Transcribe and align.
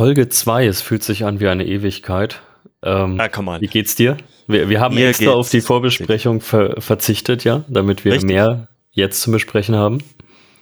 Folge 0.00 0.30
2, 0.30 0.64
es 0.66 0.80
fühlt 0.80 1.02
sich 1.02 1.26
an 1.26 1.40
wie 1.40 1.48
eine 1.48 1.66
Ewigkeit. 1.66 2.40
Ähm, 2.82 3.20
Ah, 3.20 3.28
come 3.28 3.50
on. 3.50 3.60
wie 3.60 3.66
geht's 3.66 3.96
dir? 3.96 4.16
Wir, 4.46 4.70
wir 4.70 4.80
haben 4.80 4.94
Mir 4.94 5.10
extra 5.10 5.32
auf 5.32 5.50
die 5.50 5.60
Vorbesprechung 5.60 6.40
ver 6.40 6.80
verzichtet, 6.80 7.44
ja, 7.44 7.64
damit 7.68 8.06
wir 8.06 8.12
Richtig. 8.12 8.30
mehr 8.30 8.68
jetzt 8.92 9.20
zu 9.20 9.30
besprechen 9.30 9.76
haben. 9.76 9.98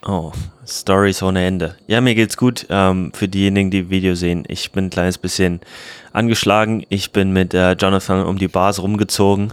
Oh, 0.04 0.32
Stories 0.66 1.22
ohne 1.22 1.46
Ende. 1.46 1.76
Ja, 1.86 2.00
mir 2.00 2.16
geht's 2.16 2.36
gut. 2.36 2.66
Ähm, 2.68 3.12
für 3.14 3.28
diejenigen, 3.28 3.70
die 3.70 3.90
Video 3.90 4.16
sehen, 4.16 4.42
ich 4.48 4.72
bin 4.72 4.86
ein 4.86 4.90
kleines 4.90 5.18
bisschen 5.18 5.60
angeschlagen. 6.12 6.84
Ich 6.88 7.12
bin 7.12 7.32
mit 7.32 7.54
äh, 7.54 7.74
Jonathan 7.74 8.26
um 8.26 8.38
die 8.38 8.48
Bars 8.48 8.82
rumgezogen. 8.82 9.52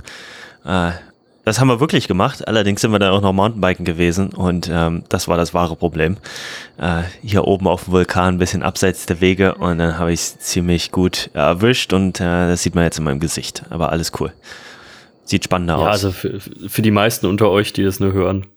Äh, 0.66 0.94
das 1.46 1.59
haben 1.59 1.68
wir 1.68 1.80
wirklich 1.80 2.07
gemacht. 2.07 2.48
Allerdings 2.48 2.82
sind 2.82 2.91
wir 2.91 3.00
dann 3.00 3.12
auch 3.14 3.21
noch 3.21 3.32
Mountainbiken 3.34 3.86
gewesen 3.86 4.30
und 4.30 4.70
ähm, 4.71 5.04
das 5.09 5.27
war 5.27 5.38
das 5.38 5.54
wahre 5.54 5.75
Problem. 5.75 6.18
Äh, 6.77 7.04
hier 7.23 7.45
oben 7.45 7.68
auf 7.68 7.86
dem 7.86 7.94
Vulkan, 7.94 8.36
ein 8.36 8.38
bisschen 8.39 8.64
abseits 8.64 9.05
der 9.05 9.21
Wege 9.21 9.55
und 9.55 9.77
dann 9.77 9.98
habe 9.98 10.12
ich 10.12 10.20
es 10.21 10.39
ziemlich 10.39 10.91
gut 10.91 11.30
erwischt 11.34 11.94
und 11.94 12.20
äh, 12.20 12.23
das 12.50 12.63
sieht 12.63 12.76
man 12.76 12.84
jetzt 12.84 12.98
in 12.98 13.03
meinem 13.05 13.20
Gesicht. 13.20 13.63
Aber 13.70 13.91
alles 13.91 14.12
cool. 14.20 14.34
Sieht 15.23 15.44
spannender 15.45 15.76
Ja, 15.77 15.81
aus. 15.88 16.03
also 16.03 16.12
für, 16.12 16.39
für 16.39 16.81
die 16.81 16.91
meisten 16.91 17.26
unter 17.27 17.50
euch, 17.50 17.73
die 17.73 17.84
das 17.84 18.00
nur 18.00 18.14
hören. 18.14 18.48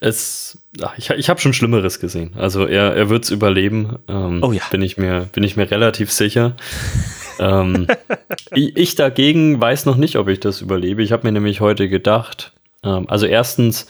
Es, 0.00 0.58
ach, 0.82 0.94
ich, 0.98 1.10
ich 1.10 1.30
habe 1.30 1.40
schon 1.40 1.52
Schlimmeres 1.52 2.00
gesehen. 2.00 2.32
Also 2.36 2.66
er, 2.66 2.94
er 2.96 3.08
wird 3.08 3.22
es 3.22 3.30
überleben. 3.30 3.98
Ähm, 4.08 4.40
Oh 4.42 4.50
ja. 4.50 4.62
Bin 4.72 4.82
ich 4.82 4.98
mir, 4.98 5.28
bin 5.32 5.44
ich 5.44 5.56
mir 5.56 5.70
relativ 5.70 6.10
sicher. 6.10 6.56
Ähm, 7.42 7.86
ich, 8.54 8.94
dagegen 8.94 9.60
weiß 9.60 9.86
noch 9.86 9.96
nicht, 9.96 10.16
ob 10.16 10.28
ich 10.28 10.40
das 10.40 10.60
überlebe. 10.60 11.02
Ich 11.02 11.12
habe 11.12 11.26
mir 11.26 11.32
nämlich 11.32 11.60
heute 11.60 11.88
gedacht, 11.88 12.52
ähm, 12.84 13.06
also 13.08 13.26
erstens, 13.26 13.86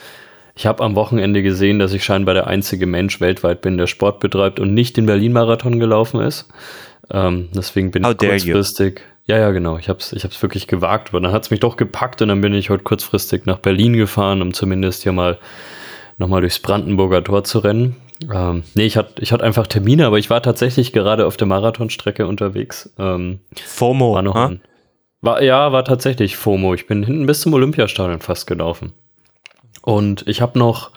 ich 0.54 0.66
habe 0.66 0.82
am 0.82 0.94
Wochenende 0.94 1.42
gesehen, 1.42 1.78
dass 1.78 1.92
ich 1.92 2.04
scheinbar 2.04 2.34
der 2.34 2.46
einzige 2.46 2.86
Mensch 2.86 3.20
weltweit 3.20 3.60
bin, 3.60 3.78
der 3.78 3.86
Sport 3.86 4.20
betreibt 4.20 4.60
und 4.60 4.74
nicht 4.74 4.96
den 4.96 5.06
Berlin-Marathon 5.06 5.78
gelaufen 5.78 6.20
ist. 6.20 6.48
Ähm, 7.10 7.48
deswegen 7.54 7.90
bin 7.90 8.04
How 8.04 8.12
ich 8.12 8.18
kurzfristig. 8.18 9.02
Ja, 9.26 9.38
ja, 9.38 9.50
genau. 9.50 9.78
Ich 9.78 9.88
habe 9.88 10.00
es 10.00 10.12
ich 10.12 10.24
hab's 10.24 10.42
wirklich 10.42 10.66
gewagt, 10.66 11.10
aber 11.10 11.20
dann 11.20 11.32
hat 11.32 11.44
es 11.44 11.50
mich 11.50 11.60
doch 11.60 11.76
gepackt 11.76 12.22
und 12.22 12.28
dann 12.28 12.40
bin 12.40 12.54
ich 12.54 12.70
heute 12.70 12.82
kurzfristig 12.82 13.46
nach 13.46 13.58
Berlin 13.58 13.92
gefahren, 13.92 14.42
um 14.42 14.52
zumindest 14.52 15.04
hier 15.04 15.12
mal 15.12 15.38
nochmal 16.18 16.40
durchs 16.40 16.58
Brandenburger 16.58 17.22
Tor 17.22 17.44
zu 17.44 17.60
rennen. 17.60 17.96
Ähm, 18.32 18.62
nee, 18.74 18.84
ich 18.84 18.96
hatte 18.96 19.22
ich 19.22 19.32
hatte 19.32 19.44
einfach 19.44 19.66
Termine, 19.66 20.06
aber 20.06 20.18
ich 20.18 20.30
war 20.30 20.42
tatsächlich 20.42 20.92
gerade 20.92 21.26
auf 21.26 21.36
der 21.36 21.46
Marathonstrecke 21.46 22.26
unterwegs. 22.26 22.92
Ähm, 22.98 23.40
FOMO. 23.64 24.14
war 24.14 24.22
noch 24.22 24.34
ha? 24.34 24.46
ein, 24.46 24.60
war, 25.20 25.42
ja, 25.42 25.72
war 25.72 25.84
tatsächlich 25.84 26.36
FOMO. 26.36 26.74
Ich 26.74 26.86
bin 26.86 27.04
hinten 27.04 27.26
bis 27.26 27.40
zum 27.40 27.54
Olympiastadion 27.54 28.20
fast 28.20 28.46
gelaufen. 28.46 28.92
Und 29.82 30.26
ich 30.26 30.40
habe 30.40 30.58
noch, 30.58 30.90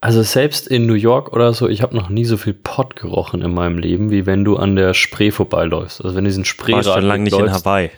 also 0.00 0.22
selbst 0.22 0.68
in 0.68 0.86
New 0.86 0.94
York 0.94 1.32
oder 1.32 1.52
so, 1.52 1.68
ich 1.68 1.82
habe 1.82 1.96
noch 1.96 2.08
nie 2.08 2.24
so 2.24 2.36
viel 2.36 2.54
Pott 2.54 2.96
gerochen 2.96 3.42
in 3.42 3.52
meinem 3.52 3.78
Leben, 3.78 4.10
wie 4.10 4.26
wenn 4.26 4.44
du 4.44 4.56
an 4.56 4.76
der 4.76 4.94
Spree 4.94 5.30
vorbeiläufst. 5.30 6.02
Also 6.02 6.16
wenn 6.16 6.24
du 6.24 6.28
diesen 6.30 6.44
Spree 6.44 6.72
Warst 6.72 6.88
schon 6.88 7.04
lange 7.04 7.24
nicht 7.24 7.38
in 7.38 7.52
Hawaii. 7.52 7.90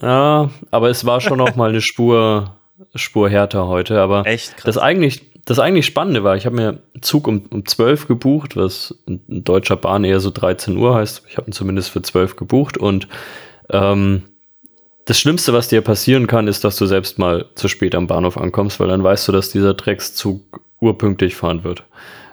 Ja, 0.00 0.50
aber 0.70 0.88
es 0.88 1.04
war 1.04 1.20
schon 1.20 1.38
noch 1.38 1.56
mal 1.56 1.70
eine 1.70 1.80
Spur, 1.80 2.56
Spur 2.94 3.28
härter 3.28 3.66
heute. 3.66 4.00
Aber 4.00 4.26
Echt 4.26 4.56
krass. 4.56 4.64
das 4.64 4.78
eigentlich, 4.78 5.29
das 5.44 5.58
eigentlich 5.58 5.86
Spannende 5.86 6.24
war, 6.24 6.36
ich 6.36 6.46
habe 6.46 6.56
mir 6.56 6.78
Zug 7.00 7.26
um, 7.26 7.42
um 7.50 7.66
12 7.66 8.08
gebucht, 8.08 8.56
was 8.56 8.94
in, 9.06 9.20
in 9.28 9.44
deutscher 9.44 9.76
Bahn 9.76 10.04
eher 10.04 10.20
so 10.20 10.30
13 10.30 10.76
Uhr 10.76 10.94
heißt. 10.94 11.22
Ich 11.28 11.36
habe 11.36 11.50
ihn 11.50 11.52
zumindest 11.52 11.90
für 11.90 12.02
12 12.02 12.36
gebucht 12.36 12.76
und 12.76 13.08
ähm, 13.70 14.22
das 15.06 15.18
Schlimmste, 15.18 15.52
was 15.52 15.68
dir 15.68 15.80
passieren 15.80 16.26
kann, 16.26 16.46
ist, 16.46 16.62
dass 16.62 16.76
du 16.76 16.86
selbst 16.86 17.18
mal 17.18 17.46
zu 17.54 17.68
spät 17.68 17.94
am 17.94 18.06
Bahnhof 18.06 18.36
ankommst, 18.36 18.78
weil 18.78 18.88
dann 18.88 19.02
weißt 19.02 19.26
du, 19.28 19.32
dass 19.32 19.50
dieser 19.50 19.74
Dreckszug 19.74 20.60
urpünktlich 20.80 21.34
fahren 21.34 21.64
wird. 21.64 21.84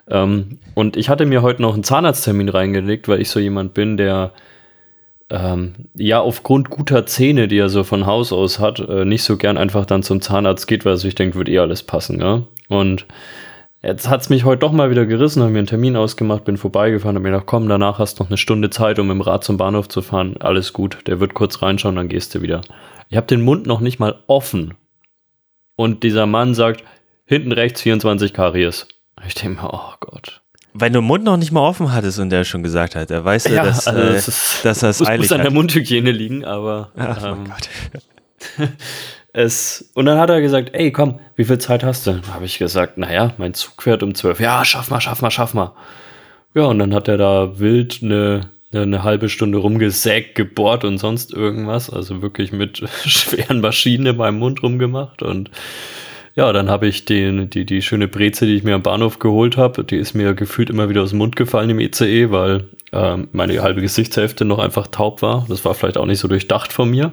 Ähm, 0.09 0.59
und 0.75 0.95
ich 0.95 1.09
hatte 1.09 1.25
mir 1.25 1.41
heute 1.41 1.61
noch 1.61 1.73
einen 1.73 1.83
Zahnarzttermin 1.83 2.49
reingelegt, 2.49 3.07
weil 3.07 3.21
ich 3.21 3.29
so 3.29 3.39
jemand 3.39 3.73
bin, 3.73 3.97
der 3.97 4.31
ähm, 5.29 5.73
ja 5.95 6.19
aufgrund 6.19 6.69
guter 6.69 7.05
Zähne, 7.05 7.47
die 7.47 7.57
er 7.57 7.69
so 7.69 7.83
von 7.83 8.05
Haus 8.05 8.31
aus 8.31 8.59
hat, 8.59 8.79
äh, 8.79 9.05
nicht 9.05 9.23
so 9.23 9.37
gern 9.37 9.57
einfach 9.57 9.85
dann 9.85 10.03
zum 10.03 10.21
Zahnarzt 10.21 10.67
geht, 10.67 10.85
weil 10.85 10.93
er 10.93 10.97
sich 10.97 11.15
denkt, 11.15 11.35
wird 11.35 11.49
eh 11.49 11.59
alles 11.59 11.83
passen. 11.83 12.19
Ja? 12.19 12.43
Und 12.69 13.05
jetzt 13.81 14.09
hat 14.09 14.21
es 14.21 14.29
mich 14.29 14.45
heute 14.45 14.59
doch 14.59 14.71
mal 14.71 14.89
wieder 14.89 15.05
gerissen, 15.05 15.41
habe 15.41 15.51
mir 15.51 15.59
einen 15.59 15.67
Termin 15.67 15.95
ausgemacht, 15.95 16.45
bin 16.45 16.57
vorbeigefahren, 16.57 17.15
habe 17.15 17.23
mir 17.23 17.31
gedacht, 17.31 17.47
komm, 17.47 17.67
danach 17.67 17.99
hast 17.99 18.19
du 18.19 18.23
noch 18.23 18.29
eine 18.29 18.37
Stunde 18.37 18.69
Zeit, 18.69 18.99
um 18.99 19.11
im 19.11 19.21
Rad 19.21 19.43
zum 19.43 19.57
Bahnhof 19.57 19.89
zu 19.89 20.01
fahren. 20.01 20.37
Alles 20.39 20.73
gut, 20.73 20.99
der 21.07 21.19
wird 21.19 21.33
kurz 21.33 21.61
reinschauen, 21.61 21.95
dann 21.95 22.09
gehst 22.09 22.33
du 22.33 22.41
wieder. 22.41 22.61
Ich 23.09 23.17
habe 23.17 23.27
den 23.27 23.41
Mund 23.41 23.67
noch 23.67 23.81
nicht 23.81 23.99
mal 23.99 24.15
offen. 24.27 24.75
Und 25.75 26.03
dieser 26.03 26.25
Mann 26.25 26.53
sagt, 26.53 26.83
hinten 27.25 27.51
rechts 27.51 27.81
24 27.81 28.33
Karies. 28.33 28.87
Ich 29.25 29.35
denke 29.35 29.61
mir, 29.61 29.73
oh 29.73 29.93
Gott. 29.99 30.41
Wenn 30.79 30.93
du 30.93 30.99
den 31.01 31.05
Mund 31.07 31.23
noch 31.23 31.37
nicht 31.37 31.51
mal 31.51 31.61
offen 31.61 31.91
hattest 31.93 32.19
und 32.19 32.29
der 32.29 32.43
schon 32.43 32.63
gesagt 32.63 32.95
hat, 32.95 33.09
er 33.11 33.23
weiß 33.25 33.45
ja, 33.45 33.63
dass, 33.63 33.87
also 33.87 33.99
äh, 34.01 34.13
es 34.15 34.27
ist- 34.27 34.65
dass 34.65 34.83
er 34.83 34.89
es 34.89 34.99
muss, 35.01 35.09
eilig 35.09 35.21
muss 35.21 35.31
an 35.31 35.41
der. 35.41 35.51
Mundhygiene 35.51 36.11
liegen, 36.11 36.45
aber 36.45 36.91
Ach, 36.97 37.23
ähm, 37.23 37.45
Gott. 37.45 38.69
es 39.33 39.89
und 39.93 40.05
dann 40.05 40.17
hat 40.19 40.29
er 40.29 40.41
gesagt, 40.41 40.69
ey, 40.73 40.91
komm, 40.91 41.19
wie 41.35 41.45
viel 41.45 41.57
Zeit 41.59 41.83
hast 41.83 42.07
du? 42.07 42.11
Dann 42.11 42.33
habe 42.33 42.45
ich 42.45 42.57
gesagt, 42.57 42.97
naja, 42.97 43.33
mein 43.37 43.53
Zug 43.53 43.81
fährt 43.83 44.03
um 44.03 44.15
12. 44.15 44.39
Ja, 44.39 44.63
schaff 44.65 44.89
mal, 44.89 45.01
schaff 45.01 45.21
mal, 45.21 45.31
schaff 45.31 45.53
mal. 45.53 45.73
Ja, 46.53 46.63
und 46.63 46.79
dann 46.79 46.93
hat 46.93 47.07
er 47.07 47.17
da 47.17 47.59
wild 47.59 47.99
eine, 48.01 48.49
eine, 48.71 48.81
eine 48.83 49.03
halbe 49.03 49.29
Stunde 49.29 49.59
rumgesägt, 49.59 50.35
gebohrt 50.35 50.83
und 50.85 50.97
sonst 50.97 51.31
irgendwas. 51.33 51.89
Also 51.89 52.21
wirklich 52.21 52.51
mit 52.51 52.81
schweren 53.05 53.61
Maschinen 53.61 54.07
in 54.07 54.17
meinem 54.17 54.39
Mund 54.39 54.63
rumgemacht. 54.63 55.21
Und 55.21 55.51
ja, 56.37 56.53
dann 56.53 56.69
habe 56.69 56.87
ich 56.87 57.03
den, 57.03 57.49
die, 57.49 57.65
die 57.65 57.81
schöne 57.81 58.07
Breze, 58.07 58.45
die 58.45 58.55
ich 58.55 58.63
mir 58.63 58.75
am 58.75 58.83
Bahnhof 58.83 59.17
geholt 59.17 59.57
habe, 59.57 59.83
die 59.83 59.97
ist 59.97 60.13
mir 60.13 60.35
gefühlt 60.35 60.69
immer 60.69 60.87
wieder 60.87 61.01
aus 61.01 61.09
dem 61.09 61.17
Mund 61.17 61.35
gefallen 61.35 61.71
im 61.71 61.79
ECE, 61.79 62.29
weil 62.29 62.65
ähm, 62.93 63.27
meine 63.31 63.59
halbe 63.63 63.81
Gesichtshälfte 63.81 64.45
noch 64.45 64.59
einfach 64.59 64.85
taub 64.85 65.23
war. 65.23 65.47
Das 65.49 65.65
war 65.65 65.73
vielleicht 65.73 65.97
auch 65.97 66.05
nicht 66.05 66.19
so 66.19 66.27
durchdacht 66.27 66.71
von 66.71 66.91
mir. 66.91 67.11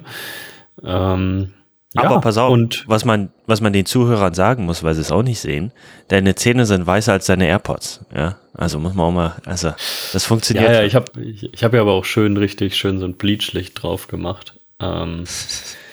Ähm, 0.83 1.53
Aber 1.95 2.11
ja, 2.11 2.19
pass 2.19 2.37
auf, 2.37 2.51
Und 2.51 2.83
was, 2.85 3.03
man, 3.03 3.31
was 3.47 3.61
man 3.61 3.73
den 3.73 3.87
Zuhörern 3.87 4.35
sagen 4.35 4.63
muss, 4.65 4.83
weil 4.83 4.93
sie 4.93 5.01
es 5.01 5.11
auch 5.11 5.23
nicht 5.23 5.39
sehen, 5.39 5.71
deine 6.07 6.35
Zähne 6.35 6.67
sind 6.67 6.85
weißer 6.85 7.13
als 7.13 7.25
deine 7.25 7.47
AirPods. 7.47 8.05
Ja, 8.15 8.37
also 8.53 8.77
muss 8.77 8.93
man 8.93 9.07
auch 9.07 9.11
mal, 9.11 9.35
also 9.45 9.71
das 10.13 10.23
funktioniert. 10.23 10.69
ja, 10.69 10.81
ja, 10.81 10.83
ich 10.83 10.93
habe 10.93 11.19
ich, 11.19 11.51
ich 11.51 11.63
hab 11.63 11.73
ja 11.73 11.81
aber 11.81 11.93
auch 11.93 12.05
schön, 12.05 12.37
richtig 12.37 12.75
schön 12.75 12.99
so 12.99 13.05
ein 13.05 13.15
Bleachlicht 13.15 13.81
drauf 13.81 14.07
gemacht. 14.07 14.53
Ähm, 14.79 15.23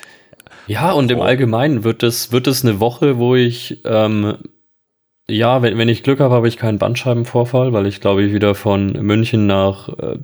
ja, 0.66 0.92
und 0.92 1.10
im 1.10 1.18
Oh. 1.18 1.22
Allgemeinen 1.22 1.84
wird 1.84 2.02
es, 2.02 2.32
wird 2.32 2.46
es 2.46 2.64
eine 2.64 2.80
Woche, 2.80 3.18
wo 3.18 3.34
ich, 3.34 3.80
ähm, 3.84 4.36
ja, 5.28 5.62
wenn, 5.62 5.78
wenn 5.78 5.88
ich 5.88 6.02
Glück 6.02 6.20
habe, 6.20 6.34
habe 6.34 6.48
ich 6.48 6.56
keinen 6.56 6.78
Bandscheibenvorfall, 6.78 7.72
weil 7.72 7.86
ich 7.86 8.00
glaube 8.00 8.22
ich 8.24 8.32
wieder 8.32 8.54
von 8.54 8.92
München 8.92 9.46
nach 9.46 9.88
äh, 9.88 10.18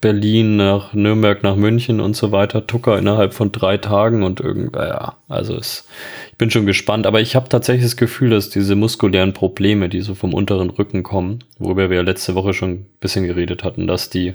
Berlin, 0.00 0.56
nach 0.56 0.92
Nürnberg, 0.92 1.42
nach 1.42 1.56
München 1.56 2.00
und 2.00 2.14
so 2.14 2.32
weiter 2.32 2.66
tucker 2.66 2.98
innerhalb 2.98 3.34
von 3.34 3.50
drei 3.50 3.78
Tagen 3.78 4.22
und 4.22 4.40
irgend, 4.40 4.76
ja, 4.76 5.16
also 5.28 5.56
es, 5.56 5.88
ich 6.30 6.38
bin 6.38 6.50
schon 6.50 6.66
gespannt, 6.66 7.06
aber 7.06 7.20
ich 7.20 7.34
habe 7.34 7.48
tatsächlich 7.48 7.84
das 7.84 7.96
Gefühl, 7.96 8.30
dass 8.30 8.50
diese 8.50 8.76
muskulären 8.76 9.32
Probleme, 9.32 9.88
die 9.88 10.00
so 10.00 10.14
vom 10.14 10.34
unteren 10.34 10.70
Rücken 10.70 11.02
kommen, 11.02 11.40
worüber 11.58 11.88
wir 11.88 11.96
ja 11.96 12.02
letzte 12.02 12.34
Woche 12.34 12.52
schon 12.52 12.70
ein 12.70 12.86
bisschen 13.00 13.24
geredet 13.24 13.64
hatten, 13.64 13.86
dass 13.86 14.10
die 14.10 14.34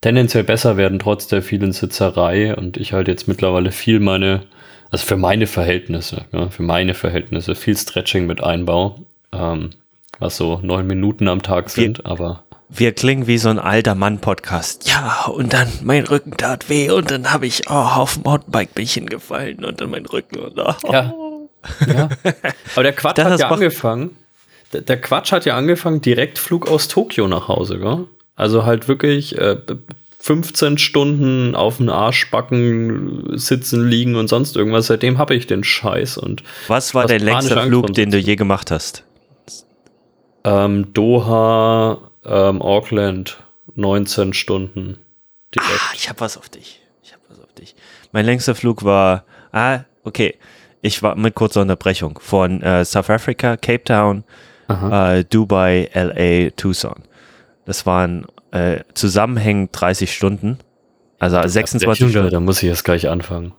tendenziell 0.00 0.44
besser 0.44 0.76
werden, 0.76 0.98
trotz 0.98 1.26
der 1.26 1.42
vielen 1.42 1.72
Sitzerei. 1.72 2.54
Und 2.54 2.76
ich 2.76 2.92
halt 2.92 3.08
jetzt 3.08 3.28
mittlerweile 3.28 3.72
viel 3.72 4.00
meine, 4.00 4.42
also 4.90 5.04
für 5.04 5.16
meine 5.16 5.46
Verhältnisse, 5.46 6.24
ja, 6.32 6.48
für 6.48 6.62
meine 6.62 6.94
Verhältnisse, 6.94 7.54
viel 7.54 7.76
Stretching 7.76 8.26
mit 8.26 8.42
einbau, 8.42 9.00
ähm, 9.32 9.70
was 10.18 10.36
so 10.36 10.60
neun 10.62 10.86
Minuten 10.86 11.28
am 11.28 11.42
Tag 11.42 11.70
sind, 11.70 12.06
aber 12.06 12.44
Wir 12.70 12.92
klingen 12.92 13.26
wie 13.26 13.38
so 13.38 13.48
ein 13.48 13.58
alter 13.58 13.94
Mann-Podcast. 13.94 14.88
Ja, 14.88 15.26
und 15.26 15.52
dann 15.52 15.68
mein 15.82 16.04
Rücken 16.04 16.36
tat 16.36 16.68
weh 16.68 16.90
und 16.90 17.10
dann 17.10 17.32
habe 17.32 17.46
ich 17.46 17.70
oh, 17.70 17.72
auf 17.72 18.14
dem 18.14 18.24
Mountainbike 18.24 18.74
bin 18.74 18.84
ich 18.84 18.94
hingefallen 18.94 19.64
und 19.64 19.80
dann 19.80 19.90
mein 19.90 20.06
Rücken 20.06 20.38
und 20.38 20.58
oh. 20.58 20.74
Ja. 20.92 21.14
ja. 21.86 22.08
Aber 22.74 22.82
der 22.82 22.92
Quatsch 22.92 23.18
hat 23.24 23.40
ja 23.40 23.48
angefangen. 23.48 24.16
Der, 24.72 24.82
der 24.82 25.00
Quatsch 25.00 25.32
hat 25.32 25.46
ja 25.46 25.56
angefangen, 25.56 26.00
direkt 26.00 26.38
Flug 26.38 26.68
aus 26.68 26.88
Tokio 26.88 27.26
nach 27.26 27.48
Hause, 27.48 27.78
gell? 27.78 28.06
Also 28.36 28.64
halt 28.66 28.86
wirklich 28.86 29.36
äh, 29.38 29.56
15 30.20 30.78
Stunden 30.78 31.54
auf 31.54 31.76
den 31.78 31.88
Arschbacken 31.90 33.38
sitzen, 33.38 33.88
liegen 33.88 34.16
und 34.16 34.28
sonst 34.28 34.56
irgendwas. 34.56 34.88
Seitdem 34.88 35.18
habe 35.18 35.34
ich 35.34 35.46
den 35.46 35.62
Scheiß 35.64 36.18
und 36.18 36.42
Was 36.66 36.94
war 36.94 37.06
der 37.06 37.20
längste 37.20 37.60
Flug, 37.60 37.92
den 37.94 38.10
du 38.10 38.18
je 38.18 38.36
gemacht 38.36 38.70
hast? 38.70 39.04
ähm, 40.44 40.92
Doha, 40.94 42.10
ähm, 42.24 42.62
Auckland, 42.62 43.38
19 43.74 44.32
Stunden 44.32 44.98
direkt. 45.54 45.70
Ah, 45.80 45.92
ich 45.94 46.08
habe 46.08 46.20
was 46.20 46.36
auf 46.36 46.48
dich. 46.48 46.80
Ich 47.02 47.12
habe 47.12 47.22
was 47.28 47.40
auf 47.40 47.52
dich. 47.54 47.74
Mein 48.12 48.24
längster 48.24 48.54
Flug 48.54 48.84
war, 48.84 49.24
ah, 49.52 49.80
okay. 50.04 50.36
Ich 50.80 51.02
war 51.02 51.16
mit 51.16 51.34
kurzer 51.34 51.62
Unterbrechung 51.62 52.18
von 52.22 52.62
äh, 52.62 52.84
South 52.84 53.10
Africa, 53.10 53.56
Cape 53.56 53.82
Town, 53.82 54.22
äh, 54.68 55.24
Dubai, 55.24 55.90
LA, 55.92 56.50
Tucson. 56.50 57.02
Das 57.64 57.84
waren 57.84 58.26
äh, 58.50 58.80
zusammenhängend 58.94 59.70
30 59.72 60.12
Stunden. 60.12 60.58
Also 61.18 61.36
26 61.46 62.00
Junge, 62.00 62.12
Stunden. 62.12 62.30
Da 62.30 62.40
muss 62.40 62.62
ich 62.62 62.68
jetzt 62.68 62.84
gleich 62.84 63.08
anfangen. 63.08 63.52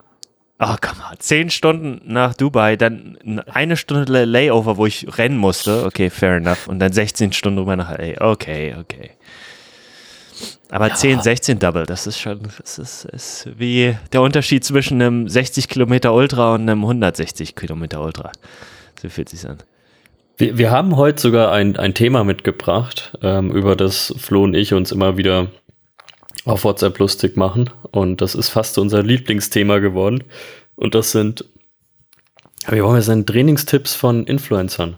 Oh, 0.61 0.75
come 0.81 1.01
on. 1.09 1.17
10 1.17 1.49
Stunden 1.51 2.01
nach 2.11 2.33
Dubai, 2.33 2.75
dann 2.75 3.17
eine 3.51 3.77
Stunde 3.77 4.25
Layover, 4.25 4.75
wo 4.77 4.85
ich 4.85 5.17
rennen 5.17 5.37
musste. 5.37 5.85
Okay, 5.85 6.09
fair 6.09 6.35
enough. 6.35 6.67
Und 6.67 6.79
dann 6.79 6.91
16 6.91 7.31
Stunden 7.31 7.59
rüber 7.59 7.77
nach 7.77 7.97
LA. 7.97 8.19
Okay, 8.19 8.75
okay. 8.77 9.11
Aber 10.69 10.89
ja. 10.89 10.95
10, 10.95 11.21
16 11.21 11.59
Double, 11.59 11.85
das 11.85 12.07
ist 12.07 12.19
schon, 12.19 12.41
das 12.59 12.77
ist, 12.77 13.05
ist 13.05 13.49
wie 13.57 13.97
der 14.13 14.21
Unterschied 14.21 14.63
zwischen 14.63 15.01
einem 15.01 15.27
60 15.27 15.67
Kilometer 15.67 16.13
Ultra 16.13 16.53
und 16.53 16.61
einem 16.61 16.83
160 16.83 17.55
Kilometer 17.55 18.01
Ultra. 18.01 18.31
So 19.01 19.09
fühlt 19.09 19.29
sich 19.29 19.47
an. 19.47 19.57
Wir, 20.39 20.57
wir 20.57 20.71
haben 20.71 20.95
heute 20.95 21.21
sogar 21.21 21.51
ein, 21.51 21.75
ein 21.75 21.93
Thema 21.93 22.23
mitgebracht, 22.23 23.11
ähm, 23.21 23.51
über 23.51 23.75
das 23.75 24.15
Flo 24.17 24.45
und 24.45 24.53
ich 24.53 24.73
uns 24.73 24.93
immer 24.93 25.17
wieder 25.17 25.47
auf 26.45 26.63
WhatsApp 26.63 26.97
lustig 26.97 27.35
machen. 27.35 27.69
Und 27.91 28.21
das 28.21 28.35
ist 28.35 28.47
fast 28.47 28.77
unser 28.77 29.03
Lieblingsthema 29.03 29.79
geworden. 29.79 30.23
Und 30.77 30.95
das 30.95 31.11
sind, 31.11 31.43
wie 32.69 32.81
wollen 32.81 32.95
wir 32.95 33.01
sagen, 33.01 33.25
Trainingstipps 33.25 33.95
von 33.95 34.25
Influencern. 34.25 34.97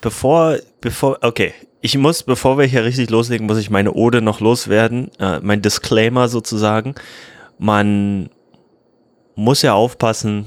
Bevor, 0.00 0.58
bevor, 0.80 1.18
okay, 1.22 1.54
ich 1.80 1.98
muss, 1.98 2.22
bevor 2.22 2.56
wir 2.56 2.64
hier 2.64 2.84
richtig 2.84 3.10
loslegen, 3.10 3.48
muss 3.48 3.58
ich 3.58 3.68
meine 3.68 3.92
Ode 3.92 4.22
noch 4.22 4.38
loswerden, 4.38 5.10
äh, 5.18 5.40
mein 5.40 5.60
Disclaimer 5.60 6.28
sozusagen. 6.28 6.94
Man 7.58 8.30
muss 9.34 9.62
ja 9.62 9.74
aufpassen, 9.74 10.46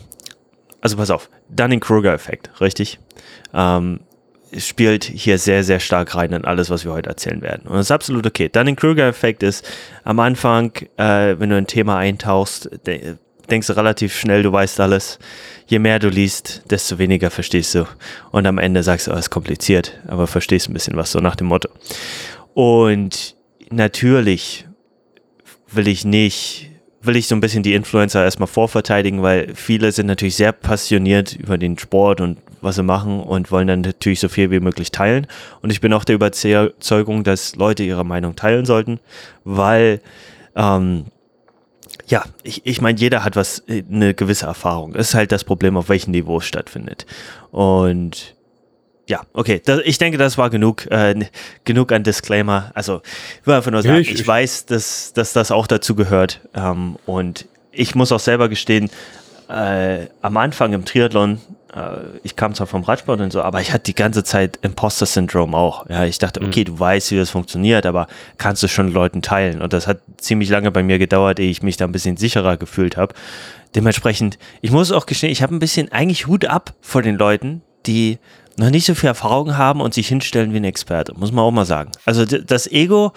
also 0.80 0.96
pass 0.96 1.12
auf, 1.12 1.30
Dunning-Kruger-Effekt, 1.50 2.62
richtig? 2.62 3.00
Ähm, 3.54 4.00
spielt 4.60 5.04
hier 5.04 5.38
sehr, 5.38 5.64
sehr 5.64 5.80
stark 5.80 6.16
rein 6.16 6.34
in 6.34 6.46
alles, 6.46 6.70
was 6.70 6.86
wir 6.86 6.92
heute 6.92 7.10
erzählen 7.10 7.42
werden. 7.42 7.68
Und 7.68 7.76
das 7.76 7.88
ist 7.88 7.92
absolut 7.92 8.26
okay. 8.26 8.50
Dunning-Kruger-Effekt 8.50 9.44
ist 9.44 9.68
am 10.04 10.20
Anfang, 10.20 10.72
äh, 10.98 11.36
wenn 11.38 11.50
du 11.50 11.58
ein 11.58 11.68
Thema 11.68 11.98
eintauchst, 11.98 12.70
de 12.86 13.16
denkst 13.50 13.68
du 13.68 13.74
relativ 13.74 14.18
schnell, 14.18 14.42
du 14.42 14.52
weißt 14.52 14.80
alles 14.80 15.20
je 15.68 15.80
mehr 15.80 16.00
du 16.00 16.10
liest, 16.10 16.64
desto 16.70 16.98
weniger 16.98 17.32
verstehst 17.32 17.76
du. 17.76 17.88
Und 18.32 18.46
am 18.46 18.58
Ende 18.58 18.84
sagst 18.84 19.08
du, 19.08 19.12
oh, 19.12 19.18
ist 19.18 19.30
kompliziert, 19.30 20.00
aber 20.08 20.28
verstehst 20.28 20.70
ein 20.70 20.74
bisschen 20.74 20.96
was, 20.96 21.12
so 21.12 21.20
nach 21.20 21.36
dem 21.36 21.48
Motto. 21.48 21.70
Und 22.54 23.36
natürlich 23.70 24.66
will 25.72 25.88
ich 25.88 26.06
nicht, 26.06 26.72
will 27.02 27.16
ich 27.16 27.28
so 27.28 27.36
ein 27.36 27.42
bisschen 27.42 27.64
die 27.64 27.74
Influencer 27.74 28.24
erstmal 28.24 28.48
vorverteidigen, 28.48 29.22
weil 29.22 29.54
viele 29.56 29.92
sind 29.92 30.08
natürlich 30.08 30.36
sehr 30.36 30.52
passioniert 30.52 31.34
über 31.34 31.58
den 31.58 31.78
Sport 31.78 32.22
und 32.22 32.38
was 32.66 32.76
sie 32.76 32.84
machen 32.84 33.22
und 33.22 33.52
wollen 33.52 33.68
dann 33.68 33.82
natürlich 33.82 34.20
so 34.20 34.28
viel 34.28 34.52
wie 34.52 34.60
möglich 34.60 34.92
teilen. 34.92 35.28
Und 35.62 35.72
ich 35.72 35.80
bin 35.80 35.94
auch 35.94 36.04
der 36.04 36.16
Überzeugung, 36.16 37.24
dass 37.24 37.56
Leute 37.56 37.84
ihre 37.84 38.04
Meinung 38.04 38.36
teilen 38.36 38.66
sollten, 38.66 39.00
weil 39.46 40.02
ähm, 40.56 41.06
ja, 42.08 42.24
ich, 42.44 42.66
ich 42.66 42.82
meine, 42.82 43.00
jeder 43.00 43.24
hat 43.24 43.36
was, 43.36 43.60
äh, 43.68 43.84
eine 43.90 44.14
gewisse 44.14 44.46
Erfahrung. 44.46 44.94
Das 44.94 45.10
ist 45.10 45.14
halt 45.16 45.32
das 45.32 45.44
Problem, 45.44 45.78
auf 45.78 45.90
welchem 45.90 46.12
Niveau 46.12 46.38
es 46.38 46.46
stattfindet. 46.46 47.06
Und 47.52 48.36
ja, 49.08 49.22
okay, 49.34 49.62
das, 49.64 49.82
ich 49.86 49.98
denke, 49.98 50.18
das 50.18 50.38
war 50.38 50.50
genug, 50.50 50.86
äh, 50.92 51.16
genug 51.64 51.92
an 51.92 52.04
Disclaimer. 52.04 52.72
Also, 52.74 53.02
ich 53.42 53.48
will 53.48 53.56
einfach 53.56 53.72
nur 53.72 53.82
sagen, 53.82 54.02
ich, 54.02 54.12
ich 54.12 54.28
weiß, 54.28 54.66
dass, 54.66 55.14
dass 55.14 55.34
das 55.34 55.52
auch 55.52 55.68
dazu 55.68 55.96
gehört. 55.96 56.42
Ähm, 56.54 56.98
und 57.06 57.48
ich 57.72 57.96
muss 57.96 58.12
auch 58.12 58.20
selber 58.20 58.50
gestehen, 58.50 58.90
äh, 59.50 60.08
am 60.22 60.38
Anfang 60.38 60.74
im 60.74 60.86
Triathlon 60.86 61.40
äh, 61.76 61.98
ich 62.24 62.36
kam 62.36 62.56
zwar 62.56 62.68
vom 62.68 62.84
Radsport 62.84 63.20
und 63.20 63.32
so, 63.32 63.42
aber 63.42 63.62
ich 63.62 63.72
hatte 63.74 63.84
die 63.84 63.96
ganze 63.96 64.24
Zeit 64.24 64.58
Imposter-Syndrom 64.62 65.54
auch. 65.54 65.88
Ja, 65.90 66.06
ich 66.06 66.18
dachte, 66.18 66.42
okay, 66.42 66.62
mhm. 66.62 66.66
du 66.66 66.80
weißt, 66.80 67.12
wie 67.12 67.18
das 67.18 67.30
funktioniert, 67.30 67.86
aber 67.86 68.08
kannst 68.38 68.64
du 68.64 68.68
schon 68.68 68.92
Leuten 68.92 69.22
teilen? 69.22 69.62
Und 69.62 69.74
das 69.74 69.88
hat 69.88 70.00
ziemlich 70.18 70.50
lange 70.50 70.72
bei 70.72 70.84
mir 70.84 70.98
gedauert, 70.98 71.40
ehe 71.40 71.50
ich 71.50 71.62
mich 71.62 71.78
da 71.78 71.86
ein 71.86 71.92
bisschen 71.92 72.18
sicherer 72.18 72.58
gefühlt 72.58 72.98
habe. 72.98 73.14
Dementsprechend, 73.76 74.40
ich 74.62 74.72
muss 74.72 74.92
auch 74.92 75.06
gestehen, 75.06 75.32
ich 75.32 75.44
habe 75.44 75.54
ein 75.54 75.60
bisschen 75.60 75.92
eigentlich 75.92 76.28
Hut 76.28 76.46
ab 76.46 76.74
vor 76.80 77.02
den 77.02 77.18
Leuten, 77.18 77.62
die 77.86 78.20
noch 78.58 78.70
nicht 78.70 78.86
so 78.86 78.96
viel 78.96 79.08
Erfahrung 79.08 79.58
haben 79.58 79.82
und 79.82 79.94
sich 79.94 80.08
hinstellen 80.08 80.54
wie 80.54 80.58
ein 80.58 80.64
Experte, 80.64 81.14
muss 81.14 81.34
man 81.34 81.44
auch 81.44 81.52
mal 81.52 81.66
sagen. 81.66 81.92
Also 82.06 82.26
das 82.26 82.68
Ego, 82.72 83.12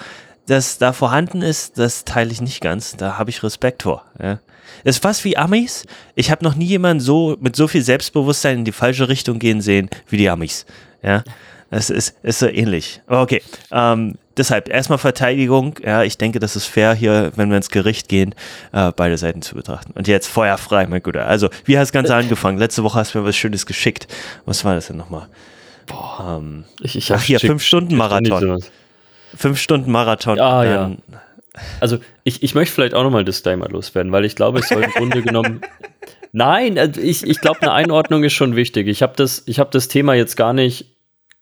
das 0.46 0.78
da 0.78 0.92
vorhanden 0.92 1.42
ist, 1.42 1.78
das 1.78 2.04
teile 2.04 2.32
ich 2.32 2.40
nicht 2.40 2.60
ganz. 2.60 2.96
Da 2.96 3.19
habe 3.19 3.30
ich 3.30 3.44
Respekt 3.44 3.84
vor. 3.84 4.04
Ja. 4.20 4.40
Ist 4.85 5.03
fast 5.03 5.25
wie 5.25 5.37
Amis. 5.37 5.85
Ich 6.15 6.31
habe 6.31 6.44
noch 6.44 6.55
nie 6.55 6.67
jemanden 6.67 7.00
so 7.00 7.37
mit 7.41 7.56
so 7.56 7.69
viel 7.69 7.82
Selbstbewusstsein 7.82 8.59
in 8.59 8.65
die 8.65 8.73
falsche 8.73 9.09
Richtung 9.09 9.38
gehen 9.38 9.61
sehen 9.61 9.91
wie 10.09 10.17
die 10.17 10.29
Amis. 10.29 10.67
Ja, 11.03 11.23
das 11.70 11.91
ist, 11.91 12.17
ist 12.23 12.38
so 12.38 12.47
ähnlich. 12.47 13.03
Aber 13.06 13.23
okay. 13.23 13.43
Ähm, 13.70 14.17
deshalb 14.37 14.69
erstmal 14.69 14.99
Verteidigung. 14.99 15.75
Ja, 15.85 16.03
ich 16.03 16.17
denke, 16.17 16.38
das 16.38 16.56
ist 16.56 16.67
fair 16.67 16.94
hier, 16.94 17.32
wenn 17.37 17.50
wir 17.50 17.56
ins 17.56 17.70
Gericht 17.70 18.09
gehen, 18.09 18.35
äh, 18.73 18.93
beide 18.97 19.19
Seiten 19.19 19.43
zu 19.43 19.55
betrachten. 19.55 19.93
Und 19.94 20.09
jetzt 20.09 20.29
feuerfrei, 20.29 20.87
mein 20.87 21.03
Guter. 21.03 21.26
Also, 21.26 21.50
wie 21.64 21.76
hat 21.76 21.82
das 21.82 21.93
Ganze 21.93 22.14
angefangen? 22.14 22.59
Letzte 22.59 22.82
Woche 22.85 22.99
hast 22.99 23.14
du 23.14 23.19
mir 23.19 23.25
was 23.25 23.37
Schönes 23.37 23.67
geschickt. 23.67 24.09
Was 24.47 24.64
war 24.64 24.75
das 24.75 24.87
denn 24.87 24.97
nochmal? 24.97 25.29
Boah, 25.87 26.38
ähm, 26.38 26.64
ich, 26.81 26.97
ich 26.97 27.12
ach, 27.12 27.23
hier, 27.23 27.41
fünf 27.41 27.62
Stunden 27.62 27.97
Marathon. 27.97 28.62
Fünf 29.37 29.61
Stunden 29.61 29.91
Marathon. 29.91 30.41
Ah, 30.41 30.64
ähm, 30.64 30.99
ja. 31.11 31.21
Also 31.81 31.99
ich, 32.25 32.43
ich 32.43 32.55
möchte 32.55 32.75
vielleicht 32.75 32.94
auch 32.94 33.02
nochmal 33.02 33.25
Disclaimer 33.25 33.69
loswerden, 33.69 34.12
weil 34.12 34.25
ich 34.25 34.37
glaube, 34.37 34.60
ich 34.60 34.66
soll 34.66 34.82
im 34.82 34.90
Grunde 34.90 35.22
genommen. 35.22 35.60
Nein, 36.32 36.78
also 36.78 37.00
ich, 37.00 37.26
ich 37.26 37.40
glaube, 37.40 37.62
eine 37.62 37.72
Einordnung 37.72 38.22
ist 38.25 38.34
schon 38.34 38.56
wichtig. 38.56 38.87
Ich 38.88 39.02
habe 39.02 39.14
das, 39.16 39.44
hab 39.49 39.70
das 39.70 39.88
Thema 39.88 40.14
jetzt 40.14 40.37
gar 40.37 40.52
nicht, 40.52 40.87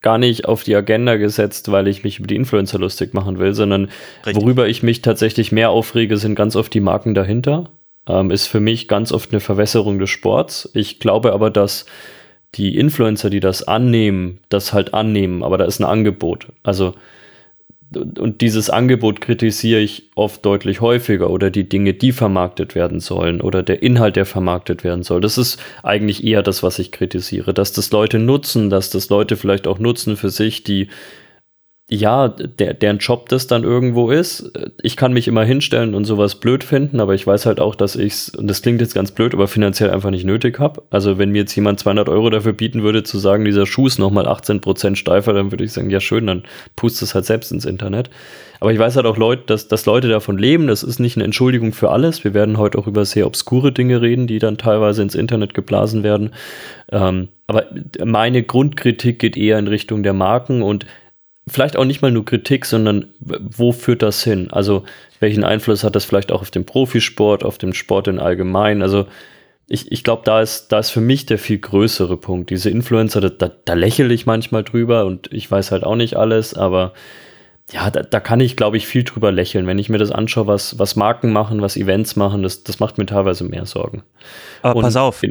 gar 0.01 0.19
nicht 0.19 0.45
auf 0.45 0.63
die 0.63 0.77
Agenda 0.77 1.17
gesetzt, 1.17 1.71
weil 1.73 1.89
ich 1.89 2.05
mich 2.05 2.19
über 2.19 2.29
die 2.29 2.37
Influencer 2.37 2.79
lustig 2.79 3.13
machen 3.13 3.39
will, 3.39 3.55
sondern 3.55 3.89
Richtig. 4.25 4.43
worüber 4.43 4.69
ich 4.69 4.83
mich 4.83 5.03
tatsächlich 5.03 5.53
mehr 5.53 5.71
aufrege, 5.71 6.17
sind 6.17 6.35
ganz 6.35 6.55
oft 6.55 6.73
die 6.73 6.81
Marken 6.81 7.15
dahinter. 7.15 7.71
Ähm, 8.09 8.31
ist 8.31 8.47
für 8.47 8.61
mich 8.61 8.87
ganz 8.87 9.11
oft 9.11 9.33
eine 9.33 9.41
Verwässerung 9.41 9.99
des 9.99 10.11
Sports. 10.11 10.71
Ich 10.75 11.01
glaube 11.01 11.33
aber, 11.33 11.51
dass 11.51 11.87
die 12.55 12.77
Influencer, 12.77 13.31
die 13.31 13.41
das 13.41 13.67
annehmen, 13.67 14.41
das 14.49 14.73
halt 14.73 14.95
annehmen, 14.95 15.43
aber 15.43 15.59
da 15.59 15.65
ist 15.65 15.81
ein 15.81 15.85
Angebot. 15.85 16.47
Also 16.63 16.95
und 17.95 18.41
dieses 18.41 18.69
Angebot 18.69 19.21
kritisiere 19.21 19.81
ich 19.81 20.11
oft 20.17 20.45
deutlich 20.45 20.81
häufiger 20.81 21.31
oder 21.31 21.51
die 21.51 21.69
Dinge, 21.69 21.95
die 21.95 22.13
vermarktet 22.13 22.75
werden 22.75 23.01
sollen 23.01 23.41
oder 23.41 23.63
der 23.63 23.83
Inhalt, 23.83 24.17
der 24.17 24.27
vermarktet 24.27 24.83
werden 24.83 25.05
soll. 25.05 25.21
Das 25.21 25.39
ist 25.39 25.63
eigentlich 25.83 26.25
eher 26.25 26.43
das, 26.43 26.63
was 26.63 26.79
ich 26.79 26.91
kritisiere, 26.91 27.55
dass 27.55 27.73
das 27.73 27.93
Leute 27.93 28.19
nutzen, 28.19 28.71
dass 28.71 28.91
das 28.91 29.09
Leute 29.09 29.37
vielleicht 29.37 29.67
auch 29.69 29.79
nutzen 29.79 30.17
für 30.17 30.31
sich, 30.31 30.65
die 30.65 30.89
ja, 31.89 32.27
der, 32.29 32.75
deren 32.75 32.99
Job 32.99 33.29
das 33.29 33.47
dann 33.47 33.63
irgendwo 33.63 34.11
ist. 34.11 34.51
Ich 34.83 34.97
kann 34.97 35.13
mich 35.13 35.29
immer 35.29 35.45
hinstellen 35.45 35.95
und 35.95 36.05
sowas 36.05 36.35
blöd 36.35 36.65
finden, 36.65 36.99
aber 36.99 37.15
ich 37.15 37.25
weiß 37.25 37.47
halt 37.47 37.61
auch, 37.61 37.77
dass 37.77 37.95
ich 37.95 38.13
es, 38.13 38.29
und 38.31 38.49
das 38.49 38.61
klingt 38.61 38.81
jetzt 38.81 38.95
ganz 38.95 39.13
blöd, 39.13 39.35
aber 39.35 39.47
finanziell 39.47 39.91
einfach 39.91 40.11
nicht 40.11 40.25
nötig 40.25 40.59
habe. 40.59 40.83
Also 40.91 41.17
wenn 41.17 41.31
mir 41.31 41.43
jetzt 41.43 41.55
jemand 41.55 41.79
200 41.79 42.09
Euro 42.09 42.29
dafür 42.29 42.55
bieten 42.55 42.83
würde, 42.83 43.05
zu 43.05 43.19
sagen, 43.19 43.45
dieser 43.45 43.67
Schuh 43.67 43.87
ist 43.87 44.01
nochmal 44.01 44.27
18% 44.27 44.97
steifer, 44.97 45.33
dann 45.33 45.53
würde 45.53 45.63
ich 45.63 45.73
sagen, 45.73 45.89
ja 45.91 46.01
schön, 46.01 46.27
dann 46.27 46.43
pust 46.75 47.03
es 47.03 47.15
halt 47.15 47.25
selbst 47.25 47.53
ins 47.53 47.65
Internet. 47.65 48.11
Aber 48.59 48.73
ich 48.73 48.79
weiß 48.81 48.97
halt 48.97 49.07
auch, 49.07 49.17
Leute, 49.17 49.45
dass, 49.47 49.69
dass 49.69 49.87
Leute 49.87 50.09
davon 50.09 50.39
leben. 50.39 50.67
Das 50.67 50.83
ist 50.83 50.99
nicht 50.99 51.17
eine 51.17 51.25
Entschuldigung 51.25 51.73
für 51.73 51.91
alles. 51.91 52.25
Wir 52.25 52.35
werden 52.35 52.59
heute 52.59 52.79
auch 52.79 52.89
über 52.89 53.05
sehr 53.05 53.29
obskure 53.29 53.71
Dinge 53.71 54.01
reden, 54.01 54.27
die 54.27 54.41
dann 54.41 54.59
teilweise 54.59 55.03
ins 55.03 55.15
Internet 55.15 55.55
geblasen 55.55 56.03
werden. 56.03 56.31
Ähm, 56.91 57.29
aber 57.47 57.67
meine 58.05 58.43
Grundkritik 58.43 59.21
geht 59.21 59.37
eher 59.37 59.59
in 59.59 59.69
Richtung 59.69 60.03
der 60.03 60.15
Marken 60.15 60.63
und 60.63 60.87
vielleicht 61.49 61.77
auch 61.77 61.85
nicht 61.85 62.03
mal 62.03 62.11
nur 62.11 62.25
Kritik, 62.25 62.67
sondern 62.67 63.09
wo 63.21 63.73
führt 63.73 64.03
das 64.03 64.23
hin? 64.23 64.51
Also 64.51 64.85
welchen 65.21 65.45
Einfluss 65.45 65.85
hat 65.85 65.95
das 65.95 66.05
vielleicht 66.05 66.33
auch 66.33 66.41
auf 66.41 66.51
den 66.51 66.67
Profisport, 66.67 67.45
auf 67.45 67.59
den 67.59 67.73
Sport 67.73 68.09
in 68.09 68.19
allgemein? 68.19 68.83
Also 68.83 69.07
ich, 69.69 69.91
ich 69.91 70.05
glaube, 70.05 70.23
da 70.25 70.41
ist, 70.41 70.69
da 70.69 70.79
ist 70.79 70.91
für 70.91 71.01
mich 71.01 71.27
der 71.27 71.39
viel 71.39 71.59
größere 71.59 72.17
Punkt. 72.17 72.51
Diese 72.51 72.71
Influencer, 72.71 73.21
da, 73.21 73.29
da, 73.29 73.51
da 73.65 73.75
lächle 73.75 74.13
ich 74.13 74.27
manchmal 74.27 74.65
drüber 74.65 75.07
und 75.07 75.33
ich 75.33 75.51
weiß 75.51 75.73
halt 75.73 75.85
auch 75.85 75.97
nicht 75.97 76.17
alles, 76.17 76.55
aber 76.55 76.93
ja, 77.73 77.91
da, 77.91 78.03
da 78.03 78.21
kann 78.21 78.39
ich, 78.39 78.57
glaube 78.57 78.77
ich, 78.77 78.87
viel 78.87 79.03
drüber 79.03 79.33
lächeln. 79.33 79.67
Wenn 79.67 79.79
ich 79.79 79.89
mir 79.89 79.99
das 79.99 80.13
anschaue, 80.13 80.47
was, 80.47 80.79
was 80.79 80.95
Marken 80.95 81.33
machen, 81.33 81.63
was 81.63 81.77
Events 81.77 82.15
machen, 82.15 82.43
das, 82.43 82.63
das 82.63 82.79
macht 82.79 82.99
mir 82.99 83.07
teilweise 83.07 83.43
mehr 83.43 83.67
Sorgen. 83.67 84.05
Aber 84.63 84.77
und 84.77 84.83
pass 84.83 84.97
auf, 84.97 85.23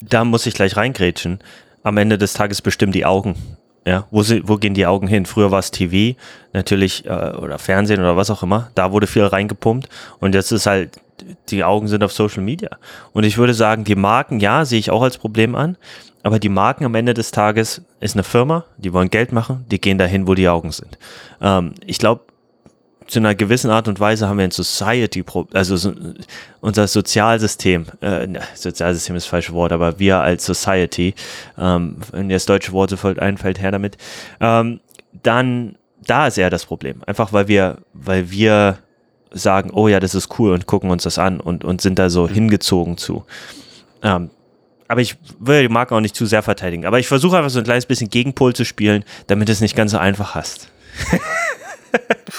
da 0.00 0.24
muss 0.24 0.44
ich 0.44 0.52
gleich 0.52 0.76
reingrätschen. 0.76 1.40
Am 1.82 1.96
Ende 1.96 2.18
des 2.18 2.34
Tages 2.34 2.60
bestimmen 2.60 2.92
die 2.92 3.06
Augen. 3.06 3.36
Ja, 3.84 4.06
wo, 4.10 4.22
sie, 4.22 4.46
wo 4.46 4.56
gehen 4.56 4.74
die 4.74 4.86
Augen 4.86 5.08
hin? 5.08 5.26
Früher 5.26 5.50
war 5.50 5.58
es 5.58 5.72
TV, 5.72 6.16
natürlich, 6.52 7.04
äh, 7.04 7.32
oder 7.32 7.58
Fernsehen 7.58 8.00
oder 8.00 8.16
was 8.16 8.30
auch 8.30 8.42
immer. 8.42 8.70
Da 8.74 8.92
wurde 8.92 9.06
viel 9.06 9.24
reingepumpt. 9.24 9.88
Und 10.20 10.34
jetzt 10.34 10.52
ist 10.52 10.66
halt, 10.66 11.00
die 11.48 11.64
Augen 11.64 11.88
sind 11.88 12.04
auf 12.04 12.12
Social 12.12 12.42
Media. 12.42 12.70
Und 13.12 13.24
ich 13.24 13.38
würde 13.38 13.54
sagen, 13.54 13.84
die 13.84 13.96
Marken, 13.96 14.40
ja, 14.40 14.64
sehe 14.64 14.78
ich 14.78 14.90
auch 14.90 15.02
als 15.02 15.18
Problem 15.18 15.54
an. 15.54 15.76
Aber 16.22 16.38
die 16.38 16.48
Marken 16.48 16.84
am 16.84 16.94
Ende 16.94 17.14
des 17.14 17.32
Tages 17.32 17.82
ist 18.00 18.14
eine 18.14 18.22
Firma, 18.22 18.64
die 18.76 18.92
wollen 18.92 19.10
Geld 19.10 19.32
machen, 19.32 19.64
die 19.70 19.80
gehen 19.80 19.98
dahin, 19.98 20.28
wo 20.28 20.34
die 20.34 20.48
Augen 20.48 20.70
sind. 20.70 20.96
Ähm, 21.40 21.74
ich 21.84 21.98
glaube, 21.98 22.22
zu 23.06 23.18
einer 23.18 23.34
gewissen 23.34 23.70
Art 23.70 23.88
und 23.88 24.00
Weise 24.00 24.28
haben 24.28 24.38
wir 24.38 24.44
ein 24.44 24.50
Society, 24.50 25.24
also 25.52 25.76
so, 25.76 25.92
unser 26.60 26.86
Sozialsystem, 26.86 27.86
äh, 28.00 28.28
Sozialsystem 28.54 29.16
ist 29.16 29.24
das 29.24 29.30
falsche 29.30 29.52
Wort, 29.52 29.72
aber 29.72 29.98
wir 29.98 30.18
als 30.18 30.46
Society, 30.46 31.14
ähm, 31.58 31.96
wenn 32.12 32.28
dir 32.28 32.36
das 32.36 32.46
deutsche 32.46 32.72
Wort 32.72 32.90
sofort 32.90 33.18
einfällt, 33.18 33.60
her 33.60 33.70
damit, 33.70 33.96
ähm, 34.40 34.80
dann, 35.22 35.76
da 36.06 36.26
ist 36.26 36.38
eher 36.38 36.50
das 36.50 36.66
Problem. 36.66 37.02
Einfach 37.06 37.32
weil 37.32 37.48
wir, 37.48 37.78
weil 37.92 38.30
wir 38.30 38.78
sagen, 39.30 39.70
oh 39.72 39.88
ja, 39.88 40.00
das 40.00 40.14
ist 40.14 40.38
cool 40.38 40.52
und 40.52 40.66
gucken 40.66 40.90
uns 40.90 41.04
das 41.04 41.18
an 41.18 41.40
und, 41.40 41.64
und 41.64 41.80
sind 41.80 41.98
da 41.98 42.10
so 42.10 42.24
mhm. 42.26 42.34
hingezogen 42.34 42.96
zu. 42.96 43.24
Ähm, 44.02 44.30
aber 44.88 45.00
ich 45.00 45.16
will 45.38 45.62
die 45.62 45.68
Marke 45.68 45.94
auch 45.94 46.00
nicht 46.00 46.14
zu 46.14 46.26
sehr 46.26 46.42
verteidigen. 46.42 46.84
Aber 46.84 46.98
ich 46.98 47.08
versuche 47.08 47.36
einfach 47.38 47.50
so 47.50 47.58
ein 47.58 47.64
kleines 47.64 47.86
bisschen 47.86 48.10
Gegenpol 48.10 48.54
zu 48.54 48.64
spielen, 48.64 49.04
damit 49.26 49.48
es 49.48 49.62
nicht 49.62 49.74
ganz 49.74 49.92
so 49.92 49.98
einfach 49.98 50.34
hast. 50.34 50.68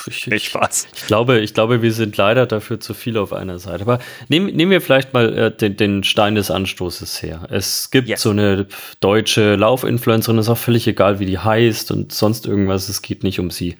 ich, 0.08 0.28
ich, 0.28 0.46
Spaß. 0.46 0.88
Ich 0.96 1.08
glaube, 1.08 1.40
ich 1.40 1.54
glaube, 1.54 1.82
wir 1.82 1.94
sind 1.94 2.18
leider 2.18 2.46
dafür 2.46 2.80
zu 2.80 2.94
viel 2.94 3.18
auf 3.18 3.34
einer 3.34 3.60
Seite. 3.60 3.84
Aber 3.84 4.00
nehmen, 4.28 4.56
nehmen 4.56 4.72
wir 4.72 4.82
vielleicht 4.82 5.14
mal 5.14 5.38
äh, 5.38 5.52
den, 5.52 5.78
den, 5.78 6.04
Stein 6.04 6.36
des 6.36 6.52
Anstoßes 6.52 7.22
her. 7.22 7.48
Es 7.50 7.92
gibt 7.92 8.08
yes. 8.08 8.22
so 8.22 8.32
eine 8.32 8.68
deutsche 9.00 9.56
Laufinfluencerin, 9.56 10.38
ist 10.38 10.50
auch 10.50 10.58
völlig 10.58 10.88
egal, 10.88 11.20
wie 11.20 11.26
die 11.26 11.40
heißt 11.40 11.92
und 11.92 12.12
sonst 12.12 12.46
irgendwas. 12.46 12.90
Es 12.90 13.02
geht 13.02 13.24
nicht 13.24 13.40
um 13.40 13.52
sie. 13.52 13.76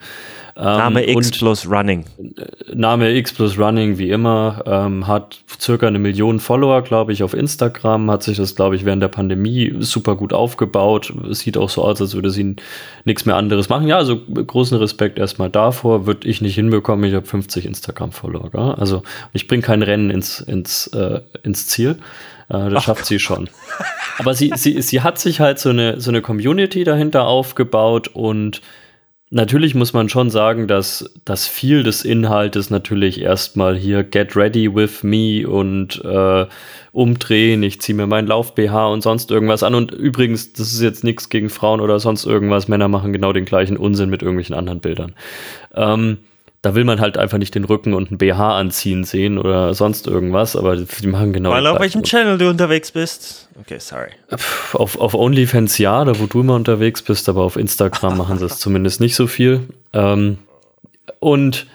Name 0.56 1.04
ähm, 1.04 1.18
X 1.18 1.32
plus 1.32 1.68
Running. 1.68 2.04
Äh, 2.18 2.74
Name 2.74 3.10
X 3.16 3.32
plus 3.32 3.58
Running, 3.58 3.98
wie 3.98 4.10
immer, 4.10 4.62
ähm, 4.66 5.06
hat 5.06 5.38
circa 5.60 5.86
eine 5.86 5.98
Million 5.98 6.38
Follower, 6.38 6.82
glaube 6.82 7.12
ich, 7.12 7.22
auf 7.22 7.34
Instagram, 7.34 8.10
hat 8.10 8.22
sich 8.22 8.36
das, 8.36 8.54
glaube 8.54 8.76
ich, 8.76 8.84
während 8.84 9.02
der 9.02 9.08
Pandemie 9.08 9.74
super 9.80 10.14
gut 10.14 10.32
aufgebaut. 10.32 11.12
Es 11.28 11.40
sieht 11.40 11.56
auch 11.56 11.70
so 11.70 11.82
aus, 11.82 12.00
als 12.00 12.14
würde 12.14 12.30
sie 12.30 12.56
nichts 13.04 13.26
mehr 13.26 13.36
anderes 13.36 13.68
machen. 13.68 13.88
Ja, 13.88 13.96
also 13.96 14.16
großen 14.16 14.78
Respekt 14.78 15.18
erstmal 15.18 15.50
davor, 15.50 16.06
würde 16.06 16.28
ich 16.28 16.40
nicht 16.40 16.54
hinbekommen. 16.54 17.04
Ich 17.08 17.14
habe 17.14 17.26
50 17.26 17.66
Instagram-Follower. 17.66 18.78
Also 18.78 19.02
ich 19.32 19.48
bringe 19.48 19.62
kein 19.62 19.82
Rennen 19.82 20.10
ins, 20.10 20.40
ins, 20.40 20.86
äh, 20.88 21.20
ins 21.42 21.66
Ziel. 21.66 21.96
Äh, 22.48 22.70
das 22.70 22.74
Ach 22.74 22.82
schafft 22.82 23.06
sie 23.06 23.18
schon. 23.18 23.48
Aber 24.18 24.34
sie, 24.34 24.52
sie, 24.54 24.80
sie 24.82 25.00
hat 25.00 25.18
sich 25.18 25.40
halt 25.40 25.58
so 25.58 25.70
eine, 25.70 26.00
so 26.00 26.10
eine 26.10 26.22
Community 26.22 26.84
dahinter 26.84 27.26
aufgebaut 27.26 28.08
und 28.08 28.60
Natürlich 29.34 29.74
muss 29.74 29.92
man 29.92 30.08
schon 30.08 30.30
sagen, 30.30 30.68
dass 30.68 31.10
das 31.24 31.48
viel 31.48 31.82
des 31.82 32.04
Inhaltes 32.04 32.70
natürlich 32.70 33.20
erstmal 33.20 33.74
hier 33.76 34.04
Get 34.04 34.36
Ready 34.36 34.72
with 34.72 35.02
Me 35.02 35.48
und 35.48 36.00
äh, 36.04 36.46
umdrehen, 36.92 37.64
ich 37.64 37.80
ziehe 37.80 37.96
mir 37.96 38.06
meinen 38.06 38.28
Lauf-BH 38.28 38.86
und 38.86 39.00
sonst 39.00 39.32
irgendwas 39.32 39.64
an. 39.64 39.74
Und 39.74 39.90
übrigens, 39.90 40.52
das 40.52 40.72
ist 40.72 40.82
jetzt 40.82 41.02
nichts 41.02 41.30
gegen 41.30 41.50
Frauen 41.50 41.80
oder 41.80 41.98
sonst 41.98 42.26
irgendwas. 42.26 42.68
Männer 42.68 42.86
machen 42.86 43.12
genau 43.12 43.32
den 43.32 43.44
gleichen 43.44 43.76
Unsinn 43.76 44.08
mit 44.08 44.22
irgendwelchen 44.22 44.54
anderen 44.54 44.78
Bildern. 44.78 45.14
Ähm, 45.74 46.18
da 46.64 46.74
will 46.74 46.84
man 46.84 46.98
halt 46.98 47.18
einfach 47.18 47.36
nicht 47.36 47.54
den 47.54 47.64
Rücken 47.64 47.92
und 47.92 48.10
ein 48.10 48.16
BH 48.16 48.56
anziehen 48.58 49.04
sehen 49.04 49.36
oder 49.36 49.74
sonst 49.74 50.06
irgendwas, 50.06 50.56
aber 50.56 50.76
die 50.76 51.06
machen 51.06 51.34
genau 51.34 51.50
Weil 51.50 51.66
auf 51.66 51.78
welchem 51.78 52.02
Channel 52.02 52.38
du 52.38 52.48
unterwegs 52.48 52.90
bist. 52.90 53.50
Okay, 53.60 53.78
sorry. 53.78 54.08
Auf, 54.72 54.98
auf 54.98 55.14
OnlyFans 55.14 55.76
ja, 55.76 56.04
da 56.04 56.18
wo 56.18 56.24
du 56.24 56.40
immer 56.40 56.54
unterwegs 56.54 57.02
bist, 57.02 57.28
aber 57.28 57.42
auf 57.42 57.56
Instagram 57.56 58.16
machen 58.16 58.38
sie 58.38 58.46
es 58.46 58.58
zumindest 58.58 59.00
nicht 59.00 59.14
so 59.14 59.26
viel. 59.26 59.68
Ähm, 59.92 60.38
und 61.20 61.66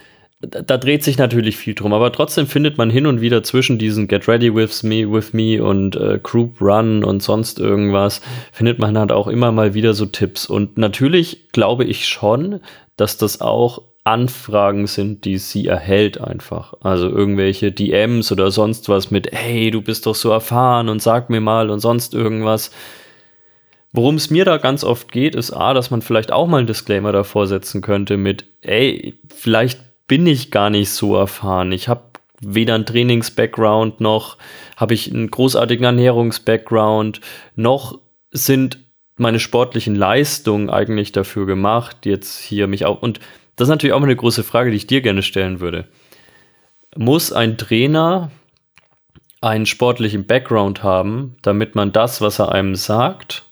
da 0.42 0.78
dreht 0.78 1.04
sich 1.04 1.18
natürlich 1.18 1.58
viel 1.58 1.76
drum, 1.76 1.94
aber 1.94 2.12
trotzdem 2.12 2.48
findet 2.48 2.78
man 2.78 2.90
hin 2.90 3.06
und 3.06 3.22
wieder 3.22 3.44
zwischen 3.44 3.78
diesen 3.78 4.08
Get 4.08 4.28
Ready 4.28 4.56
with 4.56 4.82
Me, 4.82 5.12
with 5.12 5.34
me 5.34 5.62
und 5.62 5.98
äh, 5.98 6.20
Group 6.24 6.62
Run 6.62 7.04
und 7.04 7.22
sonst 7.22 7.60
irgendwas, 7.60 8.22
findet 8.52 8.80
man 8.80 8.98
halt 8.98 9.12
auch 9.12 9.28
immer 9.28 9.52
mal 9.52 9.76
wieder 9.76 9.94
so 9.94 10.08
Tipps. 10.08 10.48
Und 10.48 10.80
natürlich 10.80 11.52
glaube 11.52 11.84
ich 11.84 12.08
schon, 12.08 12.62
dass 12.96 13.18
das 13.18 13.42
auch 13.42 13.84
Anfragen 14.10 14.88
sind, 14.88 15.26
die 15.26 15.38
sie 15.38 15.68
erhält 15.68 16.20
einfach. 16.20 16.74
Also 16.82 17.08
irgendwelche 17.08 17.72
DMs 17.72 18.32
oder 18.32 18.52
sonst 18.52 18.90
was 18.90 19.12
mit, 19.12 19.32
hey, 19.32 19.72
du 19.72 19.82
bist 19.82 20.06
doch 20.06 20.16
so 20.16 20.32
erfahren 20.32 20.90
und 20.90 21.02
sag 21.02 21.30
mir 21.30 21.42
mal 21.42 21.70
und 21.70 21.80
sonst 21.80 22.14
irgendwas. 22.14 22.72
Worum 23.92 24.16
es 24.16 24.30
mir 24.30 24.46
da 24.46 24.58
ganz 24.58 24.84
oft 24.84 25.12
geht, 25.12 25.36
ist 25.36 25.52
A, 25.52 25.74
dass 25.74 25.92
man 25.92 26.02
vielleicht 26.02 26.32
auch 26.32 26.48
mal 26.48 26.58
einen 26.58 26.68
Disclaimer 26.68 27.12
davor 27.12 27.48
setzen 27.48 27.82
könnte 27.82 28.18
mit, 28.18 28.46
ey, 28.62 29.20
vielleicht 29.34 29.80
bin 30.08 30.28
ich 30.28 30.52
gar 30.52 30.70
nicht 30.70 30.92
so 30.92 31.16
erfahren. 31.16 31.72
Ich 31.72 31.88
habe 31.88 32.04
weder 32.42 32.76
einen 32.76 32.86
Trainings-Background 32.86 34.00
noch 34.00 34.38
habe 34.80 34.94
ich 34.94 35.14
einen 35.14 35.30
großartigen 35.30 35.84
Ernährungs-Background, 35.84 37.20
noch 37.56 38.00
sind 38.32 38.80
meine 39.18 39.42
sportlichen 39.42 39.94
Leistungen 39.94 40.70
eigentlich 40.70 41.12
dafür 41.12 41.46
gemacht, 41.46 42.06
jetzt 42.06 42.40
hier 42.40 42.68
mich 42.68 42.86
auch 42.86 43.02
und 43.02 43.20
das 43.60 43.68
ist 43.68 43.72
natürlich 43.72 43.94
auch 43.94 44.00
mal 44.00 44.06
eine 44.06 44.16
große 44.16 44.44
Frage, 44.46 44.72
die 44.72 44.78
ich 44.78 44.88
dir 44.88 45.02
gerne 45.02 45.22
stellen 45.22 45.60
würde. 45.60 45.90
Muss 46.96 47.34
ein 47.34 47.58
Trainer 47.58 48.32
einen 49.42 49.66
sportlichen 49.66 50.26
Background 50.26 50.82
haben, 50.82 51.36
damit 51.42 51.76
man 51.76 51.92
das, 51.92 52.22
was 52.22 52.40
er 52.40 52.54
einem 52.54 52.76
sagt, 52.76 53.44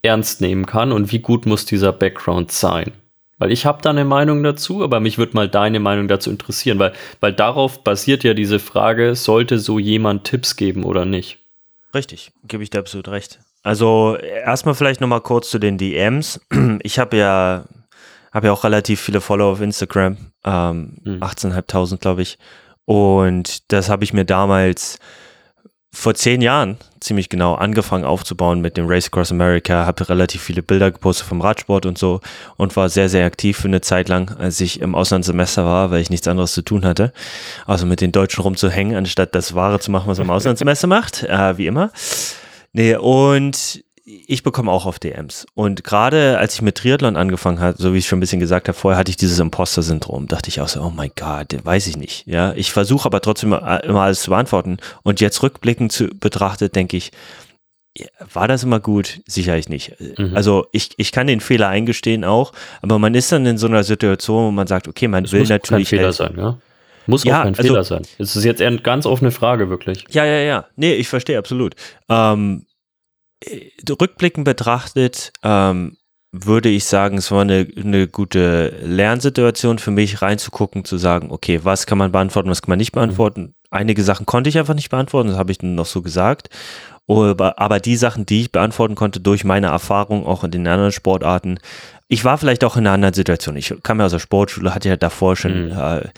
ernst 0.00 0.40
nehmen 0.40 0.64
kann? 0.64 0.90
Und 0.90 1.12
wie 1.12 1.18
gut 1.18 1.44
muss 1.44 1.66
dieser 1.66 1.92
Background 1.92 2.50
sein? 2.50 2.92
Weil 3.36 3.52
ich 3.52 3.66
habe 3.66 3.82
da 3.82 3.90
eine 3.90 4.06
Meinung 4.06 4.42
dazu, 4.42 4.82
aber 4.82 5.00
mich 5.00 5.18
würde 5.18 5.34
mal 5.34 5.50
deine 5.50 5.80
Meinung 5.80 6.08
dazu 6.08 6.30
interessieren, 6.30 6.78
weil, 6.78 6.94
weil 7.20 7.34
darauf 7.34 7.84
basiert 7.84 8.24
ja 8.24 8.32
diese 8.32 8.58
Frage, 8.58 9.14
sollte 9.16 9.58
so 9.58 9.78
jemand 9.78 10.24
Tipps 10.24 10.56
geben 10.56 10.82
oder 10.82 11.04
nicht? 11.04 11.40
Richtig, 11.94 12.32
gebe 12.48 12.62
ich 12.62 12.70
dir 12.70 12.78
absolut 12.78 13.08
recht. 13.08 13.38
Also 13.62 14.16
erstmal 14.16 14.74
vielleicht 14.74 15.02
nochmal 15.02 15.20
kurz 15.20 15.50
zu 15.50 15.58
den 15.58 15.76
DMs. 15.76 16.40
Ich 16.82 16.98
habe 16.98 17.18
ja 17.18 17.64
habe 18.36 18.48
ja 18.48 18.52
auch 18.52 18.64
relativ 18.64 19.00
viele 19.00 19.22
Follower 19.22 19.52
auf 19.52 19.60
Instagram, 19.62 20.18
ähm, 20.44 20.98
mhm. 21.02 21.22
18.500 21.22 21.96
glaube 21.96 22.20
ich. 22.20 22.38
Und 22.84 23.72
das 23.72 23.88
habe 23.88 24.04
ich 24.04 24.12
mir 24.12 24.26
damals 24.26 24.98
vor 25.90 26.14
zehn 26.14 26.42
Jahren 26.42 26.76
ziemlich 27.00 27.30
genau 27.30 27.54
angefangen 27.54 28.04
aufzubauen 28.04 28.60
mit 28.60 28.76
dem 28.76 28.86
Race 28.88 29.06
Across 29.06 29.32
America, 29.32 29.86
habe 29.86 30.06
relativ 30.10 30.42
viele 30.42 30.62
Bilder 30.62 30.90
gepostet 30.90 31.26
vom 31.26 31.40
Radsport 31.40 31.86
und 31.86 31.96
so 31.96 32.20
und 32.58 32.76
war 32.76 32.90
sehr, 32.90 33.08
sehr 33.08 33.24
aktiv 33.24 33.56
für 33.56 33.68
eine 33.68 33.80
Zeit 33.80 34.10
lang, 34.10 34.36
als 34.38 34.60
ich 34.60 34.82
im 34.82 34.94
Auslandssemester 34.94 35.64
war, 35.64 35.90
weil 35.90 36.02
ich 36.02 36.10
nichts 36.10 36.28
anderes 36.28 36.52
zu 36.52 36.60
tun 36.60 36.84
hatte. 36.84 37.14
Also 37.64 37.86
mit 37.86 38.02
den 38.02 38.12
Deutschen 38.12 38.42
rumzuhängen, 38.42 38.96
anstatt 38.96 39.34
das 39.34 39.54
Wahre 39.54 39.80
zu 39.80 39.90
machen, 39.90 40.08
was 40.08 40.18
man 40.18 40.26
im 40.26 40.30
Auslandssemester 40.34 40.88
macht, 40.88 41.22
äh, 41.22 41.56
wie 41.56 41.66
immer. 41.66 41.90
Nee, 42.74 42.96
und 42.96 43.82
ich 44.06 44.44
bekomme 44.44 44.70
auch 44.70 44.86
auf 44.86 45.00
DMs. 45.00 45.46
Und 45.54 45.82
gerade 45.82 46.38
als 46.38 46.54
ich 46.54 46.62
mit 46.62 46.76
Triathlon 46.76 47.16
angefangen 47.16 47.58
habe, 47.58 47.76
so 47.76 47.92
wie 47.92 47.98
ich 47.98 48.06
schon 48.06 48.18
ein 48.18 48.20
bisschen 48.20 48.38
gesagt 48.38 48.68
habe, 48.68 48.78
vorher 48.78 48.98
hatte 48.98 49.10
ich 49.10 49.16
dieses 49.16 49.40
Imposter-Syndrom. 49.40 50.28
Dachte 50.28 50.48
ich 50.48 50.60
auch 50.60 50.68
so, 50.68 50.80
oh 50.80 50.92
mein 50.94 51.10
Gott, 51.16 51.56
weiß 51.64 51.88
ich 51.88 51.96
nicht. 51.96 52.24
Ja, 52.26 52.52
ich 52.54 52.72
versuche 52.72 53.06
aber 53.06 53.20
trotzdem 53.20 53.52
immer 53.52 54.02
alles 54.02 54.22
zu 54.22 54.30
beantworten. 54.30 54.76
Und 55.02 55.20
jetzt 55.20 55.42
rückblickend 55.42 55.90
zu 55.90 56.06
betrachtet, 56.06 56.76
denke 56.76 56.96
ich, 56.96 57.10
war 58.32 58.46
das 58.46 58.62
immer 58.62 58.78
gut? 58.78 59.22
Sicherlich 59.26 59.68
nicht. 59.68 59.96
Mhm. 59.98 60.36
Also 60.36 60.66
ich, 60.70 60.90
ich 60.98 61.10
kann 61.10 61.26
den 61.26 61.40
Fehler 61.40 61.68
eingestehen 61.68 62.24
auch, 62.24 62.52
aber 62.82 63.00
man 63.00 63.14
ist 63.14 63.32
dann 63.32 63.44
in 63.44 63.58
so 63.58 63.66
einer 63.66 63.82
Situation, 63.82 64.46
wo 64.46 64.50
man 64.52 64.68
sagt, 64.68 64.86
okay, 64.86 65.08
man 65.08 65.24
das 65.24 65.32
will 65.32 65.40
muss 65.40 65.48
natürlich. 65.48 65.90
Kein 65.90 65.98
Fehler 65.98 66.12
sein, 66.12 66.34
ja? 66.36 66.58
Muss 67.08 67.24
ja, 67.24 67.38
auch 67.38 67.44
kein 67.44 67.54
also, 67.56 67.62
Fehler 67.62 67.84
sein. 67.84 68.02
Es 68.18 68.36
ist 68.36 68.44
jetzt 68.44 68.60
eher 68.60 68.68
eine 68.68 68.78
ganz 68.78 69.06
offene 69.06 69.30
Frage, 69.30 69.68
wirklich. 69.68 70.04
Ja, 70.10 70.24
ja, 70.24 70.40
ja. 70.40 70.66
Nee, 70.76 70.94
ich 70.94 71.08
verstehe 71.08 71.38
absolut. 71.38 71.74
Ähm, 72.08 72.62
äh, 72.62 72.75
rückblickend 73.88 74.44
betrachtet, 74.44 75.32
ähm, 75.42 75.96
würde 76.32 76.68
ich 76.68 76.84
sagen, 76.84 77.18
es 77.18 77.30
war 77.30 77.42
eine, 77.42 77.66
eine 77.76 78.08
gute 78.08 78.74
Lernsituation 78.82 79.78
für 79.78 79.90
mich, 79.90 80.22
reinzugucken, 80.22 80.84
zu 80.84 80.98
sagen, 80.98 81.30
okay, 81.30 81.60
was 81.62 81.86
kann 81.86 81.98
man 81.98 82.12
beantworten, 82.12 82.50
was 82.50 82.62
kann 82.62 82.70
man 82.70 82.78
nicht 82.78 82.94
mhm. 82.94 83.00
beantworten. 83.00 83.54
Einige 83.70 84.02
Sachen 84.02 84.26
konnte 84.26 84.48
ich 84.48 84.58
einfach 84.58 84.74
nicht 84.74 84.90
beantworten, 84.90 85.28
das 85.30 85.38
habe 85.38 85.52
ich 85.52 85.58
dann 85.58 85.74
noch 85.74 85.86
so 85.86 86.02
gesagt. 86.02 86.50
Aber, 87.08 87.58
aber 87.58 87.78
die 87.78 87.96
Sachen, 87.96 88.26
die 88.26 88.42
ich 88.42 88.52
beantworten 88.52 88.96
konnte 88.96 89.20
durch 89.20 89.44
meine 89.44 89.68
Erfahrung 89.68 90.26
auch 90.26 90.42
in 90.42 90.50
den 90.50 90.66
anderen 90.66 90.92
Sportarten, 90.92 91.58
ich 92.08 92.24
war 92.24 92.38
vielleicht 92.38 92.64
auch 92.64 92.76
in 92.76 92.86
einer 92.86 92.94
anderen 92.94 93.14
Situation. 93.14 93.56
Ich 93.56 93.74
kam 93.82 94.00
ja 94.00 94.06
aus 94.06 94.12
der 94.12 94.18
Sportschule, 94.18 94.74
hatte 94.74 94.88
ja 94.88 94.96
davor 94.96 95.36
schon 95.36 95.66
mhm. 95.66 95.78
äh, 95.78 96.08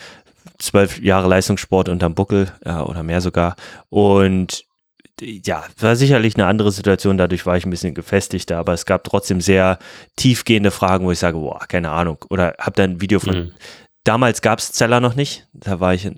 zwölf 0.59 1.01
Jahre 1.01 1.29
Leistungssport 1.29 1.89
unterm 1.89 2.15
Buckel 2.15 2.51
äh, 2.65 2.73
oder 2.73 3.03
mehr 3.03 3.21
sogar. 3.21 3.57
Und 3.89 4.65
ja, 5.21 5.65
war 5.79 5.97
sicherlich 5.97 6.37
eine 6.37 6.47
andere 6.47 6.73
Situation, 6.73 7.19
dadurch 7.19 7.47
war 7.47 7.57
ich 7.57 7.67
ein 7.67 7.71
bisschen 7.71 7.95
gefestigter, 7.95 8.59
aber 8.59 8.73
es 8.73 8.87
gab 8.87 9.05
trotzdem 9.05 9.41
sehr 9.41 9.79
tiefgehende 10.17 10.71
Fragen, 10.71 11.05
wo 11.05 11.13
ich 11.13 11.19
sage, 11.19 11.39
boah, 11.39 11.61
keine 11.67 11.91
Ahnung. 11.91 12.19
Oder 12.31 12.55
habe 12.59 12.77
dann 12.77 12.93
ein 12.93 13.01
Video 13.01 13.21
von, 13.21 13.37
mhm. 13.37 13.53
damals 14.05 14.43
gab 14.43 14.59
es 14.59 14.73
Zeller 14.73 15.01
noch 15.01 15.15
nicht, 15.15 15.47
da 15.53 15.81
war 15.81 15.95
ich 15.95 16.11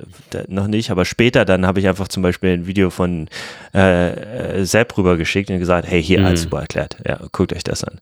noch 0.49 0.67
nicht, 0.67 0.91
aber 0.91 1.05
später 1.05 1.45
dann 1.45 1.67
habe 1.67 1.81
ich 1.81 1.89
einfach 1.89 2.09
zum 2.09 2.23
Beispiel 2.23 2.51
ein 2.51 2.67
Video 2.67 2.91
von 2.91 3.29
äh, 3.75 4.59
äh 4.61 4.65
Sepp 4.65 4.97
rübergeschickt 4.97 5.51
und 5.51 5.59
gesagt, 5.59 5.87
hey, 5.89 6.03
hier, 6.03 6.21
mhm. 6.21 6.27
alles 6.27 6.43
super 6.43 6.61
erklärt, 6.61 6.97
ja, 7.07 7.19
guckt 7.33 7.53
euch 7.53 7.65
das 7.65 7.85
an. 7.85 8.01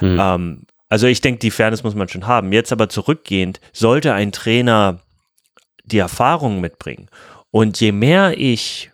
Mhm. 0.00 0.18
Ähm, 0.20 0.62
also 0.88 1.06
ich 1.06 1.22
denke, 1.22 1.38
die 1.38 1.50
Fairness 1.50 1.84
muss 1.84 1.94
man 1.94 2.08
schon 2.08 2.26
haben. 2.26 2.52
Jetzt 2.52 2.70
aber 2.70 2.90
zurückgehend, 2.90 3.60
sollte 3.72 4.12
ein 4.12 4.30
Trainer 4.30 5.00
die 5.84 5.98
Erfahrung 5.98 6.60
mitbringen 6.60 7.08
und 7.50 7.80
je 7.80 7.92
mehr 7.92 8.38
ich 8.38 8.91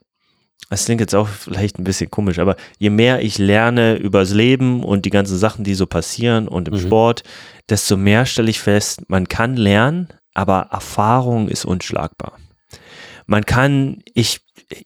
das 0.70 0.84
klingt 0.84 1.00
jetzt 1.00 1.14
auch 1.14 1.28
vielleicht 1.28 1.78
ein 1.78 1.84
bisschen 1.84 2.10
komisch, 2.10 2.38
aber 2.38 2.56
je 2.78 2.90
mehr 2.90 3.22
ich 3.22 3.38
lerne 3.38 3.96
übers 3.96 4.32
Leben 4.32 4.84
und 4.84 5.06
die 5.06 5.10
ganzen 5.10 5.38
Sachen, 5.38 5.64
die 5.64 5.74
so 5.74 5.86
passieren 5.86 6.46
und 6.46 6.68
im 6.68 6.74
mhm. 6.74 6.80
Sport, 6.80 7.22
desto 7.68 7.96
mehr 7.96 8.26
stelle 8.26 8.50
ich 8.50 8.60
fest, 8.60 9.08
man 9.08 9.28
kann 9.28 9.56
lernen, 9.56 10.08
aber 10.34 10.68
Erfahrung 10.70 11.48
ist 11.48 11.64
unschlagbar. 11.64 12.38
Man 13.26 13.46
kann, 13.46 14.02
ich, 14.14 14.40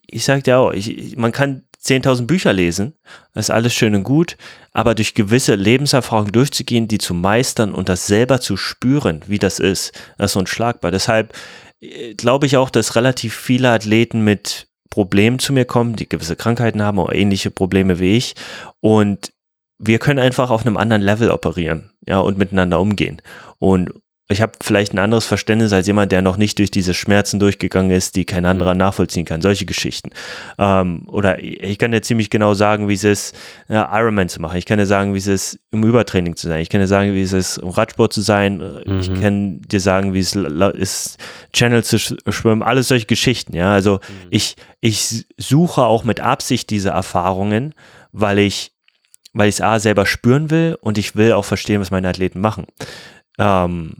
ich 0.07 0.23
sag 0.23 0.45
dir 0.45 0.59
auch, 0.59 0.71
ich, 0.71 1.17
man 1.17 1.31
kann 1.31 1.63
10.000 1.83 2.25
Bücher 2.27 2.53
lesen, 2.53 2.93
das 3.33 3.45
ist 3.45 3.49
alles 3.49 3.73
schön 3.73 3.93
und 3.93 4.03
gut, 4.03 4.37
aber 4.71 4.95
durch 4.95 5.13
gewisse 5.15 5.55
Lebenserfahrung 5.55 6.31
durchzugehen, 6.31 6.87
die 6.87 6.97
zu 6.97 7.13
meistern 7.13 7.73
und 7.73 7.89
das 7.89 8.07
selber 8.07 8.39
zu 8.39 8.55
spüren, 8.55 9.21
wie 9.27 9.39
das 9.39 9.59
ist, 9.59 9.91
das 10.17 10.31
ist 10.31 10.37
unschlagbar. 10.37 10.91
Deshalb 10.91 11.33
äh, 11.81 12.13
glaube 12.15 12.45
ich 12.45 12.55
auch, 12.55 12.69
dass 12.69 12.95
relativ 12.95 13.35
viele 13.35 13.69
Athleten 13.69 14.23
mit 14.23 14.67
Problem 14.93 15.39
zu 15.39 15.53
mir 15.53 15.65
kommen, 15.65 15.95
die 15.95 16.07
gewisse 16.07 16.35
Krankheiten 16.35 16.83
haben 16.83 16.99
oder 16.99 17.15
ähnliche 17.15 17.49
Probleme 17.49 17.97
wie 17.97 18.15
ich. 18.15 18.35
Und 18.79 19.33
wir 19.79 19.97
können 19.97 20.19
einfach 20.19 20.51
auf 20.51 20.67
einem 20.67 20.77
anderen 20.77 21.01
Level 21.01 21.31
operieren, 21.31 21.89
ja, 22.07 22.19
und 22.19 22.37
miteinander 22.37 22.79
umgehen. 22.79 23.19
Und 23.57 23.89
ich 24.29 24.41
habe 24.41 24.53
vielleicht 24.61 24.93
ein 24.93 24.99
anderes 24.99 25.25
Verständnis 25.25 25.73
als 25.73 25.85
jemand, 25.85 26.11
der 26.13 26.21
noch 26.21 26.37
nicht 26.37 26.57
durch 26.57 26.71
diese 26.71 26.93
Schmerzen 26.93 27.39
durchgegangen 27.39 27.91
ist, 27.91 28.15
die 28.15 28.23
kein 28.23 28.45
anderer 28.45 28.73
mhm. 28.73 28.79
nachvollziehen 28.79 29.25
kann. 29.25 29.41
Solche 29.41 29.65
Geschichten. 29.65 30.11
Ähm, 30.57 31.03
oder 31.07 31.43
ich 31.43 31.77
kann 31.77 31.91
dir 31.91 32.01
ziemlich 32.01 32.29
genau 32.29 32.53
sagen, 32.53 32.87
wie 32.87 32.93
es 32.93 33.03
ist, 33.03 33.35
ja, 33.67 33.89
Ironman 33.93 34.29
zu 34.29 34.41
machen. 34.41 34.57
Ich 34.57 34.65
kann 34.65 34.79
dir 34.79 34.85
sagen, 34.85 35.13
wie 35.13 35.17
es 35.17 35.27
ist, 35.27 35.59
im 35.71 35.83
Übertraining 35.83 36.37
zu 36.37 36.47
sein. 36.47 36.61
Ich 36.61 36.69
kann 36.69 36.79
dir 36.79 36.87
sagen, 36.87 37.13
wie 37.13 37.21
es 37.21 37.33
ist, 37.33 37.57
im 37.57 37.69
Radsport 37.69 38.13
zu 38.13 38.21
sein. 38.21 38.57
Mhm. 38.85 38.99
Ich 38.99 39.21
kann 39.21 39.61
dir 39.61 39.81
sagen, 39.81 40.13
wie 40.13 40.19
es 40.19 40.35
ist, 40.35 41.17
Channel 41.51 41.83
zu 41.83 41.99
schwimmen. 41.99 42.63
Alles 42.63 42.87
solche 42.87 43.07
Geschichten. 43.07 43.53
Ja, 43.53 43.73
also 43.73 43.95
mhm. 43.95 44.27
ich, 44.29 44.55
ich 44.79 45.25
suche 45.37 45.83
auch 45.83 46.05
mit 46.05 46.21
Absicht 46.21 46.69
diese 46.69 46.89
Erfahrungen, 46.89 47.73
weil 48.13 48.39
ich 48.39 48.71
weil 49.35 49.49
ich 49.49 49.55
es 49.55 49.61
A 49.61 49.79
selber 49.79 50.05
spüren 50.05 50.51
will 50.51 50.77
und 50.79 50.99
ich 50.99 51.15
will 51.15 51.31
auch 51.33 51.45
verstehen, 51.45 51.81
was 51.81 51.89
meine 51.89 52.07
Athleten 52.07 52.39
machen. 52.39 52.67
Ähm, 53.39 53.95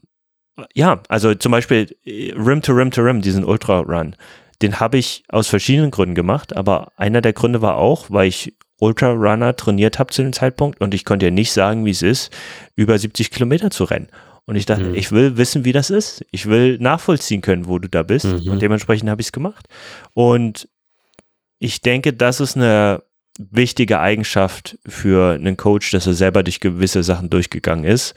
ja, 0.73 1.01
also 1.09 1.33
zum 1.35 1.51
Beispiel 1.51 1.95
äh, 2.05 2.33
Rim 2.33 2.61
to 2.61 2.73
Rim 2.73 2.91
to 2.91 3.01
Rim, 3.01 3.21
diesen 3.21 3.43
Ultra 3.43 3.79
Run, 3.79 4.15
den 4.61 4.79
habe 4.79 4.97
ich 4.97 5.23
aus 5.29 5.47
verschiedenen 5.47 5.91
Gründen 5.91 6.15
gemacht, 6.15 6.55
aber 6.55 6.91
einer 6.95 7.21
der 7.21 7.33
Gründe 7.33 7.61
war 7.61 7.75
auch, 7.75 8.09
weil 8.09 8.27
ich 8.27 8.55
Ultra 8.79 9.11
Runner 9.11 9.55
trainiert 9.55 9.99
habe 9.99 10.13
zu 10.13 10.21
dem 10.21 10.33
Zeitpunkt 10.33 10.81
und 10.81 10.93
ich 10.93 11.05
konnte 11.05 11.25
ja 11.25 11.31
nicht 11.31 11.51
sagen, 11.51 11.85
wie 11.85 11.91
es 11.91 12.01
ist, 12.01 12.31
über 12.75 12.97
70 12.97 13.31
Kilometer 13.31 13.71
zu 13.71 13.85
rennen. 13.85 14.07
Und 14.45 14.57
ich 14.57 14.65
dachte, 14.65 14.83
mhm. 14.83 14.95
ich 14.95 15.11
will 15.11 15.37
wissen, 15.37 15.63
wie 15.63 15.71
das 15.71 15.89
ist. 15.89 16.25
Ich 16.31 16.47
will 16.47 16.77
nachvollziehen 16.77 17.41
können, 17.41 17.67
wo 17.67 17.79
du 17.79 17.87
da 17.87 18.03
bist. 18.03 18.25
Mhm. 18.25 18.51
Und 18.51 18.61
dementsprechend 18.61 19.09
habe 19.09 19.21
ich 19.21 19.27
es 19.27 19.31
gemacht. 19.31 19.67
Und 20.13 20.67
ich 21.59 21.79
denke, 21.79 22.11
das 22.11 22.41
ist 22.41 22.57
eine 22.57 23.03
wichtige 23.39 24.01
Eigenschaft 24.01 24.77
für 24.85 25.35
einen 25.35 25.55
Coach, 25.55 25.91
dass 25.91 26.07
er 26.07 26.13
selber 26.13 26.43
durch 26.43 26.59
gewisse 26.59 27.03
Sachen 27.03 27.29
durchgegangen 27.29 27.85
ist 27.85 28.15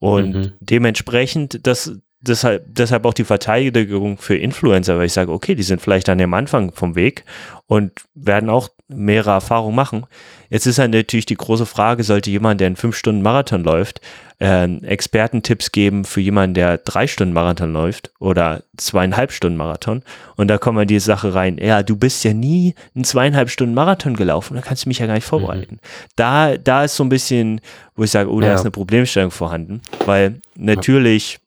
und 0.00 0.34
mhm. 0.34 0.52
dementsprechend, 0.60 1.66
das, 1.66 1.92
deshalb, 2.20 2.64
deshalb 2.66 3.04
auch 3.04 3.14
die 3.14 3.24
Verteidigung 3.24 4.18
für 4.18 4.36
Influencer, 4.36 4.98
weil 4.98 5.06
ich 5.06 5.12
sage, 5.12 5.30
okay, 5.30 5.54
die 5.54 5.62
sind 5.62 5.80
vielleicht 5.80 6.08
an 6.08 6.18
dem 6.18 6.34
Anfang 6.34 6.72
vom 6.72 6.96
Weg 6.96 7.24
und 7.66 7.92
werden 8.14 8.50
auch 8.50 8.70
mehrere 8.94 9.30
Erfahrungen 9.30 9.74
machen. 9.74 10.06
Jetzt 10.48 10.66
ist 10.66 10.78
halt 10.78 10.92
natürlich 10.92 11.26
die 11.26 11.36
große 11.36 11.66
Frage, 11.66 12.02
sollte 12.02 12.30
jemand, 12.30 12.60
der 12.60 12.66
einen 12.66 12.76
fünf 12.76 12.96
Stunden 12.96 13.22
Marathon 13.22 13.62
läuft, 13.62 14.00
äh, 14.40 14.64
Expertentipps 14.82 15.70
geben 15.70 16.04
für 16.04 16.20
jemanden, 16.20 16.54
der 16.54 16.78
drei 16.78 17.06
Stunden 17.06 17.32
Marathon 17.32 17.72
läuft 17.72 18.10
oder 18.18 18.62
zweieinhalb 18.76 19.32
Stunden 19.32 19.56
Marathon. 19.56 20.02
Und 20.36 20.48
da 20.48 20.58
kommen 20.58 20.78
wir 20.78 20.82
in 20.82 20.88
die 20.88 20.98
Sache 20.98 21.34
rein, 21.34 21.58
ja, 21.58 21.82
du 21.82 21.96
bist 21.96 22.24
ja 22.24 22.32
nie 22.32 22.74
einen 22.94 23.04
zweieinhalb 23.04 23.50
Stunden 23.50 23.74
Marathon 23.74 24.16
gelaufen, 24.16 24.54
da 24.54 24.62
kannst 24.62 24.84
du 24.84 24.88
mich 24.88 24.98
ja 24.98 25.06
gar 25.06 25.14
nicht 25.14 25.26
vorbereiten. 25.26 25.74
Mhm. 25.74 26.10
Da, 26.16 26.56
da 26.56 26.84
ist 26.84 26.96
so 26.96 27.04
ein 27.04 27.10
bisschen, 27.10 27.60
wo 27.94 28.04
ich 28.04 28.10
sage, 28.10 28.30
oh, 28.30 28.40
da 28.40 28.48
ja. 28.48 28.54
ist 28.54 28.62
eine 28.62 28.70
Problemstellung 28.70 29.30
vorhanden, 29.30 29.82
weil 30.06 30.40
natürlich 30.56 31.38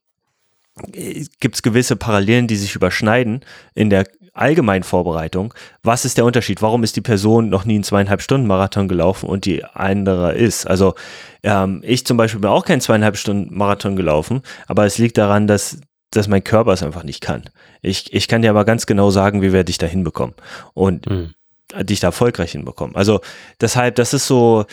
äh, 0.93 1.25
gibt 1.39 1.55
es 1.55 1.63
gewisse 1.63 1.95
Parallelen, 1.95 2.47
die 2.47 2.55
sich 2.55 2.75
überschneiden 2.75 3.41
in 3.75 3.89
der 3.89 4.05
allgemeinen 4.33 4.83
Vorbereitung. 4.83 5.53
Was 5.83 6.05
ist 6.05 6.17
der 6.17 6.25
Unterschied? 6.25 6.61
Warum 6.61 6.83
ist 6.83 6.95
die 6.95 7.01
Person 7.01 7.49
noch 7.49 7.65
nie 7.65 7.75
einen 7.75 7.83
zweieinhalb 7.83 8.21
Stunden 8.21 8.47
Marathon 8.47 8.87
gelaufen 8.87 9.29
und 9.29 9.45
die 9.45 9.63
andere 9.63 10.33
ist? 10.33 10.65
Also 10.67 10.95
ähm, 11.43 11.81
ich 11.83 12.05
zum 12.05 12.17
Beispiel 12.17 12.41
bin 12.41 12.49
auch 12.49 12.65
keinen 12.65 12.81
zweieinhalb 12.81 13.17
Stunden 13.17 13.55
Marathon 13.55 13.95
gelaufen, 13.95 14.41
aber 14.67 14.85
es 14.85 14.97
liegt 14.97 15.17
daran, 15.17 15.47
dass 15.47 15.77
dass 16.15 16.27
mein 16.27 16.43
Körper 16.43 16.71
es 16.73 16.83
einfach 16.83 17.03
nicht 17.03 17.21
kann. 17.21 17.49
Ich, 17.81 18.13
ich 18.13 18.27
kann 18.27 18.43
dir 18.43 18.51
aber 18.51 18.65
ganz 18.65 18.85
genau 18.85 19.09
sagen, 19.09 19.41
wie 19.41 19.51
werde 19.51 19.71
ich 19.71 19.79
da 19.79 19.87
hinbekommen 19.87 20.35
und 20.75 21.09
mhm. 21.09 21.33
dich 21.81 22.01
da 22.01 22.09
erfolgreich 22.09 22.51
hinbekommen. 22.51 22.95
Also 22.95 23.21
deshalb, 23.59 23.95
das 23.95 24.13
ist 24.13 24.27
so, 24.27 24.65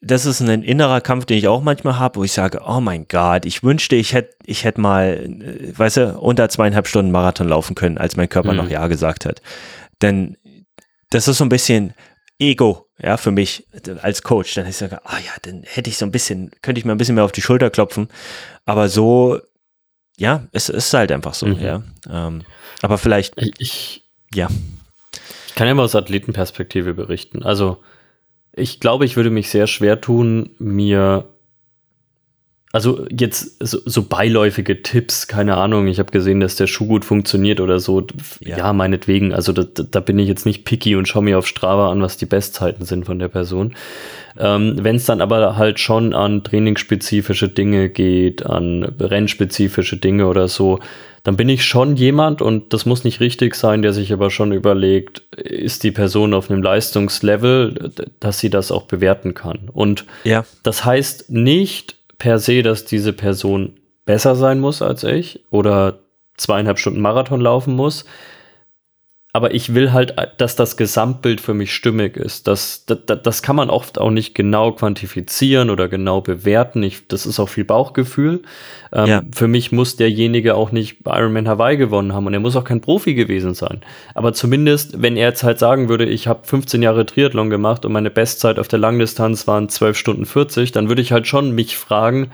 das 0.00 0.26
ist 0.26 0.40
ein 0.40 0.62
innerer 0.62 1.00
Kampf, 1.00 1.24
den 1.24 1.38
ich 1.38 1.48
auch 1.48 1.62
manchmal 1.62 1.98
habe, 1.98 2.20
wo 2.20 2.24
ich 2.24 2.32
sage, 2.32 2.60
oh 2.66 2.80
mein 2.80 3.06
Gott, 3.08 3.44
ich 3.46 3.62
wünschte, 3.62 3.96
ich 3.96 4.12
hätte 4.12 4.36
ich 4.44 4.64
hätte 4.64 4.80
mal, 4.80 5.24
äh, 5.24 5.78
weißt 5.78 5.96
du, 5.96 6.18
unter 6.18 6.48
zweieinhalb 6.48 6.86
Stunden 6.86 7.10
Marathon 7.10 7.48
laufen 7.48 7.74
können, 7.74 7.98
als 7.98 8.16
mein 8.16 8.28
Körper 8.28 8.52
mhm. 8.52 8.58
noch 8.58 8.68
Ja 8.68 8.86
gesagt 8.86 9.24
hat. 9.24 9.42
Denn 10.02 10.36
das 11.10 11.28
ist 11.28 11.38
so 11.38 11.44
ein 11.44 11.48
bisschen 11.48 11.94
Ego, 12.38 12.86
ja, 12.98 13.16
für 13.16 13.30
mich 13.30 13.66
als 14.02 14.22
Coach. 14.22 14.54
Dann 14.54 14.66
ich 14.66 14.76
sage, 14.76 15.00
ah 15.04 15.14
oh 15.14 15.18
ja, 15.18 15.32
dann 15.42 15.62
hätte 15.64 15.90
ich 15.90 15.96
so 15.96 16.04
ein 16.04 16.12
bisschen, 16.12 16.50
könnte 16.62 16.78
ich 16.78 16.84
mir 16.84 16.92
ein 16.92 16.98
bisschen 16.98 17.14
mehr 17.14 17.24
auf 17.24 17.32
die 17.32 17.42
Schulter 17.42 17.70
klopfen. 17.70 18.08
Aber 18.64 18.88
so, 18.88 19.40
ja, 20.16 20.46
es 20.52 20.68
ist 20.68 20.92
halt 20.92 21.12
einfach 21.12 21.34
so, 21.34 21.46
mhm. 21.46 21.60
ja. 21.60 21.82
Ähm, 22.10 22.42
aber 22.82 22.98
vielleicht, 22.98 23.34
ich, 23.58 24.04
ja. 24.34 24.48
Ich 25.46 25.54
kann 25.54 25.66
ja 25.66 25.74
mal 25.74 25.84
aus 25.84 25.94
Athletenperspektive 25.94 26.92
berichten. 26.92 27.42
Also, 27.42 27.82
ich 28.56 28.80
glaube, 28.80 29.04
ich 29.04 29.16
würde 29.16 29.30
mich 29.30 29.50
sehr 29.50 29.66
schwer 29.66 30.00
tun, 30.00 30.50
mir 30.58 31.26
also 32.76 33.06
jetzt 33.10 33.56
so, 33.58 33.78
so, 33.86 34.02
beiläufige 34.02 34.82
Tipps, 34.82 35.28
keine 35.28 35.56
Ahnung, 35.56 35.86
ich 35.86 35.98
habe 35.98 36.12
gesehen, 36.12 36.40
dass 36.40 36.56
der 36.56 36.66
Schuh 36.66 36.84
gut 36.84 37.06
funktioniert 37.06 37.58
oder 37.58 37.80
so. 37.80 38.06
Ja, 38.40 38.58
ja 38.58 38.72
meinetwegen. 38.74 39.32
Also 39.32 39.54
da, 39.54 39.62
da, 39.62 40.00
bin 40.00 40.18
ich 40.18 40.28
jetzt 40.28 40.44
nicht 40.44 40.66
picky 40.66 40.94
und 40.94 41.08
schaue 41.08 41.22
mir 41.22 41.38
auf 41.38 41.46
Strava 41.46 41.90
an, 41.90 42.02
was 42.02 42.18
die 42.18 42.26
Bestzeiten 42.26 42.84
sind 42.84 43.06
von 43.06 43.18
der 43.18 43.28
Person. 43.28 43.74
Ähm, 44.38 44.76
Wenn 44.78 44.96
es 44.96 45.06
dann 45.06 45.22
aber 45.22 45.56
halt 45.56 45.80
schon 45.80 46.12
an 46.12 46.44
trainingsspezifische 46.44 47.48
Dinge 47.48 47.88
geht, 47.88 48.44
an 48.44 48.82
rennspezifische 49.00 49.96
Dinge 49.96 50.26
oder 50.26 50.46
so, 50.46 50.78
dann 51.24 51.36
bin 51.36 51.48
ich 51.48 51.64
schon 51.64 51.96
jemand, 51.96 52.42
und 52.42 52.74
das 52.74 52.84
muss 52.84 53.04
nicht 53.04 53.20
richtig 53.20 53.54
sein, 53.54 53.80
der 53.80 53.94
sich 53.94 54.12
aber 54.12 54.30
schon 54.30 54.52
überlegt, 54.52 55.22
ist 55.34 55.82
die 55.82 55.92
Person 55.92 56.34
auf 56.34 56.50
einem 56.50 56.62
Leistungslevel, 56.62 57.90
dass 58.20 58.38
sie 58.38 58.50
das 58.50 58.70
auch 58.70 58.82
bewerten 58.82 59.32
kann. 59.32 59.70
Und 59.72 60.04
ja. 60.24 60.44
das 60.62 60.84
heißt 60.84 61.30
nicht 61.30 61.95
per 62.18 62.38
se, 62.38 62.62
dass 62.62 62.84
diese 62.84 63.12
Person 63.12 63.78
besser 64.04 64.36
sein 64.36 64.60
muss 64.60 64.82
als 64.82 65.04
ich 65.04 65.44
oder 65.50 66.00
zweieinhalb 66.36 66.78
Stunden 66.78 67.00
Marathon 67.00 67.40
laufen 67.40 67.74
muss, 67.74 68.04
aber 69.36 69.52
ich 69.52 69.74
will 69.74 69.92
halt, 69.92 70.14
dass 70.38 70.56
das 70.56 70.78
Gesamtbild 70.78 71.42
für 71.42 71.52
mich 71.52 71.74
stimmig 71.74 72.16
ist. 72.16 72.48
Das, 72.48 72.86
das, 72.86 73.00
das 73.22 73.42
kann 73.42 73.54
man 73.54 73.68
oft 73.68 73.98
auch 73.98 74.10
nicht 74.10 74.34
genau 74.34 74.72
quantifizieren 74.72 75.68
oder 75.68 75.88
genau 75.88 76.22
bewerten. 76.22 76.82
Ich, 76.82 77.06
das 77.06 77.26
ist 77.26 77.38
auch 77.38 77.50
viel 77.50 77.66
Bauchgefühl. 77.66 78.40
Ähm, 78.94 79.06
ja. 79.06 79.22
Für 79.34 79.46
mich 79.46 79.72
muss 79.72 79.96
derjenige 79.96 80.54
auch 80.54 80.72
nicht 80.72 81.00
Ironman 81.04 81.46
Hawaii 81.48 81.76
gewonnen 81.76 82.14
haben 82.14 82.26
und 82.26 82.32
er 82.32 82.40
muss 82.40 82.56
auch 82.56 82.64
kein 82.64 82.80
Profi 82.80 83.12
gewesen 83.12 83.52
sein. 83.52 83.82
Aber 84.14 84.32
zumindest, 84.32 85.02
wenn 85.02 85.18
er 85.18 85.28
jetzt 85.28 85.42
halt 85.42 85.58
sagen 85.58 85.90
würde, 85.90 86.06
ich 86.06 86.28
habe 86.28 86.46
15 86.46 86.80
Jahre 86.80 87.04
Triathlon 87.04 87.50
gemacht 87.50 87.84
und 87.84 87.92
meine 87.92 88.10
Bestzeit 88.10 88.58
auf 88.58 88.68
der 88.68 88.78
Langdistanz 88.78 89.46
waren 89.46 89.68
12 89.68 89.98
Stunden 89.98 90.24
40, 90.24 90.72
dann 90.72 90.88
würde 90.88 91.02
ich 91.02 91.12
halt 91.12 91.26
schon 91.26 91.50
mich 91.50 91.76
fragen, 91.76 92.30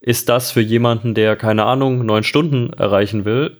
ist 0.00 0.28
das 0.28 0.50
für 0.50 0.62
jemanden, 0.62 1.14
der 1.14 1.36
keine 1.36 1.62
Ahnung, 1.62 2.04
neun 2.04 2.24
Stunden 2.24 2.72
erreichen 2.72 3.24
will, 3.24 3.56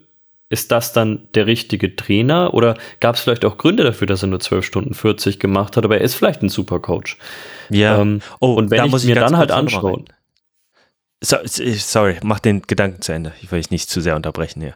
ist 0.51 0.73
das 0.73 0.93
dann 0.93 1.29
der 1.35 1.47
richtige 1.47 1.95
Trainer 1.95 2.53
oder 2.53 2.77
gab 2.99 3.15
es 3.15 3.23
vielleicht 3.23 3.45
auch 3.45 3.57
Gründe 3.57 3.85
dafür, 3.85 4.09
dass 4.09 4.23
er 4.23 4.27
nur 4.27 4.41
12 4.41 4.67
Stunden 4.67 4.95
40 4.95 5.39
gemacht 5.39 5.77
hat, 5.77 5.85
aber 5.85 5.99
er 5.99 6.05
ist 6.05 6.15
vielleicht 6.17 6.43
ein 6.43 6.49
super 6.49 6.81
Coach. 6.81 7.17
Ja. 7.71 8.01
Ähm, 8.01 8.21
oh, 8.41 8.55
und 8.55 8.71
wenn 8.71 8.79
da 8.79 8.85
ich 8.85 8.91
muss 8.91 9.05
mir 9.05 9.15
dann 9.15 9.37
halt 9.37 9.53
anschauen. 9.53 10.07
So, 11.23 11.37
sorry, 11.45 12.17
mach 12.23 12.41
den 12.41 12.63
Gedanken 12.63 13.01
zu 13.01 13.13
Ende. 13.13 13.33
Ich 13.43 13.53
will 13.53 13.61
dich 13.61 13.71
nicht 13.71 13.89
zu 13.89 14.01
sehr 14.01 14.17
unterbrechen 14.17 14.61
hier. 14.61 14.75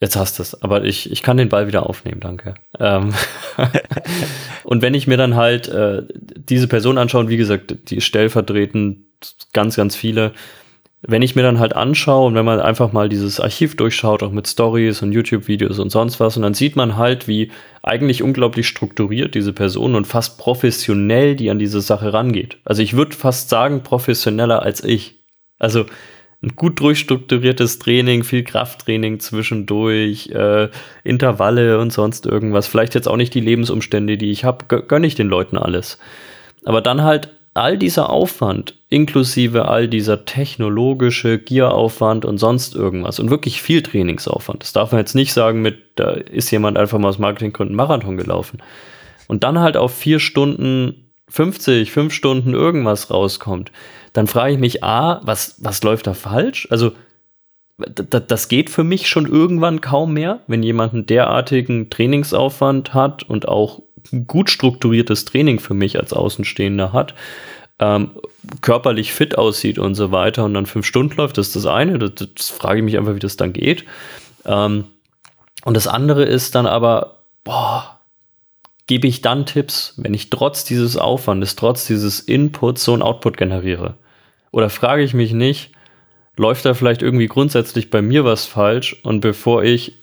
Jetzt 0.00 0.16
hast 0.16 0.38
du 0.38 0.42
es, 0.42 0.62
aber 0.62 0.84
ich, 0.84 1.10
ich 1.10 1.22
kann 1.22 1.38
den 1.38 1.48
Ball 1.48 1.66
wieder 1.66 1.86
aufnehmen, 1.88 2.20
danke. 2.20 2.54
Ähm 2.78 3.14
und 4.64 4.80
wenn 4.80 4.94
ich 4.94 5.08
mir 5.08 5.16
dann 5.16 5.34
halt 5.34 5.66
äh, 5.66 6.02
diese 6.36 6.68
Person 6.68 6.98
anschaue, 6.98 7.28
wie 7.28 7.36
gesagt, 7.36 7.90
die 7.90 8.00
stellvertretend 8.00 9.06
ganz, 9.52 9.74
ganz 9.74 9.96
viele, 9.96 10.32
wenn 11.06 11.22
ich 11.22 11.36
mir 11.36 11.42
dann 11.42 11.58
halt 11.58 11.76
anschaue 11.76 12.26
und 12.26 12.34
wenn 12.34 12.44
man 12.44 12.60
einfach 12.60 12.92
mal 12.92 13.08
dieses 13.08 13.38
Archiv 13.38 13.76
durchschaut, 13.76 14.22
auch 14.22 14.32
mit 14.32 14.48
Stories 14.48 15.02
und 15.02 15.12
YouTube-Videos 15.12 15.78
und 15.78 15.90
sonst 15.90 16.18
was, 16.18 16.36
und 16.36 16.42
dann 16.42 16.54
sieht 16.54 16.76
man 16.76 16.96
halt, 16.96 17.28
wie 17.28 17.50
eigentlich 17.82 18.22
unglaublich 18.22 18.66
strukturiert 18.66 19.34
diese 19.34 19.52
Person 19.52 19.94
und 19.94 20.06
fast 20.06 20.38
professionell 20.38 21.36
die 21.36 21.50
an 21.50 21.58
diese 21.58 21.80
Sache 21.80 22.12
rangeht. 22.12 22.56
Also 22.64 22.82
ich 22.82 22.96
würde 22.96 23.14
fast 23.14 23.50
sagen, 23.50 23.82
professioneller 23.82 24.62
als 24.62 24.82
ich. 24.82 25.16
Also 25.58 25.84
ein 26.42 26.56
gut 26.56 26.80
durchstrukturiertes 26.80 27.78
Training, 27.78 28.24
viel 28.24 28.44
Krafttraining 28.44 29.20
zwischendurch, 29.20 30.30
äh, 30.30 30.68
Intervalle 31.02 31.78
und 31.78 31.92
sonst 31.92 32.26
irgendwas. 32.26 32.66
Vielleicht 32.66 32.94
jetzt 32.94 33.08
auch 33.08 33.16
nicht 33.16 33.34
die 33.34 33.40
Lebensumstände, 33.40 34.16
die 34.16 34.30
ich 34.30 34.44
habe, 34.44 34.64
gönne 34.66 35.06
ich 35.06 35.14
den 35.14 35.28
Leuten 35.28 35.58
alles. 35.58 35.98
Aber 36.64 36.80
dann 36.80 37.02
halt 37.02 37.33
all 37.54 37.78
dieser 37.78 38.10
Aufwand, 38.10 38.74
inklusive 38.88 39.68
all 39.68 39.86
dieser 39.88 40.24
technologische 40.24 41.38
Gieraufwand 41.38 42.24
und 42.24 42.38
sonst 42.38 42.74
irgendwas 42.74 43.20
und 43.20 43.30
wirklich 43.30 43.62
viel 43.62 43.82
Trainingsaufwand. 43.82 44.62
Das 44.62 44.72
darf 44.72 44.90
man 44.90 45.00
jetzt 45.00 45.14
nicht 45.14 45.32
sagen 45.32 45.62
mit, 45.62 45.78
da 45.94 46.10
ist 46.10 46.50
jemand 46.50 46.76
einfach 46.76 46.98
mal 46.98 47.08
aus 47.08 47.18
Marketinggründen 47.18 47.76
Marathon 47.76 48.16
gelaufen. 48.16 48.60
Und 49.28 49.44
dann 49.44 49.60
halt 49.60 49.76
auf 49.76 49.94
vier 49.94 50.18
Stunden 50.18 51.04
50, 51.28 51.90
fünf 51.90 52.12
Stunden 52.12 52.54
irgendwas 52.54 53.10
rauskommt, 53.10 53.72
dann 54.12 54.26
frage 54.26 54.54
ich 54.54 54.58
mich, 54.58 54.84
A, 54.84 55.20
was, 55.24 55.56
was 55.58 55.82
läuft 55.82 56.06
da 56.06 56.14
falsch? 56.14 56.68
Also, 56.70 56.92
das 57.76 58.48
geht 58.48 58.70
für 58.70 58.84
mich 58.84 59.08
schon 59.08 59.26
irgendwann 59.26 59.80
kaum 59.80 60.12
mehr, 60.12 60.40
wenn 60.46 60.62
jemand 60.62 60.92
einen 60.92 61.06
derartigen 61.06 61.90
Trainingsaufwand 61.90 62.94
hat 62.94 63.24
und 63.24 63.48
auch 63.48 63.82
gut 64.26 64.50
strukturiertes 64.50 65.24
Training 65.24 65.58
für 65.60 65.74
mich 65.74 65.98
als 65.98 66.12
Außenstehender 66.12 66.92
hat. 66.92 67.14
ähm, 67.78 68.10
körperlich 68.60 69.12
fit 69.12 69.36
aussieht 69.38 69.78
und 69.78 69.94
so 69.94 70.12
weiter 70.12 70.44
und 70.44 70.54
dann 70.54 70.66
fünf 70.66 70.86
Stunden 70.86 71.16
läuft, 71.16 71.38
das 71.38 71.48
ist 71.48 71.56
das 71.56 71.66
eine. 71.66 71.98
Das, 71.98 72.12
das 72.34 72.48
frage 72.50 72.78
ich 72.78 72.84
mich 72.84 72.98
einfach, 72.98 73.14
wie 73.14 73.20
das 73.20 73.36
dann 73.36 73.52
geht. 73.52 73.84
Ähm, 74.44 74.84
und 75.64 75.74
das 75.74 75.88
andere 75.88 76.24
ist 76.24 76.54
dann 76.54 76.66
aber, 76.66 77.24
boah, 77.42 78.00
gebe 78.86 79.08
ich 79.08 79.22
dann 79.22 79.46
Tipps, 79.46 79.94
wenn 79.96 80.14
ich 80.14 80.30
trotz 80.30 80.64
dieses 80.64 80.96
Aufwandes, 80.96 81.56
trotz 81.56 81.86
dieses 81.86 82.20
Inputs 82.20 82.84
so 82.84 82.94
ein 82.94 83.02
Output 83.02 83.36
generiere? 83.36 83.94
Oder 84.50 84.70
frage 84.70 85.02
ich 85.02 85.14
mich 85.14 85.32
nicht, 85.32 85.72
läuft 86.36 86.64
da 86.64 86.74
vielleicht 86.74 87.02
irgendwie 87.02 87.26
grundsätzlich 87.26 87.90
bei 87.90 88.02
mir 88.02 88.24
was 88.24 88.44
falsch 88.44 89.00
und 89.02 89.20
bevor 89.20 89.64
ich 89.64 89.94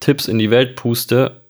Tipps 0.00 0.28
in 0.28 0.38
die 0.38 0.50
Welt 0.50 0.76
puste, 0.76 1.45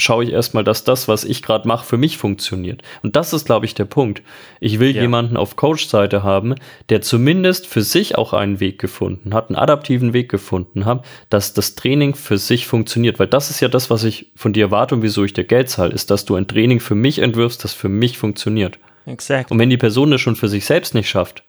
schaue 0.00 0.24
ich 0.24 0.32
erstmal, 0.32 0.64
dass 0.64 0.84
das, 0.84 1.08
was 1.08 1.24
ich 1.24 1.42
gerade 1.42 1.66
mache, 1.66 1.84
für 1.84 1.96
mich 1.96 2.18
funktioniert. 2.18 2.82
Und 3.02 3.16
das 3.16 3.32
ist, 3.32 3.46
glaube 3.46 3.66
ich, 3.66 3.74
der 3.74 3.84
Punkt. 3.84 4.22
Ich 4.60 4.78
will 4.78 4.94
ja. 4.94 5.02
jemanden 5.02 5.36
auf 5.36 5.56
Coach-Seite 5.56 6.22
haben, 6.22 6.54
der 6.88 7.02
zumindest 7.02 7.66
für 7.66 7.82
sich 7.82 8.16
auch 8.16 8.32
einen 8.32 8.60
Weg 8.60 8.78
gefunden 8.78 9.34
hat, 9.34 9.48
einen 9.48 9.56
adaptiven 9.56 10.12
Weg 10.12 10.30
gefunden 10.30 10.84
hat, 10.84 11.04
dass 11.30 11.52
das 11.52 11.74
Training 11.74 12.14
für 12.14 12.38
sich 12.38 12.66
funktioniert. 12.66 13.18
Weil 13.18 13.26
das 13.26 13.50
ist 13.50 13.60
ja 13.60 13.68
das, 13.68 13.90
was 13.90 14.04
ich 14.04 14.30
von 14.36 14.52
dir 14.52 14.66
erwarte 14.66 14.94
und 14.94 15.02
wieso 15.02 15.24
ich 15.24 15.32
dir 15.32 15.44
Geld 15.44 15.68
zahle, 15.68 15.92
ist, 15.92 16.10
dass 16.10 16.24
du 16.24 16.36
ein 16.36 16.46
Training 16.46 16.78
für 16.78 16.94
mich 16.94 17.18
entwirfst, 17.18 17.64
das 17.64 17.72
für 17.72 17.88
mich 17.88 18.18
funktioniert. 18.18 18.78
Exakt. 19.04 19.50
Und 19.50 19.58
wenn 19.58 19.70
die 19.70 19.76
Person 19.78 20.10
das 20.10 20.20
schon 20.20 20.36
für 20.36 20.48
sich 20.48 20.64
selbst 20.64 20.94
nicht 20.94 21.08
schafft, 21.08 21.42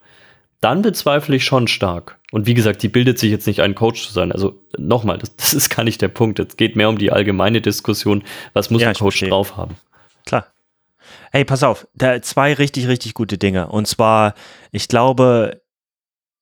dann 0.60 0.82
bezweifle 0.82 1.36
ich 1.36 1.44
schon 1.44 1.68
stark. 1.68 2.18
Und 2.32 2.46
wie 2.46 2.54
gesagt, 2.54 2.82
die 2.82 2.88
bildet 2.88 3.18
sich 3.18 3.30
jetzt 3.30 3.46
nicht 3.46 3.60
ein 3.60 3.74
Coach 3.74 4.06
zu 4.06 4.12
sein. 4.12 4.30
Also 4.30 4.62
nochmal, 4.78 5.18
das, 5.18 5.34
das 5.36 5.54
ist 5.54 5.70
gar 5.70 5.84
nicht 5.84 6.00
der 6.02 6.08
Punkt. 6.08 6.38
Es 6.38 6.56
geht 6.56 6.76
mehr 6.76 6.88
um 6.88 6.98
die 6.98 7.10
allgemeine 7.10 7.60
Diskussion, 7.60 8.22
was 8.52 8.70
muss 8.70 8.82
ja, 8.82 8.88
ein 8.88 8.94
Coach 8.94 9.16
verstehe. 9.16 9.30
drauf 9.30 9.56
haben. 9.56 9.76
Klar. 10.26 10.46
Hey, 11.32 11.44
pass 11.44 11.62
auf, 11.62 11.86
da 11.94 12.20
zwei 12.22 12.54
richtig, 12.54 12.88
richtig 12.88 13.14
gute 13.14 13.38
Dinge. 13.38 13.68
Und 13.68 13.86
zwar, 13.86 14.34
ich 14.70 14.86
glaube, 14.86 15.60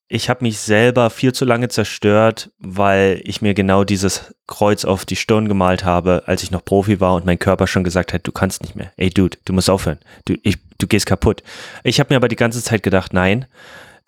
ich 0.09 0.29
habe 0.31 0.45
mich 0.45 0.59
selber 0.59 1.11
viel 1.11 1.33
zu 1.33 1.45
lange 1.45 1.69
zerstört, 1.69 2.51
weil 2.59 3.21
ich 3.25 3.43
mir 3.43 3.55
genau 3.55 3.85
dieses 3.85 4.35
Kreuz 4.47 4.85
auf 4.85 5.05
die 5.05 5.17
Stirn 5.17 5.49
gemalt 5.49 5.85
habe, 5.85 6.23
als 6.27 6.43
ich 6.43 6.51
noch 6.51 6.65
Profi 6.65 7.01
war 7.01 7.15
und 7.15 7.27
mein 7.27 7.39
Körper 7.39 7.67
schon 7.67 7.85
gesagt 7.85 8.13
hat, 8.13 8.27
du 8.27 8.33
kannst 8.33 8.63
nicht 8.63 8.75
mehr. 8.75 8.91
Ey, 8.97 9.11
Dude, 9.11 9.37
du 9.45 9.53
musst 9.53 9.69
aufhören. 9.69 9.99
Du, 10.25 10.35
ich, 10.43 10.57
du 10.79 10.87
gehst 10.87 11.07
kaputt. 11.07 11.43
Ich 11.85 12.01
habe 12.01 12.13
mir 12.13 12.17
aber 12.17 12.29
die 12.29 12.37
ganze 12.37 12.63
Zeit 12.63 12.83
gedacht, 12.83 13.13
nein, 13.13 13.47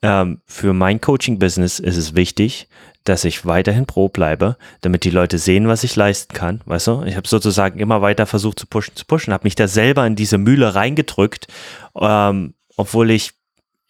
ähm, 0.02 0.40
für 0.46 0.72
mein 0.72 1.00
Coaching-Business 1.00 1.78
ist 1.78 1.96
es 1.96 2.14
wichtig, 2.14 2.68
dass 3.04 3.24
ich 3.24 3.46
weiterhin 3.46 3.86
pro 3.86 4.08
bleibe, 4.08 4.56
damit 4.82 5.04
die 5.04 5.10
Leute 5.10 5.38
sehen, 5.38 5.68
was 5.68 5.84
ich 5.84 5.96
leisten 5.96 6.34
kann. 6.34 6.60
Weißt 6.66 6.86
du, 6.86 7.02
ich 7.04 7.16
habe 7.16 7.26
sozusagen 7.26 7.80
immer 7.80 8.02
weiter 8.02 8.26
versucht 8.26 8.58
zu 8.58 8.66
pushen, 8.66 8.94
zu 8.94 9.04
pushen, 9.06 9.32
habe 9.32 9.44
mich 9.44 9.54
da 9.54 9.68
selber 9.68 10.06
in 10.06 10.16
diese 10.16 10.38
Mühle 10.38 10.74
reingedrückt, 10.74 11.46
ähm, 11.98 12.54
obwohl 12.76 13.10
ich 13.10 13.32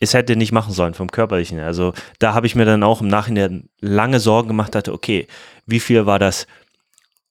es 0.01 0.15
hätte 0.15 0.35
nicht 0.35 0.53
machen 0.53 0.73
sollen 0.73 0.95
vom 0.95 1.11
körperlichen. 1.11 1.61
Also 1.61 1.93
da 2.19 2.33
habe 2.33 2.47
ich 2.47 2.55
mir 2.55 2.65
dann 2.65 2.83
auch 2.83 3.03
im 3.03 3.09
Nachhinein 3.09 3.69
lange 3.81 4.19
Sorgen 4.19 4.49
gemacht, 4.49 4.75
hatte, 4.75 4.95
okay, 4.95 5.27
wie 5.67 5.81
viel 5.81 6.07
war 6.07 6.19
das 6.19 6.47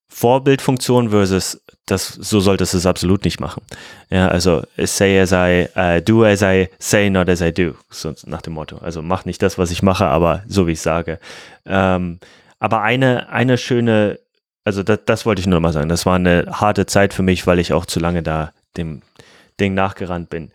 Vorbildfunktion 0.07 1.09
versus 1.09 1.61
das, 1.91 2.07
so 2.07 2.39
solltest 2.39 2.73
du 2.73 2.77
es 2.77 2.85
absolut 2.85 3.25
nicht 3.25 3.39
machen. 3.39 3.63
Ja, 4.09 4.27
also 4.27 4.63
say 4.77 5.19
as 5.19 5.31
I, 5.31 5.67
uh, 5.75 6.01
do 6.01 6.23
as 6.23 6.41
I 6.41 6.69
say, 6.79 7.09
not 7.09 7.29
as 7.29 7.41
I 7.41 7.51
do, 7.51 7.73
so 7.89 8.13
nach 8.25 8.41
dem 8.41 8.53
Motto. 8.53 8.77
Also 8.77 9.01
mach 9.01 9.25
nicht 9.25 9.41
das, 9.41 9.57
was 9.57 9.71
ich 9.71 9.81
mache, 9.81 10.05
aber 10.05 10.43
so 10.47 10.67
wie 10.67 10.73
ich 10.73 10.81
sage. 10.81 11.19
Ähm, 11.65 12.19
aber 12.59 12.81
eine, 12.81 13.29
eine 13.29 13.57
schöne, 13.57 14.19
also 14.63 14.83
das, 14.83 14.99
das 15.05 15.25
wollte 15.25 15.41
ich 15.41 15.47
nur 15.47 15.59
mal 15.59 15.73
sagen, 15.73 15.89
das 15.89 16.05
war 16.05 16.15
eine 16.15 16.45
harte 16.51 16.85
Zeit 16.85 17.13
für 17.13 17.23
mich, 17.23 17.47
weil 17.47 17.59
ich 17.59 17.73
auch 17.73 17.85
zu 17.85 17.99
lange 17.99 18.23
da 18.23 18.51
dem 18.77 19.01
Ding 19.59 19.73
nachgerannt 19.73 20.29
bin. 20.29 20.51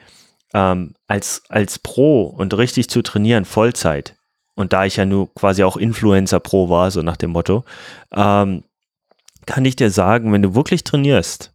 Ähm, 0.53 0.95
als, 1.09 1.43
als 1.49 1.79
Pro 1.79 2.25
und 2.25 2.57
richtig 2.57 2.89
zu 2.89 3.03
trainieren, 3.03 3.45
Vollzeit, 3.45 4.15
und 4.55 4.73
da 4.73 4.85
ich 4.85 4.97
ja 4.97 5.05
nur 5.05 5.35
quasi 5.35 5.65
auch 5.65 5.77
Influencer 5.77 6.41
Pro 6.41 6.69
war, 6.69 6.91
so 6.91 7.03
nach 7.03 7.17
dem 7.17 7.31
Motto, 7.31 7.65
ähm, 8.15 8.63
kann 9.47 9.65
ich 9.65 9.77
dir 9.77 9.91
sagen, 9.91 10.33
wenn 10.33 10.43
du 10.43 10.55
wirklich 10.55 10.85
trainierst, 10.85 11.53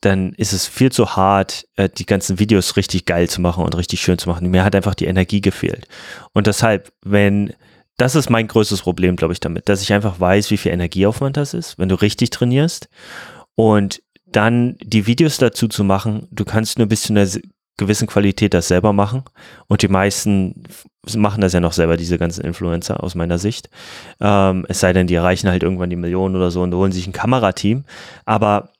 dann 0.00 0.32
ist 0.32 0.52
es 0.52 0.66
viel 0.66 0.90
zu 0.90 1.16
hart, 1.16 1.66
äh, 1.76 1.88
die 1.88 2.06
ganzen 2.06 2.38
Videos 2.38 2.76
richtig 2.76 3.06
geil 3.06 3.28
zu 3.28 3.40
machen 3.40 3.64
und 3.64 3.76
richtig 3.76 4.00
schön 4.00 4.18
zu 4.18 4.28
machen. 4.28 4.50
Mir 4.50 4.64
hat 4.64 4.74
einfach 4.74 4.94
die 4.94 5.06
Energie 5.06 5.40
gefehlt. 5.40 5.86
Und 6.32 6.48
deshalb, 6.48 6.92
wenn, 7.04 7.54
das 7.96 8.16
ist 8.16 8.28
mein 8.28 8.48
größtes 8.48 8.82
Problem, 8.82 9.16
glaube 9.16 9.32
ich, 9.32 9.40
damit, 9.40 9.68
dass 9.68 9.80
ich 9.80 9.92
einfach 9.92 10.18
weiß, 10.18 10.50
wie 10.50 10.56
viel 10.56 10.72
Energieaufwand 10.72 11.36
das 11.36 11.54
ist, 11.54 11.78
wenn 11.78 11.88
du 11.88 11.94
richtig 11.94 12.30
trainierst. 12.30 12.88
Und 13.54 14.02
dann 14.26 14.76
die 14.82 15.06
Videos 15.06 15.38
dazu 15.38 15.68
zu 15.68 15.84
machen, 15.84 16.26
du 16.30 16.44
kannst 16.44 16.78
nur 16.78 16.88
bis 16.88 17.02
zu 17.02 17.12
einer 17.12 17.26
gewissen 17.76 18.06
Qualität 18.06 18.54
das 18.54 18.68
selber 18.68 18.92
machen. 18.92 19.24
Und 19.66 19.82
die 19.82 19.88
meisten 19.88 20.64
machen 21.16 21.40
das 21.40 21.52
ja 21.52 21.60
noch 21.60 21.72
selber, 21.72 21.96
diese 21.96 22.18
ganzen 22.18 22.44
Influencer 22.44 23.02
aus 23.02 23.14
meiner 23.14 23.38
Sicht. 23.38 23.70
Ähm, 24.20 24.66
es 24.68 24.80
sei 24.80 24.92
denn, 24.92 25.06
die 25.06 25.14
erreichen 25.14 25.48
halt 25.48 25.62
irgendwann 25.62 25.90
die 25.90 25.96
Millionen 25.96 26.36
oder 26.36 26.50
so 26.50 26.62
und 26.62 26.74
holen 26.74 26.92
sich 26.92 27.06
ein 27.06 27.12
Kamerateam. 27.12 27.84
Aber 28.24 28.70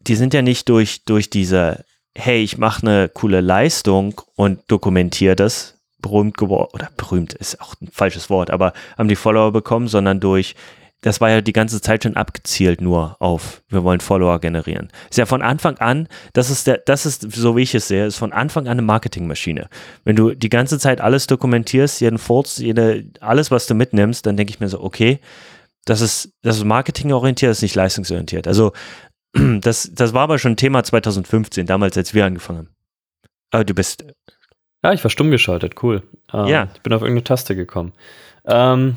die 0.00 0.16
sind 0.16 0.34
ja 0.34 0.42
nicht 0.42 0.68
durch, 0.68 1.04
durch 1.04 1.30
diese, 1.30 1.84
hey, 2.14 2.42
ich 2.42 2.58
mache 2.58 2.86
eine 2.86 3.08
coole 3.08 3.40
Leistung 3.40 4.20
und 4.34 4.60
dokumentiere 4.68 5.36
das, 5.36 5.74
berühmt 5.98 6.36
geworden, 6.36 6.70
oder 6.72 6.90
berühmt 6.96 7.34
ist 7.34 7.60
auch 7.60 7.74
ein 7.80 7.88
falsches 7.92 8.30
Wort, 8.30 8.50
aber 8.50 8.72
haben 8.96 9.08
die 9.08 9.16
Follower 9.16 9.52
bekommen, 9.52 9.88
sondern 9.88 10.20
durch, 10.20 10.54
das 11.02 11.20
war 11.20 11.30
ja 11.30 11.40
die 11.40 11.52
ganze 11.52 11.80
Zeit 11.80 12.02
schon 12.02 12.16
abgezielt 12.16 12.80
nur 12.80 13.16
auf, 13.20 13.62
wir 13.68 13.84
wollen 13.84 14.00
Follower 14.00 14.40
generieren. 14.40 14.88
Ist 15.10 15.18
ja 15.18 15.26
von 15.26 15.42
Anfang 15.42 15.78
an, 15.78 16.08
das 16.32 16.50
ist 16.50 16.66
der, 16.66 16.78
das 16.78 17.06
ist, 17.06 17.30
so 17.32 17.56
wie 17.56 17.62
ich 17.62 17.74
es 17.74 17.88
sehe, 17.88 18.06
ist 18.06 18.16
von 18.16 18.32
Anfang 18.32 18.66
an 18.66 18.72
eine 18.72 18.82
Marketingmaschine. 18.82 19.68
Wenn 20.04 20.16
du 20.16 20.34
die 20.34 20.48
ganze 20.48 20.78
Zeit 20.78 21.00
alles 21.00 21.26
dokumentierst, 21.26 22.00
jeden 22.00 22.18
Furz, 22.18 22.58
jede, 22.58 23.04
alles, 23.20 23.50
was 23.50 23.66
du 23.66 23.74
mitnimmst, 23.74 24.26
dann 24.26 24.36
denke 24.36 24.50
ich 24.50 24.60
mir 24.60 24.68
so, 24.68 24.82
okay, 24.82 25.20
das 25.84 26.00
ist, 26.00 26.32
das 26.42 26.56
ist 26.56 26.64
marketingorientiert, 26.64 27.50
das 27.50 27.58
ist 27.58 27.62
nicht 27.62 27.76
leistungsorientiert. 27.76 28.48
Also, 28.48 28.72
das, 29.32 29.90
das 29.92 30.12
war 30.12 30.22
aber 30.22 30.38
schon 30.38 30.52
ein 30.52 30.56
Thema 30.56 30.82
2015, 30.82 31.66
damals, 31.66 31.96
als 31.96 32.14
wir 32.14 32.24
angefangen 32.24 32.58
haben. 32.58 32.76
Aber 33.52 33.64
du 33.64 33.74
bist. 33.74 34.04
Ja, 34.82 34.92
ich 34.92 35.04
war 35.04 35.10
stumm 35.10 35.30
geschaltet, 35.30 35.82
cool. 35.82 36.02
Ähm, 36.32 36.46
ja. 36.46 36.68
Ich 36.74 36.82
bin 36.82 36.92
auf 36.92 37.02
irgendeine 37.02 37.24
Taste 37.24 37.54
gekommen. 37.54 37.92
Ähm, 38.44 38.96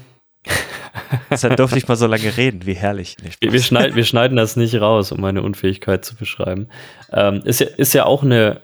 Deshalb 1.29 1.57
durfte 1.57 1.77
ich 1.77 1.87
mal 1.87 1.95
so 1.95 2.07
lange 2.07 2.37
reden, 2.37 2.65
wie 2.65 2.73
herrlich. 2.73 3.17
Nee, 3.21 3.51
wir, 3.51 3.61
schneid, 3.61 3.95
wir, 3.95 4.03
schneiden 4.03 4.37
das 4.37 4.55
nicht 4.55 4.79
raus, 4.79 5.11
um 5.11 5.21
meine 5.21 5.41
Unfähigkeit 5.41 6.05
zu 6.05 6.15
beschreiben. 6.15 6.67
Ähm, 7.11 7.41
ist, 7.45 7.59
ja, 7.59 7.67
ist 7.67 7.93
ja 7.93 8.05
auch 8.05 8.23
eine, 8.23 8.61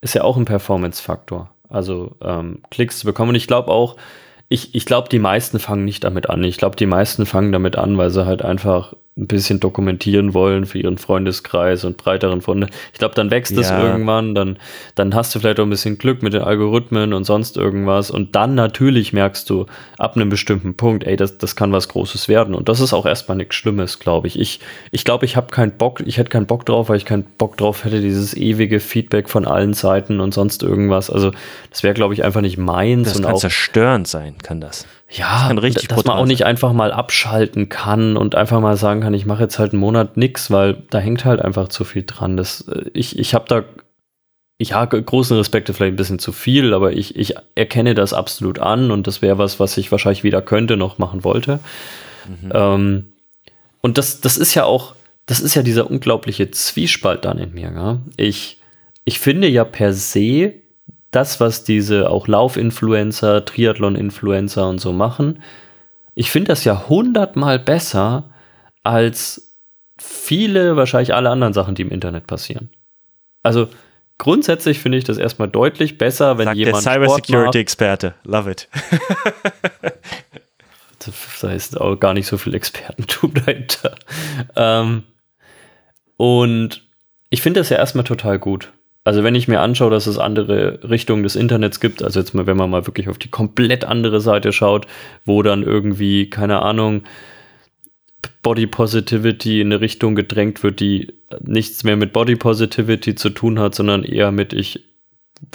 ist 0.00 0.14
ja 0.14 0.22
auch 0.22 0.36
ein 0.36 0.44
Performance-Faktor. 0.44 1.50
Also 1.68 2.16
ähm, 2.22 2.62
Klicks 2.70 3.00
zu 3.00 3.06
bekommen. 3.06 3.30
Und 3.30 3.34
ich 3.34 3.46
glaube 3.46 3.70
auch, 3.70 3.96
ich, 4.48 4.74
ich 4.74 4.86
glaube, 4.86 5.08
die 5.08 5.18
meisten 5.18 5.58
fangen 5.58 5.84
nicht 5.84 6.04
damit 6.04 6.30
an. 6.30 6.42
Ich 6.44 6.56
glaube, 6.56 6.76
die 6.76 6.86
meisten 6.86 7.26
fangen 7.26 7.52
damit 7.52 7.76
an, 7.76 7.98
weil 7.98 8.10
sie 8.10 8.24
halt 8.24 8.42
einfach 8.42 8.94
ein 9.18 9.26
bisschen 9.26 9.58
dokumentieren 9.58 10.32
wollen 10.32 10.64
für 10.64 10.78
ihren 10.78 10.96
Freundeskreis 10.96 11.84
und 11.84 11.96
breiteren 11.96 12.40
Freunde. 12.40 12.68
Ich 12.92 12.98
glaube, 12.98 13.14
dann 13.14 13.30
wächst 13.30 13.56
es 13.56 13.70
irgendwann, 13.70 14.34
dann, 14.34 14.58
dann 14.94 15.14
hast 15.14 15.34
du 15.34 15.40
vielleicht 15.40 15.58
auch 15.58 15.64
ein 15.64 15.70
bisschen 15.70 15.98
Glück 15.98 16.22
mit 16.22 16.34
den 16.34 16.42
Algorithmen 16.42 17.12
und 17.12 17.24
sonst 17.24 17.56
irgendwas. 17.56 18.10
Und 18.10 18.36
dann 18.36 18.54
natürlich 18.54 19.12
merkst 19.12 19.50
du 19.50 19.66
ab 19.98 20.14
einem 20.16 20.28
bestimmten 20.28 20.74
Punkt, 20.74 21.04
ey, 21.04 21.16
das, 21.16 21.36
das 21.36 21.56
kann 21.56 21.72
was 21.72 21.88
Großes 21.88 22.28
werden. 22.28 22.54
Und 22.54 22.68
das 22.68 22.80
ist 22.80 22.92
auch 22.92 23.06
erstmal 23.06 23.36
nichts 23.36 23.56
Schlimmes, 23.56 23.98
glaube 23.98 24.28
ich. 24.28 24.38
Ich 24.38 24.60
glaube, 24.60 24.68
ich, 24.92 25.04
glaub, 25.04 25.22
ich 25.24 25.36
habe 25.36 25.48
keinen 25.48 25.72
Bock, 25.72 26.00
ich 26.06 26.18
hätte 26.18 26.30
keinen 26.30 26.46
Bock 26.46 26.64
drauf, 26.64 26.88
weil 26.88 26.96
ich 26.96 27.04
keinen 27.04 27.24
Bock 27.24 27.56
drauf 27.56 27.84
hätte, 27.84 28.00
dieses 28.00 28.36
ewige 28.36 28.78
Feedback 28.78 29.28
von 29.28 29.46
allen 29.46 29.74
Seiten 29.74 30.20
und 30.20 30.32
sonst 30.32 30.62
irgendwas. 30.62 31.10
Also, 31.10 31.32
das 31.70 31.82
wäre, 31.82 31.94
glaube 31.94 32.14
ich, 32.14 32.24
einfach 32.24 32.40
nicht 32.40 32.58
meins. 32.58 33.08
Das 33.08 33.16
und 33.16 33.24
kann 33.24 33.34
auch, 33.34 33.40
zerstörend 33.40 34.06
sein, 34.06 34.36
kann 34.42 34.60
das. 34.60 34.86
Ja, 35.10 35.52
das 35.52 35.62
richtig 35.62 35.88
dass 35.88 36.04
man 36.04 36.18
auch 36.18 36.26
nicht 36.26 36.44
einfach 36.44 36.72
mal 36.72 36.92
abschalten 36.92 37.68
kann 37.68 38.16
und 38.16 38.34
einfach 38.34 38.60
mal 38.60 38.76
sagen 38.76 39.00
kann, 39.00 39.14
ich 39.14 39.24
mache 39.24 39.42
jetzt 39.42 39.58
halt 39.58 39.72
einen 39.72 39.80
Monat 39.80 40.16
nix, 40.18 40.50
weil 40.50 40.82
da 40.90 40.98
hängt 40.98 41.24
halt 41.24 41.40
einfach 41.40 41.68
zu 41.68 41.84
viel 41.84 42.04
dran. 42.06 42.36
Das, 42.36 42.68
äh, 42.68 42.90
ich 42.92 43.18
ich 43.18 43.34
habe 43.34 43.46
da, 43.48 43.64
ich 44.58 44.74
habe 44.74 45.02
großen 45.02 45.36
Respekt, 45.36 45.68
vielleicht 45.68 45.94
ein 45.94 45.96
bisschen 45.96 46.18
zu 46.18 46.32
viel, 46.32 46.74
aber 46.74 46.92
ich, 46.92 47.16
ich 47.16 47.34
erkenne 47.54 47.94
das 47.94 48.12
absolut 48.12 48.58
an 48.58 48.90
und 48.90 49.06
das 49.06 49.22
wäre 49.22 49.38
was, 49.38 49.58
was 49.58 49.78
ich 49.78 49.90
wahrscheinlich 49.90 50.24
wieder 50.24 50.42
könnte, 50.42 50.76
noch 50.76 50.98
machen 50.98 51.24
wollte. 51.24 51.60
Mhm. 52.28 52.52
Ähm, 52.52 53.12
und 53.80 53.96
das, 53.96 54.20
das 54.20 54.36
ist 54.36 54.54
ja 54.54 54.64
auch, 54.64 54.94
das 55.24 55.40
ist 55.40 55.54
ja 55.54 55.62
dieser 55.62 55.90
unglaubliche 55.90 56.50
Zwiespalt 56.50 57.24
dann 57.24 57.38
in 57.38 57.54
mir. 57.54 57.72
Ja? 57.72 57.98
Ich, 58.16 58.60
ich 59.04 59.18
finde 59.20 59.48
ja 59.48 59.64
per 59.64 59.94
se, 59.94 60.54
das, 61.18 61.40
was 61.40 61.64
diese 61.64 62.10
auch 62.10 62.28
Laufinfluencer, 62.28 63.44
Triathlon-Influencer 63.44 64.68
und 64.68 64.78
so 64.78 64.92
machen, 64.92 65.42
ich 66.14 66.30
finde 66.30 66.48
das 66.48 66.62
ja 66.62 66.88
hundertmal 66.88 67.58
besser 67.58 68.30
als 68.84 69.56
viele, 69.98 70.76
wahrscheinlich 70.76 71.12
alle 71.14 71.30
anderen 71.30 71.52
Sachen, 71.54 71.74
die 71.74 71.82
im 71.82 71.90
Internet 71.90 72.28
passieren. 72.28 72.70
Also 73.42 73.68
grundsätzlich 74.16 74.78
finde 74.78 74.98
ich 74.98 75.02
das 75.04 75.18
erstmal 75.18 75.48
deutlich 75.48 75.98
besser, 75.98 76.38
wenn 76.38 76.44
Sagt 76.44 76.56
jemand. 76.56 76.86
Der 76.86 76.92
Cybersecurity-Experte, 76.92 78.14
love 78.22 78.52
it. 78.52 78.68
da 81.40 81.50
ist 81.50 81.80
auch 81.80 81.96
gar 81.96 82.14
nicht 82.14 82.28
so 82.28 82.38
viel 82.38 82.54
Expertentum 82.54 83.34
dahinter. 83.44 83.96
Ähm, 84.54 85.02
und 86.16 86.84
ich 87.28 87.42
finde 87.42 87.58
das 87.58 87.70
ja 87.70 87.76
erstmal 87.76 88.04
total 88.04 88.38
gut. 88.38 88.72
Also 89.08 89.24
wenn 89.24 89.34
ich 89.34 89.48
mir 89.48 89.60
anschaue, 89.60 89.90
dass 89.90 90.06
es 90.06 90.18
andere 90.18 90.80
Richtungen 90.86 91.22
des 91.22 91.34
Internets 91.34 91.80
gibt, 91.80 92.02
also 92.02 92.20
jetzt 92.20 92.34
mal, 92.34 92.46
wenn 92.46 92.58
man 92.58 92.68
mal 92.68 92.86
wirklich 92.86 93.08
auf 93.08 93.16
die 93.16 93.30
komplett 93.30 93.86
andere 93.86 94.20
Seite 94.20 94.52
schaut, 94.52 94.86
wo 95.24 95.42
dann 95.42 95.62
irgendwie, 95.62 96.28
keine 96.28 96.60
Ahnung, 96.60 97.04
Body 98.42 98.66
Positivity 98.66 99.62
in 99.62 99.68
eine 99.68 99.80
Richtung 99.80 100.14
gedrängt 100.14 100.62
wird, 100.62 100.80
die 100.80 101.14
nichts 101.40 101.84
mehr 101.84 101.96
mit 101.96 102.12
Body 102.12 102.36
Positivity 102.36 103.14
zu 103.14 103.30
tun 103.30 103.58
hat, 103.58 103.74
sondern 103.74 104.04
eher 104.04 104.30
mit 104.30 104.52
ich 104.52 104.84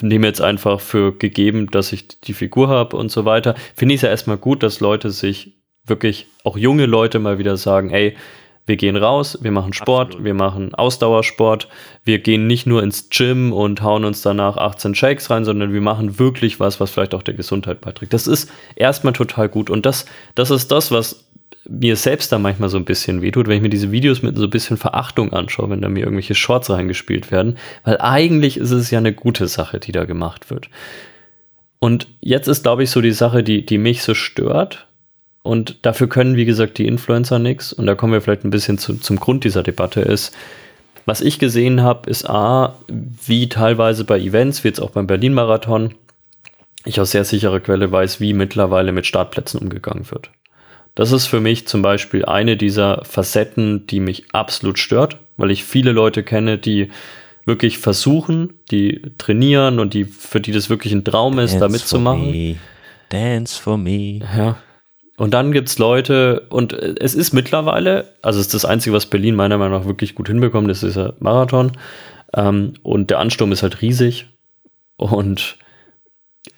nehme 0.02 0.26
jetzt 0.26 0.42
einfach 0.42 0.80
für 0.80 1.16
gegeben, 1.16 1.70
dass 1.70 1.94
ich 1.94 2.08
die 2.08 2.34
Figur 2.34 2.70
habe 2.70 2.98
und 2.98 3.12
so 3.12 3.24
weiter. 3.24 3.54
Finde 3.76 3.94
ich 3.94 4.00
es 4.00 4.02
ja 4.02 4.10
erstmal 4.10 4.38
gut, 4.38 4.64
dass 4.64 4.80
Leute 4.80 5.12
sich 5.12 5.54
wirklich, 5.86 6.26
auch 6.44 6.58
junge 6.58 6.88
Leute 6.88 7.20
mal 7.20 7.38
wieder 7.38 7.56
sagen, 7.58 7.92
ey, 7.92 8.16
wir 8.66 8.78
gehen 8.78 8.96
raus, 8.96 9.38
wir 9.42 9.52
machen 9.52 9.74
Sport, 9.74 10.08
Absolut. 10.08 10.26
wir 10.26 10.34
machen 10.34 10.74
Ausdauersport, 10.74 11.68
wir 12.06 12.20
gehen 12.20 12.48
nicht 12.48 12.66
nur 12.66 12.82
ins 12.82 13.10
Gym 13.10 13.52
und 13.52 13.82
hauen 13.82 14.06
uns 14.06 14.22
danach 14.22 14.58
18 14.58 14.96
Shakes 14.96 15.30
rein, 15.30 15.44
sondern 15.44 15.74
wir 15.74 15.82
machen 15.82 16.18
wirklich 16.20 16.60
was, 16.60 16.80
was 16.80 16.92
vielleicht 16.92 17.14
auch 17.14 17.24
der 17.24 17.34
Gesundheit 17.34 17.82
beiträgt. 17.82 18.14
Das 18.14 18.28
ist 18.28 18.50
erstmal 18.76 19.14
total 19.14 19.50
gut 19.50 19.70
und 19.70 19.86
das, 19.86 20.06
das 20.36 20.50
ist 20.50 20.72
das, 20.72 20.92
was 20.92 21.26
mir 21.68 21.96
selbst 21.96 22.32
da 22.32 22.40
manchmal 22.40 22.70
so 22.70 22.78
ein 22.78 22.86
bisschen 22.86 23.22
wehtut, 23.22 23.48
wenn 23.48 23.58
ich 23.58 23.62
mir 23.62 23.70
diese 23.70 23.92
Videos 23.92 24.22
mit 24.22 24.38
so 24.38 24.44
ein 24.44 24.50
bisschen 24.50 24.78
Verachtung 24.78 25.34
anschaue, 25.34 25.70
wenn 25.70 25.82
da 25.82 25.90
mir 25.90 26.02
irgendwelche 26.02 26.36
Shorts 26.36 26.70
reingespielt 26.70 27.32
werden, 27.32 27.58
weil 27.84 28.00
eigentlich 28.00 28.58
ist 28.58 28.72
es 28.72 28.92
ja 28.92 29.00
eine 29.00 29.14
gute 29.14 29.48
Sache, 29.48 29.80
die 29.80 29.92
da 29.92 30.06
gemacht 30.06 30.50
wird. 30.50 30.70
Und 31.80 32.08
jetzt 32.22 32.48
ist, 32.48 32.64
glaube 32.64 32.84
ich, 32.84 32.92
so 32.92 33.02
die 33.02 33.12
Sache, 33.12 33.44
die, 33.44 33.66
die 33.66 33.78
mich 33.78 34.04
so 34.04 34.14
stört. 34.14 34.88
Und 35.44 35.86
dafür 35.86 36.08
können, 36.08 36.38
wie 36.38 36.46
gesagt, 36.46 36.78
die 36.78 36.88
Influencer 36.88 37.38
nichts. 37.38 37.74
Und 37.74 37.86
da 37.86 37.96
kommen 37.96 38.14
wir 38.14 38.22
vielleicht 38.22 38.46
ein 38.46 38.50
bisschen 38.50 38.78
zu, 38.78 38.96
zum 38.96 39.20
Grund 39.20 39.44
dieser 39.44 39.62
Debatte 39.62 40.02
ist, 40.02 40.34
was 41.06 41.20
ich 41.20 41.38
gesehen 41.38 41.82
habe, 41.82 42.10
ist 42.10 42.30
A, 42.30 42.76
wie 42.88 43.50
teilweise 43.50 44.06
bei 44.06 44.20
Events, 44.20 44.64
wie 44.64 44.70
jetzt 44.70 44.80
auch 44.80 44.92
beim 44.92 45.06
Berlin-Marathon, 45.06 45.96
ich 46.86 47.00
aus 47.00 47.12
sehr 47.12 47.26
sicherer 47.26 47.60
Quelle 47.60 47.92
weiß, 47.92 48.20
wie 48.20 48.34
mittlerweile 48.34 48.94
mit 48.94 49.06
Startplätzen 49.06 49.60
umgegangen 49.60 50.10
wird. 50.12 50.32
Das 50.96 51.12
ist 51.12 51.26
für 51.26 51.40
mich 51.40 51.68
zum 51.68 51.82
Beispiel 51.82 52.26
eine 52.26 52.56
dieser 52.56 53.04
Facetten, 53.04 53.88
die 53.88 54.00
mich 54.00 54.26
absolut 54.32 54.80
stört, 54.80 55.18
weil 55.38 55.52
ich 55.52 55.64
viele 55.64 55.92
Leute 55.92 56.24
kenne, 56.24 56.58
die 56.58 56.90
wirklich 57.46 57.80
versuchen, 57.80 58.60
die 58.72 59.02
trainieren 59.18 59.80
und 59.80 59.94
die, 59.94 60.06
für 60.06 60.40
die 60.40 60.52
das 60.52 60.70
wirklich 60.70 60.94
ein 60.94 61.04
Traum 61.04 61.40
ist, 61.40 61.54
Dance 61.54 61.60
da 61.60 61.70
mitzumachen. 61.70 62.60
Dance 63.10 63.62
for 63.62 63.78
me. 63.78 64.20
Ja. 64.38 64.58
Und 65.18 65.34
dann 65.34 65.52
gibt 65.52 65.70
es 65.70 65.78
Leute, 65.78 66.48
und 66.50 66.74
es 66.74 67.14
ist 67.14 67.34
mittlerweile, 67.34 68.10
also 68.22 68.40
es 68.40 68.48
ist 68.48 68.54
das 68.54 68.66
Einzige, 68.66 68.96
was 68.96 69.06
Berlin 69.06 69.36
meiner 69.36 69.58
Meinung 69.58 69.80
nach 69.80 69.88
wirklich 69.88 70.16
gut 70.16 70.28
hinbekommt, 70.28 70.70
ist 70.72 70.84
der 70.84 71.14
Marathon. 71.20 71.74
Ähm, 72.36 72.74
und 72.82 73.10
der 73.12 73.20
Ansturm 73.20 73.52
ist 73.52 73.62
halt 73.62 73.82
riesig. 73.82 74.28
Und 74.98 75.58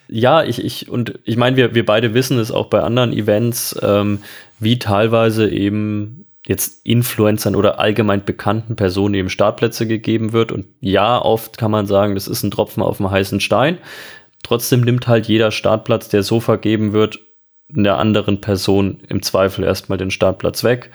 ja, 0.08 0.42
ich, 0.42 0.64
ich, 0.64 0.88
und 0.88 1.18
ich 1.24 1.36
meine, 1.36 1.56
wir, 1.56 1.74
wir 1.74 1.84
beide 1.84 2.14
wissen 2.14 2.38
es 2.38 2.50
auch 2.50 2.66
bei 2.66 2.80
anderen 2.80 3.12
Events, 3.12 3.78
ähm, 3.82 4.20
wie 4.58 4.78
teilweise 4.78 5.50
eben 5.50 6.26
jetzt 6.46 6.86
Influencern 6.86 7.56
oder 7.56 7.80
allgemein 7.80 8.24
bekannten 8.24 8.76
Personen 8.76 9.14
eben 9.14 9.28
Startplätze 9.28 9.86
gegeben 9.86 10.32
wird. 10.32 10.52
Und 10.52 10.66
ja, 10.80 11.20
oft 11.20 11.58
kann 11.58 11.72
man 11.72 11.86
sagen, 11.86 12.14
das 12.14 12.28
ist 12.28 12.42
ein 12.44 12.52
Tropfen 12.52 12.82
auf 12.82 12.98
dem 12.98 13.10
heißen 13.10 13.40
Stein. 13.40 13.78
Trotzdem 14.42 14.82
nimmt 14.82 15.08
halt 15.08 15.26
jeder 15.26 15.50
Startplatz, 15.50 16.08
der 16.08 16.22
so 16.22 16.38
vergeben 16.38 16.92
wird, 16.92 17.18
einer 17.74 17.98
anderen 17.98 18.40
Person 18.40 19.00
im 19.08 19.22
Zweifel 19.22 19.64
erstmal 19.64 19.98
den 19.98 20.10
Startplatz 20.10 20.64
weg. 20.64 20.90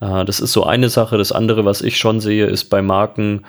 Äh, 0.00 0.24
das 0.24 0.40
ist 0.40 0.52
so 0.52 0.64
eine 0.64 0.88
Sache. 0.88 1.18
Das 1.18 1.32
andere, 1.32 1.64
was 1.64 1.82
ich 1.82 1.96
schon 1.98 2.20
sehe, 2.20 2.46
ist 2.46 2.64
bei 2.64 2.82
Marken, 2.82 3.44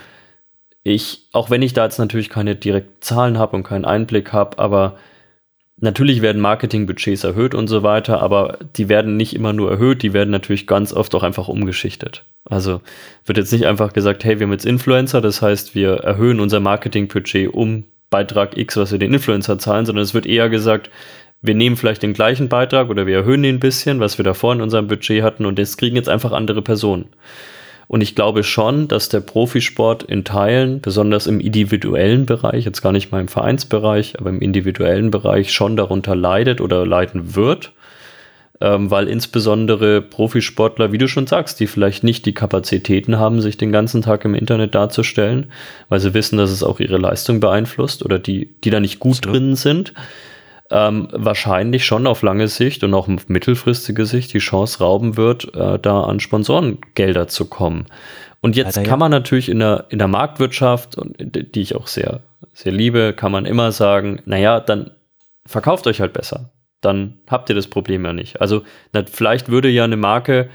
ich, 0.84 1.28
auch 1.32 1.50
wenn 1.50 1.62
ich 1.62 1.74
da 1.74 1.86
jetzt 1.86 2.00
natürlich 2.00 2.30
keine 2.30 2.56
direkten 2.56 3.02
Zahlen 3.02 3.38
habe 3.38 3.56
und 3.56 3.64
keinen 3.64 3.86
Einblick 3.86 4.34
habe, 4.34 4.60
aber 4.60 4.98
natürlich 5.78 6.22
werden 6.22 6.42
Marketingbudgets 6.42 7.24
erhöht 7.24 7.56
und 7.56 7.68
so 7.68 7.84
weiter, 7.84 8.22
aber 8.22 8.58
die 8.76 8.90
werden 8.90 9.16
nicht 9.16 9.34
immer 9.34 9.54
nur 9.54 9.72
erhöht, 9.72 10.04
die 10.04 10.14
werden 10.14 10.32
natürlich 10.32 10.68
ganz 10.68 10.92
oft 10.94 11.16
auch 11.16 11.24
einfach 11.24 11.48
umgeschichtet. 11.48 12.26
Also 12.46 12.82
wird 13.26 13.38
jetzt 13.38 13.54
nicht 13.54 13.66
einfach 13.66 13.94
gesagt, 13.94 14.26
hey, 14.26 14.40
wir 14.40 14.46
haben 14.46 14.52
jetzt 14.52 14.66
Influencer, 14.66 15.22
das 15.22 15.42
heißt, 15.42 15.74
wir 15.74 15.96
erhöhen 15.96 16.42
unser 16.42 16.60
Marketingbudget 16.60 17.54
um 17.54 17.86
Beitrag 18.10 18.58
X, 18.58 18.78
was 18.78 18.92
wir 18.92 19.00
den 19.00 19.14
Influencer 19.14 19.58
zahlen, 19.58 19.86
sondern 19.86 20.04
es 20.04 20.14
wird 20.14 20.26
eher 20.26 20.50
gesagt, 20.50 20.92
wir 21.44 21.54
nehmen 21.54 21.76
vielleicht 21.76 22.02
den 22.02 22.14
gleichen 22.14 22.48
Beitrag 22.50 22.90
oder 22.90 23.06
wir 23.06 23.18
erhöhen 23.18 23.44
den 23.44 23.58
ein 23.58 23.60
bisschen, 23.60 24.00
was 24.00 24.18
wir 24.18 24.24
davor 24.24 24.54
in 24.54 24.62
unserem 24.62 24.88
Budget 24.88 25.22
hatten 25.22 25.46
und 25.46 25.60
das 25.60 25.78
kriegen 25.78 25.98
jetzt 25.98 26.10
einfach 26.10 26.32
andere 26.32 26.62
Personen. 26.62 27.06
Und 27.88 28.02
ich 28.02 28.16
glaube 28.16 28.44
schon, 28.44 28.88
dass 28.88 29.10
der 29.10 29.20
Profisport 29.20 30.04
in 30.04 30.24
Teilen, 30.24 30.80
besonders 30.80 31.28
im 31.28 31.42
individuellen 31.42 32.26
Bereich, 32.26 32.64
jetzt 32.64 32.82
gar 32.82 32.94
nicht 32.94 33.12
mal 33.12 33.20
im 33.20 33.28
Vereinsbereich, 33.28 34.20
aber 34.20 34.30
im 34.30 34.40
individuellen 34.40 35.12
Bereich 35.12 35.52
schon 35.52 35.76
darunter 35.76 36.16
leidet 36.16 36.62
oder 36.62 36.86
leiden 36.86 37.36
wird, 37.36 37.74
ähm, 38.62 38.90
weil 38.90 39.10
insbesondere 39.10 40.02
Profisportler, 40.02 40.94
wie 40.94 40.98
du 40.98 41.10
schon 41.10 41.28
sagst, 41.28 41.60
die 41.60 41.68
vielleicht 41.68 42.06
nicht 42.06 42.26
die 42.26 42.34
Kapazitäten 42.34 43.20
haben, 43.20 43.42
sich 43.42 43.58
den 43.58 43.74
ganzen 43.74 44.02
Tag 44.02 44.24
im 44.24 44.34
Internet 44.34 44.74
darzustellen, 44.76 45.52
weil 45.90 46.00
sie 46.00 46.14
wissen, 46.14 46.38
dass 46.38 46.52
es 46.52 46.64
auch 46.64 46.80
ihre 46.80 46.98
Leistung 46.98 47.42
beeinflusst 47.42 48.04
oder 48.04 48.18
die, 48.18 48.50
die 48.64 48.70
da 48.70 48.80
nicht 48.80 49.00
gut 49.00 49.18
so. 49.18 49.30
drin 49.30 49.58
sind 49.58 49.94
ähm, 50.74 51.08
wahrscheinlich 51.12 51.86
schon 51.86 52.08
auf 52.08 52.24
lange 52.24 52.48
Sicht 52.48 52.84
und 52.84 52.94
auch 52.96 53.08
auf 53.08 53.30
mittelfristige 53.30 54.08
Sicht 54.08 54.34
die 54.34 54.40
Chance 54.40 54.80
rauben 54.80 55.16
wird, 55.18 55.54
äh, 55.54 55.78
da 55.78 56.02
an 56.02 56.20
Sponsorengelder 56.20 57.28
zu 57.28 57.46
kommen. 57.46 57.86
Und 58.42 58.56
jetzt 58.56 58.76
ja, 58.76 58.84
kann 58.84 58.98
man 58.98 59.12
natürlich 59.12 59.50
in 59.50 59.60
der, 59.60 59.86
in 59.90 60.00
der 60.00 60.08
Marktwirtschaft, 60.08 60.98
und 60.98 61.16
die 61.20 61.62
ich 61.62 61.76
auch 61.76 61.86
sehr, 61.86 62.22
sehr 62.54 62.72
liebe, 62.72 63.14
kann 63.14 63.32
man 63.32 63.46
immer 63.46 63.72
sagen, 63.72 64.22
naja, 64.26 64.60
dann 64.60 64.92
verkauft 65.46 65.86
euch 65.86 66.02
halt 66.02 66.12
besser. 66.12 66.50
Dann 66.82 67.20
habt 67.30 67.50
ihr 67.50 67.56
das 67.56 67.68
Problem 67.68 68.04
ja 68.04 68.12
nicht. 68.12 68.42
Also 68.42 68.64
na, 68.94 69.04
vielleicht 69.06 69.50
würde 69.50 69.70
ja 69.70 69.84
eine 69.84 69.96
Marke, 69.96 70.50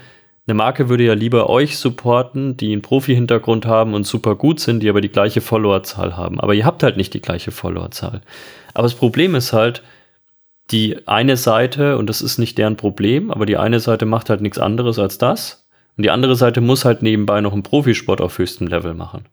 eine 0.47 0.53
Marke 0.53 0.89
würde 0.89 1.05
ja 1.05 1.13
lieber 1.13 1.49
euch 1.49 1.77
supporten, 1.77 2.57
die 2.57 2.73
einen 2.73 2.81
Profi-Hintergrund 2.81 3.65
haben 3.65 3.93
und 3.93 4.05
super 4.05 4.35
gut 4.35 4.59
sind, 4.59 4.81
die 4.81 4.89
aber 4.89 5.01
die 5.01 5.09
gleiche 5.09 5.41
Followerzahl 5.41 6.17
haben. 6.17 6.39
Aber 6.41 6.53
ihr 6.53 6.65
habt 6.65 6.83
halt 6.83 6.97
nicht 6.97 7.13
die 7.13 7.21
gleiche 7.21 7.51
Followerzahl. 7.51 8.21
Aber 8.73 8.83
das 8.83 8.95
Problem 8.95 9.33
ist 9.33 9.53
halt, 9.53 9.81
die 10.71 11.07
eine 11.07 11.37
Seite, 11.37 11.97
und 11.97 12.07
das 12.07 12.21
ist 12.21 12.37
nicht 12.37 12.57
deren 12.57 12.77
Problem, 12.77 13.31
aber 13.31 13.45
die 13.45 13.57
eine 13.57 13.79
Seite 13.79 14.05
macht 14.05 14.29
halt 14.29 14.41
nichts 14.41 14.59
anderes 14.59 14.99
als 14.99 15.17
das. 15.17 15.67
Und 15.97 16.03
die 16.03 16.11
andere 16.11 16.35
Seite 16.35 16.61
muss 16.61 16.85
halt 16.85 17.01
nebenbei 17.01 17.41
noch 17.41 17.53
einen 17.53 17.63
Profisport 17.63 18.21
auf 18.21 18.37
höchstem 18.37 18.67
Level 18.67 18.93
machen. 18.93 19.25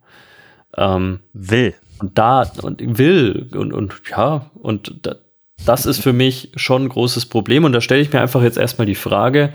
Ähm, 0.77 1.20
will. 1.33 1.75
Und 1.99 2.18
da, 2.18 2.51
und 2.62 2.99
will, 2.99 3.49
und, 3.55 3.72
und 3.72 3.94
ja, 4.11 4.51
und 4.55 4.94
da, 5.03 5.16
das 5.64 5.87
ist 5.87 6.03
für 6.03 6.12
mich 6.12 6.53
schon 6.57 6.85
ein 6.85 6.88
großes 6.88 7.27
Problem. 7.27 7.64
Und 7.64 7.72
da 7.72 7.81
stelle 7.81 8.03
ich 8.03 8.12
mir 8.12 8.20
einfach 8.20 8.42
jetzt 8.42 8.59
erstmal 8.59 8.87
die 8.87 8.94
Frage, 8.94 9.53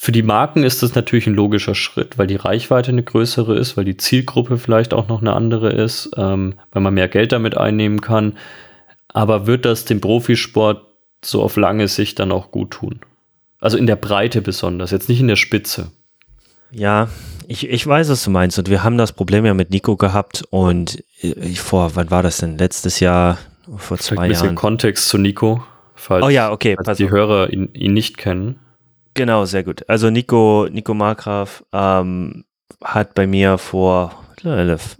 für 0.00 0.12
die 0.12 0.22
Marken 0.22 0.62
ist 0.62 0.84
das 0.84 0.94
natürlich 0.94 1.26
ein 1.26 1.34
logischer 1.34 1.74
Schritt, 1.74 2.18
weil 2.18 2.28
die 2.28 2.36
Reichweite 2.36 2.92
eine 2.92 3.02
größere 3.02 3.58
ist, 3.58 3.76
weil 3.76 3.84
die 3.84 3.96
Zielgruppe 3.96 4.56
vielleicht 4.56 4.94
auch 4.94 5.08
noch 5.08 5.20
eine 5.20 5.32
andere 5.32 5.72
ist, 5.72 6.10
ähm, 6.16 6.54
weil 6.70 6.82
man 6.82 6.94
mehr 6.94 7.08
Geld 7.08 7.32
damit 7.32 7.56
einnehmen 7.56 8.00
kann. 8.00 8.36
Aber 9.12 9.46
wird 9.46 9.64
das 9.64 9.84
dem 9.84 10.00
Profisport 10.00 10.84
so 11.24 11.42
auf 11.42 11.56
lange 11.56 11.88
Sicht 11.88 12.18
dann 12.18 12.32
auch 12.32 12.50
gut 12.50 12.70
tun? 12.70 13.00
Also 13.60 13.76
in 13.76 13.86
der 13.86 13.96
Breite 13.96 14.40
besonders, 14.42 14.90
jetzt 14.90 15.08
nicht 15.08 15.20
in 15.20 15.28
der 15.28 15.36
Spitze. 15.36 15.90
Ja, 16.70 17.08
ich, 17.46 17.68
ich 17.68 17.86
weiß, 17.86 18.10
was 18.10 18.24
du 18.24 18.30
meinst. 18.30 18.58
Und 18.58 18.68
wir 18.68 18.84
haben 18.84 18.98
das 18.98 19.12
Problem 19.12 19.44
ja 19.46 19.54
mit 19.54 19.70
Nico 19.70 19.96
gehabt. 19.96 20.44
Und 20.50 21.02
ich 21.20 21.60
vor, 21.60 21.96
wann 21.96 22.10
war 22.10 22.22
das 22.22 22.38
denn? 22.38 22.58
Letztes 22.58 23.00
Jahr, 23.00 23.38
vor 23.76 23.98
zwei 23.98 24.14
Jahren. 24.14 24.24
Ein 24.24 24.30
bisschen 24.30 24.54
Kontext 24.54 25.08
zu 25.08 25.18
Nico, 25.18 25.64
falls, 25.94 26.24
oh 26.24 26.28
ja, 26.28 26.52
okay, 26.52 26.76
falls 26.82 26.98
die 26.98 27.06
auf. 27.06 27.10
Hörer 27.10 27.50
ihn, 27.50 27.70
ihn, 27.72 27.94
nicht 27.94 28.18
kennen. 28.18 28.60
Genau, 29.14 29.46
sehr 29.46 29.64
gut. 29.64 29.88
Also 29.88 30.10
Nico, 30.10 30.68
Nico 30.70 30.94
Markgraf 30.94 31.64
ähm, 31.72 32.44
hat 32.84 33.14
bei 33.14 33.26
mir 33.26 33.58
vor 33.58 34.24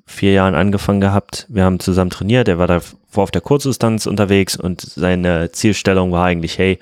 vier 0.06 0.32
Jahren 0.32 0.54
angefangen 0.54 1.00
gehabt. 1.00 1.46
Wir 1.48 1.64
haben 1.64 1.80
zusammen 1.80 2.10
trainiert. 2.10 2.48
Er 2.48 2.58
war 2.58 2.66
da 2.66 2.80
vor 3.08 3.24
auf 3.24 3.30
der 3.30 3.40
Kurzdistanz 3.40 4.06
unterwegs 4.06 4.56
und 4.56 4.80
seine 4.80 5.52
Zielstellung 5.52 6.12
war 6.12 6.26
eigentlich, 6.26 6.58
hey, 6.58 6.78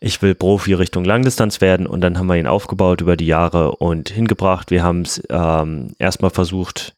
ich 0.00 0.20
will 0.22 0.34
Profi 0.34 0.74
Richtung 0.74 1.04
Langdistanz 1.04 1.60
werden 1.60 1.86
und 1.86 2.00
dann 2.00 2.18
haben 2.18 2.26
wir 2.26 2.36
ihn 2.36 2.46
aufgebaut 2.46 3.00
über 3.00 3.16
die 3.16 3.26
Jahre 3.26 3.72
und 3.76 4.10
hingebracht. 4.10 4.70
Wir 4.70 4.82
haben 4.82 5.02
es 5.02 5.22
ähm, 5.30 5.94
erstmal 5.98 6.30
versucht, 6.30 6.94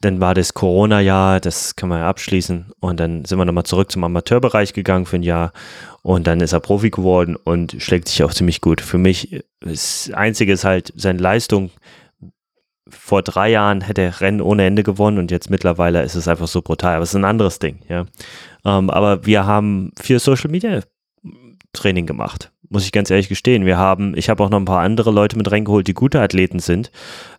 dann 0.00 0.20
war 0.20 0.34
das 0.34 0.54
Corona-Jahr, 0.54 1.40
das 1.40 1.76
kann 1.76 1.88
man 1.88 2.00
ja 2.00 2.08
abschließen 2.08 2.72
und 2.80 3.00
dann 3.00 3.24
sind 3.24 3.38
wir 3.38 3.44
nochmal 3.44 3.64
zurück 3.64 3.90
zum 3.90 4.04
Amateurbereich 4.04 4.72
gegangen 4.72 5.06
für 5.06 5.16
ein 5.16 5.22
Jahr 5.22 5.52
und 6.02 6.26
dann 6.26 6.40
ist 6.40 6.52
er 6.52 6.60
Profi 6.60 6.90
geworden 6.90 7.36
und 7.36 7.76
schlägt 7.78 8.08
sich 8.08 8.22
auch 8.22 8.32
ziemlich 8.32 8.60
gut. 8.60 8.80
Für 8.80 8.98
mich, 8.98 9.44
das 9.60 10.10
Einzige 10.14 10.52
ist 10.52 10.64
halt 10.64 10.92
seine 10.96 11.18
Leistung, 11.18 11.70
vor 12.90 13.22
drei 13.22 13.50
Jahren 13.50 13.80
hätte 13.80 14.02
er 14.02 14.20
Rennen 14.20 14.40
ohne 14.40 14.64
Ende 14.64 14.82
gewonnen 14.82 15.18
und 15.18 15.30
jetzt 15.30 15.50
mittlerweile 15.50 16.02
ist 16.02 16.14
es 16.14 16.28
einfach 16.28 16.48
so 16.48 16.62
brutal. 16.62 16.94
Aber 16.94 17.02
es 17.02 17.10
ist 17.10 17.16
ein 17.16 17.24
anderes 17.24 17.58
Ding, 17.58 17.80
ja. 17.88 18.06
Ähm, 18.64 18.90
aber 18.90 19.26
wir 19.26 19.46
haben 19.46 19.92
viel 20.00 20.18
Social 20.18 20.50
Media 20.50 20.80
Training 21.72 22.06
gemacht. 22.06 22.52
Muss 22.70 22.84
ich 22.84 22.92
ganz 22.92 23.10
ehrlich 23.10 23.28
gestehen. 23.28 23.64
Wir 23.64 23.78
haben, 23.78 24.14
ich 24.16 24.28
habe 24.28 24.42
auch 24.42 24.50
noch 24.50 24.58
ein 24.58 24.66
paar 24.66 24.80
andere 24.80 25.10
Leute 25.10 25.38
mit 25.38 25.50
reingeholt, 25.50 25.86
die 25.86 25.94
gute 25.94 26.20
Athleten 26.20 26.58
sind. 26.58 26.90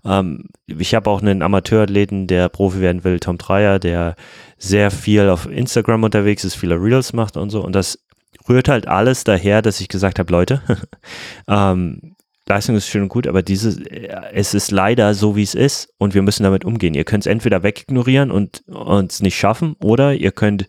Ähm, 0.03 0.45
ich 0.65 0.95
habe 0.95 1.09
auch 1.09 1.21
einen 1.21 1.41
Amateurathleten, 1.41 2.25
der 2.25 2.49
Profi 2.49 2.81
werden 2.81 3.03
will, 3.03 3.19
Tom 3.19 3.37
Dreier, 3.37 3.77
der 3.77 4.15
sehr 4.57 4.89
viel 4.89 5.29
auf 5.29 5.45
Instagram 5.47 6.03
unterwegs 6.03 6.43
ist, 6.43 6.55
viele 6.55 6.75
Reels 6.75 7.13
macht 7.13 7.37
und 7.37 7.51
so. 7.51 7.63
Und 7.63 7.73
das 7.73 7.99
rührt 8.47 8.69
halt 8.69 8.87
alles 8.87 9.23
daher, 9.23 9.61
dass 9.61 9.81
ich 9.81 9.87
gesagt 9.87 10.17
habe, 10.17 10.31
Leute, 10.31 10.61
ähm, 11.47 12.15
Leistung 12.49 12.75
ist 12.75 12.87
schön 12.87 13.03
und 13.03 13.09
gut, 13.09 13.27
aber 13.27 13.43
dieses, 13.43 13.79
es 14.33 14.55
ist 14.55 14.71
leider 14.71 15.13
so, 15.13 15.35
wie 15.35 15.43
es 15.43 15.53
ist 15.53 15.93
und 15.99 16.15
wir 16.15 16.23
müssen 16.23 16.43
damit 16.43 16.65
umgehen. 16.65 16.95
Ihr 16.95 17.03
könnt 17.03 17.23
es 17.23 17.31
entweder 17.31 17.61
wegignorieren 17.61 18.31
und 18.31 18.63
uns 18.67 19.21
nicht 19.21 19.37
schaffen 19.37 19.75
oder 19.83 20.15
ihr 20.15 20.31
könnt, 20.31 20.65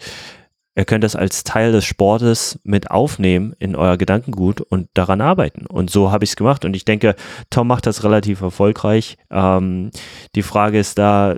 ihr 0.77 0.85
könnt 0.85 1.05
das 1.05 1.17
als 1.17 1.43
Teil 1.43 1.73
des 1.73 1.87
Sportes 1.87 2.61
mit 2.65 2.91
aufnehmen 2.91 3.55
in 3.59 3.77
euer 3.77 3.97
Gedankengut 3.97 4.61
und 4.61 4.89
daran 4.93 5.23
arbeiten. 5.23 5.65
Und 5.65 5.91
so 5.91 6.13
habe 6.13 6.25
ich 6.25 6.31
es 6.31 6.37
gemacht 6.37 6.67
und 6.67 6.77
ich 6.77 6.85
denke, 6.85 7.17
Tom 7.49 7.69
macht 7.69 7.87
das 7.87 8.05
relativ 8.05 8.43
erfolgreich. 8.43 9.17
Ähm, 9.31 9.91
die 10.35 10.43
Frage 10.43 10.79
ist 10.79 10.99
da, 10.99 11.37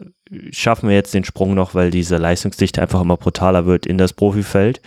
schaffen 0.51 0.89
wir 0.89 0.97
jetzt 0.97 1.15
den 1.15 1.25
Sprung 1.25 1.55
noch, 1.55 1.77
weil 1.77 1.93
diese 1.93 2.17
Leistungsdichte 2.17 2.83
einfach 2.83 3.01
immer 3.01 3.17
brutaler 3.17 3.65
wird 3.67 3.87
in 3.87 3.97
das 3.97 4.13
Profifeld. 4.13 4.83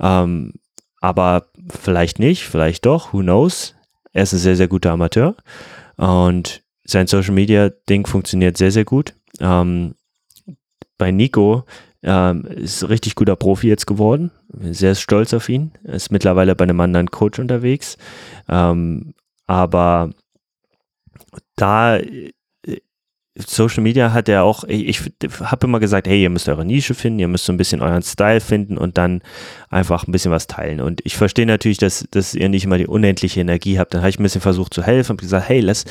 Ähm, 0.00 0.54
aber 1.00 1.46
vielleicht 1.68 2.18
nicht, 2.18 2.42
vielleicht 2.42 2.86
doch, 2.86 3.12
who 3.12 3.20
knows. 3.20 3.75
Er 4.16 4.22
ist 4.22 4.32
ein 4.32 4.38
sehr, 4.38 4.56
sehr 4.56 4.66
guter 4.66 4.92
Amateur 4.92 5.36
und 5.98 6.62
sein 6.84 7.06
Social 7.06 7.34
Media 7.34 7.68
Ding 7.68 8.06
funktioniert 8.06 8.56
sehr, 8.56 8.70
sehr 8.70 8.86
gut. 8.86 9.14
Ähm, 9.40 9.94
bei 10.96 11.10
Nico 11.10 11.66
ähm, 12.02 12.46
ist 12.46 12.82
ein 12.82 12.86
richtig 12.86 13.14
guter 13.14 13.36
Profi 13.36 13.68
jetzt 13.68 13.86
geworden. 13.86 14.30
Sehr 14.70 14.94
stolz 14.94 15.34
auf 15.34 15.50
ihn. 15.50 15.72
Ist 15.84 16.12
mittlerweile 16.12 16.56
bei 16.56 16.62
einem 16.62 16.80
anderen 16.80 17.10
Coach 17.10 17.38
unterwegs. 17.38 17.98
Ähm, 18.48 19.12
aber 19.46 20.12
da 21.54 21.98
Social 23.38 23.82
Media 23.82 24.12
hat 24.12 24.28
er 24.28 24.44
auch, 24.44 24.64
ich, 24.64 24.88
ich 24.88 25.40
habe 25.40 25.66
immer 25.66 25.78
gesagt, 25.78 26.08
hey, 26.08 26.22
ihr 26.22 26.30
müsst 26.30 26.48
eure 26.48 26.64
Nische 26.64 26.94
finden, 26.94 27.18
ihr 27.18 27.28
müsst 27.28 27.44
so 27.44 27.52
ein 27.52 27.58
bisschen 27.58 27.82
euren 27.82 28.02
Style 28.02 28.40
finden 28.40 28.78
und 28.78 28.96
dann 28.96 29.20
einfach 29.68 30.06
ein 30.06 30.12
bisschen 30.12 30.30
was 30.30 30.46
teilen. 30.46 30.80
Und 30.80 31.00
ich 31.04 31.16
verstehe 31.16 31.46
natürlich, 31.46 31.78
dass, 31.78 32.06
dass 32.10 32.34
ihr 32.34 32.48
nicht 32.48 32.64
immer 32.64 32.78
die 32.78 32.86
unendliche 32.86 33.40
Energie 33.40 33.78
habt. 33.78 33.92
Dann 33.92 34.00
habe 34.00 34.10
ich 34.10 34.18
ein 34.18 34.22
bisschen 34.22 34.40
versucht 34.40 34.72
zu 34.72 34.82
helfen 34.82 35.12
und 35.12 35.20
gesagt, 35.20 35.48
hey, 35.48 35.60
lass, 35.60 35.84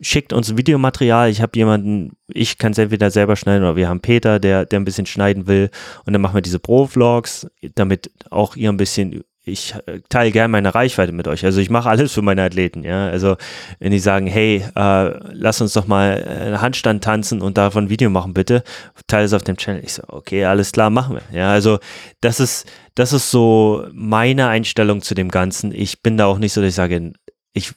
schickt 0.00 0.32
uns 0.32 0.56
Videomaterial. 0.56 1.30
Ich 1.30 1.40
habe 1.40 1.56
jemanden, 1.56 2.16
ich 2.28 2.58
kann 2.58 2.72
es 2.72 2.78
entweder 2.78 3.10
selber 3.10 3.36
schneiden 3.36 3.62
oder 3.64 3.76
wir 3.76 3.88
haben 3.88 4.00
Peter, 4.00 4.38
der, 4.38 4.66
der 4.66 4.80
ein 4.80 4.84
bisschen 4.84 5.06
schneiden 5.06 5.46
will. 5.46 5.70
Und 6.04 6.12
dann 6.12 6.22
machen 6.22 6.34
wir 6.34 6.42
diese 6.42 6.58
Pro-Vlogs, 6.58 7.46
damit 7.74 8.10
auch 8.30 8.56
ihr 8.56 8.70
ein 8.70 8.76
bisschen 8.76 9.22
ich 9.42 9.74
äh, 9.86 10.00
teile 10.08 10.32
gerne 10.32 10.48
meine 10.48 10.74
Reichweite 10.74 11.12
mit 11.12 11.26
euch. 11.26 11.44
Also 11.44 11.60
ich 11.60 11.70
mache 11.70 11.88
alles 11.88 12.12
für 12.12 12.22
meine 12.22 12.42
Athleten, 12.42 12.84
ja. 12.84 13.08
Also 13.08 13.36
wenn 13.78 13.90
die 13.90 13.98
sagen, 13.98 14.26
hey, 14.26 14.64
äh, 14.74 15.32
lass 15.32 15.60
uns 15.60 15.72
doch 15.72 15.86
mal 15.86 16.22
einen 16.22 16.60
Handstand 16.60 17.02
tanzen 17.02 17.40
und 17.40 17.56
davon 17.56 17.84
ein 17.84 17.90
Video 17.90 18.10
machen, 18.10 18.34
bitte, 18.34 18.62
teile 19.06 19.24
es 19.24 19.32
auf 19.32 19.42
dem 19.42 19.56
Channel. 19.56 19.82
Ich 19.82 19.94
so, 19.94 20.02
okay, 20.08 20.44
alles 20.44 20.72
klar, 20.72 20.90
machen 20.90 21.16
wir. 21.16 21.38
Ja, 21.38 21.52
also 21.52 21.78
das 22.20 22.38
ist, 22.38 22.70
das 22.94 23.12
ist 23.12 23.30
so 23.30 23.86
meine 23.92 24.48
Einstellung 24.48 25.00
zu 25.00 25.14
dem 25.14 25.30
Ganzen. 25.30 25.72
Ich 25.72 26.02
bin 26.02 26.18
da 26.18 26.26
auch 26.26 26.38
nicht 26.38 26.52
so, 26.52 26.60
dass 26.60 26.70
ich 26.70 26.74
sage, 26.74 27.12
ich, 27.54 27.72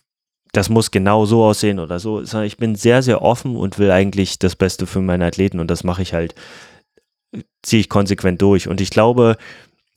das 0.52 0.70
muss 0.70 0.92
genau 0.92 1.26
so 1.26 1.44
aussehen 1.44 1.80
oder 1.80 2.00
so. 2.00 2.22
Ich 2.44 2.58
bin 2.58 2.76
sehr, 2.76 3.02
sehr 3.02 3.22
offen 3.22 3.56
und 3.56 3.80
will 3.80 3.92
eigentlich 3.92 4.38
das 4.38 4.56
Beste 4.56 4.86
für 4.86 5.02
meine 5.02 5.26
Athleten 5.26 5.60
und 5.60 5.72
das 5.72 5.84
mache 5.86 6.02
ich 6.02 6.14
halt, 6.14 6.36
ziehe 7.62 7.80
ich 7.80 7.90
konsequent 7.90 8.42
durch. 8.42 8.68
Und 8.68 8.82
ich 8.82 8.90
glaube, 8.90 9.38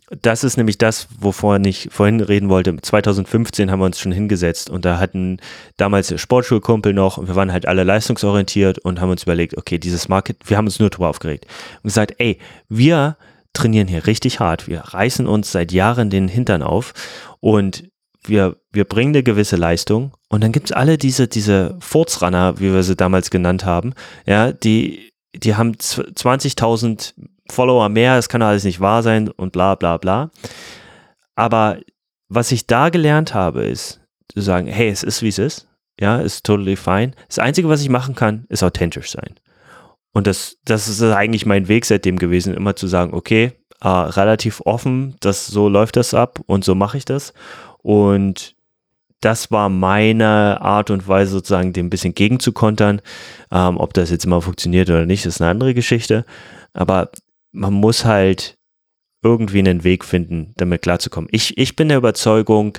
das 0.09 0.45
ist 0.45 0.57
nämlich 0.57 0.79
das, 0.79 1.09
wovon 1.19 1.65
ich 1.65 1.89
vorhin 1.91 2.21
reden 2.21 2.49
wollte. 2.49 2.77
2015 2.77 3.71
haben 3.71 3.81
wir 3.81 3.87
uns 3.87 3.99
schon 3.99 4.13
hingesetzt 4.13 4.71
und 4.71 4.85
da 4.85 4.99
hatten 5.01 5.39
damals 5.77 6.19
Sportschulkumpel 6.21 6.93
noch 6.93 7.19
und 7.19 7.27
wir 7.27 7.35
waren 7.35 7.53
halt 7.53 7.67
alle 7.67 7.83
leistungsorientiert 7.83 8.79
und 8.79 9.01
haben 9.01 9.11
uns 9.11 9.25
überlegt, 9.25 9.57
okay, 9.57 9.79
dieses 9.79 10.09
Market, 10.09 10.37
wir 10.45 10.57
haben 10.57 10.67
uns 10.67 10.79
nur 10.79 10.91
drüber 10.91 11.09
aufgeregt 11.09 11.47
und 11.83 11.89
gesagt, 11.89 12.15
ey, 12.19 12.39
wir 12.69 13.17
trainieren 13.53 13.89
hier 13.89 14.07
richtig 14.07 14.39
hart, 14.39 14.69
wir 14.69 14.81
reißen 14.81 15.27
uns 15.27 15.51
seit 15.51 15.73
Jahren 15.73 16.09
den 16.09 16.29
Hintern 16.29 16.63
auf 16.63 16.95
und 17.41 17.91
wir, 18.25 18.57
wir 18.71 18.85
bringen 18.85 19.15
eine 19.15 19.25
gewisse 19.25 19.57
Leistung 19.57 20.13
und 20.29 20.45
dann 20.45 20.53
gibt 20.53 20.67
es 20.67 20.73
alle 20.73 20.99
diese, 20.99 21.27
diese 21.27 21.77
Furzrunner, 21.81 22.61
wie 22.61 22.73
wir 22.73 22.83
sie 22.85 22.97
damals 22.97 23.31
genannt 23.31 23.65
haben, 23.65 23.93
ja, 24.25 24.53
die, 24.53 25.11
die 25.35 25.57
haben 25.57 25.73
20.000 25.73 27.15
Follower 27.51 27.89
mehr, 27.89 28.19
es 28.19 28.29
kann 28.29 28.43
alles 28.43 28.65
nicht 28.65 28.81
wahr 28.81 29.03
sein 29.03 29.29
und 29.29 29.53
bla 29.53 29.75
bla 29.75 29.97
bla. 29.97 30.31
Aber 31.35 31.79
was 32.29 32.53
ich 32.53 32.67
da 32.67 32.89
gelernt 32.89 33.35
habe, 33.35 33.65
ist 33.65 34.01
zu 34.33 34.41
sagen, 34.41 34.67
hey, 34.67 34.89
es 34.89 35.03
ist 35.03 35.23
wie 35.23 35.29
es 35.29 35.39
ist. 35.39 35.69
Ja, 35.99 36.19
ist 36.19 36.45
totally 36.45 36.77
fine. 36.77 37.13
Das 37.29 37.39
Einzige, 37.39 37.69
was 37.69 37.81
ich 37.81 37.89
machen 37.89 38.15
kann, 38.15 38.45
ist 38.49 38.63
authentisch 38.63 39.11
sein. 39.11 39.35
Und 40.13 40.27
das, 40.27 40.59
das 40.65 40.89
ist 40.89 41.03
eigentlich 41.03 41.47
mein 41.47 41.69
Weg 41.69 41.85
seitdem 41.85 42.19
gewesen, 42.19 42.55
immer 42.55 42.77
zu 42.77 42.87
sagen, 42.87 43.15
okay, 43.15 43.53
äh, 43.83 43.89
relativ 43.89 44.63
offen, 44.65 45.17
das, 45.21 45.47
so 45.47 45.69
läuft 45.69 45.97
das 45.97 46.15
ab 46.15 46.41
und 46.47 46.65
so 46.65 46.75
mache 46.75 46.99
ich 46.99 47.05
das. 47.05 47.33
Und 47.83 48.57
das 49.21 49.51
war 49.51 49.69
meine 49.69 50.61
Art 50.61 50.91
und 50.91 51.09
Weise, 51.09 51.33
sozusagen 51.33 51.73
dem 51.73 51.87
ein 51.87 51.91
bisschen 51.91 52.15
gegenzukontern. 52.15 53.01
Ähm, 53.51 53.79
ob 53.79 53.95
das 53.95 54.11
jetzt 54.11 54.25
immer 54.25 54.43
funktioniert 54.43 54.89
oder 54.89 55.07
nicht, 55.07 55.25
ist 55.27 55.41
eine 55.41 55.51
andere 55.51 55.75
Geschichte. 55.75 56.25
Aber 56.73 57.11
man 57.57 57.73
muss 57.73 58.05
halt 58.05 58.57
irgendwie 59.23 59.59
einen 59.59 59.83
Weg 59.83 60.05
finden, 60.05 60.53
damit 60.57 60.83
klarzukommen. 60.83 61.29
Ich, 61.33 61.59
ich 61.59 61.75
bin 61.75 61.89
der 61.89 61.99
Überzeugung, 61.99 62.79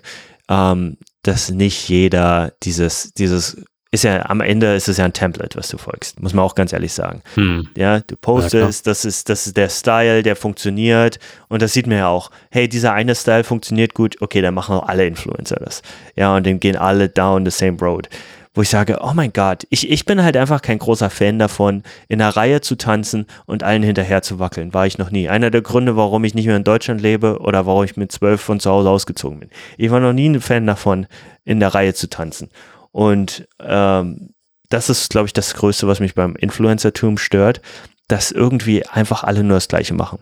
ähm, 0.50 0.98
dass 1.24 1.50
nicht 1.50 1.90
jeder 1.90 2.54
dieses, 2.64 3.12
dieses 3.14 3.58
ist 3.90 4.04
ja 4.04 4.26
am 4.30 4.42
Ende 4.42 4.76
ist 4.76 4.90
es 4.90 4.98
ja 4.98 5.06
ein 5.06 5.14
Template, 5.14 5.58
was 5.58 5.70
du 5.70 5.78
folgst, 5.78 6.22
muss 6.22 6.34
man 6.34 6.44
auch 6.44 6.56
ganz 6.56 6.74
ehrlich 6.74 6.94
sagen. 6.94 7.22
Hm. 7.36 7.70
Ja, 7.78 8.02
du 8.02 8.16
postest, 8.18 8.86
ja, 8.86 8.92
das 8.92 9.06
ist 9.06 9.30
das 9.30 9.48
ist 9.48 9.58
der 9.58 9.70
Style, 9.70 10.24
der 10.24 10.36
funktioniert 10.36 11.20
und 11.48 11.62
das 11.62 11.74
sieht 11.74 11.88
man 11.88 11.98
ja 11.98 12.08
auch. 12.08 12.30
Hey, 12.52 12.68
dieser 12.68 12.94
eine 12.94 13.16
Style 13.16 13.44
funktioniert 13.46 13.94
gut, 13.94 14.22
okay, 14.22 14.42
dann 14.42 14.54
machen 14.54 14.76
auch 14.76 14.88
alle 14.88 15.08
Influencer 15.08 15.58
das. 15.58 15.82
Ja, 16.16 16.36
und 16.36 16.46
dann 16.46 16.60
gehen 16.60 16.76
alle 16.76 17.08
down 17.10 17.46
the 17.46 17.52
same 17.52 17.78
road 17.80 18.10
wo 18.58 18.64
ich 18.64 18.70
sage, 18.70 18.98
oh 19.02 19.14
mein 19.14 19.34
Gott, 19.34 19.68
ich, 19.70 19.88
ich 19.88 20.06
bin 20.06 20.24
halt 20.24 20.36
einfach 20.36 20.64
kein 20.64 20.80
großer 20.80 21.12
Fan 21.12 21.38
davon, 21.38 21.84
in 22.08 22.20
einer 22.20 22.36
Reihe 22.36 22.60
zu 22.60 22.76
tanzen 22.76 23.28
und 23.46 23.62
allen 23.62 23.84
hinterher 23.84 24.24
zu 24.24 24.40
wackeln. 24.40 24.74
War 24.74 24.88
ich 24.88 24.98
noch 24.98 25.12
nie. 25.12 25.30
Einer 25.30 25.52
der 25.52 25.62
Gründe, 25.62 25.96
warum 25.96 26.24
ich 26.24 26.34
nicht 26.34 26.48
mehr 26.48 26.58
in 26.58 26.64
Deutschland 26.64 27.00
lebe 27.00 27.38
oder 27.40 27.68
warum 27.68 27.84
ich 27.84 27.98
mit 27.98 28.12
zwölf 28.12 28.42
von 28.42 28.60
zu 28.60 28.72
Hause 28.72 28.90
ausgezogen 28.90 29.42
bin. 29.42 29.50
Ich 29.78 29.92
war 29.92 30.00
noch 30.00 30.12
nie 30.12 30.28
ein 30.28 30.42
Fan 30.42 30.66
davon, 30.66 31.06
in 31.46 31.60
der 31.60 31.76
Reihe 31.76 31.94
zu 31.94 32.10
tanzen. 32.10 32.50
Und 32.92 33.48
ähm, 33.60 34.34
das 34.70 34.90
ist, 34.90 35.12
glaube 35.12 35.28
ich, 35.28 35.34
das 35.34 35.54
Größte, 35.54 35.88
was 35.88 36.00
mich 36.00 36.16
beim 36.16 36.36
Influencertum 36.36 37.20
stört, 37.20 37.62
dass 38.08 38.32
irgendwie 38.32 38.88
einfach 38.88 39.24
alle 39.24 39.44
nur 39.44 39.58
das 39.58 39.68
Gleiche 39.68 39.94
machen. 39.94 40.18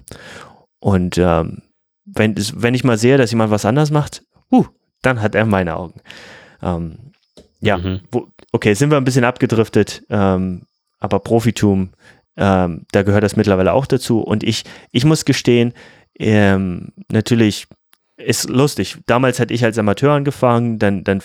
Und 0.80 1.17
ähm, 1.17 1.62
wenn, 2.04 2.36
wenn 2.36 2.74
ich 2.74 2.84
mal 2.84 2.98
sehe, 2.98 3.17
dass 3.17 3.32
jemand 3.32 3.52
was 3.52 3.63
anders 3.63 3.91
macht, 3.91 4.24
uh, 4.52 4.65
dann 5.02 5.21
hat 5.21 5.36
er 5.36 5.45
meine 5.45 5.78
Augen. 5.78 6.02
Ähm, 6.62 6.98
ja, 7.59 7.77
mhm. 7.77 8.01
wo, 8.11 8.27
okay, 8.51 8.73
sind 8.73 8.91
wir 8.91 8.97
ein 8.97 9.05
bisschen 9.05 9.23
abgedriftet, 9.23 10.03
ähm, 10.09 10.63
aber 10.99 11.19
Profitum, 11.19 11.91
ähm, 12.37 12.85
da 12.91 13.03
gehört 13.03 13.23
das 13.23 13.35
mittlerweile 13.35 13.73
auch 13.73 13.85
dazu. 13.85 14.19
Und 14.21 14.43
ich, 14.43 14.63
ich 14.91 15.05
muss 15.05 15.25
gestehen, 15.25 15.73
ähm, 16.17 16.91
natürlich 17.11 17.67
ist 18.17 18.49
lustig. 18.49 18.97
Damals 19.07 19.39
hatte 19.39 19.53
ich 19.53 19.63
als 19.65 19.77
Amateur 19.77 20.13
angefangen, 20.13 20.79
dann, 20.79 21.03
dann 21.03 21.21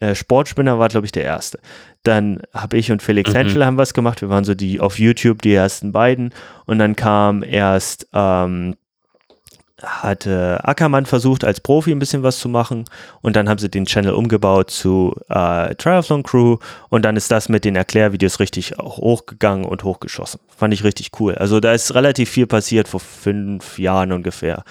äh, 0.00 0.14
Sportspinner 0.14 0.78
war, 0.78 0.88
glaube 0.88 1.06
ich, 1.06 1.12
der 1.12 1.22
erste. 1.22 1.60
Dann 2.02 2.42
habe 2.52 2.76
ich 2.76 2.90
und 2.90 3.02
Felix 3.02 3.30
mhm. 3.30 3.36
Henschel 3.36 3.64
haben 3.64 3.76
was 3.76 3.94
gemacht. 3.94 4.20
Wir 4.20 4.28
waren 4.28 4.44
so 4.44 4.54
die 4.54 4.80
auf 4.80 4.98
YouTube 4.98 5.42
die 5.42 5.54
ersten 5.54 5.92
beiden. 5.92 6.34
Und 6.66 6.78
dann 6.78 6.96
kam 6.96 7.42
erst 7.44 8.08
ähm, 8.12 8.74
hatte 9.82 10.60
Ackermann 10.62 11.04
versucht, 11.04 11.44
als 11.44 11.60
Profi 11.60 11.90
ein 11.90 11.98
bisschen 11.98 12.22
was 12.22 12.38
zu 12.38 12.48
machen 12.48 12.84
und 13.22 13.34
dann 13.34 13.48
haben 13.48 13.58
sie 13.58 13.68
den 13.68 13.86
Channel 13.86 14.12
umgebaut 14.12 14.70
zu 14.70 15.14
äh, 15.28 15.74
Triathlon 15.74 16.22
Crew 16.22 16.58
und 16.90 17.04
dann 17.04 17.16
ist 17.16 17.30
das 17.30 17.48
mit 17.48 17.64
den 17.64 17.74
Erklärvideos 17.74 18.38
richtig 18.38 18.78
auch 18.78 18.98
hochgegangen 18.98 19.64
und 19.64 19.82
hochgeschossen. 19.82 20.40
Fand 20.56 20.72
ich 20.74 20.84
richtig 20.84 21.10
cool. 21.18 21.34
Also 21.34 21.58
da 21.58 21.72
ist 21.72 21.94
relativ 21.94 22.30
viel 22.30 22.46
passiert 22.46 22.86
vor 22.86 23.00
fünf 23.00 23.78
Jahren 23.78 24.12
ungefähr. 24.12 24.62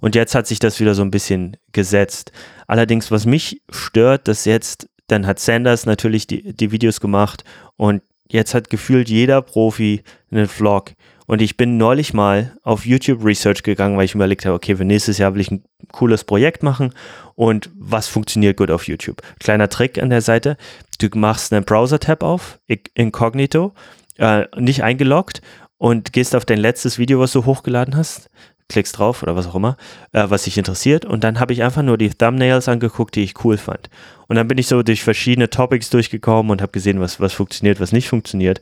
Und 0.00 0.14
jetzt 0.14 0.34
hat 0.34 0.46
sich 0.46 0.60
das 0.60 0.78
wieder 0.78 0.94
so 0.94 1.02
ein 1.02 1.10
bisschen 1.10 1.56
gesetzt. 1.72 2.30
Allerdings, 2.68 3.10
was 3.10 3.26
mich 3.26 3.62
stört, 3.70 4.28
dass 4.28 4.44
jetzt, 4.44 4.88
dann 5.08 5.26
hat 5.26 5.40
Sanders 5.40 5.86
natürlich 5.86 6.26
die, 6.28 6.52
die 6.52 6.70
Videos 6.70 7.00
gemacht 7.00 7.42
und 7.76 8.02
jetzt 8.28 8.54
hat 8.54 8.70
gefühlt 8.70 9.08
jeder 9.08 9.42
Profi 9.42 10.02
einen 10.30 10.48
Vlog. 10.48 10.92
Und 11.26 11.40
ich 11.40 11.56
bin 11.56 11.76
neulich 11.76 12.14
mal 12.14 12.56
auf 12.62 12.84
YouTube 12.84 13.24
Research 13.24 13.62
gegangen, 13.62 13.96
weil 13.96 14.04
ich 14.04 14.14
überlegt 14.14 14.44
habe, 14.44 14.54
okay, 14.54 14.76
für 14.76 14.84
nächstes 14.84 15.18
Jahr 15.18 15.34
will 15.34 15.40
ich 15.40 15.50
ein 15.50 15.64
cooles 15.92 16.24
Projekt 16.24 16.62
machen 16.62 16.92
und 17.34 17.70
was 17.74 18.08
funktioniert 18.08 18.56
gut 18.56 18.70
auf 18.70 18.88
YouTube. 18.88 19.22
Kleiner 19.38 19.68
Trick 19.68 20.02
an 20.02 20.10
der 20.10 20.22
Seite, 20.22 20.56
du 20.98 21.08
machst 21.14 21.52
einen 21.52 21.64
Browser-Tab 21.64 22.22
auf, 22.22 22.58
Incognito, 22.94 23.72
äh, 24.18 24.46
nicht 24.56 24.82
eingeloggt 24.82 25.42
und 25.78 26.12
gehst 26.12 26.34
auf 26.34 26.44
dein 26.44 26.58
letztes 26.58 26.98
Video, 26.98 27.20
was 27.20 27.32
du 27.32 27.44
hochgeladen 27.44 27.96
hast, 27.96 28.30
klickst 28.68 28.98
drauf 28.98 29.22
oder 29.22 29.36
was 29.36 29.46
auch 29.46 29.54
immer, 29.54 29.76
äh, 30.12 30.24
was 30.28 30.44
dich 30.44 30.58
interessiert 30.58 31.04
und 31.04 31.24
dann 31.24 31.38
habe 31.38 31.52
ich 31.52 31.62
einfach 31.62 31.82
nur 31.82 31.98
die 31.98 32.10
Thumbnails 32.10 32.68
angeguckt, 32.68 33.14
die 33.14 33.22
ich 33.22 33.44
cool 33.44 33.58
fand. 33.58 33.90
Und 34.28 34.36
dann 34.36 34.48
bin 34.48 34.58
ich 34.58 34.66
so 34.66 34.82
durch 34.82 35.02
verschiedene 35.02 35.50
Topics 35.50 35.90
durchgekommen 35.90 36.50
und 36.50 36.62
habe 36.62 36.72
gesehen, 36.72 37.00
was, 37.00 37.20
was 37.20 37.32
funktioniert, 37.32 37.80
was 37.80 37.92
nicht 37.92 38.08
funktioniert. 38.08 38.60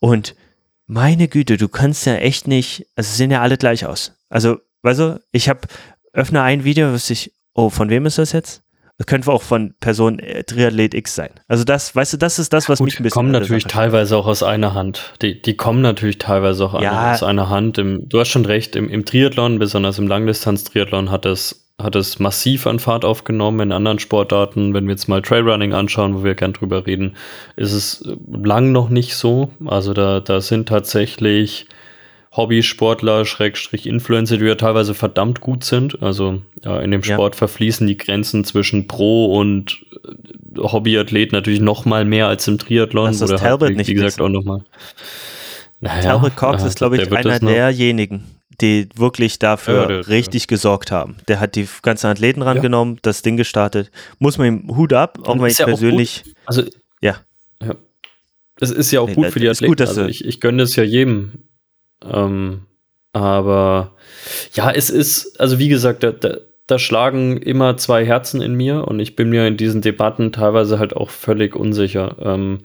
Und 0.00 0.34
meine 0.86 1.28
Güte, 1.28 1.56
du 1.56 1.68
kannst 1.68 2.06
ja 2.06 2.14
echt 2.16 2.48
nicht, 2.48 2.86
also 2.96 3.14
sehen 3.14 3.30
ja 3.30 3.40
alle 3.42 3.56
gleich 3.56 3.86
aus. 3.86 4.12
Also, 4.28 4.58
weißt 4.82 5.00
du, 5.00 5.20
ich 5.32 5.48
habe, 5.48 5.60
öffne 6.12 6.42
ein 6.42 6.64
Video, 6.64 6.92
was 6.92 7.08
ich, 7.10 7.32
oh, 7.54 7.70
von 7.70 7.88
wem 7.88 8.06
ist 8.06 8.18
das 8.18 8.32
jetzt? 8.32 8.62
Das 8.98 9.06
könnte 9.06 9.32
auch 9.32 9.42
von 9.42 9.74
Person 9.80 10.18
äh, 10.18 10.44
Triathlet 10.44 10.94
X 10.94 11.14
sein. 11.14 11.30
Also 11.48 11.64
das, 11.64 11.96
weißt 11.96 12.12
du, 12.12 12.16
das 12.18 12.38
ist 12.38 12.52
das, 12.52 12.68
was 12.68 12.78
Gut, 12.78 12.86
mich 12.86 13.00
ein 13.00 13.02
bisschen. 13.04 13.14
kommen 13.14 13.30
natürlich 13.32 13.64
teilweise 13.64 14.16
auch 14.16 14.26
aus 14.26 14.42
einer 14.42 14.74
Hand. 14.74 15.14
Die, 15.22 15.40
die 15.40 15.56
kommen 15.56 15.80
natürlich 15.80 16.18
teilweise 16.18 16.64
auch 16.66 16.80
Ja. 16.80 17.12
aus 17.12 17.22
einer 17.22 17.48
Hand. 17.48 17.78
Im, 17.78 18.08
du 18.08 18.20
hast 18.20 18.28
schon 18.28 18.44
recht, 18.44 18.76
im, 18.76 18.88
im 18.88 19.04
Triathlon, 19.04 19.58
besonders 19.58 19.98
im 19.98 20.06
Langdistanz-Triathlon, 20.08 21.10
hat 21.10 21.24
es, 21.24 21.61
hat 21.78 21.96
es 21.96 22.18
massiv 22.18 22.66
an 22.66 22.78
Fahrt 22.78 23.04
aufgenommen. 23.04 23.60
In 23.60 23.72
anderen 23.72 23.98
Sportarten, 23.98 24.74
wenn 24.74 24.84
wir 24.84 24.92
jetzt 24.92 25.08
mal 25.08 25.22
Trailrunning 25.22 25.72
anschauen, 25.72 26.14
wo 26.14 26.24
wir 26.24 26.34
gern 26.34 26.52
drüber 26.52 26.86
reden, 26.86 27.16
ist 27.56 27.72
es 27.72 28.08
lang 28.30 28.72
noch 28.72 28.88
nicht 28.88 29.14
so. 29.16 29.50
Also 29.64 29.92
da, 29.92 30.20
da 30.20 30.40
sind 30.40 30.68
tatsächlich 30.68 31.66
Hobbysportler, 32.34 33.26
Schrägstrich 33.26 33.86
Influencer, 33.86 34.38
die 34.38 34.46
ja 34.46 34.54
teilweise 34.54 34.94
verdammt 34.94 35.40
gut 35.40 35.64
sind. 35.64 36.02
Also 36.02 36.40
ja, 36.64 36.80
in 36.80 36.90
dem 36.90 37.02
Ja. 37.02 37.14
Sport 37.14 37.36
verfließen 37.36 37.86
die 37.86 37.98
Grenzen 37.98 38.44
zwischen 38.44 38.86
Pro 38.86 39.38
und 39.38 39.84
äh, 40.04 40.58
Hobbyathlet 40.58 41.32
natürlich 41.32 41.60
noch 41.60 41.84
mal 41.84 42.04
mehr 42.04 42.28
als 42.28 42.48
im 42.48 42.58
Triathlon. 42.58 43.08
Das 43.08 43.20
wo 43.20 43.26
der 43.26 43.36
Talbot 43.36 43.70
wie, 43.70 43.76
nicht 43.76 43.88
wie 43.88 43.94
gesagt 43.94 44.18
wissen. 44.18 44.22
auch 44.22 44.28
noch 44.30 44.44
mal. 44.44 44.64
Naja, 45.80 46.02
Talbot 46.02 46.36
Cox 46.36 46.62
ja, 46.62 46.68
ist, 46.68 46.78
glaube 46.78 46.96
ich, 46.96 47.12
einer 47.12 47.40
derjenigen, 47.40 48.24
die 48.62 48.88
wirklich 48.94 49.38
dafür 49.38 49.90
Ja, 49.90 50.00
richtig 50.00 50.46
gesorgt 50.46 50.90
haben. 50.90 51.16
Der 51.28 51.40
hat 51.40 51.56
die 51.56 51.68
ganzen 51.82 52.06
Athleten 52.06 52.40
rangenommen, 52.42 52.98
das 53.02 53.22
Ding 53.22 53.36
gestartet. 53.36 53.90
Muss 54.18 54.38
man 54.38 54.46
ihm 54.46 54.76
Hut 54.76 54.92
ab, 54.92 55.18
auch 55.24 55.38
wenn 55.38 55.46
ich 55.46 55.58
ja 55.58 55.66
persönlich. 55.66 56.22
Also, 56.46 56.62
Ja. 57.00 57.16
ja. 57.62 57.74
Es 58.60 58.70
ist 58.70 58.90
ja 58.92 59.00
auch 59.00 59.08
Nee, 59.08 59.14
gut 59.14 59.26
für 59.26 59.40
die 59.40 59.48
Athleten. 59.48 59.70
gut, 59.72 59.80
also 59.80 60.06
ich, 60.06 60.24
ich 60.24 60.40
gönne 60.40 60.62
es 60.62 60.76
ja 60.76 60.84
jedem. 60.84 61.44
Ähm, 62.04 62.62
aber 63.12 63.92
ja, 64.54 64.70
es 64.70 64.88
ist, 64.88 65.38
also 65.40 65.58
wie 65.58 65.68
gesagt, 65.68 66.02
da, 66.02 66.12
da, 66.12 66.38
da 66.66 66.78
schlagen 66.78 67.36
immer 67.38 67.76
zwei 67.76 68.06
Herzen 68.06 68.40
in 68.40 68.54
mir 68.54 68.86
und 68.88 69.00
ich 69.00 69.16
bin 69.16 69.30
mir 69.30 69.46
in 69.46 69.56
diesen 69.56 69.82
Debatten 69.82 70.32
teilweise 70.32 70.78
halt 70.78 70.94
auch 70.94 71.10
völlig 71.10 71.56
unsicher. 71.56 72.16
Ähm, 72.20 72.60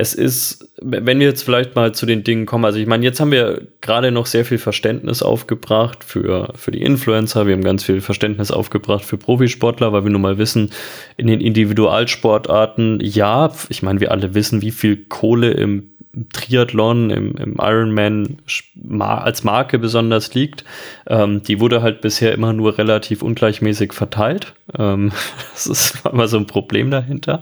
es 0.00 0.14
ist, 0.14 0.68
wenn 0.80 1.18
wir 1.18 1.26
jetzt 1.26 1.42
vielleicht 1.42 1.74
mal 1.74 1.92
zu 1.92 2.06
den 2.06 2.22
Dingen 2.22 2.46
kommen, 2.46 2.64
also 2.64 2.78
ich 2.78 2.86
meine, 2.86 3.04
jetzt 3.04 3.18
haben 3.18 3.32
wir 3.32 3.66
gerade 3.80 4.12
noch 4.12 4.26
sehr 4.26 4.44
viel 4.44 4.58
Verständnis 4.58 5.22
aufgebracht 5.22 6.04
für, 6.04 6.52
für 6.54 6.70
die 6.70 6.82
Influencer, 6.82 7.48
wir 7.48 7.54
haben 7.54 7.64
ganz 7.64 7.82
viel 7.82 8.00
Verständnis 8.00 8.52
aufgebracht 8.52 9.04
für 9.04 9.18
Profisportler, 9.18 9.92
weil 9.92 10.04
wir 10.04 10.10
nun 10.12 10.22
mal 10.22 10.38
wissen, 10.38 10.70
in 11.16 11.26
den 11.26 11.40
Individualsportarten, 11.40 13.00
ja, 13.02 13.52
ich 13.70 13.82
meine, 13.82 13.98
wir 13.98 14.12
alle 14.12 14.34
wissen, 14.34 14.62
wie 14.62 14.70
viel 14.70 15.04
Kohle 15.08 15.50
im 15.50 15.90
Triathlon, 16.32 17.10
im, 17.10 17.36
im 17.36 17.56
Ironman 17.60 18.38
ma- 18.76 19.18
als 19.18 19.42
Marke 19.42 19.80
besonders 19.80 20.32
liegt. 20.32 20.64
Ähm, 21.08 21.42
die 21.42 21.60
wurde 21.60 21.82
halt 21.82 22.00
bisher 22.00 22.32
immer 22.32 22.52
nur 22.52 22.78
relativ 22.78 23.22
ungleichmäßig 23.22 23.92
verteilt. 23.92 24.54
Ähm, 24.78 25.10
das 25.52 25.66
ist 25.66 26.06
immer 26.12 26.28
so 26.28 26.36
ein 26.38 26.46
Problem 26.46 26.90
dahinter. 26.90 27.40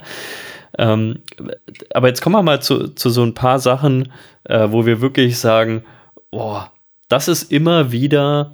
Ähm, 0.78 1.22
aber 1.94 2.08
jetzt 2.08 2.20
kommen 2.20 2.36
wir 2.36 2.42
mal 2.42 2.60
zu, 2.60 2.88
zu 2.88 3.10
so 3.10 3.22
ein 3.22 3.34
paar 3.34 3.58
Sachen, 3.58 4.12
äh, 4.44 4.68
wo 4.70 4.86
wir 4.86 5.00
wirklich 5.00 5.38
sagen, 5.38 5.84
boah, 6.30 6.70
das 7.08 7.28
ist 7.28 7.50
immer 7.50 7.92
wieder, 7.92 8.52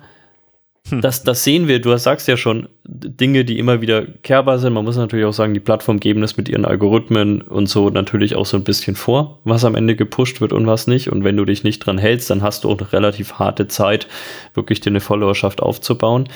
das, 0.90 1.22
das 1.22 1.44
sehen 1.44 1.68
wir, 1.68 1.80
du 1.80 1.96
sagst 1.96 2.28
ja 2.28 2.36
schon, 2.36 2.68
Dinge, 2.84 3.44
die 3.44 3.58
immer 3.58 3.80
wieder 3.80 4.04
kehrbar 4.04 4.58
sind. 4.58 4.72
Man 4.72 4.84
muss 4.84 4.96
natürlich 4.96 5.24
auch 5.24 5.32
sagen, 5.32 5.54
die 5.54 5.60
Plattform 5.60 6.00
geben 6.00 6.20
das 6.20 6.36
mit 6.36 6.48
ihren 6.48 6.64
Algorithmen 6.64 7.40
und 7.42 7.68
so 7.68 7.88
natürlich 7.88 8.34
auch 8.36 8.46
so 8.46 8.56
ein 8.56 8.64
bisschen 8.64 8.96
vor, 8.96 9.38
was 9.44 9.64
am 9.64 9.74
Ende 9.74 9.96
gepusht 9.96 10.40
wird 10.40 10.52
und 10.52 10.66
was 10.66 10.86
nicht. 10.86 11.10
Und 11.10 11.24
wenn 11.24 11.36
du 11.36 11.44
dich 11.44 11.64
nicht 11.64 11.80
dran 11.80 11.98
hältst, 11.98 12.30
dann 12.30 12.42
hast 12.42 12.64
du 12.64 12.70
auch 12.70 12.78
eine 12.78 12.92
relativ 12.92 13.34
harte 13.34 13.68
Zeit, 13.68 14.08
wirklich 14.54 14.80
dir 14.80 14.90
eine 14.90 15.00
Followerschaft 15.00 15.62
aufzubauen. 15.62 16.28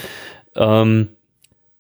Ähm, 0.55 1.09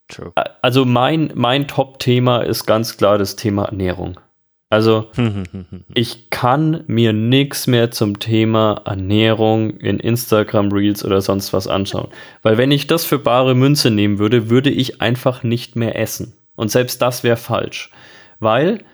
True. 0.08 0.32
also 0.62 0.84
mein, 0.84 1.32
mein 1.34 1.66
Top-Thema 1.66 2.42
ist 2.42 2.66
ganz 2.66 2.96
klar 2.96 3.18
das 3.18 3.36
Thema 3.36 3.64
Ernährung. 3.64 4.20
Also 4.68 5.10
ich 5.94 6.30
kann 6.30 6.84
mir 6.86 7.12
nichts 7.12 7.66
mehr 7.66 7.90
zum 7.90 8.18
Thema 8.18 8.82
Ernährung 8.84 9.78
in 9.78 10.00
Instagram 10.00 10.72
Reels 10.72 11.04
oder 11.04 11.20
sonst 11.20 11.52
was 11.52 11.68
anschauen. 11.68 12.08
Weil 12.42 12.58
wenn 12.58 12.70
ich 12.70 12.86
das 12.86 13.04
für 13.04 13.18
bare 13.18 13.54
Münze 13.54 13.90
nehmen 13.90 14.18
würde, 14.18 14.50
würde 14.50 14.70
ich 14.70 15.00
einfach 15.00 15.42
nicht 15.42 15.76
mehr 15.76 15.98
essen. 15.98 16.34
Und 16.56 16.70
selbst 16.70 17.00
das 17.02 17.22
wäre 17.22 17.36
falsch. 17.36 17.90
Weil 18.40 18.84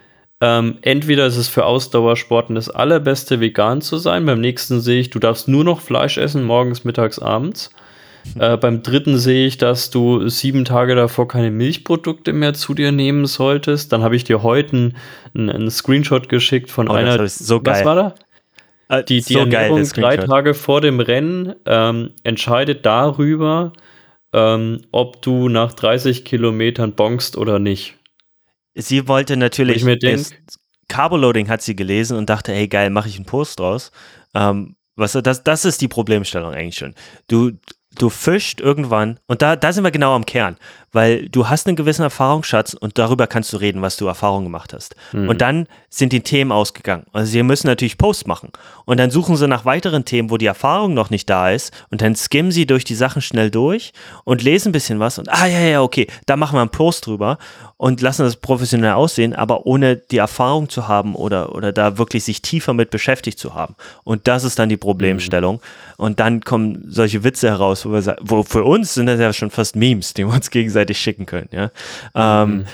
ähm, 0.41 0.79
entweder 0.83 1.27
ist 1.27 1.37
es 1.37 1.49
für 1.49 1.65
Ausdauersporten 1.65 2.57
das 2.57 2.69
allerbeste, 2.69 3.41
vegan 3.41 3.81
zu 3.81 3.97
sein. 3.97 4.27
Beim 4.27 4.41
nächsten 4.41 4.81
sehe 4.81 5.01
ich, 5.01 5.11
du 5.11 5.21
darfst 5.21 5.47
nur 5.47 5.65
noch 5.65 5.81
Fleisch 5.81 6.19
essen, 6.19 6.43
morgens, 6.43 6.85
mittags, 6.85 7.19
abends. 7.21 7.71
Äh, 8.39 8.57
beim 8.57 8.83
dritten 8.83 9.19
sehe 9.19 9.47
ich, 9.47 9.59
dass 9.59 9.91
du 9.91 10.29
sieben 10.29 10.65
Tage 10.65 10.95
davor 10.95 11.29
keine 11.29 11.51
Milchprodukte 11.51 12.33
mehr 12.33 12.55
zu 12.55 12.75
dir 12.75 12.93
nehmen 12.93 13.27
solltest. 13.27 13.93
Dann 13.93 14.03
habe 14.03 14.17
ich 14.17 14.25
dir 14.25 14.43
heute 14.43 14.95
einen, 15.35 15.51
einen 15.51 15.71
Screenshot 15.71 16.29
geschickt 16.29 16.71
von 16.71 16.89
Oh, 16.89 16.93
einer. 16.93 17.27
so 17.29 17.61
Was 17.65 17.85
war 17.85 17.95
da? 17.95 18.15
Äh, 18.89 19.05
Die, 19.05 19.21
die 19.23 19.33
so 19.35 19.41
Ernährung 19.41 19.83
drei. 19.85 20.17
Tage 20.17 20.55
vor 20.55 20.81
dem 20.81 21.01
Rennen 21.01 21.55
ähm, 21.67 22.11
entscheidet 22.23 22.87
darüber, 22.87 23.73
ähm, 24.33 24.81
ob 24.93 25.21
du 25.23 25.49
nach 25.49 25.73
30 25.73 26.25
Kilometern 26.25 26.93
bonkst 26.93 27.37
oder 27.37 27.59
nicht. 27.59 27.97
Sie 28.75 29.07
wollte 29.09 29.37
natürlich, 29.37 29.85
Carboloading 30.89 31.49
hat 31.49 31.63
sie 31.63 31.77
gelesen 31.77 32.17
und 32.17 32.31
dachte, 32.31 32.53
hey 32.53 32.69
geil, 32.69 32.91
mache 32.91 33.09
ich 33.09 33.17
einen 33.17 33.27
Post 33.27 33.61
draus. 33.61 33.93
Ähm, 34.35 34.77
was, 34.97 35.13
das, 35.13 35.43
das 35.43 35.65
ist 35.65 35.81
die 35.81 35.89
Problemstellung 35.89 36.53
eigentlich 36.53 36.77
schon. 36.77 36.95
Du, 37.29 37.53
du 37.99 38.09
fischst 38.09 38.61
irgendwann, 38.61 39.19
und 39.27 39.43
da, 39.43 39.57
da 39.57 39.73
sind 39.73 39.85
wir 39.85 39.91
genau 39.91 40.15
am 40.15 40.27
Kern, 40.27 40.57
weil 40.93 41.29
du 41.29 41.49
hast 41.49 41.67
einen 41.67 41.77
gewissen 41.77 42.03
Erfahrungsschatz 42.03 42.75
und 42.75 42.99
darüber 42.99 43.27
kannst 43.27 43.53
du 43.53 43.57
reden, 43.57 43.83
was 43.83 43.97
du 43.97 44.07
Erfahrung 44.07 44.45
gemacht 44.45 44.73
hast. 44.75 44.95
Und 45.29 45.41
dann 45.41 45.67
sind 45.89 46.13
die 46.13 46.21
Themen 46.21 46.53
ausgegangen. 46.53 47.05
Also 47.13 47.31
sie 47.33 47.43
müssen 47.43 47.67
natürlich 47.67 47.99
Posts 47.99 48.27
machen. 48.27 48.51
Und 48.85 48.99
dann 48.99 49.11
suchen 49.11 49.37
sie 49.37 49.49
nach 49.49 49.65
weiteren 49.65 50.05
Themen, 50.05 50.31
wo 50.31 50.37
die 50.37 50.47
Erfahrung 50.47 50.95
noch 50.95 51.11
nicht 51.11 51.29
da 51.31 51.51
ist. 51.51 51.73
Und 51.91 52.03
dann 52.03 52.15
skimmen 52.15 52.53
sie 52.53 52.67
durch 52.67 52.85
die 52.85 52.95
Sachen 52.95 53.23
schnell 53.23 53.51
durch 53.51 53.93
und 54.25 54.43
lesen 54.43 54.69
ein 54.69 54.73
bisschen 54.73 55.01
was. 55.01 55.19
Und 55.19 55.29
ah 55.31 55.47
ja, 55.47 55.61
ja, 55.61 55.83
okay, 55.83 56.07
da 56.27 56.37
machen 56.37 56.57
wir 56.57 56.61
einen 56.61 56.71
Post 56.71 57.07
drüber 57.07 57.39
und 57.79 58.01
lassen 58.01 58.23
das 58.23 58.37
professionell 58.37 58.93
aussehen, 58.93 59.35
aber 59.35 59.67
ohne 59.67 59.97
die 59.97 60.19
Erfahrung 60.19 60.69
zu 60.69 60.89
haben 60.89 61.15
oder, 61.15 61.55
oder 61.55 61.73
da 61.73 61.99
wirklich 61.99 62.25
sich 62.25 62.43
tiefer 62.43 62.75
mit 62.75 62.91
beschäftigt 62.91 63.39
zu 63.39 63.55
haben. 63.55 63.75
Und 64.05 64.29
das 64.29 64.45
ist 64.45 64.59
dann 64.59 64.69
die 64.69 64.77
Problemstellung. 64.77 65.61
Und 65.97 66.21
dann 66.21 66.41
kommen 66.43 66.85
solche 66.89 67.25
Witze 67.25 67.49
heraus, 67.49 67.87
wo 67.87 67.93
wir 67.93 68.03
sagen, 68.03 68.21
wo 68.23 68.43
für 68.43 68.65
uns 68.65 68.95
sind 68.95 69.07
das 69.07 69.21
ja 69.21 69.33
schon 69.33 69.51
fast 69.51 69.77
Memes, 69.77 70.15
die 70.15 70.27
wir 70.27 70.35
uns 70.35 70.51
gegenseitig 70.51 70.82
schicken 70.99 71.27
können. 71.27 71.49
Ja? 71.53 71.71
Ähm, 72.15 72.67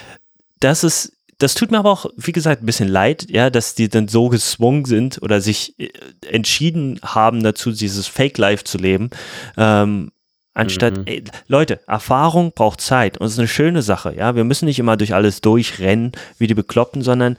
das 0.61 0.85
ist, 0.85 1.13
das 1.39 1.55
tut 1.55 1.71
mir 1.71 1.79
aber 1.79 1.91
auch, 1.93 2.07
wie 2.17 2.33
gesagt, 2.33 2.63
ein 2.63 2.67
bisschen 2.67 2.89
leid, 2.89 3.27
ja, 3.31 3.49
dass 3.51 3.75
die 3.77 3.89
dann 3.89 4.09
so 4.09 4.29
gezwungen 4.29 4.85
sind 4.85 5.23
oder 5.23 5.41
sich 5.41 5.79
äh, 5.79 5.89
entschieden 6.29 6.99
haben 7.05 7.43
dazu, 7.43 7.71
dieses 7.71 8.07
Fake-Life 8.09 8.65
zu 8.65 8.79
leben. 8.79 9.11
Ähm, 9.57 10.11
anstatt, 10.55 10.95
ey, 11.07 11.23
Leute, 11.47 11.79
Erfahrung 11.87 12.51
braucht 12.53 12.81
Zeit 12.81 13.19
und 13.19 13.27
es 13.27 13.35
ist 13.35 13.39
eine 13.39 13.47
schöne 13.49 13.83
Sache, 13.83 14.15
ja. 14.17 14.35
Wir 14.35 14.43
müssen 14.45 14.65
nicht 14.65 14.81
immer 14.81 14.97
durch 14.97 15.15
alles 15.15 15.41
durchrennen 15.41 16.11
wie 16.39 16.49
die 16.49 16.55
Bekloppten, 16.55 17.03
sondern 17.03 17.37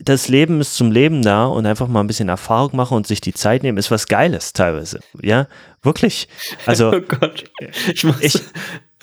das 0.00 0.28
Leben 0.28 0.60
ist 0.60 0.74
zum 0.74 0.90
Leben 0.90 1.22
da 1.22 1.44
und 1.46 1.66
einfach 1.66 1.86
mal 1.86 2.00
ein 2.00 2.06
bisschen 2.06 2.28
Erfahrung 2.28 2.74
machen 2.74 2.96
und 2.96 3.06
sich 3.06 3.20
die 3.20 3.32
Zeit 3.34 3.62
nehmen, 3.62 3.78
ist 3.78 3.90
was 3.90 4.08
Geiles 4.08 4.52
teilweise. 4.54 5.00
Ja, 5.22 5.46
wirklich. 5.82 6.28
Also, 6.66 6.92
oh 6.92 7.00
Gott. 7.00 7.44
Ich 7.92 8.02
muss, 8.04 8.20
Ich- 8.20 8.40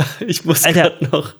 ich, 0.27 0.45
muss 0.45 0.63
gerade 0.63 1.07
noch. 1.11 1.33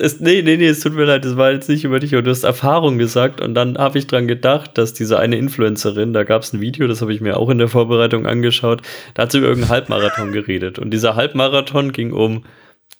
Es, 0.00 0.20
nee, 0.20 0.42
nee, 0.42 0.56
nee, 0.56 0.66
es 0.66 0.80
tut 0.80 0.94
mir 0.94 1.04
leid, 1.04 1.24
das 1.24 1.36
war 1.36 1.52
jetzt 1.52 1.68
nicht 1.68 1.84
über 1.84 2.00
dich, 2.00 2.14
aber 2.14 2.22
du 2.22 2.30
hast 2.30 2.44
Erfahrung 2.44 2.98
gesagt 2.98 3.40
und 3.40 3.54
dann 3.54 3.78
habe 3.78 3.98
ich 3.98 4.06
dran 4.06 4.28
gedacht, 4.28 4.78
dass 4.78 4.94
diese 4.94 5.18
eine 5.18 5.36
Influencerin, 5.36 6.12
da 6.12 6.24
gab 6.24 6.42
es 6.42 6.52
ein 6.52 6.60
Video, 6.60 6.86
das 6.86 7.02
habe 7.02 7.12
ich 7.12 7.20
mir 7.20 7.36
auch 7.36 7.50
in 7.50 7.58
der 7.58 7.68
Vorbereitung 7.68 8.26
angeschaut, 8.26 8.82
da 9.14 9.22
hat 9.22 9.32
sie 9.32 9.38
über 9.38 9.48
irgendeinen 9.48 9.72
Halbmarathon 9.72 10.32
geredet 10.32 10.78
und 10.78 10.90
dieser 10.90 11.16
Halbmarathon 11.16 11.92
ging 11.92 12.12
um 12.12 12.44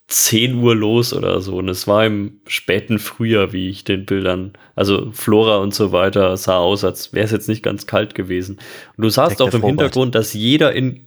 10 0.08 0.56
Uhr 0.56 0.74
los 0.74 1.14
oder 1.14 1.40
so 1.40 1.56
und 1.56 1.68
es 1.68 1.86
war 1.86 2.04
im 2.04 2.40
späten 2.46 2.98
Frühjahr, 2.98 3.52
wie 3.52 3.70
ich 3.70 3.84
den 3.84 4.04
Bildern, 4.04 4.52
also 4.74 5.10
Flora 5.12 5.58
und 5.58 5.74
so 5.74 5.92
weiter, 5.92 6.36
sah 6.36 6.58
aus, 6.58 6.84
als 6.84 7.14
wäre 7.14 7.24
es 7.24 7.32
jetzt 7.32 7.48
nicht 7.48 7.62
ganz 7.62 7.86
kalt 7.86 8.14
gewesen. 8.14 8.58
Und 8.96 9.04
du 9.04 9.08
sahst 9.08 9.40
auch 9.40 9.54
im. 9.54 9.62
Hintergrund, 9.62 10.14
dass 10.14 10.34
jeder 10.34 10.72
in 10.72 11.06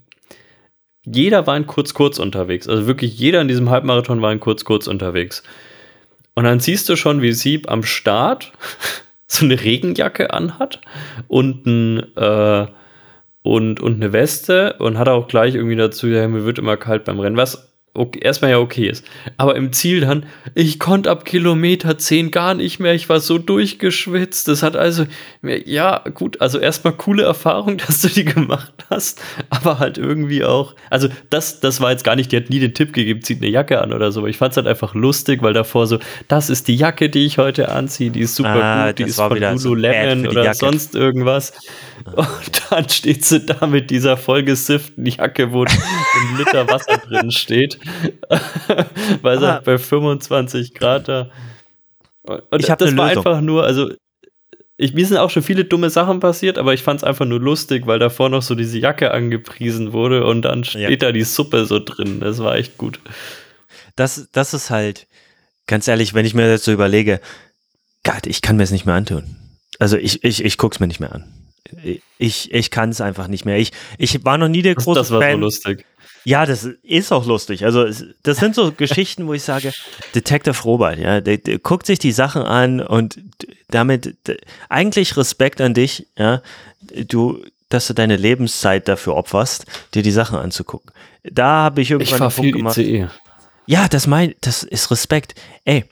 jeder 1.05 1.47
war 1.47 1.55
in 1.55 1.67
kurz-kurz 1.67 2.19
unterwegs. 2.19 2.67
Also 2.67 2.87
wirklich 2.87 3.17
jeder 3.17 3.41
in 3.41 3.47
diesem 3.47 3.69
Halbmarathon 3.69 4.21
war 4.21 4.31
in 4.31 4.39
kurz-kurz 4.39 4.87
unterwegs. 4.87 5.43
Und 6.33 6.43
dann 6.43 6.59
siehst 6.59 6.89
du 6.89 6.95
schon, 6.95 7.21
wie 7.21 7.31
sie 7.31 7.61
am 7.67 7.83
Start 7.83 8.51
so 9.27 9.45
eine 9.45 9.61
Regenjacke 9.61 10.33
anhat 10.33 10.81
und 11.27 11.65
ein, 11.65 12.15
äh, 12.15 12.67
und, 13.41 13.79
und 13.79 13.95
eine 13.95 14.11
Weste 14.11 14.73
und 14.79 14.97
hat 14.97 15.07
auch 15.07 15.27
gleich 15.27 15.55
irgendwie 15.55 15.75
dazu, 15.75 16.07
ja, 16.07 16.27
mir 16.27 16.45
wird 16.45 16.59
immer 16.59 16.77
kalt 16.77 17.05
beim 17.05 17.19
Rennen, 17.19 17.37
was 17.37 17.74
okay, 17.95 18.19
erstmal 18.21 18.51
ja 18.51 18.59
okay 18.59 18.87
ist. 18.87 19.05
Aber 19.37 19.55
im 19.55 19.73
Ziel 19.73 20.01
dann, 20.01 20.25
ich 20.53 20.79
konnte 20.79 21.09
ab 21.09 21.25
Kilometer 21.25 21.97
10 21.97 22.31
gar 22.31 22.53
nicht 22.53 22.79
mehr, 22.79 22.93
ich 22.93 23.09
war 23.09 23.19
so 23.19 23.37
durchgeschwitzt. 23.37 24.47
Das 24.47 24.61
hat 24.61 24.75
also, 24.75 25.05
ja, 25.41 26.03
gut, 26.13 26.41
also 26.41 26.59
erstmal 26.59 26.93
coole 26.93 27.23
Erfahrung, 27.23 27.77
dass 27.87 28.01
du 28.01 28.09
die 28.09 28.25
gemacht 28.25 28.73
hast, 28.89 29.21
aber 29.49 29.79
halt 29.79 29.97
irgendwie 29.97 30.43
auch, 30.43 30.75
also 30.89 31.07
das, 31.29 31.59
das 31.59 31.81
war 31.81 31.91
jetzt 31.91 32.03
gar 32.03 32.15
nicht, 32.15 32.31
die 32.31 32.37
hat 32.37 32.49
nie 32.49 32.59
den 32.59 32.73
Tipp 32.73 32.93
gegeben, 32.93 33.21
zieht 33.21 33.41
eine 33.41 33.49
Jacke 33.49 33.81
an 33.81 33.93
oder 33.93 34.11
so, 34.11 34.19
aber 34.19 34.29
ich 34.29 34.37
fand 34.37 34.51
es 34.51 34.57
halt 34.57 34.67
einfach 34.67 34.93
lustig, 34.93 35.41
weil 35.41 35.53
davor 35.53 35.87
so, 35.87 35.99
das 36.27 36.49
ist 36.49 36.67
die 36.67 36.75
Jacke, 36.75 37.09
die 37.09 37.25
ich 37.25 37.37
heute 37.37 37.69
anziehe, 37.69 38.11
die 38.11 38.21
ist 38.21 38.35
super 38.35 38.63
ah, 38.63 38.87
gut, 38.87 38.99
die 38.99 39.03
ist 39.03 39.15
von 39.15 39.37
Lululemon 39.37 40.23
so 40.23 40.29
oder 40.29 40.53
sonst 40.53 40.95
irgendwas. 40.95 41.53
Und 42.03 42.61
dann 42.69 42.89
steht 42.89 43.25
sie 43.25 43.45
da 43.45 43.67
mit 43.67 43.89
dieser 43.89 44.17
vollgesifften 44.17 45.05
Jacke, 45.05 45.51
wo 45.51 45.63
ein 45.65 46.37
Liter 46.37 46.67
Wasser 46.69 46.97
drin 46.97 47.31
steht. 47.31 47.79
Weil 49.21 49.39
sie 49.39 49.61
bei 49.63 49.77
25 49.77 50.73
Grad 50.73 51.07
da. 51.07 51.29
Und 52.23 52.59
ich 52.59 52.65
das 52.67 52.79
war 52.97 53.09
Lösung. 53.09 53.25
einfach 53.25 53.41
nur, 53.41 53.63
also 53.63 53.91
ich, 54.77 54.93
mir 54.93 55.05
sind 55.05 55.17
auch 55.17 55.29
schon 55.29 55.43
viele 55.43 55.63
dumme 55.63 55.89
Sachen 55.89 56.19
passiert, 56.19 56.57
aber 56.57 56.73
ich 56.73 56.83
fand 56.83 56.99
es 56.99 57.03
einfach 57.03 57.25
nur 57.25 57.39
lustig, 57.39 57.87
weil 57.87 57.99
davor 57.99 58.29
noch 58.29 58.41
so 58.41 58.55
diese 58.55 58.77
Jacke 58.77 59.11
angepriesen 59.11 59.93
wurde 59.93 60.25
und 60.25 60.41
dann 60.41 60.63
steht 60.63 60.89
ja. 60.89 60.95
da 60.95 61.11
die 61.11 61.23
Suppe 61.23 61.65
so 61.65 61.79
drin. 61.79 62.19
Das 62.19 62.39
war 62.39 62.55
echt 62.55 62.77
gut. 62.77 62.99
Das, 63.95 64.27
das 64.33 64.53
ist 64.53 64.69
halt, 64.69 65.07
ganz 65.67 65.87
ehrlich, 65.87 66.13
wenn 66.13 66.25
ich 66.25 66.33
mir 66.33 66.49
das 66.49 66.65
so 66.65 66.71
überlege, 66.71 67.21
Gott, 68.03 68.27
ich 68.27 68.41
kann 68.41 68.57
mir 68.57 68.63
es 68.63 68.71
nicht 68.71 68.85
mehr 68.85 68.95
antun. 68.95 69.35
Also 69.79 69.97
ich, 69.97 70.23
ich, 70.23 70.43
ich 70.43 70.57
gucke 70.57 70.75
es 70.75 70.79
mir 70.79 70.87
nicht 70.87 70.99
mehr 70.99 71.13
an. 71.13 71.25
Ich, 72.17 72.53
ich 72.53 72.69
kann 72.69 72.89
es 72.89 73.01
einfach 73.01 73.27
nicht 73.27 73.45
mehr. 73.45 73.57
Ich, 73.57 73.71
ich 73.97 74.23
war 74.23 74.37
noch 74.37 74.47
nie 74.47 74.61
der 74.61 74.75
große 74.75 74.99
das, 74.99 75.07
das 75.07 75.13
war 75.13 75.21
Fan. 75.21 75.39
So 75.39 75.45
lustig. 75.45 75.85
Ja, 76.25 76.47
das 76.47 76.67
ist 76.81 77.11
auch 77.11 77.25
lustig. 77.25 77.63
Also 77.63 77.85
das 78.23 78.37
sind 78.37 78.55
so 78.55 78.71
Geschichten, 78.77 79.27
wo 79.27 79.33
ich 79.33 79.43
sage, 79.43 79.71
Detective 80.15 80.59
Robert, 80.63 80.97
ja, 80.97 81.21
der, 81.21 81.37
der, 81.37 81.59
guckt 81.59 81.85
sich 81.85 81.99
die 81.99 82.11
Sachen 82.11 82.41
an 82.41 82.81
und 82.81 83.19
damit 83.69 84.15
eigentlich 84.67 85.15
Respekt 85.15 85.61
an 85.61 85.75
dich, 85.75 86.07
ja, 86.17 86.41
du, 87.07 87.43
dass 87.69 87.87
du 87.87 87.93
deine 87.93 88.15
Lebenszeit 88.17 88.87
dafür 88.87 89.15
opferst, 89.15 89.65
dir 89.93 90.01
die 90.01 90.11
Sachen 90.11 90.37
anzugucken. 90.39 90.91
Da 91.23 91.63
habe 91.63 91.81
ich 91.81 91.91
irgendwann 91.91 92.15
ich 92.15 92.21
einen 92.21 92.31
Punkt 92.31 92.53
gemacht. 92.53 92.77
ICE. 92.77 93.07
Ja, 93.67 93.87
das 93.87 94.07
mein, 94.07 94.33
das 94.41 94.63
ist 94.63 94.89
Respekt. 94.89 95.35
Ey, 95.63 95.85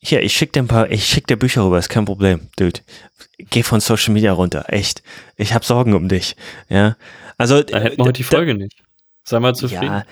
hier, 0.00 0.22
ich 0.22 0.34
schick 0.34 0.52
dir 0.52 0.62
ein 0.62 0.68
paar, 0.68 0.90
ich 0.90 1.06
schick 1.06 1.26
dir 1.26 1.36
Bücher 1.36 1.64
rüber, 1.64 1.78
ist 1.78 1.88
kein 1.88 2.04
Problem, 2.04 2.48
dude. 2.56 2.80
Geh 3.38 3.62
von 3.62 3.80
Social 3.80 4.12
Media 4.12 4.32
runter, 4.32 4.66
echt. 4.68 5.02
Ich 5.36 5.54
habe 5.54 5.64
Sorgen 5.64 5.94
um 5.94 6.08
dich, 6.08 6.36
ja. 6.68 6.96
Also, 7.38 7.62
dann 7.62 7.82
hätten 7.82 7.98
wir 7.98 8.04
heute 8.04 8.18
die 8.18 8.24
Folge 8.24 8.54
nicht. 8.54 8.76
Sei 9.24 9.40
mal 9.40 9.54
zufrieden. 9.54 9.84
Ja, 9.84 10.04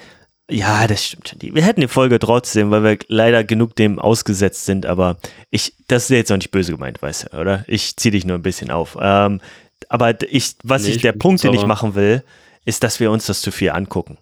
ja, 0.50 0.86
das 0.88 1.04
stimmt 1.04 1.28
schon. 1.28 1.54
Wir 1.54 1.62
hätten 1.62 1.80
die 1.80 1.88
Folge 1.88 2.18
trotzdem, 2.18 2.70
weil 2.70 2.82
wir 2.82 2.98
leider 3.08 3.44
genug 3.44 3.76
dem 3.76 3.98
ausgesetzt 3.98 4.64
sind, 4.66 4.84
aber 4.84 5.16
ich, 5.50 5.74
das 5.86 6.04
ist 6.04 6.10
jetzt 6.10 6.32
auch 6.32 6.36
nicht 6.36 6.50
böse 6.50 6.72
gemeint, 6.72 7.00
weißt 7.00 7.28
du, 7.32 7.38
oder? 7.38 7.64
Ich 7.68 7.96
ziehe 7.96 8.12
dich 8.12 8.24
nur 8.24 8.36
ein 8.36 8.42
bisschen 8.42 8.70
auf. 8.70 8.98
Ähm, 9.00 9.40
aber 9.88 10.20
ich, 10.30 10.56
was 10.64 10.82
nee, 10.82 10.90
ich, 10.90 11.02
der 11.02 11.12
Punkt, 11.12 11.42
den 11.44 11.54
ich 11.54 11.66
machen 11.66 11.94
will, 11.94 12.24
ist, 12.64 12.82
dass 12.82 13.00
wir 13.00 13.10
uns 13.10 13.26
das 13.26 13.42
zu 13.42 13.52
viel 13.52 13.70
angucken. 13.70 14.18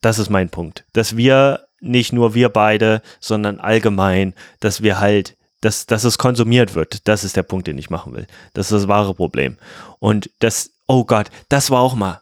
Das 0.00 0.18
ist 0.18 0.30
mein 0.30 0.50
Punkt. 0.50 0.84
Dass 0.92 1.16
wir, 1.16 1.66
nicht 1.80 2.12
nur 2.12 2.34
wir 2.34 2.48
beide, 2.48 3.02
sondern 3.20 3.60
allgemein, 3.60 4.34
dass 4.60 4.82
wir 4.82 4.98
halt, 4.98 5.36
dass, 5.60 5.86
dass 5.86 6.04
es 6.04 6.18
konsumiert 6.18 6.74
wird. 6.74 7.06
Das 7.08 7.24
ist 7.24 7.36
der 7.36 7.42
Punkt, 7.42 7.66
den 7.66 7.78
ich 7.78 7.90
machen 7.90 8.14
will. 8.14 8.26
Das 8.52 8.66
ist 8.66 8.72
das 8.72 8.88
wahre 8.88 9.14
Problem. 9.14 9.58
Und 9.98 10.30
das, 10.40 10.70
oh 10.86 11.04
Gott, 11.04 11.30
das 11.48 11.70
war 11.70 11.80
auch 11.80 11.94
mal. 11.94 12.20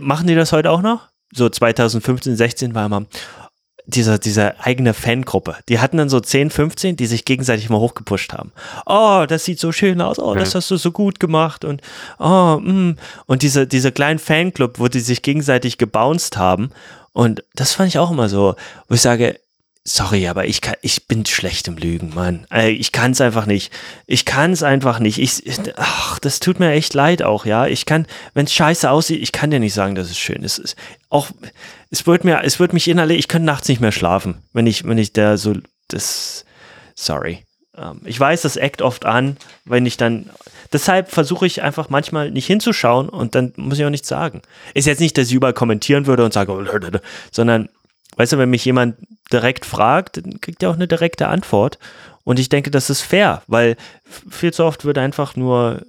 Machen 0.00 0.26
die 0.26 0.34
das 0.34 0.52
heute 0.52 0.70
auch 0.70 0.82
noch? 0.82 1.08
So 1.36 1.48
2015, 1.48 2.36
16 2.36 2.74
war 2.74 2.86
immer 2.86 3.06
dieser, 3.86 4.18
diese 4.18 4.58
eigene 4.60 4.94
Fangruppe. 4.94 5.56
Die 5.68 5.78
hatten 5.78 5.96
dann 5.96 6.08
so 6.08 6.18
10, 6.18 6.50
15, 6.50 6.96
die 6.96 7.06
sich 7.06 7.24
gegenseitig 7.24 7.70
mal 7.70 7.78
hochgepusht 7.78 8.32
haben. 8.32 8.52
Oh, 8.84 9.24
das 9.28 9.44
sieht 9.44 9.60
so 9.60 9.70
schön 9.70 10.00
aus. 10.00 10.18
Oh, 10.18 10.34
das 10.34 10.54
hast 10.56 10.70
du 10.70 10.76
so 10.76 10.90
gut 10.90 11.20
gemacht. 11.20 11.64
Und, 11.64 11.82
oh, 12.18 12.58
mm. 12.60 12.96
und 13.26 13.42
diese, 13.42 13.66
diese 13.66 13.92
kleinen 13.92 14.18
Fanclub, 14.18 14.80
wo 14.80 14.88
die 14.88 15.00
sich 15.00 15.22
gegenseitig 15.22 15.78
gebounced 15.78 16.36
haben. 16.36 16.70
Und 17.12 17.44
das 17.54 17.74
fand 17.74 17.88
ich 17.88 17.98
auch 17.98 18.10
immer 18.10 18.28
so, 18.28 18.56
wo 18.88 18.94
ich 18.94 19.00
sage, 19.00 19.38
Sorry, 19.88 20.26
aber 20.26 20.46
ich 20.46 20.62
kann, 20.62 20.74
ich 20.82 21.06
bin 21.06 21.24
schlecht 21.26 21.68
im 21.68 21.76
Lügen, 21.76 22.12
Mann. 22.12 22.44
Ich 22.52 22.90
kann 22.90 23.12
es 23.12 23.20
einfach 23.20 23.46
nicht. 23.46 23.72
Ich 24.06 24.24
kann 24.24 24.50
es 24.50 24.64
einfach 24.64 24.98
nicht. 24.98 25.18
Ich, 25.18 25.44
ach, 25.76 26.18
das 26.18 26.40
tut 26.40 26.58
mir 26.58 26.72
echt 26.72 26.92
leid 26.92 27.22
auch, 27.22 27.46
ja. 27.46 27.68
Ich 27.68 27.86
kann, 27.86 28.08
wenn 28.34 28.46
es 28.46 28.52
scheiße 28.52 28.90
aussieht, 28.90 29.22
ich 29.22 29.30
kann 29.30 29.52
dir 29.52 29.60
nicht 29.60 29.74
sagen, 29.74 29.94
dass 29.94 30.10
es 30.10 30.18
schön 30.18 30.42
ist. 30.42 30.58
Es, 30.58 30.74
auch, 31.08 31.28
es 31.90 32.04
wird 32.04 32.24
mir, 32.24 32.42
es 32.42 32.58
wird 32.58 32.72
mich 32.72 32.88
innerlich, 32.88 33.20
ich 33.20 33.28
könnte 33.28 33.46
nachts 33.46 33.68
nicht 33.68 33.80
mehr 33.80 33.92
schlafen, 33.92 34.42
wenn 34.52 34.66
ich, 34.66 34.82
wenn 34.82 34.98
ich 34.98 35.12
da 35.12 35.36
so, 35.36 35.54
das, 35.86 36.44
sorry. 36.96 37.44
Ähm, 37.78 38.00
ich 38.04 38.18
weiß, 38.18 38.42
das 38.42 38.56
eckt 38.56 38.82
oft 38.82 39.06
an, 39.06 39.36
wenn 39.64 39.86
ich 39.86 39.96
dann, 39.96 40.30
deshalb 40.72 41.12
versuche 41.12 41.46
ich 41.46 41.62
einfach 41.62 41.90
manchmal 41.90 42.32
nicht 42.32 42.46
hinzuschauen 42.46 43.08
und 43.08 43.36
dann 43.36 43.52
muss 43.54 43.78
ich 43.78 43.84
auch 43.84 43.90
nichts 43.90 44.08
sagen. 44.08 44.42
Ist 44.74 44.88
jetzt 44.88 45.00
nicht, 45.00 45.16
dass 45.16 45.28
ich 45.28 45.34
überall 45.34 45.54
kommentieren 45.54 46.06
würde 46.06 46.24
und 46.24 46.32
sage, 46.32 46.52
sondern 47.30 47.68
Weißt 48.16 48.32
du, 48.32 48.38
wenn 48.38 48.50
mich 48.50 48.64
jemand 48.64 48.96
direkt 49.32 49.66
fragt, 49.66 50.16
dann 50.16 50.40
kriegt 50.40 50.62
er 50.62 50.70
auch 50.70 50.74
eine 50.74 50.88
direkte 50.88 51.28
Antwort. 51.28 51.78
Und 52.24 52.38
ich 52.38 52.48
denke, 52.48 52.70
das 52.70 52.90
ist 52.90 53.02
fair, 53.02 53.42
weil 53.46 53.76
viel 54.28 54.52
zu 54.52 54.64
oft 54.64 54.84
wird 54.84 54.98
einfach 54.98 55.36
nur 55.36 55.82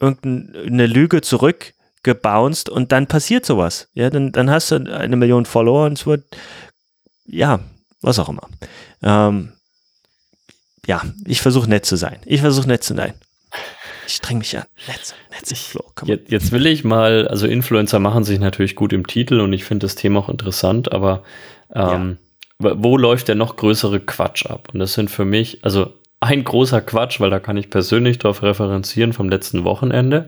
irgendeine 0.00 0.86
Lüge 0.86 1.20
zurückgebounced 1.20 2.68
und 2.68 2.92
dann 2.92 3.06
passiert 3.06 3.44
sowas. 3.44 3.88
Ja, 3.94 4.10
dann, 4.10 4.32
dann 4.32 4.50
hast 4.50 4.70
du 4.70 4.76
eine 4.76 5.16
Million 5.16 5.44
Follower 5.44 5.86
und 5.86 5.98
es 5.98 6.06
wird, 6.06 6.24
ja, 7.26 7.60
was 8.00 8.18
auch 8.18 8.28
immer. 8.28 8.48
Ähm, 9.02 9.52
ja, 10.86 11.02
ich 11.26 11.40
versuche 11.40 11.68
nett 11.68 11.84
zu 11.84 11.96
sein. 11.96 12.18
Ich 12.24 12.40
versuche 12.40 12.68
nett 12.68 12.84
zu 12.84 12.94
sein. 12.94 13.14
Ich 14.06 14.14
streng 14.14 14.38
mich 14.38 14.56
an. 14.56 14.64
Netz, 14.86 15.14
Netz, 15.32 15.60
Flo, 15.60 15.82
jetzt, 16.04 16.30
jetzt 16.30 16.52
will 16.52 16.66
ich 16.66 16.84
mal, 16.84 17.26
also 17.26 17.46
Influencer 17.46 17.98
machen 17.98 18.22
sich 18.22 18.38
natürlich 18.38 18.76
gut 18.76 18.92
im 18.92 19.06
Titel 19.06 19.40
und 19.40 19.52
ich 19.52 19.64
finde 19.64 19.84
das 19.86 19.96
Thema 19.96 20.20
auch 20.20 20.28
interessant, 20.28 20.92
aber 20.92 21.24
ähm, 21.74 22.18
ja. 22.62 22.72
wo 22.76 22.96
läuft 22.96 23.28
der 23.28 23.34
noch 23.34 23.56
größere 23.56 24.00
Quatsch 24.00 24.46
ab? 24.46 24.68
Und 24.72 24.80
das 24.80 24.94
sind 24.94 25.10
für 25.10 25.24
mich, 25.24 25.64
also 25.64 25.92
ein 26.20 26.44
großer 26.44 26.80
Quatsch, 26.80 27.20
weil 27.20 27.30
da 27.30 27.40
kann 27.40 27.56
ich 27.56 27.70
persönlich 27.70 28.18
darauf 28.18 28.42
referenzieren 28.42 29.12
vom 29.12 29.28
letzten 29.28 29.64
Wochenende. 29.64 30.26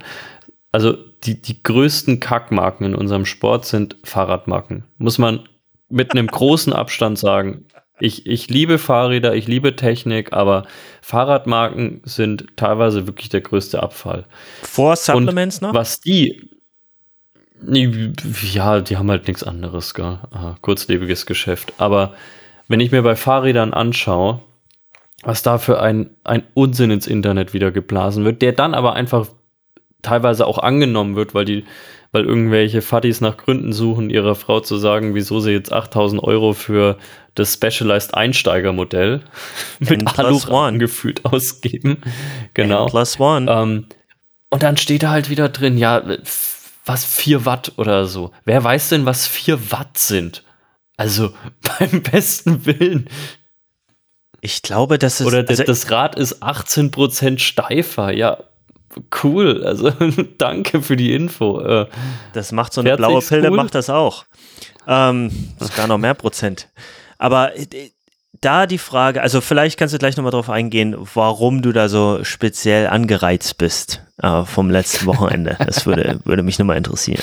Also 0.70 0.92
die, 1.24 1.40
die 1.40 1.62
größten 1.62 2.20
Kackmarken 2.20 2.86
in 2.86 2.94
unserem 2.94 3.24
Sport 3.24 3.64
sind 3.64 3.96
Fahrradmarken. 4.04 4.84
Muss 4.98 5.18
man 5.18 5.48
mit 5.88 6.12
einem 6.12 6.26
großen 6.26 6.72
Abstand 6.72 7.18
sagen. 7.18 7.66
Ich, 8.00 8.26
ich 8.26 8.48
liebe 8.48 8.78
Fahrräder, 8.78 9.34
ich 9.34 9.48
liebe 9.48 9.74
Technik, 9.74 10.32
aber 10.32 10.66
Fahrradmarken 11.02 12.02
sind 12.04 12.46
teilweise 12.56 13.06
wirklich 13.06 13.28
der 13.28 13.40
größte 13.40 13.82
Abfall. 13.82 14.26
Vor 14.62 14.94
Supplements 14.94 15.58
Und 15.58 15.68
noch? 15.68 15.74
Was 15.74 16.00
die, 16.00 16.48
ja, 18.52 18.80
die 18.80 18.96
haben 18.96 19.10
halt 19.10 19.26
nichts 19.26 19.42
anderes, 19.42 19.94
gell? 19.94 20.18
Aha, 20.30 20.56
kurzlebiges 20.60 21.26
Geschäft. 21.26 21.72
Aber 21.78 22.14
wenn 22.68 22.80
ich 22.80 22.92
mir 22.92 23.02
bei 23.02 23.16
Fahrrädern 23.16 23.72
anschaue, 23.72 24.40
was 25.22 25.42
da 25.42 25.58
für 25.58 25.80
ein, 25.80 26.10
ein 26.24 26.44
Unsinn 26.54 26.90
ins 26.90 27.06
Internet 27.06 27.52
wieder 27.52 27.70
geblasen 27.70 28.24
wird, 28.24 28.42
der 28.42 28.52
dann 28.52 28.74
aber 28.74 28.92
einfach 28.94 29.26
teilweise 30.02 30.46
auch 30.46 30.58
angenommen 30.58 31.16
wird, 31.16 31.34
weil 31.34 31.44
die, 31.44 31.64
weil 32.12 32.24
irgendwelche 32.24 32.82
Fadis 32.82 33.20
nach 33.20 33.36
Gründen 33.36 33.72
suchen, 33.72 34.10
ihrer 34.10 34.34
Frau 34.34 34.60
zu 34.60 34.76
sagen, 34.76 35.14
wieso 35.14 35.40
sie 35.40 35.50
jetzt 35.50 35.72
8000 35.72 36.22
Euro 36.22 36.52
für 36.52 36.98
das 37.34 37.54
Specialized 37.54 38.14
Einsteigermodell 38.14 39.22
mit 39.80 40.18
Alu 40.18 40.38
gefühlt 40.78 41.24
ausgeben. 41.24 41.98
Genau. 42.54 42.86
plus 42.86 43.18
one. 43.18 43.50
Ähm, 43.50 43.86
und 44.50 44.62
dann 44.62 44.76
steht 44.76 45.02
da 45.02 45.10
halt 45.10 45.30
wieder 45.30 45.48
drin, 45.48 45.76
ja, 45.76 46.02
was 46.88 47.04
4 47.04 47.44
Watt 47.44 47.72
oder 47.76 48.06
so. 48.06 48.32
Wer 48.44 48.64
weiß 48.64 48.88
denn, 48.88 49.06
was 49.06 49.26
4 49.26 49.70
Watt 49.70 49.98
sind? 49.98 50.42
Also 50.96 51.32
beim 51.78 52.02
besten 52.02 52.66
Willen. 52.66 53.08
Ich 54.40 54.62
glaube, 54.62 54.98
das 54.98 55.20
ist. 55.20 55.26
Oder 55.26 55.44
also 55.48 55.64
das 55.64 55.90
Rad 55.90 56.16
ist 56.16 56.42
18% 56.42 57.38
steifer. 57.38 58.12
Ja, 58.12 58.38
cool. 59.22 59.64
Also 59.64 59.90
danke 60.38 60.82
für 60.82 60.96
die 60.96 61.14
Info. 61.14 61.60
Äh, 61.60 61.86
das 62.32 62.52
macht 62.52 62.72
so 62.72 62.80
eine 62.80 62.96
blaue 62.96 63.20
Pille, 63.20 63.50
cool. 63.50 63.56
macht 63.56 63.74
das 63.74 63.90
auch. 63.90 64.24
Ähm, 64.86 65.30
sogar 65.58 65.86
noch 65.86 65.98
mehr 65.98 66.14
Prozent. 66.14 66.68
Aber 67.18 67.56
äh, 67.56 67.90
da 68.40 68.66
die 68.66 68.78
Frage, 68.78 69.22
also 69.22 69.40
vielleicht 69.40 69.78
kannst 69.78 69.94
du 69.94 69.98
gleich 69.98 70.16
nochmal 70.16 70.32
drauf 70.32 70.50
eingehen, 70.50 70.96
warum 71.14 71.62
du 71.62 71.72
da 71.72 71.88
so 71.88 72.24
speziell 72.24 72.86
angereizt 72.86 73.58
bist 73.58 74.02
äh, 74.22 74.44
vom 74.44 74.70
letzten 74.70 75.06
Wochenende. 75.06 75.56
Das 75.68 75.86
würde, 75.86 76.20
würde 76.24 76.42
mich 76.42 76.58
nochmal 76.58 76.78
interessieren. 76.78 77.22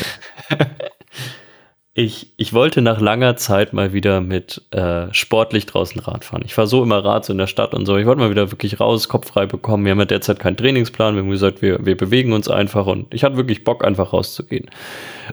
ich, 1.93 2.34
ich 2.38 2.53
wollte 2.53 2.82
nach 2.82 2.99
langer 2.99 3.38
Zeit 3.38 3.74
mal 3.74 3.93
wieder 3.93 4.22
mit 4.22 4.61
äh, 4.72 5.07
sportlich 5.13 5.66
draußen 5.66 5.99
Rad 6.01 6.26
fahren. 6.26 6.43
Ich 6.45 6.53
fahre 6.53 6.68
so 6.68 6.84
immer 6.84 7.03
Rad 7.03 7.26
so 7.26 7.34
in 7.34 7.39
der 7.39 7.47
Stadt 7.47 7.74
und 7.74 7.86
so. 7.86 7.97
Ich 7.97 8.05
wollte 8.05 8.20
mal 8.22 8.30
wieder 8.30 8.51
wirklich 8.51 8.80
raus, 8.80 9.09
Kopf 9.09 9.30
frei 9.30 9.45
bekommen. 9.45 9.86
Wir 9.86 9.91
haben 9.91 9.99
ja 9.99 10.05
derzeit 10.05 10.39
keinen 10.39 10.57
Trainingsplan. 10.57 11.16
Wir 11.16 11.24
haben 11.24 11.30
gesagt, 11.30 11.61
wir, 11.61 11.86
wir 11.86 11.97
bewegen 11.97 12.34
uns 12.34 12.49
einfach 12.49 12.86
und 12.86 13.13
ich 13.13 13.24
hatte 13.24 13.38
wirklich 13.38 13.63
Bock, 13.63 13.84
einfach 13.84 14.13
rauszugehen. 14.13 14.70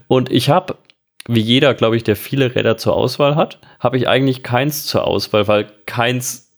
Und 0.07 0.31
ich 0.31 0.49
habe, 0.49 0.77
wie 1.29 1.41
jeder, 1.41 1.75
glaube 1.75 1.97
ich, 1.97 2.05
der 2.05 2.17
viele 2.17 2.55
Räder 2.55 2.77
zur 2.77 2.95
Auswahl 2.95 3.37
hat, 3.37 3.59
habe 3.79 3.97
ich 3.97 4.09
eigentlich 4.09 4.43
keins 4.43 4.87
zur 4.87 5.07
Auswahl, 5.07 5.47
weil 5.49 5.71
keins 5.87 6.51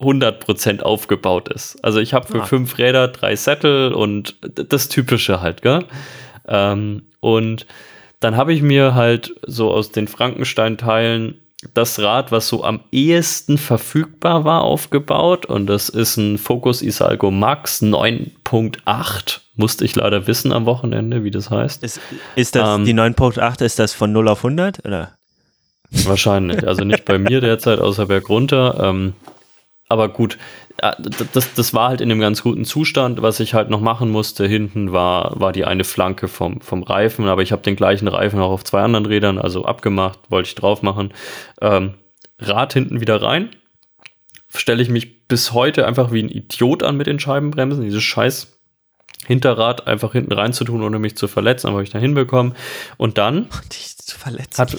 100% 0.00 0.82
aufgebaut 0.82 1.48
ist. 1.48 1.82
Also 1.82 2.00
ich 2.00 2.14
habe 2.14 2.26
für 2.26 2.42
ah. 2.42 2.46
fünf 2.46 2.78
Räder 2.78 3.08
drei 3.08 3.36
Sättel 3.36 3.92
und 3.92 4.36
das 4.42 4.88
Typische 4.88 5.40
halt, 5.40 5.62
gell? 5.62 5.84
Ähm, 6.46 7.02
und 7.20 7.66
dann 8.20 8.36
habe 8.36 8.52
ich 8.52 8.62
mir 8.62 8.94
halt 8.94 9.34
so 9.46 9.70
aus 9.70 9.92
den 9.92 10.08
Frankenstein-Teilen 10.08 11.40
das 11.72 11.98
Rad, 11.98 12.32
was 12.32 12.48
so 12.48 12.64
am 12.64 12.80
ehesten 12.92 13.58
verfügbar 13.58 14.44
war, 14.44 14.62
aufgebaut. 14.62 15.46
Und 15.46 15.66
das 15.66 15.88
ist 15.88 16.16
ein 16.16 16.38
Focus 16.38 16.82
Isalgo 16.82 17.30
Max 17.30 17.82
9.8. 17.82 19.40
Musste 19.56 19.84
ich 19.84 19.96
leider 19.96 20.26
wissen 20.26 20.52
am 20.52 20.66
Wochenende, 20.66 21.24
wie 21.24 21.30
das 21.30 21.50
heißt. 21.50 21.82
Ist, 21.82 22.00
ist 22.36 22.54
das 22.54 22.78
ähm, 22.78 22.84
die 22.84 22.94
9.8, 22.94 23.64
ist 23.64 23.78
das 23.78 23.94
von 23.94 24.12
0 24.12 24.28
auf 24.28 24.44
100? 24.44 24.84
Oder? 24.84 25.16
Wahrscheinlich. 25.90 26.66
Also 26.66 26.84
nicht 26.84 27.04
bei 27.04 27.18
mir 27.18 27.40
derzeit, 27.40 27.78
außer 27.78 28.06
Berg 28.06 28.28
runter. 28.28 28.78
Ähm, 28.82 29.14
aber 29.88 30.08
gut, 30.08 30.38
das, 30.76 31.54
das 31.54 31.74
war 31.74 31.88
halt 31.88 32.00
in 32.00 32.10
einem 32.10 32.20
ganz 32.20 32.42
guten 32.42 32.64
Zustand. 32.64 33.22
Was 33.22 33.40
ich 33.40 33.54
halt 33.54 33.70
noch 33.70 33.80
machen 33.80 34.10
musste, 34.10 34.46
hinten 34.46 34.92
war, 34.92 35.38
war 35.40 35.52
die 35.52 35.64
eine 35.64 35.84
Flanke 35.84 36.28
vom, 36.28 36.60
vom 36.60 36.82
Reifen, 36.82 37.28
aber 37.28 37.42
ich 37.42 37.52
habe 37.52 37.62
den 37.62 37.76
gleichen 37.76 38.08
Reifen 38.08 38.40
auch 38.40 38.50
auf 38.50 38.64
zwei 38.64 38.82
anderen 38.82 39.06
Rädern, 39.06 39.38
also 39.38 39.64
abgemacht, 39.64 40.18
wollte 40.30 40.48
ich 40.48 40.54
drauf 40.54 40.82
machen. 40.82 41.12
Ähm, 41.60 41.94
Rad 42.38 42.72
hinten 42.72 43.00
wieder 43.00 43.22
rein. 43.22 43.50
Stelle 44.48 44.82
ich 44.82 44.88
mich 44.88 45.26
bis 45.26 45.52
heute 45.52 45.86
einfach 45.86 46.12
wie 46.12 46.22
ein 46.22 46.28
Idiot 46.28 46.82
an 46.82 46.96
mit 46.96 47.06
den 47.06 47.18
Scheibenbremsen. 47.18 47.82
Dieses 47.82 48.02
scheiß 48.02 48.58
Hinterrad 49.26 49.86
einfach 49.86 50.12
hinten 50.12 50.32
rein 50.32 50.52
zu 50.52 50.64
tun, 50.64 50.82
ohne 50.82 50.98
mich 50.98 51.16
zu 51.16 51.28
verletzen, 51.28 51.68
aber 51.68 51.76
habe 51.76 51.84
ich 51.84 51.90
da 51.90 51.98
hinbekommen. 51.98 52.54
Und 52.96 53.18
dann 53.18 53.48
Dich 53.72 53.96
zu 53.96 54.18
verletzen. 54.18 54.58
Hat, 54.58 54.76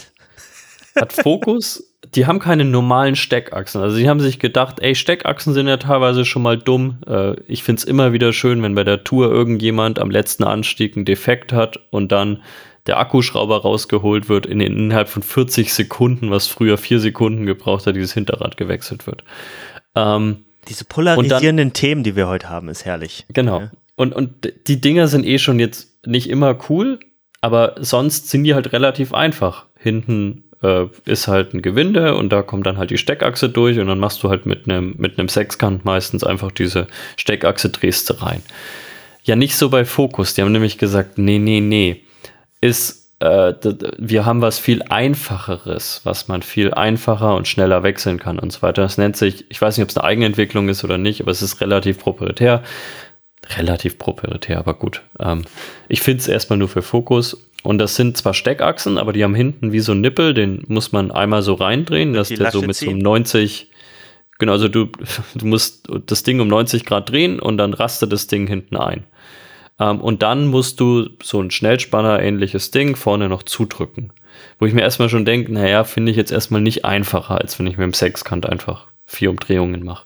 hat 0.96 1.14
Fokus 1.14 1.95
die 2.16 2.26
haben 2.26 2.39
keine 2.39 2.66
normalen 2.66 3.16
Steckachsen. 3.16 3.82
Also 3.82 3.95
sie 3.95 4.07
haben 4.09 4.20
sich 4.20 4.39
gedacht, 4.39 4.80
ey, 4.80 4.95
Steckachsen 4.95 5.53
sind 5.53 5.68
ja 5.68 5.78
teilweise 5.78 6.26
schon 6.26 6.41
mal 6.41 6.57
dumm. 6.57 6.99
Äh, 7.07 7.36
ich 7.47 7.63
finde 7.63 7.80
es 7.82 7.84
immer 7.84 8.13
wieder 8.13 8.32
schön, 8.34 8.63
wenn 8.63 8.76
bei 8.76 8.84
der 8.84 9.03
Tour 9.03 9.32
irgendjemand 9.32 9.99
am 9.99 10.09
letzten 10.09 10.43
Anstieg 10.43 10.95
einen 10.95 11.05
Defekt 11.05 11.51
hat 11.51 11.80
und 11.91 12.11
dann 12.11 12.41
der 12.88 12.99
Akkuschrauber 12.99 13.61
rausgeholt 13.61 14.30
wird, 14.30 14.45
in, 14.45 14.61
innerhalb 14.61 15.09
von 15.09 15.24
40 15.24 15.74
Sekunden, 15.74 16.32
was 16.32 16.47
früher 16.47 16.78
vier 16.78 16.99
Sekunden 16.99 17.45
gebraucht 17.45 17.88
hat, 17.88 17.95
dieses 17.95 18.13
Hinterrad 18.13 18.57
gewechselt 18.57 19.07
wird. 19.07 19.24
Ähm, 19.95 20.45
Diese 20.68 20.86
polarisierenden 20.86 21.70
dann, 21.70 21.74
Themen, 21.74 22.03
die 22.03 22.16
wir 22.16 22.28
heute 22.28 22.49
haben, 22.49 22.70
ist 22.70 22.86
herrlich. 22.86 23.26
Genau. 23.34 23.61
Ja. 23.61 23.72
Und, 23.95 24.13
und 24.13 24.53
die 24.68 24.82
Dinger 24.82 25.07
sind 25.07 25.26
eh 25.26 25.39
schon 25.39 25.59
jetzt 25.59 26.05
nicht 26.05 26.30
immer 26.30 26.57
cool, 26.70 26.99
aber 27.41 27.76
sonst 27.80 28.30
sind 28.30 28.43
die 28.43 28.53
halt 28.53 28.72
relativ 28.72 29.13
einfach. 29.13 29.66
Hinten 29.78 30.45
äh, 30.66 30.88
ist 31.05 31.28
halt 31.28 31.53
ein 31.53 31.61
Gewinde 31.61 32.16
und 32.16 32.30
da 32.30 32.41
kommt 32.41 32.66
dann 32.66 32.78
halt 32.78 32.89
die 32.89 32.97
Steckachse 32.97 33.49
durch 33.49 33.80
und 33.80 33.88
dann 33.88 33.99
machst 33.99 34.24
du 34.24 34.30
halt 34.30 34.45
mit 34.45 34.70
einem 34.70 34.95
mit 34.97 35.16
Sechskant 35.30 35.86
meistens 35.86 36.24
einfach 36.24 36.51
diese 36.51 36.88
Steckachse 37.18 37.70
drehst 37.70 38.09
du 38.09 38.22
rein. 38.22 38.41
Ja, 39.24 39.36
nicht 39.36 39.55
so 39.55 39.70
bei 39.70 39.86
Focus. 39.86 40.34
Die 40.34 40.41
haben 40.41 40.51
nämlich 40.51 40.78
gesagt, 40.78 41.18
nee, 41.18 41.39
nee, 41.39 41.59
nee. 41.59 42.01
Ist, 42.61 43.11
äh, 43.20 43.53
wir 43.97 44.26
haben 44.26 44.41
was 44.41 44.59
viel 44.59 44.84
einfacheres, 44.84 46.01
was 46.03 46.28
man 46.28 46.41
viel 46.41 46.74
einfacher 46.74 47.36
und 47.36 47.47
schneller 47.47 47.82
wechseln 47.84 48.20
kann 48.20 48.38
und 48.38 48.51
so 48.51 48.61
weiter. 48.61 48.84
Das 48.84 48.97
nennt 48.97 49.18
sich, 49.18 49.45
ich 49.49 49.61
weiß 49.61 49.78
nicht, 49.78 49.84
ob 49.84 49.89
es 49.89 49.97
eine 49.97 50.05
Eigenentwicklung 50.05 50.70
ist 50.70 50.84
oder 50.84 50.97
nicht, 50.97 51.22
aber 51.22 51.32
es 51.32 51.41
ist 51.41 51.61
relativ 51.61 51.99
proprietär 51.99 52.63
relativ 53.57 53.97
proprietär, 53.97 54.57
aber 54.57 54.74
gut. 54.74 55.03
Ähm, 55.20 55.43
ich 55.88 56.01
finde 56.01 56.22
es 56.22 56.28
erstmal 56.28 56.57
nur 56.57 56.70
für 56.70 56.82
Fokus 56.82 57.38
und 57.66 57.80
das 57.80 57.95
sind 57.95 58.16
zwar 58.16 58.36
Steckachsen, 58.36 58.99
aber 58.99 59.11
die 59.11 59.24
haben 59.24 59.34
hinten 59.34 59.72
wie 59.72 59.80
so 59.80 59.93
ein 59.93 60.01
Nippel, 60.01 60.36
den 60.36 60.63
muss 60.68 60.91
man 60.91 61.09
einmal 61.09 61.41
so 61.41 61.55
reindrehen, 61.55 62.13
dass 62.13 62.30
der 62.30 62.51
so 62.51 62.61
mit 62.61 62.76
ziehen. 62.76 62.86
so 62.86 62.91
einem 62.91 62.99
90, 62.99 63.72
genau, 64.38 64.51
also 64.51 64.68
du, 64.68 64.86
du 65.36 65.45
musst 65.47 65.88
das 66.05 66.22
Ding 66.22 66.39
um 66.39 66.47
90 66.47 66.86
Grad 66.86 67.09
drehen 67.09 67.39
und 67.39 67.57
dann 67.57 67.74
rastet 67.74 68.11
das 68.11 68.28
Ding 68.28 68.45
hinten 68.45 68.78
ein. 68.78 69.05
Ähm, 69.80 69.99
und 69.99 70.22
dann 70.22 70.45
musst 70.45 70.80
du 70.80 71.09
so 71.24 71.41
ein 71.41 71.49
Schnellspanner-ähnliches 71.49 72.70
Ding 72.70 72.95
vorne 72.95 73.30
noch 73.30 73.41
zudrücken. 73.41 74.13
Wo 74.59 74.68
ich 74.68 74.74
mir 74.74 74.82
erstmal 74.82 75.09
schon 75.09 75.26
denke, 75.26 75.51
naja, 75.51 75.86
finde 75.86 76.11
ich 76.11 76.18
jetzt 76.18 76.32
erstmal 76.32 76.61
nicht 76.61 76.86
einfacher, 76.86 77.41
als 77.41 77.57
wenn 77.57 77.66
ich 77.66 77.78
mit 77.78 77.84
dem 77.84 77.93
Sechskant 77.93 78.47
einfach 78.47 78.88
vier 79.05 79.32
Umdrehungen 79.32 79.84
mache. 79.84 80.05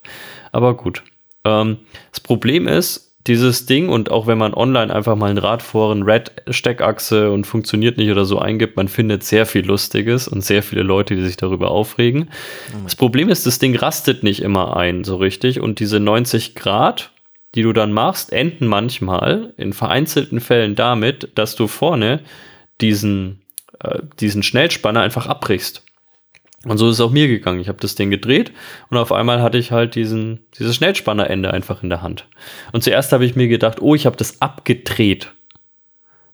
Aber 0.54 0.78
gut. 0.78 1.04
Ähm, 1.44 1.80
das 2.12 2.22
Problem 2.22 2.70
ist, 2.70 3.09
dieses 3.30 3.68
Ding 3.68 3.88
und 3.90 4.12
auch 4.12 4.28
wenn 4.28 4.38
man 4.38 4.54
online 4.54 4.94
einfach 4.94 5.16
mal 5.16 5.30
ein 5.30 5.38
Radforen 5.38 6.04
Red 6.04 6.32
Steckachse 6.50 7.32
und 7.32 7.46
funktioniert 7.46 7.98
nicht 7.98 8.10
oder 8.10 8.26
so 8.26 8.40
eingibt, 8.40 8.76
man 8.76 8.88
findet 8.88 9.24
sehr 9.24 9.46
viel 9.46 9.66
Lustiges 9.66 10.28
und 10.28 10.44
sehr 10.44 10.64
viele 10.64 10.82
Leute, 10.82 11.16
die 11.16 11.24
sich 11.24 11.38
darüber 11.38 11.70
aufregen. 11.70 12.30
Oh 12.74 12.80
das 12.84 12.96
Problem 12.96 13.30
ist, 13.30 13.46
das 13.46 13.60
Ding 13.60 13.76
rastet 13.76 14.24
nicht 14.24 14.42
immer 14.42 14.76
ein 14.76 15.04
so 15.04 15.16
richtig 15.16 15.62
und 15.62 15.80
diese 15.80 16.00
90 16.00 16.56
Grad, 16.56 17.12
die 17.56 17.62
du 17.62 17.72
dann 17.72 17.94
machst, 17.94 18.34
enden 18.34 18.68
manchmal 18.68 19.54
in 19.58 19.74
vereinzelten 19.74 20.40
Fällen 20.42 20.76
damit, 20.76 21.30
dass 21.36 21.56
du 21.56 21.68
vorne 21.68 22.22
diesen, 22.82 23.42
äh, 23.80 24.00
diesen 24.20 24.44
Schnellspanner 24.44 25.02
einfach 25.02 25.28
abbrichst. 25.28 25.84
Und 26.66 26.78
so 26.78 26.90
ist 26.90 26.96
es 26.96 27.02
auch 27.02 27.12
mir 27.12 27.28
gegangen. 27.28 27.60
Ich 27.60 27.70
habe 27.70 27.80
das 27.80 27.96
Ding 27.96 28.10
gedreht 28.10 28.52
und 28.90 28.98
auf 28.98 29.12
einmal 29.12 29.42
hatte 29.42 29.58
ich 29.58 29.72
halt 29.72 29.96
diesen, 29.96 30.42
dieses 30.58 30.76
Schnellspannerende 30.76 31.54
einfach 31.54 31.84
in 31.84 31.90
der 31.90 32.02
Hand. 32.02 32.26
Und 32.74 32.84
zuerst 32.84 33.14
habe 33.14 33.26
ich 33.26 33.36
mir 33.36 33.48
gedacht, 33.48 33.82
oh, 33.82 33.96
ich 33.96 34.06
habe 34.06 34.18
das 34.18 34.42
abgedreht. 34.42 35.32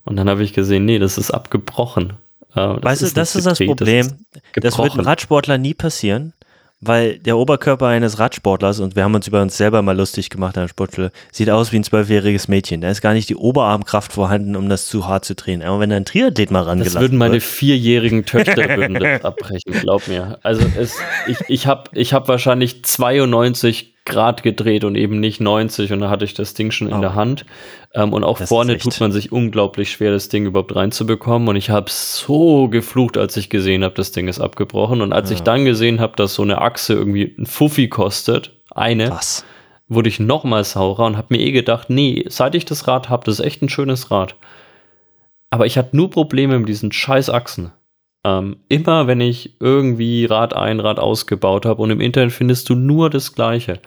Und 0.04 0.16
dann 0.16 0.28
habe 0.28 0.42
ich 0.42 0.52
gesehen, 0.52 0.84
nee, 0.84 0.98
das 0.98 1.18
ist 1.18 1.30
abgebrochen. 1.30 2.14
Äh, 2.54 2.60
weißt 2.60 3.02
du, 3.02 3.10
das 3.10 3.36
ist 3.36 3.46
das 3.46 3.58
Problem. 3.58 4.18
Das, 4.32 4.62
das 4.62 4.78
wird 4.78 4.92
einem 4.94 5.04
Radsportler 5.06 5.58
nie 5.58 5.74
passieren. 5.74 6.32
Weil 6.80 7.18
der 7.18 7.38
Oberkörper 7.38 7.86
eines 7.86 8.18
Radsportlers, 8.18 8.80
und 8.80 8.96
wir 8.96 9.04
haben 9.04 9.14
uns 9.14 9.26
über 9.26 9.40
uns 9.40 9.56
selber 9.56 9.80
mal 9.80 9.96
lustig 9.96 10.28
gemacht 10.28 10.58
an 10.58 10.64
der 10.64 10.68
Sportschule, 10.68 11.10
sieht 11.32 11.48
aus 11.48 11.72
wie 11.72 11.76
ein 11.76 11.84
zwölfjähriges 11.84 12.48
Mädchen. 12.48 12.82
Da 12.82 12.90
ist 12.90 13.00
gar 13.00 13.14
nicht 13.14 13.30
die 13.30 13.36
Oberarmkraft 13.36 14.12
vorhanden, 14.12 14.56
um 14.56 14.68
das 14.68 14.86
zu 14.86 15.08
hart 15.08 15.24
zu 15.24 15.34
drehen. 15.34 15.62
Aber 15.62 15.80
wenn 15.80 15.88
da 15.88 15.96
ein 15.96 16.04
Triathlet 16.04 16.50
mal 16.50 16.62
rangelassen 16.62 16.94
Das 16.94 17.00
würden 17.00 17.18
meine 17.18 17.34
wird, 17.34 17.44
vierjährigen 17.44 18.26
Töchter 18.26 18.68
würden 18.76 18.94
das 18.94 19.24
abbrechen, 19.24 19.72
glaub 19.80 20.06
mir. 20.06 20.38
Also 20.42 20.66
es, 20.78 20.98
ich, 21.26 21.38
ich 21.48 21.66
habe 21.66 21.90
ich 21.94 22.12
hab 22.12 22.28
wahrscheinlich 22.28 22.84
92 22.84 23.95
Grad 24.06 24.42
gedreht 24.42 24.84
und 24.84 24.94
eben 24.94 25.20
nicht 25.20 25.40
90 25.40 25.92
und 25.92 26.00
da 26.00 26.08
hatte 26.08 26.24
ich 26.24 26.32
das 26.32 26.54
Ding 26.54 26.70
schon 26.70 26.88
in 26.88 26.94
oh. 26.94 27.00
der 27.00 27.14
Hand. 27.14 27.44
Ähm, 27.92 28.12
und 28.12 28.24
auch 28.24 28.38
das 28.38 28.48
vorne 28.48 28.78
tut 28.78 28.98
man 29.00 29.12
sich 29.12 29.32
unglaublich 29.32 29.90
schwer, 29.90 30.12
das 30.12 30.28
Ding 30.28 30.46
überhaupt 30.46 30.74
reinzubekommen. 30.74 31.48
Und 31.48 31.56
ich 31.56 31.70
habe 31.70 31.90
so 31.90 32.68
geflucht, 32.68 33.18
als 33.18 33.36
ich 33.36 33.50
gesehen 33.50 33.84
habe, 33.84 33.94
das 33.94 34.12
Ding 34.12 34.28
ist 34.28 34.40
abgebrochen. 34.40 35.02
Und 35.02 35.12
als 35.12 35.30
ja. 35.30 35.36
ich 35.36 35.42
dann 35.42 35.64
gesehen 35.64 36.00
habe, 36.00 36.14
dass 36.16 36.34
so 36.34 36.42
eine 36.42 36.60
Achse 36.62 36.94
irgendwie 36.94 37.34
ein 37.38 37.46
Fuffi 37.46 37.88
kostet, 37.88 38.52
eine, 38.70 39.10
Was? 39.10 39.44
wurde 39.88 40.08
ich 40.08 40.20
noch 40.20 40.44
mal 40.44 40.64
saurer 40.64 41.06
und 41.06 41.16
habe 41.16 41.34
mir 41.34 41.40
eh 41.40 41.52
gedacht, 41.52 41.90
nee, 41.90 42.24
seit 42.28 42.54
ich 42.54 42.64
das 42.64 42.88
Rad 42.88 43.08
habe, 43.08 43.24
das 43.24 43.40
ist 43.40 43.44
echt 43.44 43.62
ein 43.62 43.68
schönes 43.68 44.10
Rad. 44.10 44.36
Aber 45.50 45.66
ich 45.66 45.78
hatte 45.78 45.96
nur 45.96 46.10
Probleme 46.10 46.58
mit 46.58 46.68
diesen 46.68 46.92
scheiß 46.92 47.30
Achsen. 47.30 47.72
Ähm, 48.26 48.56
immer 48.68 49.06
wenn 49.06 49.20
ich 49.20 49.52
irgendwie 49.60 50.24
Rad 50.24 50.52
ein, 50.52 50.80
Rad 50.80 50.98
ausgebaut 50.98 51.64
habe 51.64 51.80
und 51.80 51.90
im 51.90 52.00
Internet 52.00 52.32
findest 52.32 52.68
du 52.68 52.74
nur 52.74 53.08
das 53.08 53.36
Gleiche. 53.36 53.78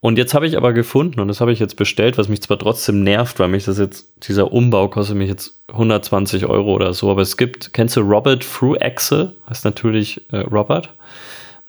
Und 0.00 0.18
jetzt 0.18 0.34
habe 0.34 0.46
ich 0.46 0.58
aber 0.58 0.74
gefunden 0.74 1.18
und 1.18 1.28
das 1.28 1.40
habe 1.40 1.52
ich 1.52 1.60
jetzt 1.60 1.76
bestellt, 1.76 2.18
was 2.18 2.28
mich 2.28 2.42
zwar 2.42 2.58
trotzdem 2.58 3.02
nervt, 3.02 3.38
weil 3.38 3.48
mich 3.48 3.64
das 3.64 3.78
jetzt, 3.78 4.06
dieser 4.28 4.52
Umbau 4.52 4.88
kostet 4.88 5.16
mich 5.16 5.30
jetzt 5.30 5.62
120 5.68 6.44
Euro 6.44 6.74
oder 6.74 6.92
so, 6.92 7.10
aber 7.10 7.22
es 7.22 7.38
gibt, 7.38 7.72
kennst 7.72 7.96
du 7.96 8.02
Robert 8.02 8.44
Fruaxle? 8.44 9.32
Heißt 9.48 9.64
natürlich 9.64 10.30
äh, 10.30 10.40
Robert. 10.40 10.90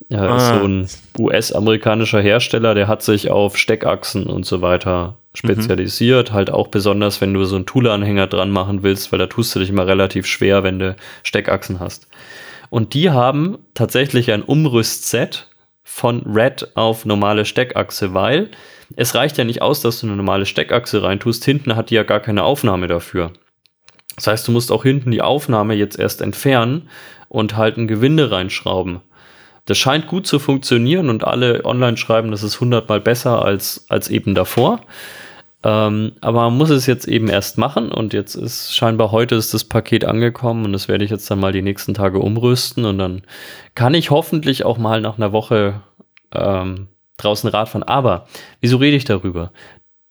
Ja, 0.09 0.27
ah. 0.27 0.37
ist 0.37 0.47
so 0.47 0.67
ein 0.67 0.87
US-amerikanischer 1.19 2.21
Hersteller, 2.21 2.75
der 2.75 2.87
hat 2.87 3.01
sich 3.03 3.29
auf 3.29 3.57
Steckachsen 3.57 4.25
und 4.27 4.45
so 4.45 4.61
weiter 4.61 5.17
spezialisiert. 5.33 6.31
Mhm. 6.31 6.33
Halt 6.33 6.51
auch 6.51 6.67
besonders, 6.67 7.21
wenn 7.21 7.33
du 7.33 7.43
so 7.45 7.55
einen 7.55 7.65
Thule-Anhänger 7.65 8.27
dran 8.27 8.51
machen 8.51 8.83
willst, 8.83 9.11
weil 9.11 9.19
da 9.19 9.27
tust 9.27 9.55
du 9.55 9.59
dich 9.59 9.69
immer 9.69 9.87
relativ 9.87 10.25
schwer, 10.25 10.63
wenn 10.63 10.79
du 10.79 10.95
Steckachsen 11.23 11.79
hast. 11.79 12.07
Und 12.69 12.93
die 12.93 13.09
haben 13.09 13.59
tatsächlich 13.73 14.31
ein 14.31 14.43
Umrüstset 14.43 15.49
von 15.83 16.21
Red 16.21 16.75
auf 16.75 17.05
normale 17.05 17.45
Steckachse, 17.45 18.13
weil 18.13 18.49
es 18.95 19.15
reicht 19.15 19.37
ja 19.37 19.43
nicht 19.43 19.61
aus, 19.61 19.81
dass 19.81 19.99
du 19.99 20.07
eine 20.07 20.15
normale 20.15 20.45
Steckachse 20.45 21.03
reintust. 21.03 21.43
Hinten 21.45 21.75
hat 21.75 21.89
die 21.89 21.95
ja 21.95 22.03
gar 22.03 22.19
keine 22.19 22.43
Aufnahme 22.43 22.87
dafür. 22.87 23.31
Das 24.15 24.27
heißt, 24.27 24.47
du 24.47 24.51
musst 24.51 24.71
auch 24.71 24.83
hinten 24.83 25.11
die 25.11 25.21
Aufnahme 25.21 25.73
jetzt 25.73 25.97
erst 25.97 26.21
entfernen 26.21 26.89
und 27.29 27.55
halt 27.55 27.77
ein 27.77 27.87
Gewinde 27.87 28.31
reinschrauben. 28.31 29.01
Das 29.65 29.77
scheint 29.77 30.07
gut 30.07 30.25
zu 30.27 30.39
funktionieren 30.39 31.09
und 31.09 31.23
alle 31.23 31.63
online 31.65 31.97
schreiben, 31.97 32.31
das 32.31 32.43
ist 32.43 32.59
hundertmal 32.59 32.99
besser 32.99 33.43
als, 33.43 33.85
als 33.89 34.09
eben 34.09 34.35
davor. 34.35 34.81
Ähm, 35.63 36.13
aber 36.21 36.41
man 36.45 36.57
muss 36.57 36.71
es 36.71 36.87
jetzt 36.87 37.07
eben 37.07 37.29
erst 37.29 37.59
machen 37.59 37.91
und 37.91 38.13
jetzt 38.13 38.33
ist 38.33 38.75
scheinbar 38.75 39.11
heute 39.11 39.35
ist 39.35 39.53
das 39.53 39.63
Paket 39.63 40.05
angekommen 40.05 40.65
und 40.65 40.73
das 40.73 40.87
werde 40.87 41.05
ich 41.05 41.11
jetzt 41.11 41.29
dann 41.29 41.39
mal 41.39 41.51
die 41.51 41.61
nächsten 41.61 41.93
Tage 41.93 42.17
umrüsten 42.17 42.85
und 42.85 42.97
dann 42.97 43.21
kann 43.75 43.93
ich 43.93 44.09
hoffentlich 44.09 44.65
auch 44.65 44.79
mal 44.79 45.01
nach 45.01 45.17
einer 45.17 45.33
Woche 45.33 45.81
ähm, 46.33 46.87
draußen 47.17 47.49
Radfahren. 47.49 47.87
Aber 47.87 48.27
wieso 48.59 48.77
rede 48.77 48.97
ich 48.97 49.05
darüber? 49.05 49.51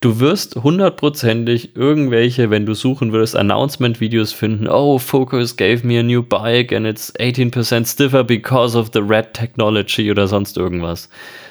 Du 0.02 0.18
wirst 0.18 0.56
hundertprozentig 0.56 1.76
irgendwelche, 1.76 2.48
wenn 2.48 2.64
du 2.64 2.72
suchen 2.72 3.12
würdest, 3.12 3.36
Announcement-Videos 3.36 4.32
finden. 4.32 4.66
Oh, 4.66 4.98
Focus 4.98 5.56
gave 5.56 5.86
me 5.86 6.00
a 6.00 6.02
new 6.02 6.22
bike 6.22 6.72
and 6.72 6.86
it's 6.86 7.14
18% 7.16 7.86
stiffer 7.86 8.24
because 8.24 8.78
of 8.78 8.88
the 8.94 9.00
Red 9.00 9.34
Technology 9.34 10.10
oder 10.10 10.26
sonst 10.26 10.56
irgendwas. 10.56 11.10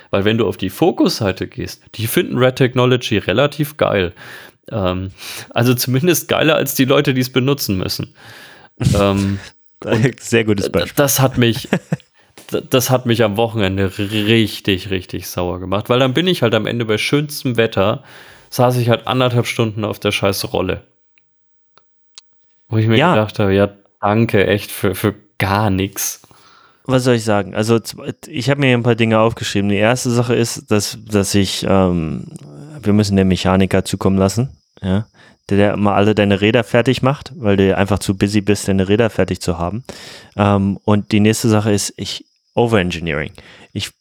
Weil 0.10 0.26
wenn 0.26 0.40
du 0.40 0.48
auf 0.48 0.58
die 0.58 0.72
Focus-Seite 0.72 1.46
gehst, 1.46 1.84
die 1.94 2.08
finden 2.08 2.40
Red 2.40 2.56
Technology 2.56 3.20
relativ 3.20 3.78
geil. 3.78 4.14
Ähm, 4.72 5.12
also 5.52 5.76
zumindest 5.76 6.28
geiler 6.28 6.56
als 6.56 6.74
die 6.74 6.86
Leute, 6.86 7.14
die 7.14 7.22
es 7.22 7.32
benutzen 7.32 7.78
müssen. 7.78 8.16
ähm, 9.00 9.38
Sehr 10.20 10.44
gutes 10.44 10.72
Beispiel. 10.72 10.94
Das 10.96 11.20
hat 11.20 11.38
mich, 11.38 11.70
das 12.72 12.90
hat 12.90 13.06
mich 13.06 13.24
am 13.24 13.38
Wochenende 13.38 13.96
richtig, 14.00 14.90
richtig 14.90 15.28
sauer 15.28 15.60
gemacht, 15.60 15.88
weil 15.88 16.00
dann 16.00 16.16
bin 16.16 16.26
ich 16.26 16.42
halt 16.42 16.56
am 16.56 16.66
Ende 16.66 16.86
bei 16.86 16.98
schönstem 16.98 17.58
Wetter 17.58 18.04
saß 18.50 18.78
ich 18.78 18.90
halt 18.90 19.08
anderthalb 19.08 19.46
Stunden 19.46 19.84
auf 19.84 20.00
der 20.00 20.12
scheiß 20.12 20.54
Rolle. 20.54 20.84
Wo 22.68 22.78
ich 22.78 22.88
mir 22.88 22.98
ja. 22.98 23.14
gedacht 23.14 23.40
habe, 23.40 23.54
ja, 23.54 23.70
danke, 24.02 24.46
echt 24.46 24.72
für, 24.72 24.96
für 24.96 25.16
gar 25.38 25.70
nichts. 25.70 26.22
Was 26.86 27.04
soll 27.04 27.16
ich 27.16 27.24
sagen? 27.24 27.56
Also, 27.56 27.80
ich 28.28 28.50
habe 28.50 28.62
mir 28.62 28.76
ein 28.76 28.84
paar 28.84 28.96
Dinge 28.96 29.20
aufgeschrieben. 29.20 29.70
Die 29.70 29.78
erste 29.78 30.10
Sache 30.10 30.36
ist, 30.36 30.72
dass, 30.72 30.98
dass 31.06 31.36
ich, 31.36 31.66
ähm, 31.68 32.28
wir 32.82 32.94
müssen 32.94 33.16
den 33.16 33.28
Mechaniker 33.28 33.86
zukommen 33.86 34.18
lassen, 34.18 34.50
ja, 34.82 35.06
der, 35.50 35.58
der 35.58 35.78
mal 35.78 35.96
alle 35.96 36.16
deine 36.16 36.42
Räder 36.42 36.64
fertig 36.64 37.02
macht, 37.02 37.32
weil 37.36 37.58
du 37.58 37.76
einfach 37.76 38.00
zu 38.00 38.18
busy 38.18 38.42
bist, 38.42 38.68
deine 38.68 38.88
Räder 38.88 39.10
fertig 39.10 39.42
zu 39.42 39.58
haben. 39.58 39.84
Ähm, 40.36 40.80
und 40.84 41.12
die 41.12 41.20
nächste 41.20 41.50
Sache 41.50 41.72
ist, 41.72 41.94
ich, 41.98 42.26
Overengineering. 42.56 43.34
Ich, 43.74 43.92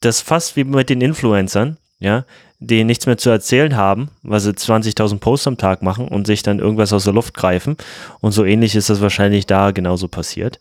das 0.00 0.20
fast 0.20 0.56
wie 0.56 0.64
mit 0.64 0.90
den 0.90 1.00
Influencern, 1.00 1.76
ja 1.98 2.24
die 2.58 2.84
nichts 2.84 3.06
mehr 3.06 3.18
zu 3.18 3.30
erzählen 3.30 3.76
haben, 3.76 4.08
weil 4.22 4.40
sie 4.40 4.50
20.000 4.50 5.18
Posts 5.18 5.46
am 5.46 5.58
Tag 5.58 5.82
machen 5.82 6.08
und 6.08 6.26
sich 6.26 6.42
dann 6.42 6.58
irgendwas 6.58 6.92
aus 6.92 7.04
der 7.04 7.12
Luft 7.12 7.34
greifen. 7.34 7.76
Und 8.20 8.32
so 8.32 8.44
ähnlich 8.44 8.74
ist 8.74 8.88
das 8.88 9.00
wahrscheinlich 9.00 9.46
da 9.46 9.72
genauso 9.72 10.08
passiert. 10.08 10.58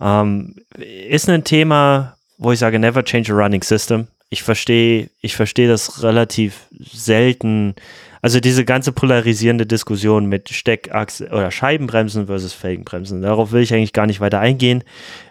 Ähm, 0.00 0.56
ist 0.76 1.28
ein 1.28 1.44
Thema, 1.44 2.16
wo 2.38 2.52
ich 2.52 2.58
sage, 2.58 2.78
never 2.78 3.04
change 3.04 3.32
a 3.32 3.36
running 3.36 3.62
system. 3.62 4.08
Ich 4.28 4.42
verstehe, 4.42 5.10
ich 5.22 5.34
verstehe 5.34 5.68
das 5.68 6.02
relativ 6.02 6.68
selten. 6.78 7.74
Also 8.22 8.38
diese 8.38 8.64
ganze 8.64 8.92
polarisierende 8.92 9.66
Diskussion 9.66 10.26
mit 10.26 10.50
Steckachse 10.50 11.28
oder 11.28 11.50
Scheibenbremsen 11.50 12.26
versus 12.26 12.52
Felgenbremsen. 12.52 13.22
Darauf 13.22 13.52
will 13.52 13.62
ich 13.62 13.72
eigentlich 13.72 13.94
gar 13.94 14.06
nicht 14.06 14.20
weiter 14.20 14.40
eingehen. 14.40 14.84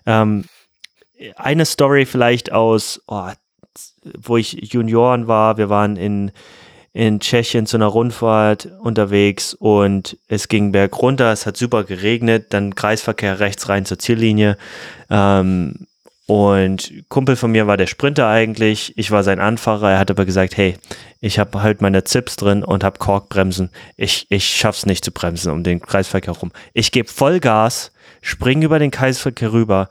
Ähm, 0.05 0.45
eine 1.35 1.65
Story 1.65 2.05
vielleicht 2.05 2.51
aus 2.51 3.01
oh, 3.07 3.29
wo 4.17 4.37
ich 4.37 4.73
Junioren 4.73 5.27
war, 5.27 5.57
wir 5.57 5.69
waren 5.69 5.95
in, 5.95 6.31
in 6.93 7.19
Tschechien 7.19 7.65
zu 7.65 7.77
einer 7.77 7.87
Rundfahrt 7.87 8.69
unterwegs 8.81 9.53
und 9.53 10.17
es 10.27 10.47
ging 10.47 10.71
bergunter, 10.71 11.31
es 11.31 11.45
hat 11.45 11.57
super 11.57 11.83
geregnet, 11.83 12.47
dann 12.49 12.75
Kreisverkehr 12.75 13.39
rechts 13.39 13.69
rein 13.69 13.85
zur 13.85 13.99
Ziellinie. 13.99 14.57
Ähm, 15.09 15.87
und 16.29 16.93
Kumpel 17.09 17.35
von 17.35 17.51
mir 17.51 17.65
war 17.65 17.75
der 17.75 17.87
Sprinter 17.87 18.27
eigentlich, 18.27 18.95
ich 18.97 19.09
war 19.09 19.23
sein 19.23 19.39
Anfahrer, 19.39 19.93
er 19.93 19.97
hat 19.97 20.11
aber 20.11 20.25
gesagt, 20.25 20.57
hey, 20.57 20.77
ich 21.21 21.39
habe 21.39 21.63
halt 21.63 21.81
meine 21.81 22.03
Zips 22.03 22.35
drin 22.35 22.63
und 22.63 22.83
habe 22.83 22.99
Korkbremsen, 22.99 23.71
ich, 23.97 24.27
ich 24.29 24.45
schaff's 24.45 24.85
nicht 24.85 25.03
zu 25.03 25.11
bremsen 25.11 25.51
um 25.51 25.63
den 25.63 25.79
Kreisverkehr 25.79 26.35
rum. 26.35 26.51
Ich 26.73 26.91
gebe 26.91 27.09
Vollgas, 27.09 27.91
spring 28.21 28.61
über 28.61 28.77
den 28.77 28.91
Kreisverkehr 28.91 29.53
rüber 29.53 29.89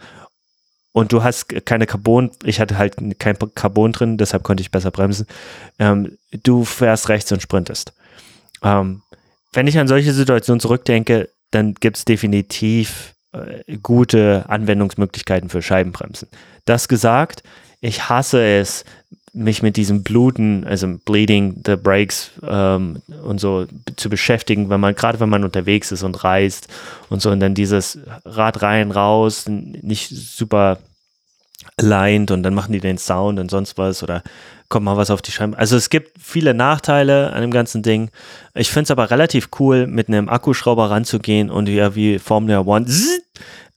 und 0.99 1.13
du 1.13 1.23
hast 1.23 1.65
keine 1.65 1.87
Carbon, 1.87 2.33
ich 2.43 2.59
hatte 2.59 2.77
halt 2.77 2.97
kein 3.21 3.37
Carbon 3.55 3.93
drin, 3.93 4.19
deshalb 4.19 4.43
konnte 4.43 4.63
ich 4.63 4.73
besser 4.73 4.91
bremsen. 4.91 5.29
Ähm, 5.79 6.19
du 6.43 6.65
fährst 6.65 7.09
rechts 7.09 7.31
und 7.31 7.41
sprintest. 7.41 7.93
Ähm, 8.65 9.03
wenn 9.53 9.69
ich 9.69 9.79
an 9.79 9.87
solche 9.87 10.13
Situationen 10.13 10.59
zurückdenke, 10.59 11.29
dann 11.53 11.75
gibt 11.75 11.99
es 11.99 12.05
definitiv 12.05 13.15
äh, 13.31 13.77
gute 13.77 14.47
Anwendungsmöglichkeiten 14.49 15.51
für 15.51 15.63
Scheibenbremsen. 15.63 16.27
Das 16.65 16.89
gesagt, 16.89 17.45
ich 17.81 18.09
hasse 18.09 18.45
es, 18.45 18.85
mich 19.33 19.63
mit 19.63 19.77
diesem 19.77 20.03
Bluten, 20.03 20.65
also 20.65 20.99
Bleeding 21.05 21.63
the 21.65 21.77
Brakes 21.77 22.33
ähm, 22.43 23.03
und 23.23 23.41
so 23.41 23.67
zu 23.95 24.09
beschäftigen, 24.09 24.69
wenn 24.69 24.81
man, 24.81 24.97
gerade 24.97 25.21
wenn 25.21 25.29
man 25.29 25.45
unterwegs 25.45 25.93
ist 25.93 26.03
und 26.03 26.25
reist 26.25 26.67
und 27.09 27.23
so 27.23 27.31
und 27.31 27.39
dann 27.39 27.55
dieses 27.55 28.01
Rad 28.25 28.63
rein, 28.63 28.91
raus, 28.91 29.45
nicht 29.47 30.09
super 30.09 30.79
aligned 31.79 32.31
und 32.31 32.43
dann 32.43 32.55
machen 32.55 32.73
die 32.73 32.81
den 32.81 32.99
Sound 32.99 33.39
und 33.39 33.51
sonst 33.51 33.79
was 33.79 34.03
oder 34.03 34.23
kommt 34.69 34.85
mal 34.85 34.97
was 34.97 35.11
auf 35.11 35.23
die 35.23 35.33
Scheibe. 35.33 35.57
Also 35.57 35.77
es 35.77 35.91
gibt 35.91 36.13
viele 36.23 36.55
Nachteile 36.55 37.33
an 37.33 37.41
dem 37.41 37.51
ganzen 37.51 37.83
Ding. 37.83 38.11
Ich 38.55 38.71
finde 38.71 38.85
es 38.85 38.91
aber 38.91 39.11
relativ 39.11 39.49
cool, 39.59 39.87
mit 39.87 40.09
einem 40.09 40.29
Akkuschrauber 40.29 40.91
ranzugehen 40.91 41.51
und 41.51 41.69
ja 41.69 41.95
wie 41.95 42.19
Formula 42.19 42.61
One 42.61 42.87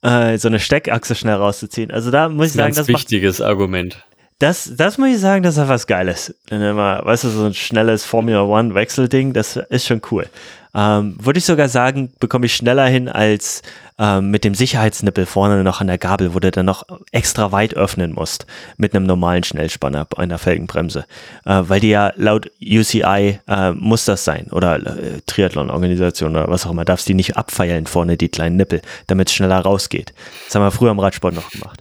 äh, 0.02 0.36
so 0.36 0.48
eine 0.48 0.60
Steckachse 0.60 1.14
schnell 1.14 1.36
rauszuziehen. 1.36 1.90
Also 1.90 2.10
da 2.10 2.28
muss 2.28 2.48
ich 2.48 2.52
sagen, 2.52 2.74
das 2.74 2.88
ist 2.88 2.88
ein 2.88 2.94
wichtiges 2.94 3.38
macht, 3.38 3.48
Argument. 3.48 4.04
Das, 4.42 4.72
das 4.76 4.98
muss 4.98 5.10
ich 5.10 5.20
sagen, 5.20 5.44
das 5.44 5.56
ist 5.56 5.68
was 5.68 5.86
Geiles. 5.86 6.34
Wenn 6.48 6.62
immer, 6.62 7.00
weißt 7.04 7.22
du, 7.22 7.28
so 7.28 7.44
ein 7.44 7.54
schnelles 7.54 8.04
Formula 8.04 8.42
One 8.42 8.74
Wechselding, 8.74 9.32
das 9.32 9.54
ist 9.54 9.86
schon 9.86 10.02
cool. 10.10 10.26
Ähm, 10.74 11.14
Würde 11.20 11.38
ich 11.38 11.44
sogar 11.44 11.68
sagen, 11.68 12.12
bekomme 12.18 12.46
ich 12.46 12.56
schneller 12.56 12.86
hin 12.86 13.08
als 13.08 13.62
ähm, 14.00 14.32
mit 14.32 14.42
dem 14.42 14.56
Sicherheitsnippel 14.56 15.26
vorne 15.26 15.62
noch 15.62 15.80
an 15.80 15.86
der 15.86 15.98
Gabel, 15.98 16.34
wo 16.34 16.40
du 16.40 16.50
dann 16.50 16.66
noch 16.66 16.82
extra 17.12 17.52
weit 17.52 17.74
öffnen 17.74 18.14
musst 18.14 18.46
mit 18.78 18.96
einem 18.96 19.06
normalen 19.06 19.44
Schnellspanner 19.44 20.08
einer 20.16 20.38
Felgenbremse. 20.38 21.04
Äh, 21.44 21.62
weil 21.68 21.78
die 21.78 21.90
ja 21.90 22.12
laut 22.16 22.50
UCI 22.60 23.38
äh, 23.46 23.70
muss 23.70 24.06
das 24.06 24.24
sein 24.24 24.48
oder 24.50 24.74
äh, 24.74 25.20
Triathlon-Organisation 25.24 26.32
oder 26.32 26.48
was 26.48 26.66
auch 26.66 26.72
immer, 26.72 26.84
darfst 26.84 27.08
die 27.08 27.14
nicht 27.14 27.36
abfeilen 27.36 27.86
vorne 27.86 28.16
die 28.16 28.28
kleinen 28.28 28.56
Nippel, 28.56 28.82
damit 29.06 29.28
es 29.28 29.34
schneller 29.34 29.60
rausgeht. 29.60 30.12
Das 30.46 30.56
haben 30.56 30.62
wir 30.62 30.72
früher 30.72 30.90
im 30.90 30.98
Radsport 30.98 31.32
noch 31.32 31.48
gemacht. 31.50 31.80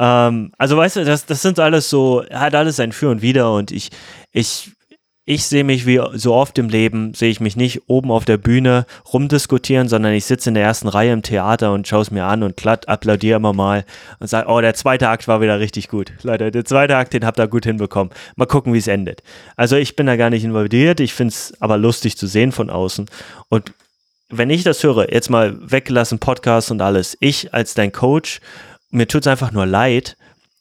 Ähm, 0.00 0.50
also 0.58 0.76
weißt 0.76 0.96
du, 0.96 1.04
das, 1.04 1.26
das 1.26 1.42
sind 1.42 1.60
alles 1.60 1.88
so, 1.90 2.24
hat 2.32 2.54
alles 2.54 2.76
sein 2.76 2.90
Für 2.90 3.10
und 3.10 3.22
Wider 3.22 3.52
und 3.52 3.70
ich, 3.70 3.90
ich 4.32 4.72
ich 5.26 5.44
sehe 5.44 5.62
mich 5.62 5.86
wie 5.86 6.00
so 6.14 6.34
oft 6.34 6.58
im 6.58 6.68
Leben, 6.68 7.14
sehe 7.14 7.30
ich 7.30 7.38
mich 7.38 7.54
nicht 7.54 7.82
oben 7.88 8.10
auf 8.10 8.24
der 8.24 8.36
Bühne 8.36 8.84
rumdiskutieren, 9.12 9.86
sondern 9.86 10.12
ich 10.12 10.24
sitze 10.24 10.50
in 10.50 10.54
der 10.54 10.64
ersten 10.64 10.88
Reihe 10.88 11.12
im 11.12 11.22
Theater 11.22 11.72
und 11.72 11.86
schaue 11.86 12.02
es 12.02 12.10
mir 12.10 12.24
an 12.24 12.42
und 12.42 12.56
klatt, 12.56 12.88
applaudiere 12.88 13.36
immer 13.36 13.52
mal 13.52 13.84
und 14.18 14.26
sage, 14.26 14.48
oh, 14.48 14.60
der 14.60 14.74
zweite 14.74 15.08
Akt 15.08 15.28
war 15.28 15.40
wieder 15.40 15.60
richtig 15.60 15.86
gut. 15.88 16.10
Leute, 16.24 16.50
der 16.50 16.64
zweite 16.64 16.96
Akt, 16.96 17.12
den 17.12 17.24
habt 17.24 17.38
ihr 17.38 17.46
gut 17.46 17.64
hinbekommen. 17.64 18.12
Mal 18.34 18.46
gucken, 18.46 18.72
wie 18.72 18.78
es 18.78 18.88
endet. 18.88 19.22
Also 19.54 19.76
ich 19.76 19.94
bin 19.94 20.06
da 20.06 20.16
gar 20.16 20.30
nicht 20.30 20.42
involviert, 20.42 20.98
ich 20.98 21.14
finde 21.14 21.32
es 21.32 21.54
aber 21.60 21.76
lustig 21.76 22.16
zu 22.16 22.26
sehen 22.26 22.50
von 22.50 22.68
außen. 22.68 23.06
Und 23.50 23.72
wenn 24.30 24.50
ich 24.50 24.64
das 24.64 24.82
höre, 24.82 25.12
jetzt 25.12 25.30
mal 25.30 25.56
weggelassen, 25.60 26.18
Podcast 26.18 26.70
und 26.70 26.80
alles, 26.80 27.16
ich 27.20 27.52
als 27.52 27.74
dein 27.74 27.92
Coach, 27.92 28.40
mir 28.90 29.08
tut 29.08 29.22
es 29.22 29.26
einfach 29.26 29.52
nur 29.52 29.66
leid, 29.66 30.16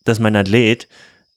dass 0.06 0.20
mein 0.20 0.36
Athlet 0.36 0.88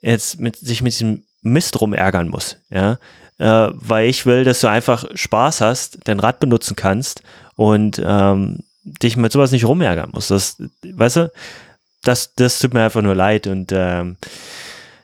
jetzt 0.00 0.40
mit, 0.40 0.56
sich 0.56 0.82
mit 0.82 0.92
diesem 0.92 1.24
Mist 1.42 1.80
rumärgern 1.80 2.28
muss, 2.28 2.56
ja, 2.70 2.98
äh, 3.38 3.70
weil 3.72 4.08
ich 4.08 4.26
will, 4.26 4.44
dass 4.44 4.60
du 4.60 4.68
einfach 4.68 5.04
Spaß 5.14 5.60
hast, 5.60 5.98
dein 6.04 6.20
Rad 6.20 6.40
benutzen 6.40 6.76
kannst 6.76 7.22
und 7.56 8.00
ähm, 8.04 8.60
dich 8.84 9.16
mit 9.16 9.32
sowas 9.32 9.52
nicht 9.52 9.64
rumärgern 9.64 10.10
musst. 10.12 10.30
Das, 10.30 10.56
weißt 10.82 11.16
du, 11.16 11.32
das, 12.02 12.34
das 12.34 12.58
tut 12.58 12.74
mir 12.74 12.84
einfach 12.84 13.02
nur 13.02 13.14
leid 13.14 13.46
und 13.46 13.72
ähm, 13.72 14.16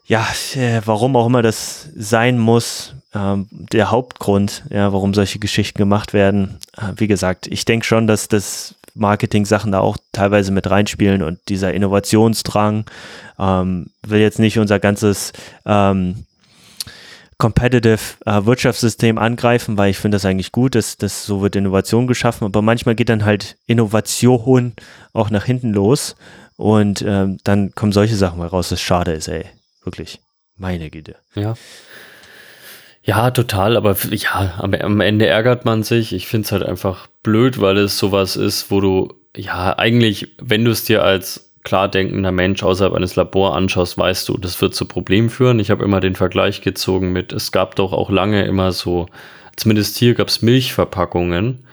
ja, 0.07 0.27
äh, 0.55 0.81
warum 0.85 1.17
auch 1.17 1.27
immer 1.27 1.43
das 1.43 1.89
sein 1.95 2.39
muss, 2.39 2.95
ähm, 3.15 3.47
der 3.51 3.91
Hauptgrund, 3.91 4.65
ja, 4.71 4.93
warum 4.93 5.15
solche 5.15 5.39
Geschichten 5.39 5.79
gemacht 5.79 6.13
werden. 6.13 6.59
Äh, 6.77 6.93
wie 6.97 7.07
gesagt, 7.07 7.47
ich 7.47 7.65
denke 7.65 7.87
schon, 7.87 8.07
dass 8.07 8.29
das 8.29 8.75
Marketing-Sachen 8.99 9.73
da 9.73 9.81
auch 9.81 9.97
teilweise 10.13 10.53
mit 10.53 10.71
reinspielen 10.71 11.23
und 11.23 11.39
dieser 11.49 11.73
Innovationsdrang 11.75 12.85
ähm, 13.39 13.87
will 14.07 14.21
jetzt 14.21 14.39
nicht 14.39 14.59
unser 14.59 14.79
ganzes 14.79 15.33
ähm, 15.67 16.27
competitive 17.39 17.99
äh, 18.27 18.45
Wirtschaftssystem 18.45 19.17
angreifen, 19.17 19.79
weil 19.79 19.91
ich 19.91 19.99
finde 19.99 20.17
das 20.17 20.25
eigentlich 20.25 20.53
gut, 20.53 20.75
dass, 20.75 20.97
dass 20.97 21.25
so 21.25 21.41
wird 21.41 21.57
Innovation 21.57 22.07
geschaffen, 22.07 22.45
aber 22.45 22.63
manchmal 22.63 22.97
geht 22.97 23.09
dann 23.09 23.25
halt 23.25 23.57
Innovation 23.67 24.75
auch 25.13 25.31
nach 25.31 25.45
hinten 25.45 25.73
los 25.73 26.17
und 26.57 27.03
ähm, 27.07 27.39
dann 27.45 27.73
kommen 27.75 27.93
solche 27.93 28.17
Sachen 28.17 28.39
mal 28.39 28.49
raus, 28.49 28.69
das 28.71 28.81
schade 28.81 29.13
ist, 29.13 29.29
ey. 29.29 29.45
Wirklich. 29.85 30.21
Meine 30.57 30.91
Güte. 30.91 31.15
Ja. 31.35 31.55
Ja, 33.09 33.31
total, 33.31 33.79
aber 33.79 33.97
ja, 34.11 34.57
am, 34.59 34.75
am 34.75 35.01
Ende 35.01 35.27
ärgert 35.27 35.65
man 35.65 35.83
sich. 35.83 36.13
Ich 36.13 36.27
finde 36.27 36.45
es 36.45 36.53
halt 36.53 36.63
einfach 36.63 37.07
blöd, 37.23 37.59
weil 37.59 37.79
es 37.79 37.97
sowas 37.97 38.37
ist, 38.37 38.71
wo 38.71 38.83
du, 38.83 39.15
ja, 39.35 39.79
eigentlich, 39.79 40.37
wenn 40.39 40.63
du 40.63 40.71
es 40.71 40.85
dir 40.85 41.03
als 41.03 41.55
klar 41.65 41.89
denkender 41.89 42.33
Mensch 42.33 42.63
außerhalb 42.63 42.93
eines 42.93 43.17
Labors 43.17 43.57
anschaust, 43.57 43.97
weißt 43.97 44.29
du, 44.29 44.37
das 44.37 44.61
wird 44.61 44.75
zu 44.75 44.85
Problemen 44.85 45.31
führen. 45.31 45.59
Ich 45.59 45.71
habe 45.71 45.87
immer 45.87 46.01
den 46.01 46.17
Vergleich 46.17 46.61
gezogen 46.61 47.11
mit, 47.15 47.33
es 47.33 47.51
gab 47.51 47.77
doch 47.77 47.95
auch 47.95 48.11
lange 48.11 48.45
immer 48.45 48.73
so 48.73 49.07
zumindest 49.57 49.97
hier 49.97 50.13
gab 50.13 50.29
es 50.29 50.43
Milchverpackungen 50.43 51.65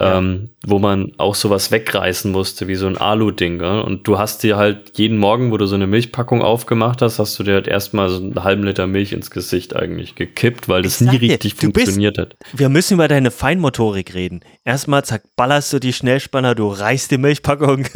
ja. 0.00 0.18
ähm, 0.18 0.50
wo 0.66 0.78
man 0.78 1.12
auch 1.18 1.34
sowas 1.34 1.70
wegreißen 1.70 2.30
musste, 2.32 2.66
wie 2.66 2.74
so 2.74 2.86
ein 2.86 2.98
Alu-Ding. 2.98 3.60
Und 3.60 4.08
du 4.08 4.18
hast 4.18 4.42
dir 4.42 4.56
halt 4.56 4.98
jeden 4.98 5.18
Morgen, 5.18 5.52
wo 5.52 5.56
du 5.56 5.66
so 5.66 5.76
eine 5.76 5.86
Milchpackung 5.86 6.42
aufgemacht 6.42 7.00
hast, 7.00 7.18
hast 7.18 7.38
du 7.38 7.44
dir 7.44 7.54
halt 7.54 7.68
erstmal 7.68 8.08
so 8.08 8.16
einen 8.16 8.42
halben 8.42 8.64
Liter 8.64 8.86
Milch 8.86 9.12
ins 9.12 9.30
Gesicht 9.30 9.76
eigentlich 9.76 10.16
gekippt, 10.16 10.68
weil 10.68 10.82
das 10.82 11.00
nie 11.00 11.16
richtig 11.16 11.54
dir, 11.54 11.66
funktioniert 11.66 12.16
bist, 12.16 12.30
hat. 12.30 12.36
Wir 12.52 12.68
müssen 12.68 12.94
über 12.94 13.06
deine 13.06 13.30
Feinmotorik 13.30 14.14
reden. 14.14 14.40
Erstmal, 14.64 15.04
zack, 15.04 15.22
ballerst 15.36 15.72
du 15.72 15.78
die 15.78 15.92
Schnellspanner, 15.92 16.54
du 16.54 16.68
reißt 16.68 17.10
die 17.10 17.18
Milchpackung. 17.18 17.86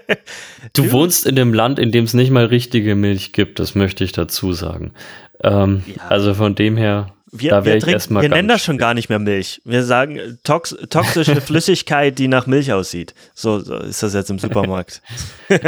du 0.74 0.92
wohnst 0.92 1.26
in 1.26 1.36
dem 1.36 1.54
Land, 1.54 1.78
in 1.78 1.92
dem 1.92 2.04
es 2.04 2.12
nicht 2.12 2.30
mal 2.30 2.44
richtige 2.44 2.94
Milch 2.94 3.32
gibt, 3.32 3.58
das 3.58 3.74
möchte 3.74 4.04
ich 4.04 4.12
dazu 4.12 4.52
sagen. 4.52 4.92
Ähm, 5.42 5.82
ja. 5.86 6.02
Also 6.08 6.34
von 6.34 6.54
dem 6.54 6.76
her 6.76 7.12
wir, 7.34 7.64
wir, 7.64 7.78
trinken, 7.78 8.20
wir 8.20 8.28
nennen 8.28 8.48
das 8.48 8.62
schon 8.62 8.76
gar 8.76 8.92
nicht 8.92 9.08
mehr 9.08 9.18
Milch. 9.18 9.62
Wir 9.64 9.84
sagen 9.84 10.16
äh, 10.16 10.34
tox 10.44 10.76
toxische 10.90 11.40
Flüssigkeit, 11.40 12.18
die 12.18 12.28
nach 12.28 12.46
Milch 12.46 12.72
aussieht. 12.72 13.14
So, 13.34 13.58
so 13.58 13.76
ist 13.76 14.02
das 14.02 14.12
jetzt 14.12 14.30
im 14.30 14.38
Supermarkt. 14.38 15.00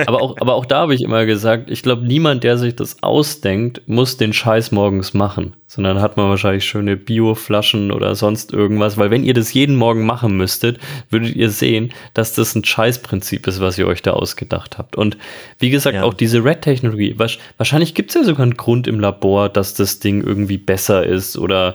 aber, 0.06 0.20
auch, 0.20 0.36
aber 0.38 0.54
auch 0.54 0.66
da 0.66 0.80
habe 0.80 0.94
ich 0.94 1.02
immer 1.02 1.24
gesagt, 1.24 1.70
ich 1.70 1.82
glaube, 1.82 2.06
niemand, 2.06 2.44
der 2.44 2.58
sich 2.58 2.76
das 2.76 3.02
ausdenkt, 3.02 3.80
muss 3.86 4.18
den 4.18 4.34
Scheiß 4.34 4.72
morgens 4.72 5.14
machen. 5.14 5.56
Sondern 5.74 6.00
hat 6.00 6.16
man 6.16 6.28
wahrscheinlich 6.28 6.64
schöne 6.64 6.96
Bioflaschen 6.96 7.90
oder 7.90 8.14
sonst 8.14 8.52
irgendwas. 8.52 8.96
Weil 8.96 9.10
wenn 9.10 9.24
ihr 9.24 9.34
das 9.34 9.52
jeden 9.52 9.74
Morgen 9.74 10.06
machen 10.06 10.36
müsstet, 10.36 10.78
würdet 11.10 11.34
ihr 11.34 11.50
sehen, 11.50 11.92
dass 12.14 12.32
das 12.32 12.54
ein 12.54 12.64
Scheißprinzip 12.64 13.44
ist, 13.48 13.60
was 13.60 13.76
ihr 13.76 13.88
euch 13.88 14.00
da 14.00 14.12
ausgedacht 14.12 14.78
habt. 14.78 14.94
Und 14.94 15.18
wie 15.58 15.70
gesagt, 15.70 15.96
ja. 15.96 16.04
auch 16.04 16.14
diese 16.14 16.44
Red-Technologie, 16.44 17.16
wahrscheinlich 17.58 17.94
gibt 17.94 18.10
es 18.10 18.14
ja 18.14 18.22
sogar 18.22 18.44
einen 18.44 18.56
Grund 18.56 18.86
im 18.86 19.00
Labor, 19.00 19.48
dass 19.48 19.74
das 19.74 19.98
Ding 19.98 20.22
irgendwie 20.22 20.58
besser 20.58 21.04
ist 21.04 21.36
oder 21.36 21.74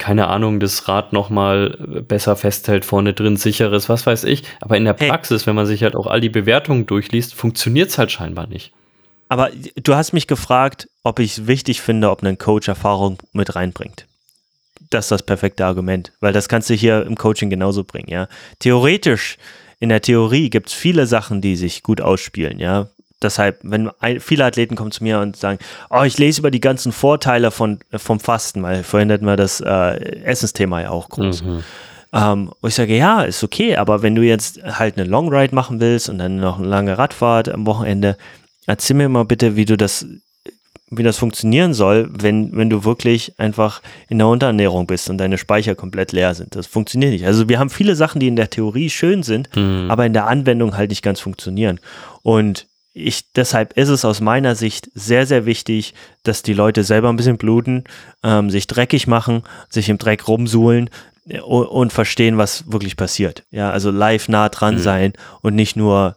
keine 0.00 0.26
Ahnung, 0.26 0.58
das 0.58 0.88
Rad 0.88 1.12
nochmal 1.12 1.76
besser 2.08 2.34
festhält, 2.34 2.84
vorne 2.84 3.12
drin 3.12 3.36
sicheres, 3.36 3.88
was 3.88 4.04
weiß 4.04 4.24
ich. 4.24 4.42
Aber 4.60 4.76
in 4.76 4.84
der 4.84 4.94
Praxis, 4.94 5.42
hey. 5.42 5.46
wenn 5.48 5.54
man 5.54 5.66
sich 5.66 5.84
halt 5.84 5.94
auch 5.94 6.08
all 6.08 6.20
die 6.20 6.28
Bewertungen 6.28 6.86
durchliest, 6.86 7.34
funktioniert 7.34 7.90
es 7.90 7.98
halt 7.98 8.10
scheinbar 8.10 8.48
nicht. 8.48 8.72
Aber 9.28 9.50
du 9.76 9.94
hast 9.94 10.12
mich 10.12 10.26
gefragt, 10.26 10.88
ob 11.02 11.18
ich 11.18 11.38
es 11.38 11.46
wichtig 11.46 11.80
finde, 11.80 12.10
ob 12.10 12.22
ein 12.22 12.38
Coach 12.38 12.68
Erfahrung 12.68 13.18
mit 13.32 13.54
reinbringt. 13.54 14.06
Das 14.90 15.06
ist 15.06 15.10
das 15.10 15.22
perfekte 15.22 15.66
Argument, 15.66 16.12
weil 16.20 16.32
das 16.32 16.48
kannst 16.48 16.70
du 16.70 16.74
hier 16.74 17.04
im 17.04 17.16
Coaching 17.16 17.50
genauso 17.50 17.84
bringen, 17.84 18.08
ja. 18.08 18.28
Theoretisch, 18.58 19.36
in 19.80 19.90
der 19.90 20.00
Theorie 20.00 20.50
gibt 20.50 20.68
es 20.68 20.74
viele 20.74 21.06
Sachen, 21.06 21.40
die 21.40 21.56
sich 21.56 21.82
gut 21.82 22.00
ausspielen, 22.00 22.58
ja 22.58 22.88
deshalb, 23.22 23.58
wenn 23.62 23.90
ein, 24.00 24.20
viele 24.20 24.44
Athleten 24.44 24.76
kommen 24.76 24.92
zu 24.92 25.02
mir 25.02 25.20
und 25.20 25.36
sagen, 25.36 25.58
oh, 25.90 26.02
ich 26.02 26.18
lese 26.18 26.40
über 26.40 26.50
die 26.50 26.60
ganzen 26.60 26.92
Vorteile 26.92 27.50
von, 27.50 27.80
vom 27.96 28.20
Fasten, 28.20 28.62
weil 28.62 28.84
vorhin 28.84 29.10
hatten 29.10 29.26
wir 29.26 29.36
das 29.36 29.60
äh, 29.60 30.22
Essensthema 30.24 30.82
ja 30.82 30.90
auch 30.90 31.08
groß. 31.08 31.42
Mhm. 31.42 31.64
Ähm, 32.12 32.52
und 32.60 32.68
ich 32.68 32.74
sage, 32.74 32.96
ja, 32.96 33.22
ist 33.22 33.44
okay, 33.44 33.76
aber 33.76 34.02
wenn 34.02 34.14
du 34.14 34.22
jetzt 34.22 34.62
halt 34.62 34.96
eine 34.96 35.08
Long 35.08 35.32
Ride 35.32 35.54
machen 35.54 35.80
willst 35.80 36.08
und 36.08 36.18
dann 36.18 36.36
noch 36.36 36.58
eine 36.58 36.68
lange 36.68 36.96
Radfahrt 36.96 37.48
am 37.48 37.66
Wochenende, 37.66 38.16
erzähl 38.68 38.96
mir 38.96 39.08
mal 39.08 39.24
bitte, 39.24 39.56
wie 39.56 39.64
du 39.64 39.76
das, 39.76 40.06
wie 40.90 41.02
das 41.02 41.16
funktionieren 41.16 41.74
soll, 41.74 42.08
wenn, 42.12 42.56
wenn 42.56 42.70
du 42.70 42.84
wirklich 42.84 43.32
einfach 43.38 43.82
in 44.08 44.18
der 44.18 44.28
Unterernährung 44.28 44.86
bist 44.86 45.10
und 45.10 45.18
deine 45.18 45.38
Speicher 45.38 45.74
komplett 45.74 46.12
leer 46.12 46.34
sind. 46.34 46.54
Das 46.54 46.66
funktioniert 46.66 47.12
nicht. 47.12 47.26
Also 47.26 47.48
wir 47.48 47.58
haben 47.58 47.70
viele 47.70 47.96
Sachen, 47.96 48.20
die 48.20 48.28
in 48.28 48.36
der 48.36 48.50
Theorie 48.50 48.90
schön 48.90 49.22
sind, 49.22 49.48
mhm. 49.56 49.90
aber 49.90 50.06
in 50.06 50.12
der 50.12 50.26
Anwendung 50.26 50.76
halt 50.76 50.90
nicht 50.90 51.02
ganz 51.02 51.18
funktionieren. 51.18 51.80
Und 52.22 52.66
ich, 52.92 53.32
deshalb 53.32 53.74
ist 53.74 53.88
es 53.88 54.04
aus 54.04 54.20
meiner 54.20 54.54
Sicht 54.54 54.90
sehr, 54.94 55.26
sehr 55.26 55.46
wichtig, 55.46 55.94
dass 56.24 56.42
die 56.42 56.54
Leute 56.54 56.84
selber 56.84 57.08
ein 57.08 57.16
bisschen 57.16 57.38
bluten, 57.38 57.84
ähm, 58.22 58.50
sich 58.50 58.66
dreckig 58.66 59.06
machen, 59.06 59.44
sich 59.70 59.88
im 59.88 59.98
Dreck 59.98 60.28
rumsuhlen 60.28 60.90
äh, 61.28 61.40
und, 61.40 61.66
und, 61.66 61.92
verstehen, 61.92 62.36
was 62.36 62.70
wirklich 62.70 62.96
passiert. 62.96 63.44
Ja, 63.50 63.70
also 63.70 63.90
live 63.90 64.28
nah 64.28 64.48
dran 64.48 64.74
mhm. 64.74 64.80
sein 64.80 65.12
und 65.40 65.54
nicht 65.54 65.76
nur, 65.76 66.16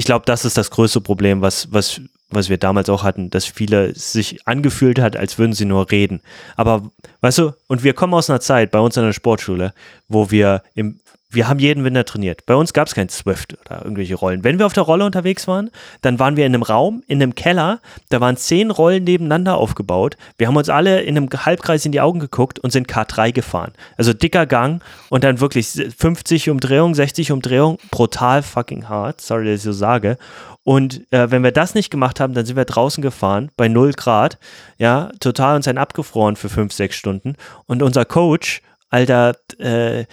ich 0.00 0.06
glaube, 0.06 0.24
das 0.24 0.46
ist 0.46 0.56
das 0.56 0.70
größte 0.70 1.02
Problem, 1.02 1.42
was, 1.42 1.70
was, 1.74 2.00
was 2.30 2.48
wir 2.48 2.56
damals 2.56 2.88
auch 2.88 3.02
hatten, 3.02 3.28
dass 3.28 3.44
viele 3.44 3.94
sich 3.94 4.48
angefühlt 4.48 4.98
hat, 4.98 5.14
als 5.14 5.36
würden 5.36 5.52
sie 5.52 5.66
nur 5.66 5.90
reden. 5.90 6.22
Aber, 6.56 6.90
weißt 7.20 7.36
du, 7.36 7.52
und 7.66 7.84
wir 7.84 7.92
kommen 7.92 8.14
aus 8.14 8.30
einer 8.30 8.40
Zeit 8.40 8.70
bei 8.70 8.78
uns 8.78 8.96
in 8.96 9.02
der 9.02 9.12
Sportschule, 9.12 9.74
wo 10.08 10.30
wir 10.30 10.62
im 10.74 11.00
wir 11.30 11.48
haben 11.48 11.60
jeden 11.60 11.84
Winter 11.84 12.04
trainiert. 12.04 12.44
Bei 12.46 12.54
uns 12.54 12.72
gab 12.72 12.88
es 12.88 12.94
kein 12.94 13.08
Swift 13.08 13.56
oder 13.64 13.82
irgendwelche 13.82 14.16
Rollen. 14.16 14.42
Wenn 14.42 14.58
wir 14.58 14.66
auf 14.66 14.72
der 14.72 14.82
Rolle 14.82 15.04
unterwegs 15.04 15.46
waren, 15.46 15.70
dann 16.02 16.18
waren 16.18 16.36
wir 16.36 16.44
in 16.44 16.54
einem 16.54 16.62
Raum, 16.62 17.02
in 17.06 17.22
einem 17.22 17.34
Keller, 17.34 17.80
da 18.08 18.20
waren 18.20 18.36
zehn 18.36 18.70
Rollen 18.70 19.04
nebeneinander 19.04 19.56
aufgebaut. 19.56 20.16
Wir 20.38 20.48
haben 20.48 20.56
uns 20.56 20.68
alle 20.68 21.02
in 21.02 21.16
einem 21.16 21.28
Halbkreis 21.30 21.86
in 21.86 21.92
die 21.92 22.00
Augen 22.00 22.18
geguckt 22.18 22.58
und 22.58 22.72
sind 22.72 22.88
K3 22.88 23.32
gefahren. 23.32 23.72
Also 23.96 24.12
dicker 24.12 24.46
Gang 24.46 24.82
und 25.08 25.22
dann 25.22 25.40
wirklich 25.40 25.68
50 25.68 26.50
Umdrehungen, 26.50 26.94
60 26.94 27.30
Umdrehungen, 27.32 27.78
brutal 27.90 28.42
fucking 28.42 28.88
hart, 28.88 29.20
sorry, 29.20 29.46
dass 29.46 29.56
ich 29.56 29.62
so 29.62 29.72
sage. 29.72 30.18
Und 30.64 31.10
äh, 31.12 31.30
wenn 31.30 31.42
wir 31.42 31.52
das 31.52 31.74
nicht 31.74 31.90
gemacht 31.90 32.20
haben, 32.20 32.34
dann 32.34 32.44
sind 32.44 32.56
wir 32.56 32.64
draußen 32.64 33.02
gefahren 33.02 33.50
bei 33.56 33.68
0 33.68 33.92
Grad, 33.92 34.38
ja, 34.78 35.10
total 35.20 35.56
uns 35.56 35.68
ein 35.68 35.78
abgefroren 35.78 36.36
für 36.36 36.48
5, 36.48 36.72
6 36.72 36.94
Stunden. 36.94 37.36
Und 37.66 37.82
unser 37.82 38.04
Coach, 38.04 38.62
alter, 38.90 39.36
äh, 39.58 40.04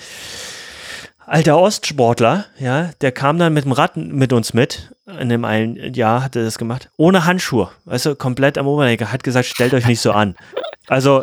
alter 1.27 1.59
Ostsportler, 1.59 2.45
ja, 2.57 2.91
der 3.01 3.11
kam 3.11 3.37
dann 3.37 3.53
mit 3.53 3.65
dem 3.65 3.73
Rad 3.73 3.97
mit 3.97 4.33
uns 4.33 4.53
mit. 4.53 4.93
In 5.19 5.29
dem 5.29 5.45
einen 5.45 5.93
Jahr 5.93 6.23
hat 6.23 6.35
er 6.35 6.43
das 6.43 6.57
gemacht. 6.57 6.89
Ohne 6.97 7.25
Handschuhe. 7.25 7.69
Weißt 7.85 8.07
du, 8.07 8.15
komplett 8.15 8.57
am 8.57 8.67
Oberlenker. 8.67 9.11
Hat 9.11 9.23
gesagt, 9.23 9.45
stellt 9.45 9.73
euch 9.73 9.85
nicht 9.85 10.01
so 10.01 10.11
an. 10.11 10.35
Also, 10.89 11.21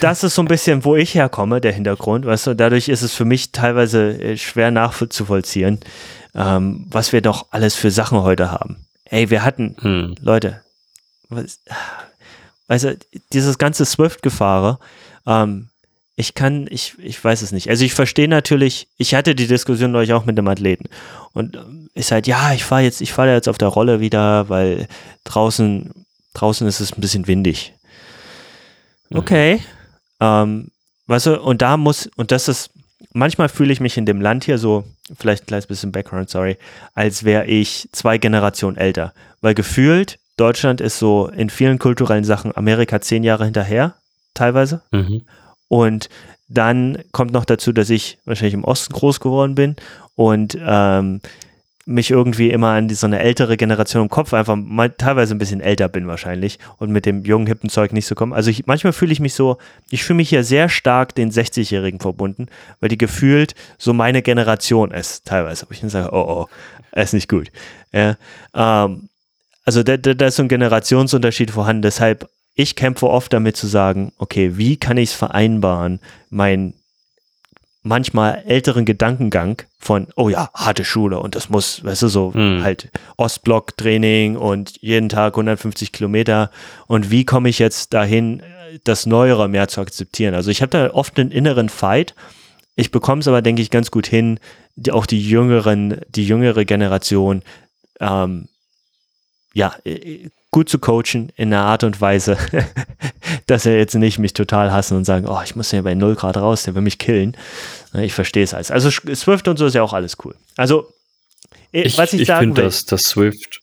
das 0.00 0.24
ist 0.24 0.34
so 0.34 0.40
ein 0.40 0.48
bisschen, 0.48 0.86
wo 0.86 0.96
ich 0.96 1.14
herkomme, 1.14 1.60
der 1.60 1.72
Hintergrund. 1.72 2.24
Weißt 2.24 2.46
du, 2.46 2.54
dadurch 2.54 2.88
ist 2.88 3.02
es 3.02 3.12
für 3.12 3.26
mich 3.26 3.52
teilweise 3.52 4.18
äh, 4.18 4.38
schwer 4.38 4.70
nachzuvollziehen, 4.70 5.80
ähm, 6.34 6.86
was 6.88 7.12
wir 7.12 7.20
doch 7.20 7.48
alles 7.50 7.74
für 7.74 7.90
Sachen 7.90 8.22
heute 8.22 8.50
haben. 8.50 8.86
Ey, 9.04 9.28
wir 9.28 9.44
hatten, 9.44 9.76
hm. 9.82 10.14
Leute, 10.22 10.62
was, 11.28 11.60
weißt 12.68 12.84
du, 12.84 12.98
dieses 13.34 13.58
ganze 13.58 13.84
Swift-Gefahre, 13.84 14.78
ähm, 15.26 15.68
ich 16.14 16.34
kann, 16.34 16.66
ich, 16.70 16.94
ich 16.98 17.22
weiß 17.22 17.42
es 17.42 17.52
nicht. 17.52 17.68
Also 17.70 17.84
ich 17.84 17.94
verstehe 17.94 18.28
natürlich, 18.28 18.88
ich 18.98 19.14
hatte 19.14 19.34
die 19.34 19.46
Diskussion 19.46 19.92
neulich 19.92 20.12
auch 20.12 20.24
mit 20.24 20.38
einem 20.38 20.48
Athleten 20.48 20.88
und 21.32 21.56
ist 21.94 22.10
ähm, 22.10 22.14
halt, 22.14 22.26
ja, 22.26 22.52
ich 22.52 22.64
fahre 22.64 22.82
jetzt, 22.82 23.00
ich 23.00 23.12
fahre 23.12 23.32
jetzt 23.32 23.48
auf 23.48 23.58
der 23.58 23.68
Rolle 23.68 24.00
wieder, 24.00 24.48
weil 24.48 24.88
draußen, 25.24 26.06
draußen 26.34 26.66
ist 26.66 26.80
es 26.80 26.92
ein 26.92 27.00
bisschen 27.00 27.26
windig. 27.26 27.72
Mhm. 29.08 29.18
Okay. 29.18 29.56
Mhm. 29.56 29.60
Ähm, 30.20 30.70
weißt 31.06 31.26
du, 31.26 31.40
und 31.40 31.62
da 31.62 31.76
muss, 31.76 32.10
und 32.16 32.30
das 32.30 32.48
ist, 32.48 32.70
manchmal 33.12 33.48
fühle 33.48 33.72
ich 33.72 33.80
mich 33.80 33.96
in 33.96 34.06
dem 34.06 34.20
Land 34.20 34.44
hier 34.44 34.58
so, 34.58 34.84
vielleicht 35.18 35.44
ein 35.44 35.46
kleines 35.46 35.66
bisschen 35.66 35.92
Background, 35.92 36.28
sorry, 36.28 36.58
als 36.94 37.24
wäre 37.24 37.46
ich 37.46 37.88
zwei 37.92 38.18
Generationen 38.18 38.76
älter. 38.76 39.14
Weil 39.40 39.54
gefühlt, 39.54 40.18
Deutschland 40.36 40.80
ist 40.80 40.98
so 40.98 41.28
in 41.28 41.50
vielen 41.50 41.78
kulturellen 41.78 42.24
Sachen 42.24 42.56
Amerika 42.56 43.00
zehn 43.00 43.24
Jahre 43.24 43.44
hinterher, 43.44 43.94
teilweise. 44.34 44.82
Mhm. 44.90 45.22
Und 45.72 46.10
dann 46.48 46.98
kommt 47.12 47.32
noch 47.32 47.46
dazu, 47.46 47.72
dass 47.72 47.88
ich 47.88 48.18
wahrscheinlich 48.26 48.52
im 48.52 48.64
Osten 48.64 48.92
groß 48.92 49.20
geworden 49.20 49.54
bin 49.54 49.76
und 50.16 50.54
ähm, 50.60 51.22
mich 51.86 52.10
irgendwie 52.10 52.50
immer 52.50 52.72
an 52.72 52.88
die, 52.88 52.94
so 52.94 53.06
eine 53.06 53.20
ältere 53.20 53.56
Generation 53.56 54.02
im 54.02 54.10
Kopf 54.10 54.34
einfach 54.34 54.54
mal 54.54 54.90
teilweise 54.90 55.34
ein 55.34 55.38
bisschen 55.38 55.62
älter 55.62 55.88
bin 55.88 56.06
wahrscheinlich 56.08 56.58
und 56.76 56.90
mit 56.90 57.06
dem 57.06 57.24
jungen 57.24 57.46
hippen 57.46 57.70
Zeug 57.70 57.94
nicht 57.94 58.04
so 58.04 58.14
kommen. 58.14 58.34
Also 58.34 58.50
ich, 58.50 58.66
manchmal 58.66 58.92
fühle 58.92 59.14
ich 59.14 59.20
mich 59.20 59.32
so, 59.32 59.56
ich 59.88 60.04
fühle 60.04 60.18
mich 60.18 60.28
hier 60.28 60.44
sehr 60.44 60.68
stark 60.68 61.14
den 61.14 61.32
60-Jährigen 61.32 62.00
verbunden, 62.00 62.48
weil 62.80 62.90
die 62.90 62.98
gefühlt 62.98 63.54
so 63.78 63.94
meine 63.94 64.20
Generation 64.20 64.90
ist 64.90 65.24
teilweise. 65.24 65.64
Wo 65.66 65.72
ich 65.72 65.80
sage, 65.90 66.10
oh 66.12 66.48
oh, 66.92 67.00
ist 67.00 67.14
nicht 67.14 67.30
gut. 67.30 67.50
Ja, 67.92 68.16
ähm, 68.54 69.08
also 69.64 69.82
da, 69.82 69.96
da, 69.96 70.12
da 70.12 70.26
ist 70.26 70.36
so 70.36 70.42
ein 70.42 70.48
Generationsunterschied 70.48 71.50
vorhanden. 71.50 71.80
Deshalb 71.80 72.28
ich 72.54 72.76
kämpfe 72.76 73.08
oft 73.08 73.32
damit 73.32 73.56
zu 73.56 73.66
sagen, 73.66 74.12
okay, 74.18 74.56
wie 74.56 74.76
kann 74.76 74.96
ich 74.96 75.10
es 75.10 75.14
vereinbaren, 75.14 76.00
meinen 76.30 76.74
manchmal 77.82 78.44
älteren 78.46 78.84
Gedankengang 78.84 79.62
von, 79.78 80.06
oh 80.14 80.28
ja, 80.28 80.50
harte 80.54 80.84
Schule 80.84 81.18
und 81.18 81.34
das 81.34 81.48
muss, 81.48 81.84
weißt 81.84 82.02
du, 82.02 82.08
so 82.08 82.32
mhm. 82.34 82.62
halt 82.62 82.90
Ostblock-Training 83.16 84.36
und 84.36 84.80
jeden 84.80 85.08
Tag 85.08 85.34
150 85.34 85.90
Kilometer 85.90 86.50
und 86.86 87.10
wie 87.10 87.24
komme 87.24 87.48
ich 87.48 87.58
jetzt 87.58 87.92
dahin, 87.92 88.42
das 88.84 89.06
Neuere 89.06 89.48
mehr 89.48 89.68
zu 89.68 89.80
akzeptieren? 89.80 90.34
Also 90.34 90.50
ich 90.50 90.62
habe 90.62 90.70
da 90.70 90.90
oft 90.94 91.18
einen 91.18 91.30
inneren 91.30 91.68
Fight. 91.68 92.14
Ich 92.74 92.90
bekomme 92.90 93.20
es 93.20 93.28
aber, 93.28 93.42
denke 93.42 93.60
ich, 93.60 93.70
ganz 93.70 93.90
gut 93.90 94.06
hin, 94.06 94.38
die, 94.76 94.92
auch 94.92 95.04
die 95.04 95.20
jüngeren, 95.20 96.00
die 96.08 96.26
jüngere 96.26 96.64
Generation, 96.64 97.42
ähm, 98.00 98.48
ja, 99.52 99.74
gut 100.52 100.68
zu 100.68 100.78
coachen 100.78 101.32
in 101.34 101.52
einer 101.52 101.64
Art 101.64 101.82
und 101.82 102.00
Weise, 102.00 102.36
dass 103.46 103.66
er 103.66 103.78
jetzt 103.78 103.94
nicht 103.94 104.18
mich 104.18 104.34
total 104.34 104.70
hassen 104.70 104.96
und 104.96 105.04
sagen, 105.04 105.26
oh, 105.26 105.40
ich 105.42 105.56
muss 105.56 105.72
ja 105.72 105.82
bei 105.82 105.94
0 105.94 106.14
Grad 106.14 106.36
raus, 106.36 106.62
der 106.62 106.74
will 106.74 106.82
mich 106.82 106.98
killen. 106.98 107.36
Ich 107.94 108.12
verstehe 108.12 108.44
es 108.44 108.54
alles. 108.54 108.70
Also 108.70 108.90
Swift 108.90 109.48
und 109.48 109.56
so 109.56 109.66
ist 109.66 109.74
ja 109.74 109.82
auch 109.82 109.94
alles 109.94 110.18
cool. 110.24 110.36
Also, 110.56 110.92
ich, 111.72 111.96
was 111.98 112.12
ich, 112.12 112.22
ich 112.22 112.28
sagen 112.28 112.54
will, 112.54 112.64
dass 112.64 112.84
das 112.84 113.00
Swift, 113.00 113.60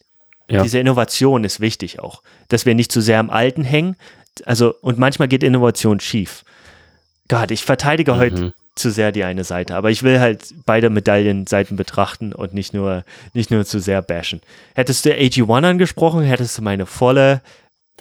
ja. 0.49 0.63
diese 0.63 0.79
Innovation 0.79 1.43
ist 1.43 1.59
wichtig 1.59 1.99
auch, 1.99 2.23
dass 2.49 2.65
wir 2.65 2.73
nicht 2.73 2.91
zu 2.91 3.01
sehr 3.01 3.19
am 3.19 3.29
Alten 3.29 3.63
hängen. 3.63 3.95
Also, 4.45 4.73
und 4.81 4.97
manchmal 4.97 5.27
geht 5.27 5.43
Innovation 5.43 5.99
schief. 5.99 6.43
Gott, 7.27 7.51
ich 7.51 7.63
verteidige 7.63 8.13
mhm. 8.13 8.17
heute 8.17 8.53
zu 8.79 8.91
sehr 8.91 9.11
die 9.11 9.23
eine 9.23 9.43
Seite, 9.43 9.75
aber 9.75 9.91
ich 9.91 10.03
will 10.03 10.19
halt 10.19 10.53
beide 10.65 10.89
Medaillenseiten 10.89 11.77
betrachten 11.77 12.33
und 12.33 12.53
nicht 12.53 12.73
nur, 12.73 13.03
nicht 13.33 13.51
nur 13.51 13.65
zu 13.65 13.79
sehr 13.79 14.01
bashen. 14.01 14.41
Hättest 14.75 15.05
du 15.05 15.11
AG1 15.11 15.65
angesprochen, 15.65 16.23
hättest 16.23 16.57
du 16.57 16.61
meine 16.61 16.85
volle, 16.85 17.41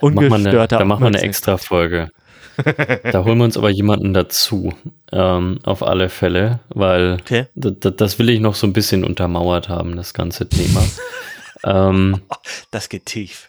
ungestörte 0.01 0.77
Da 0.77 0.85
machen 0.85 1.03
wir 1.03 1.09
eine 1.09 1.23
extra 1.23 1.57
Folge. 1.57 2.11
da 3.13 3.25
holen 3.25 3.39
wir 3.39 3.45
uns 3.45 3.57
aber 3.57 3.71
jemanden 3.71 4.15
dazu, 4.15 4.73
ähm, 5.13 5.61
auf 5.63 5.83
alle 5.83 6.09
Fälle, 6.09 6.61
weil 6.71 7.19
okay. 7.21 7.47
das 7.55 8.19
will 8.19 8.31
ich 8.31 8.41
noch 8.41 8.55
so 8.55 8.67
ein 8.67 8.73
bisschen 8.73 9.05
untermauert 9.05 9.69
haben, 9.69 9.97
das 9.97 10.13
ganze 10.13 10.49
Thema. 10.49 10.83
ähm, 11.65 12.21
das 12.71 12.89
geht 12.89 13.07
tief. 13.07 13.49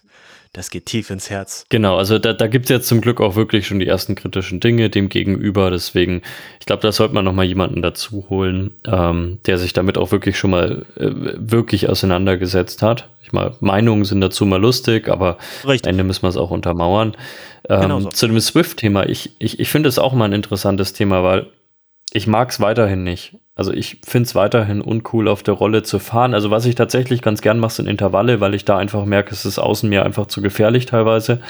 Das 0.54 0.72
geht 0.72 0.88
tief 0.88 1.12
ins 1.12 1.30
Herz. 1.30 1.66
Genau, 1.70 1.98
also 1.98 2.18
da, 2.18 2.34
da 2.34 2.48
gibt 2.48 2.66
es 2.66 2.70
jetzt 2.70 2.88
zum 2.88 3.02
Glück 3.02 3.22
auch 3.22 3.36
wirklich 3.36 3.68
schon 3.68 3.80
die 3.80 3.86
ersten 3.86 4.16
kritischen 4.16 4.60
Dinge 4.60 4.90
dem 4.90 5.08
gegenüber. 5.08 5.70
Deswegen, 5.70 6.24
ich 6.60 6.66
glaube, 6.66 6.82
da 6.82 6.92
sollte 6.92 7.14
man 7.14 7.24
nochmal 7.24 7.46
jemanden 7.46 7.84
dazu 7.84 8.26
holen, 8.30 8.76
ähm, 8.88 9.40
der 9.46 9.60
sich 9.60 9.74
damit 9.74 9.98
auch 9.98 10.12
wirklich 10.12 10.40
schon 10.40 10.50
mal 10.50 10.86
äh, 10.96 11.10
wirklich 11.38 11.88
auseinandergesetzt 11.88 12.82
hat. 12.82 13.10
Ich 13.22 13.32
meine, 13.32 13.56
Meinungen 13.60 14.06
sind 14.06 14.22
dazu 14.22 14.48
mal 14.48 14.60
lustig, 14.60 15.08
aber 15.08 15.38
Richtig. 15.68 15.86
am 15.86 15.92
Ende 15.92 16.04
müssen 16.04 16.24
wir 16.24 16.30
es 16.30 16.38
auch 16.38 16.50
untermauern. 16.50 17.16
Ähm, 17.70 17.82
genau 17.82 18.00
so. 18.00 18.10
Zu 18.10 18.26
dem 18.26 18.40
Swift-Thema, 18.40 19.08
ich, 19.08 19.36
ich, 19.38 19.60
ich 19.60 19.70
finde 19.70 19.88
es 19.88 20.00
auch 20.00 20.14
mal 20.14 20.26
ein 20.26 20.34
interessantes 20.34 20.94
Thema, 20.94 21.24
weil 21.24 21.46
ich 22.12 22.26
mag 22.26 22.50
es 22.50 22.60
weiterhin 22.60 23.04
nicht. 23.04 23.36
Also 23.60 23.74
ich 23.74 23.98
finde 24.08 24.26
es 24.26 24.36
weiterhin 24.36 24.80
uncool, 24.80 25.28
auf 25.28 25.44
der 25.44 25.54
Rolle 25.54 25.84
zu 25.84 26.00
fahren. 26.00 26.34
Also 26.34 26.50
was 26.50 26.66
ich 26.66 26.76
tatsächlich 26.76 27.22
ganz 27.22 27.42
gern 27.42 27.60
mache, 27.60 27.74
sind 27.74 27.90
Intervalle, 27.90 28.40
weil 28.40 28.56
ich 28.56 28.64
da 28.64 28.78
einfach 28.78 29.04
merke, 29.04 29.34
es 29.34 29.46
ist 29.46 29.60
außen 29.60 29.90
mir 29.90 30.06
einfach 30.06 30.28
zu 30.28 30.42
gefährlich 30.42 30.86
teilweise, 30.86 31.42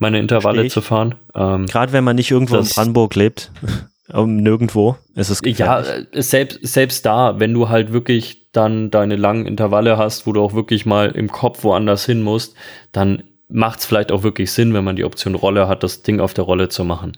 meine 0.00 0.18
Intervalle 0.18 0.66
zu 0.66 0.80
fahren. 0.80 1.14
Ähm, 1.36 1.66
Gerade 1.66 1.92
wenn 1.92 2.02
man 2.02 2.16
nicht 2.16 2.32
irgendwo 2.32 2.56
in 2.56 2.66
Brandenburg 2.66 3.14
lebt, 3.14 3.52
um, 4.12 4.38
nirgendwo, 4.38 4.96
ist 5.14 5.30
es 5.30 5.40
gefährlich. 5.40 5.86
Ja, 5.86 5.94
äh, 6.18 6.20
selbst, 6.20 6.58
selbst 6.62 7.06
da, 7.06 7.38
wenn 7.38 7.54
du 7.54 7.68
halt 7.68 7.92
wirklich 7.92 8.50
dann 8.50 8.90
deine 8.90 9.14
langen 9.14 9.46
Intervalle 9.46 9.96
hast, 9.98 10.26
wo 10.26 10.32
du 10.32 10.42
auch 10.42 10.54
wirklich 10.54 10.84
mal 10.84 11.12
im 11.12 11.30
Kopf 11.30 11.62
woanders 11.62 12.04
hin 12.04 12.22
musst, 12.22 12.56
dann 12.90 13.22
macht 13.48 13.78
es 13.78 13.86
vielleicht 13.86 14.10
auch 14.10 14.24
wirklich 14.24 14.50
Sinn, 14.50 14.74
wenn 14.74 14.82
man 14.82 14.96
die 14.96 15.04
Option 15.04 15.36
Rolle 15.36 15.68
hat, 15.68 15.84
das 15.84 16.02
Ding 16.02 16.18
auf 16.18 16.34
der 16.34 16.42
Rolle 16.42 16.70
zu 16.70 16.82
machen 16.82 17.12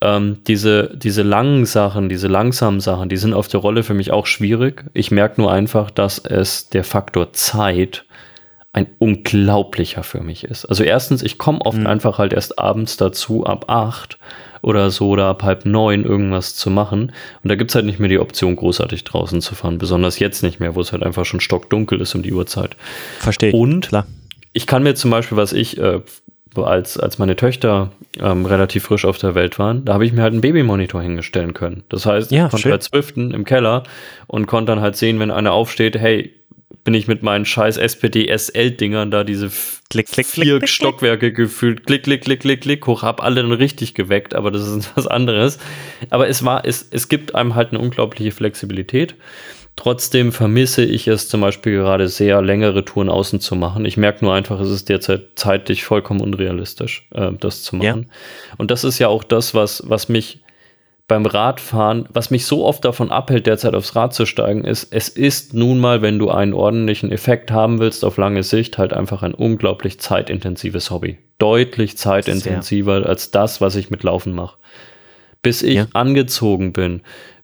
ähm, 0.00 0.38
diese, 0.46 0.96
diese 0.96 1.22
langen 1.22 1.66
Sachen, 1.66 2.08
diese 2.08 2.28
langsamen 2.28 2.80
Sachen, 2.80 3.08
die 3.08 3.16
sind 3.16 3.34
auf 3.34 3.48
der 3.48 3.60
Rolle 3.60 3.82
für 3.82 3.94
mich 3.94 4.10
auch 4.12 4.26
schwierig. 4.26 4.84
Ich 4.94 5.10
merke 5.10 5.40
nur 5.40 5.52
einfach, 5.52 5.90
dass 5.90 6.18
es 6.18 6.70
der 6.70 6.84
Faktor 6.84 7.32
Zeit 7.32 8.04
ein 8.72 8.86
unglaublicher 8.98 10.02
für 10.02 10.20
mich 10.20 10.44
ist. 10.44 10.64
Also 10.64 10.84
erstens, 10.84 11.22
ich 11.22 11.38
komme 11.38 11.60
oft 11.60 11.78
mhm. 11.78 11.86
einfach 11.86 12.18
halt 12.18 12.32
erst 12.32 12.58
abends 12.58 12.96
dazu, 12.96 13.44
ab 13.44 13.64
acht 13.68 14.18
oder 14.62 14.90
so 14.90 15.08
oder 15.08 15.26
ab 15.26 15.42
halb 15.42 15.66
neun 15.66 16.04
irgendwas 16.04 16.54
zu 16.54 16.70
machen. 16.70 17.12
Und 17.42 17.48
da 17.48 17.56
gibt 17.56 17.70
es 17.70 17.74
halt 17.74 17.86
nicht 17.86 17.98
mehr 17.98 18.08
die 18.08 18.18
Option, 18.18 18.56
großartig 18.56 19.04
draußen 19.04 19.40
zu 19.40 19.54
fahren. 19.54 19.78
Besonders 19.78 20.18
jetzt 20.18 20.42
nicht 20.42 20.60
mehr, 20.60 20.76
wo 20.76 20.80
es 20.80 20.92
halt 20.92 21.02
einfach 21.02 21.24
schon 21.24 21.40
stockdunkel 21.40 22.00
ist 22.00 22.14
um 22.14 22.22
die 22.22 22.32
Uhrzeit. 22.32 22.76
Verstehe. 23.18 23.52
Und 23.52 23.88
Klar. 23.88 24.06
ich 24.52 24.66
kann 24.66 24.82
mir 24.82 24.94
zum 24.94 25.10
Beispiel, 25.10 25.36
was 25.36 25.52
ich 25.52 25.78
äh, 25.78 26.00
als, 26.56 26.98
als 26.98 27.18
meine 27.18 27.36
Töchter 27.36 27.92
ähm, 28.18 28.44
relativ 28.44 28.84
frisch 28.84 29.04
auf 29.04 29.18
der 29.18 29.34
Welt 29.34 29.58
waren, 29.58 29.84
da 29.84 29.94
habe 29.94 30.04
ich 30.04 30.12
mir 30.12 30.22
halt 30.22 30.32
einen 30.32 30.40
Babymonitor 30.40 31.00
hinstellen 31.02 31.54
können. 31.54 31.84
Das 31.88 32.06
heißt, 32.06 32.30
ja, 32.30 32.46
ich 32.46 32.50
konnte 32.50 32.62
schön. 32.62 32.72
halt 32.72 32.82
zwiften 32.82 33.32
im 33.32 33.44
Keller 33.44 33.84
und 34.26 34.46
konnte 34.46 34.72
dann 34.72 34.80
halt 34.80 34.96
sehen, 34.96 35.18
wenn 35.20 35.30
einer 35.30 35.52
aufsteht, 35.52 35.96
hey, 35.96 36.34
bin 36.84 36.94
ich 36.94 37.08
mit 37.08 37.22
meinen 37.22 37.44
scheiß 37.44 37.76
SPD-SL-Dingern 37.76 39.10
da 39.10 39.22
diese 39.24 39.50
klick, 39.90 40.06
klick, 40.06 40.26
vier 40.26 40.58
klick, 40.58 40.68
Stockwerke 40.68 41.32
gefühlt, 41.32 41.86
klick, 41.86 42.04
klick, 42.04 42.22
klick, 42.22 42.40
klick, 42.40 42.60
klick, 42.62 42.86
hoch, 42.86 43.02
hab 43.02 43.22
alle 43.22 43.42
dann 43.42 43.52
richtig 43.52 43.94
geweckt, 43.94 44.34
aber 44.34 44.50
das 44.50 44.66
ist 44.66 44.90
was 44.96 45.06
anderes. 45.06 45.58
Aber 46.08 46.28
es 46.28 46.44
war, 46.44 46.64
es, 46.64 46.86
es 46.90 47.08
gibt 47.08 47.34
einem 47.34 47.54
halt 47.54 47.70
eine 47.70 47.80
unglaubliche 47.80 48.32
Flexibilität. 48.32 49.14
Trotzdem 49.80 50.30
vermisse 50.30 50.84
ich 50.84 51.08
es 51.08 51.30
zum 51.30 51.40
Beispiel 51.40 51.78
gerade 51.78 52.08
sehr, 52.08 52.42
längere 52.42 52.84
Touren 52.84 53.08
außen 53.08 53.40
zu 53.40 53.56
machen. 53.56 53.86
Ich 53.86 53.96
merke 53.96 54.22
nur 54.22 54.34
einfach, 54.34 54.60
es 54.60 54.68
ist 54.68 54.90
derzeit 54.90 55.28
zeitlich 55.36 55.84
vollkommen 55.84 56.20
unrealistisch, 56.20 57.08
äh, 57.14 57.32
das 57.40 57.62
zu 57.62 57.76
machen. 57.76 58.06
Ja. 58.10 58.54
Und 58.58 58.70
das 58.70 58.84
ist 58.84 58.98
ja 58.98 59.08
auch 59.08 59.24
das, 59.24 59.54
was, 59.54 59.82
was 59.86 60.10
mich 60.10 60.40
beim 61.08 61.24
Radfahren, 61.24 62.04
was 62.12 62.30
mich 62.30 62.44
so 62.44 62.66
oft 62.66 62.84
davon 62.84 63.10
abhält, 63.10 63.46
derzeit 63.46 63.74
aufs 63.74 63.96
Rad 63.96 64.12
zu 64.12 64.26
steigen, 64.26 64.64
ist, 64.64 64.92
es 64.92 65.08
ist 65.08 65.54
nun 65.54 65.78
mal, 65.78 66.02
wenn 66.02 66.18
du 66.18 66.28
einen 66.28 66.52
ordentlichen 66.52 67.10
Effekt 67.10 67.50
haben 67.50 67.80
willst 67.80 68.04
auf 68.04 68.18
lange 68.18 68.42
Sicht, 68.42 68.76
halt 68.76 68.92
einfach 68.92 69.22
ein 69.22 69.32
unglaublich 69.32 69.98
zeitintensives 69.98 70.90
Hobby. 70.90 71.16
Deutlich 71.38 71.96
zeitintensiver 71.96 72.98
Sehr. 72.98 73.08
als 73.08 73.30
das, 73.30 73.62
was 73.62 73.76
ich 73.76 73.88
mit 73.88 74.02
Laufen 74.02 74.34
mache. 74.34 74.58
Bis 75.40 75.62
ich 75.62 75.76
ja. 75.76 75.86
angezogen 75.94 76.74
bin, 76.74 77.00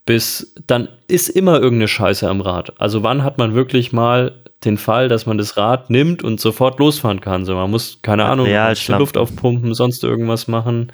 bis 0.07 0.55
dann 0.67 0.89
ist 1.09 1.29
immer 1.29 1.55
irgendeine 1.57 1.89
Scheiße 1.89 2.29
am 2.29 2.41
Rad. 2.41 2.73
Also 2.81 3.03
wann 3.03 3.23
hat 3.23 3.39
man 3.39 3.55
wirklich 3.55 3.93
mal 3.93 4.33
den 4.65 4.79
Fall, 4.79 5.09
dass 5.09 5.27
man 5.27 5.37
das 5.37 5.57
Rad 5.57 5.91
nimmt 5.91 6.23
und 6.25 6.41
sofort 6.41 6.79
losfahren 6.79 7.21
kann? 7.21 7.45
So, 7.45 7.55
man 7.55 7.71
muss, 7.71 7.99
keine 8.03 8.25
Ahnung, 8.25 8.49
Luft 8.99 9.19
aufpumpen, 9.19 9.75
sonst 9.75 10.03
irgendwas 10.05 10.49
machen. 10.49 10.93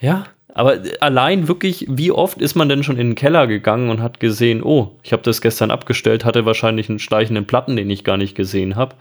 Ja, 0.00 0.24
aber 0.52 0.78
allein 1.00 1.48
wirklich, 1.48 1.86
wie 1.88 2.12
oft 2.12 2.40
ist 2.40 2.54
man 2.54 2.68
denn 2.68 2.82
schon 2.82 2.96
in 2.96 3.10
den 3.10 3.14
Keller 3.14 3.46
gegangen 3.46 3.90
und 3.90 4.00
hat 4.00 4.20
gesehen, 4.20 4.62
oh, 4.62 4.96
ich 5.02 5.12
habe 5.12 5.22
das 5.22 5.40
gestern 5.40 5.70
abgestellt, 5.70 6.24
hatte 6.24 6.46
wahrscheinlich 6.46 6.88
einen 6.88 6.98
schleichenden 6.98 7.46
Platten, 7.46 7.76
den 7.76 7.90
ich 7.90 8.04
gar 8.04 8.16
nicht 8.16 8.34
gesehen 8.34 8.76
habe. 8.76 8.96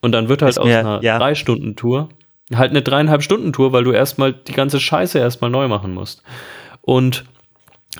Und 0.00 0.12
dann 0.12 0.28
wird 0.28 0.42
halt 0.42 0.58
aus 0.58 0.66
einer 0.66 1.02
ja. 1.02 1.18
Drei-Stunden-Tour 1.18 2.08
halt 2.54 2.70
eine 2.70 2.82
dreieinhalb 2.82 3.22
Stunden 3.22 3.52
Tour, 3.52 3.72
weil 3.72 3.84
du 3.84 3.92
erstmal 3.92 4.32
die 4.32 4.52
ganze 4.52 4.80
Scheiße 4.80 5.18
erstmal 5.18 5.50
neu 5.50 5.68
machen 5.68 5.94
musst. 5.94 6.22
Und 6.80 7.24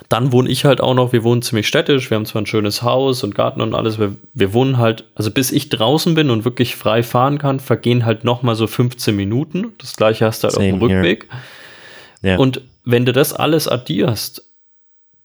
dann 0.08 0.30
wohne 0.32 0.48
ich 0.48 0.64
halt 0.64 0.80
auch 0.80 0.94
noch, 0.94 1.12
wir 1.12 1.24
wohnen 1.24 1.42
ziemlich 1.42 1.66
städtisch, 1.66 2.10
wir 2.10 2.16
haben 2.16 2.26
zwar 2.26 2.42
ein 2.42 2.46
schönes 2.46 2.82
Haus 2.82 3.24
und 3.24 3.34
Garten 3.34 3.60
und 3.60 3.74
alles, 3.74 3.98
wir, 3.98 4.14
wir 4.34 4.52
wohnen 4.52 4.78
halt, 4.78 5.04
also 5.16 5.30
bis 5.30 5.50
ich 5.50 5.68
draußen 5.68 6.14
bin 6.14 6.30
und 6.30 6.44
wirklich 6.44 6.76
frei 6.76 7.02
fahren 7.02 7.38
kann, 7.38 7.58
vergehen 7.58 8.06
halt 8.06 8.22
noch 8.24 8.42
mal 8.42 8.54
so 8.54 8.66
15 8.66 9.14
Minuten. 9.14 9.72
Das 9.78 9.96
gleiche 9.96 10.26
hast 10.26 10.42
du 10.42 10.46
halt 10.46 10.54
Same 10.54 10.74
auf 10.74 10.78
dem 10.78 10.82
Rückweg. 10.82 11.28
Yeah. 12.22 12.38
Und 12.38 12.62
wenn 12.84 13.04
du 13.04 13.12
das 13.12 13.32
alles 13.32 13.66
addierst, 13.66 14.44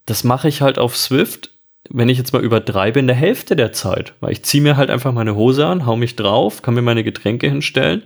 das 0.05 0.24
mache 0.24 0.47
ich 0.47 0.61
halt 0.61 0.80
auf 0.80 0.97
Swift, 0.97 1.51
wenn 1.89 2.09
ich 2.09 2.18
jetzt 2.18 2.34
mal 2.34 2.43
übertreibe, 2.43 2.99
in 2.99 3.07
der 3.07 3.16
Hälfte 3.16 3.55
der 3.55 3.72
Zeit. 3.72 4.13
Weil 4.20 4.32
ich 4.32 4.43
ziehe 4.43 4.63
mir 4.63 4.78
halt 4.78 4.89
einfach 4.89 5.11
meine 5.11 5.36
Hose 5.36 5.68
an, 5.68 5.86
hau 5.86 5.95
mich 5.95 6.16
drauf, 6.16 6.63
kann 6.63 6.74
mir 6.74 6.82
meine 6.82 7.03
Getränke 7.03 7.47
hinstellen, 7.47 8.03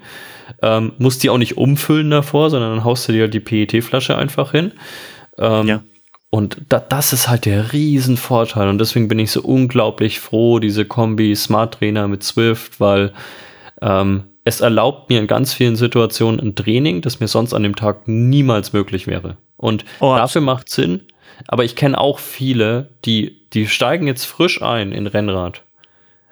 ähm, 0.62 0.93
muss 0.97 1.20
die 1.20 1.30
auch 1.30 1.38
nicht 1.38 1.57
umfüllen 1.57 2.10
davor, 2.10 2.49
sondern 2.49 2.76
dann 2.76 2.84
haust 2.84 3.07
du 3.07 3.14
dir 3.14 3.22
halt 3.24 3.34
die 3.34 3.39
PET-Flasche 3.39 4.18
einfach 4.18 4.51
hin. 4.51 4.74
Ähm, 5.38 5.68
ja. 5.68 5.84
Und 6.32 6.58
da, 6.70 6.80
das 6.80 7.12
ist 7.12 7.28
halt 7.28 7.46
der 7.46 7.74
Riesenvorteil. 7.74 8.70
Und 8.70 8.78
deswegen 8.78 9.08
bin 9.08 9.20
ich 9.20 9.32
so 9.32 9.42
unglaublich 9.42 10.20
froh, 10.20 10.60
diese 10.60 10.86
Kombi 10.86 11.36
Smart 11.36 11.76
Trainer 11.76 12.08
mit 12.08 12.24
Swift, 12.24 12.80
weil 12.80 13.14
ähm, 13.82 14.26
es 14.44 14.62
erlaubt 14.62 15.10
mir 15.10 15.20
in 15.20 15.28
ganz 15.28 15.54
vielen 15.54 15.76
Situationen 15.76 16.40
ein 16.40 16.56
Training, 16.56 17.02
das 17.02 17.20
mir 17.20 17.28
sonst 17.28 17.54
an 17.54 17.64
dem 17.64 17.76
Tag 17.76 18.08
niemals 18.08 18.74
möglich 18.74 19.08
wäre. 19.08 19.38
Und 19.58 19.86
oh, 20.00 20.16
dafür 20.16 20.42
macht 20.42 20.70
Sinn. 20.70 21.02
Aber 21.48 21.64
ich 21.64 21.76
kenne 21.76 21.98
auch 21.98 22.20
viele, 22.20 22.90
die, 23.06 23.38
die 23.54 23.68
steigen 23.68 24.08
jetzt 24.08 24.26
frisch 24.26 24.62
ein 24.62 24.92
in 24.92 25.08
Rennrad. 25.08 25.64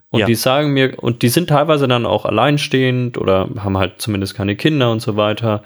Und 0.10 0.22
ja. 0.22 0.26
die 0.26 0.36
sagen 0.36 0.72
mir, 0.72 1.02
und 1.02 1.22
die 1.22 1.30
sind 1.30 1.50
teilweise 1.50 1.88
dann 1.88 2.06
auch 2.06 2.26
alleinstehend 2.26 3.18
oder 3.18 3.50
haben 3.60 3.78
halt 3.78 4.02
zumindest 4.02 4.36
keine 4.36 4.56
Kinder 4.56 4.92
und 4.92 5.02
so 5.02 5.18
weiter. 5.18 5.64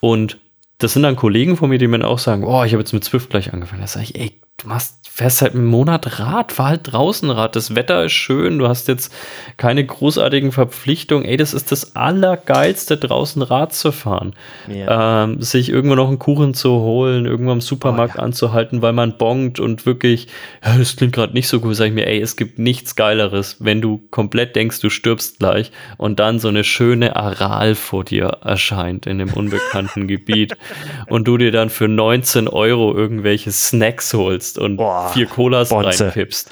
Und 0.00 0.38
das 0.78 0.92
sind 0.92 1.02
dann 1.02 1.16
Kollegen 1.16 1.56
von 1.56 1.68
mir, 1.70 1.78
die 1.78 1.88
mir 1.88 2.06
auch 2.06 2.20
sagen, 2.20 2.44
oh, 2.44 2.62
ich 2.64 2.72
habe 2.72 2.82
jetzt 2.82 2.92
mit 2.92 3.04
Swift 3.04 3.30
gleich 3.30 3.52
angefangen. 3.52 3.80
Da 3.80 3.88
sage 3.88 4.04
ich, 4.04 4.14
ey, 4.18 4.40
du 4.58 4.68
machst, 4.68 4.97
fährst 5.18 5.42
halt 5.42 5.56
einen 5.56 5.66
Monat 5.66 6.20
Rad, 6.20 6.52
fahr 6.52 6.68
halt 6.68 6.92
draußen 6.92 7.28
Rad. 7.28 7.56
Das 7.56 7.74
Wetter 7.74 8.04
ist 8.04 8.12
schön, 8.12 8.60
du 8.60 8.68
hast 8.68 8.86
jetzt 8.86 9.12
keine 9.56 9.84
großartigen 9.84 10.52
Verpflichtungen. 10.52 11.24
Ey, 11.24 11.36
das 11.36 11.54
ist 11.54 11.72
das 11.72 11.96
Allergeilste, 11.96 12.96
draußen 12.96 13.42
Rad 13.42 13.74
zu 13.74 13.90
fahren. 13.90 14.36
Ja. 14.68 15.24
Ähm, 15.24 15.42
sich 15.42 15.70
irgendwo 15.70 15.96
noch 15.96 16.06
einen 16.06 16.20
Kuchen 16.20 16.54
zu 16.54 16.70
holen, 16.70 17.26
irgendwo 17.26 17.50
im 17.50 17.60
Supermarkt 17.60 18.14
oh, 18.14 18.18
ja. 18.18 18.24
anzuhalten, 18.26 18.80
weil 18.80 18.92
man 18.92 19.18
bongt 19.18 19.58
und 19.58 19.86
wirklich, 19.86 20.28
ja, 20.64 20.78
das 20.78 20.94
klingt 20.94 21.14
gerade 21.16 21.32
nicht 21.32 21.48
so 21.48 21.58
gut, 21.58 21.74
sag 21.74 21.86
ich 21.86 21.94
mir, 21.94 22.06
ey, 22.06 22.20
es 22.20 22.36
gibt 22.36 22.60
nichts 22.60 22.94
Geileres, 22.94 23.56
wenn 23.58 23.80
du 23.80 24.00
komplett 24.12 24.54
denkst, 24.54 24.78
du 24.78 24.88
stirbst 24.88 25.40
gleich 25.40 25.72
und 25.96 26.20
dann 26.20 26.38
so 26.38 26.46
eine 26.46 26.62
schöne 26.62 27.16
Aral 27.16 27.74
vor 27.74 28.04
dir 28.04 28.38
erscheint 28.44 29.08
in 29.08 29.18
dem 29.18 29.32
unbekannten 29.32 30.06
Gebiet 30.06 30.56
und 31.08 31.26
du 31.26 31.38
dir 31.38 31.50
dann 31.50 31.70
für 31.70 31.88
19 31.88 32.46
Euro 32.46 32.94
irgendwelche 32.94 33.50
Snacks 33.50 34.14
holst 34.14 34.58
und 34.58 34.76
Boah, 34.76 35.07
vier 35.12 35.26
Colas 35.26 35.68
Bonze. 35.70 36.06
reinpippst. 36.06 36.50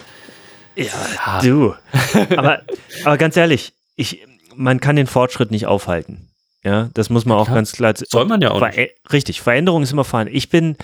Ja, 0.76 1.40
du. 1.42 1.74
aber, 2.36 2.62
aber 3.04 3.16
ganz 3.16 3.36
ehrlich, 3.36 3.72
ich, 3.96 4.22
man 4.54 4.80
kann 4.80 4.96
den 4.96 5.06
Fortschritt 5.06 5.50
nicht 5.50 5.66
aufhalten. 5.66 6.28
Ja, 6.64 6.90
das 6.94 7.10
muss 7.10 7.24
man 7.24 7.38
auch 7.38 7.44
Klar. 7.44 7.56
ganz 7.56 7.72
klar. 7.72 7.94
Soll 7.96 8.24
man 8.26 8.40
ja 8.40 8.50
auch. 8.50 8.58
Ver 8.58 8.68
nicht. 8.68 8.92
Richtig, 9.12 9.40
Veränderung 9.40 9.82
ist 9.82 9.92
immer 9.92 10.04
vorhanden. 10.04 10.34
Ich 10.34 10.48
bin, 10.48 10.76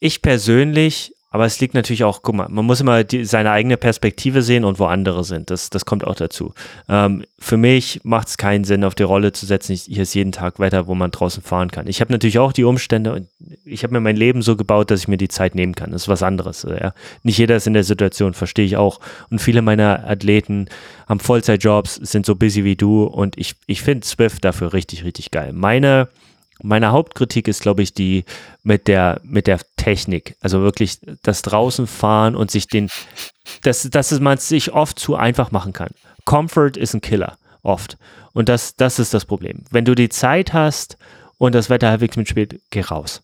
ich 0.00 0.20
persönlich 0.20 1.14
Aber 1.32 1.44
es 1.44 1.60
liegt 1.60 1.74
natürlich 1.74 2.02
auch, 2.02 2.22
guck 2.22 2.34
mal, 2.34 2.48
man 2.48 2.64
muss 2.64 2.80
immer 2.80 3.04
die, 3.04 3.24
seine 3.24 3.52
eigene 3.52 3.76
Perspektive 3.76 4.42
sehen 4.42 4.64
und 4.64 4.80
wo 4.80 4.86
andere 4.86 5.22
sind. 5.22 5.50
Das, 5.50 5.70
das 5.70 5.84
kommt 5.84 6.04
auch 6.04 6.16
dazu. 6.16 6.54
Ähm, 6.88 7.24
für 7.38 7.56
mich 7.56 8.00
macht 8.02 8.26
es 8.26 8.36
keinen 8.36 8.64
Sinn, 8.64 8.82
auf 8.82 8.96
die 8.96 9.04
Rolle 9.04 9.30
zu 9.30 9.46
setzen. 9.46 9.72
Ich, 9.72 9.82
hier 9.82 10.02
ist 10.02 10.14
jeden 10.14 10.32
Tag 10.32 10.58
Wetter, 10.58 10.88
wo 10.88 10.96
man 10.96 11.12
draußen 11.12 11.40
fahren 11.40 11.70
kann. 11.70 11.86
Ich 11.86 12.00
habe 12.00 12.12
natürlich 12.12 12.40
auch 12.40 12.52
die 12.52 12.64
Umstände 12.64 13.12
und 13.12 13.28
ich 13.64 13.84
habe 13.84 13.92
mir 13.92 14.00
mein 14.00 14.16
Leben 14.16 14.42
so 14.42 14.56
gebaut, 14.56 14.90
dass 14.90 15.00
ich 15.00 15.08
mir 15.08 15.18
die 15.18 15.28
Zeit 15.28 15.54
nehmen 15.54 15.76
kann. 15.76 15.92
Das 15.92 16.02
ist 16.02 16.08
was 16.08 16.24
anderes. 16.24 16.66
Ja. 16.68 16.94
Nicht 17.22 17.38
jeder 17.38 17.54
ist 17.54 17.68
in 17.68 17.74
der 17.74 17.84
Situation, 17.84 18.34
verstehe 18.34 18.66
ich 18.66 18.76
auch. 18.76 18.98
Und 19.30 19.40
viele 19.40 19.62
meiner 19.62 20.08
Athleten 20.08 20.66
haben 21.08 21.20
Vollzeitjobs, 21.20 21.94
sind 21.94 22.26
so 22.26 22.34
busy 22.34 22.64
wie 22.64 22.74
du 22.74 23.04
und 23.04 23.38
ich, 23.38 23.54
ich 23.66 23.82
finde 23.82 24.04
Swift 24.04 24.44
dafür 24.44 24.72
richtig, 24.72 25.04
richtig 25.04 25.30
geil. 25.30 25.52
Meine 25.52 26.08
meine 26.62 26.92
Hauptkritik 26.92 27.48
ist, 27.48 27.62
glaube 27.62 27.82
ich, 27.82 27.94
die 27.94 28.24
mit 28.62 28.88
der, 28.88 29.20
mit 29.24 29.46
der 29.46 29.60
Technik. 29.76 30.36
Also 30.40 30.60
wirklich 30.62 30.98
das 31.22 31.42
draußen 31.42 31.86
fahren 31.86 32.36
und 32.36 32.50
sich 32.50 32.66
den, 32.66 32.88
dass, 33.62 33.88
dass 33.90 34.18
man 34.20 34.38
es 34.38 34.48
sich 34.48 34.72
oft 34.72 34.98
zu 34.98 35.16
einfach 35.16 35.50
machen 35.50 35.72
kann. 35.72 35.90
Comfort 36.24 36.72
ist 36.76 36.94
ein 36.94 37.00
Killer, 37.00 37.36
oft. 37.62 37.96
Und 38.32 38.48
das, 38.48 38.76
das 38.76 38.98
ist 38.98 39.14
das 39.14 39.24
Problem. 39.24 39.64
Wenn 39.70 39.84
du 39.84 39.94
die 39.94 40.08
Zeit 40.08 40.52
hast 40.52 40.96
und 41.38 41.54
das 41.54 41.70
Wetter 41.70 41.88
halbwegs 41.88 42.16
mitspielt, 42.16 42.60
geh 42.70 42.82
raus. 42.82 43.22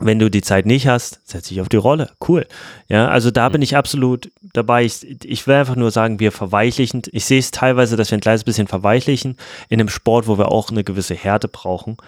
Wenn 0.00 0.18
du 0.18 0.30
die 0.30 0.40
Zeit 0.40 0.64
nicht 0.64 0.86
hast, 0.86 1.20
setz 1.24 1.48
dich 1.48 1.60
auf 1.60 1.68
die 1.68 1.76
Rolle. 1.76 2.10
Cool. 2.26 2.46
Ja, 2.88 3.08
also 3.08 3.30
da 3.30 3.50
bin 3.50 3.60
ich 3.60 3.76
absolut 3.76 4.32
dabei. 4.54 4.84
Ich, 4.84 5.22
ich 5.24 5.46
will 5.46 5.54
einfach 5.54 5.76
nur 5.76 5.90
sagen, 5.90 6.18
wir 6.18 6.32
verweichlichen. 6.32 7.02
Ich 7.12 7.26
sehe 7.26 7.38
es 7.38 7.50
teilweise, 7.50 7.96
dass 7.96 8.10
wir 8.10 8.16
ein 8.16 8.22
kleines 8.22 8.42
bisschen 8.42 8.66
verweichlichen 8.66 9.36
in 9.68 9.80
einem 9.80 9.90
Sport, 9.90 10.26
wo 10.26 10.38
wir 10.38 10.50
auch 10.50 10.70
eine 10.70 10.82
gewisse 10.82 11.14
Härte 11.14 11.46
brauchen. 11.46 11.98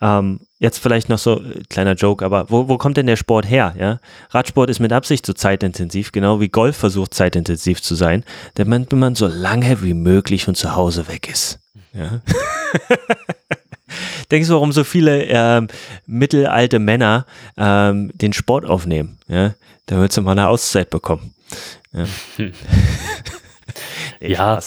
Ähm, 0.00 0.40
jetzt 0.58 0.78
vielleicht 0.78 1.08
noch 1.08 1.18
so 1.18 1.40
äh, 1.40 1.62
kleiner 1.68 1.94
Joke, 1.94 2.24
aber 2.24 2.50
wo, 2.50 2.68
wo 2.68 2.76
kommt 2.76 2.96
denn 2.96 3.06
der 3.06 3.16
Sport 3.16 3.48
her? 3.48 3.74
Ja? 3.78 4.00
Radsport 4.30 4.68
ist 4.68 4.80
mit 4.80 4.92
Absicht 4.92 5.24
so 5.24 5.32
zeitintensiv, 5.32 6.10
genau 6.10 6.40
wie 6.40 6.48
Golf 6.48 6.76
versucht 6.76 7.14
zeitintensiv 7.14 7.80
zu 7.80 7.94
sein, 7.94 8.24
damit 8.54 8.92
man 8.92 9.14
so 9.14 9.28
lange 9.28 9.82
wie 9.82 9.94
möglich 9.94 10.44
von 10.44 10.56
zu 10.56 10.74
Hause 10.74 11.06
weg 11.06 11.28
ist. 11.28 11.60
Ja? 11.92 12.20
Denkst 14.30 14.48
du, 14.48 14.54
warum 14.54 14.72
so 14.72 14.84
viele 14.84 15.24
ähm, 15.24 15.68
mittelalte 16.06 16.78
Männer 16.78 17.26
ähm, 17.56 18.10
den 18.14 18.32
Sport 18.32 18.64
aufnehmen? 18.64 19.18
Ja? 19.28 19.54
Damit 19.86 20.12
sie 20.12 20.20
mal 20.20 20.32
eine 20.32 20.48
Auszeit 20.48 20.90
bekommen. 20.90 21.34
Ja, 21.92 22.06
hm. 22.36 22.52
ja 24.20 24.58
äh, 24.58 24.62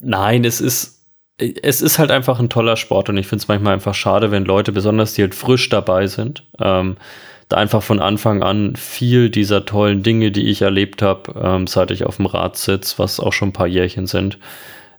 nein, 0.00 0.44
es 0.44 0.60
ist 0.60 1.00
es 1.62 1.80
ist 1.80 1.98
halt 1.98 2.10
einfach 2.10 2.38
ein 2.38 2.50
toller 2.50 2.76
Sport 2.76 3.08
und 3.08 3.16
ich 3.16 3.26
finde 3.26 3.42
es 3.42 3.48
manchmal 3.48 3.72
einfach 3.72 3.94
schade, 3.94 4.30
wenn 4.30 4.44
Leute, 4.44 4.72
besonders 4.72 5.14
die 5.14 5.22
halt 5.22 5.34
frisch 5.34 5.70
dabei 5.70 6.06
sind, 6.06 6.44
ähm, 6.60 6.96
da 7.48 7.56
einfach 7.56 7.82
von 7.82 7.98
Anfang 7.98 8.42
an 8.42 8.76
viel 8.76 9.30
dieser 9.30 9.64
tollen 9.64 10.02
Dinge, 10.02 10.30
die 10.30 10.48
ich 10.48 10.62
erlebt 10.62 11.02
habe, 11.02 11.32
ähm, 11.42 11.66
seit 11.66 11.90
ich 11.90 12.04
auf 12.04 12.16
dem 12.16 12.26
Rad 12.26 12.56
sitze, 12.56 12.98
was 12.98 13.20
auch 13.20 13.32
schon 13.32 13.48
ein 13.48 13.54
paar 13.54 13.66
Jährchen 13.66 14.06
sind, 14.06 14.38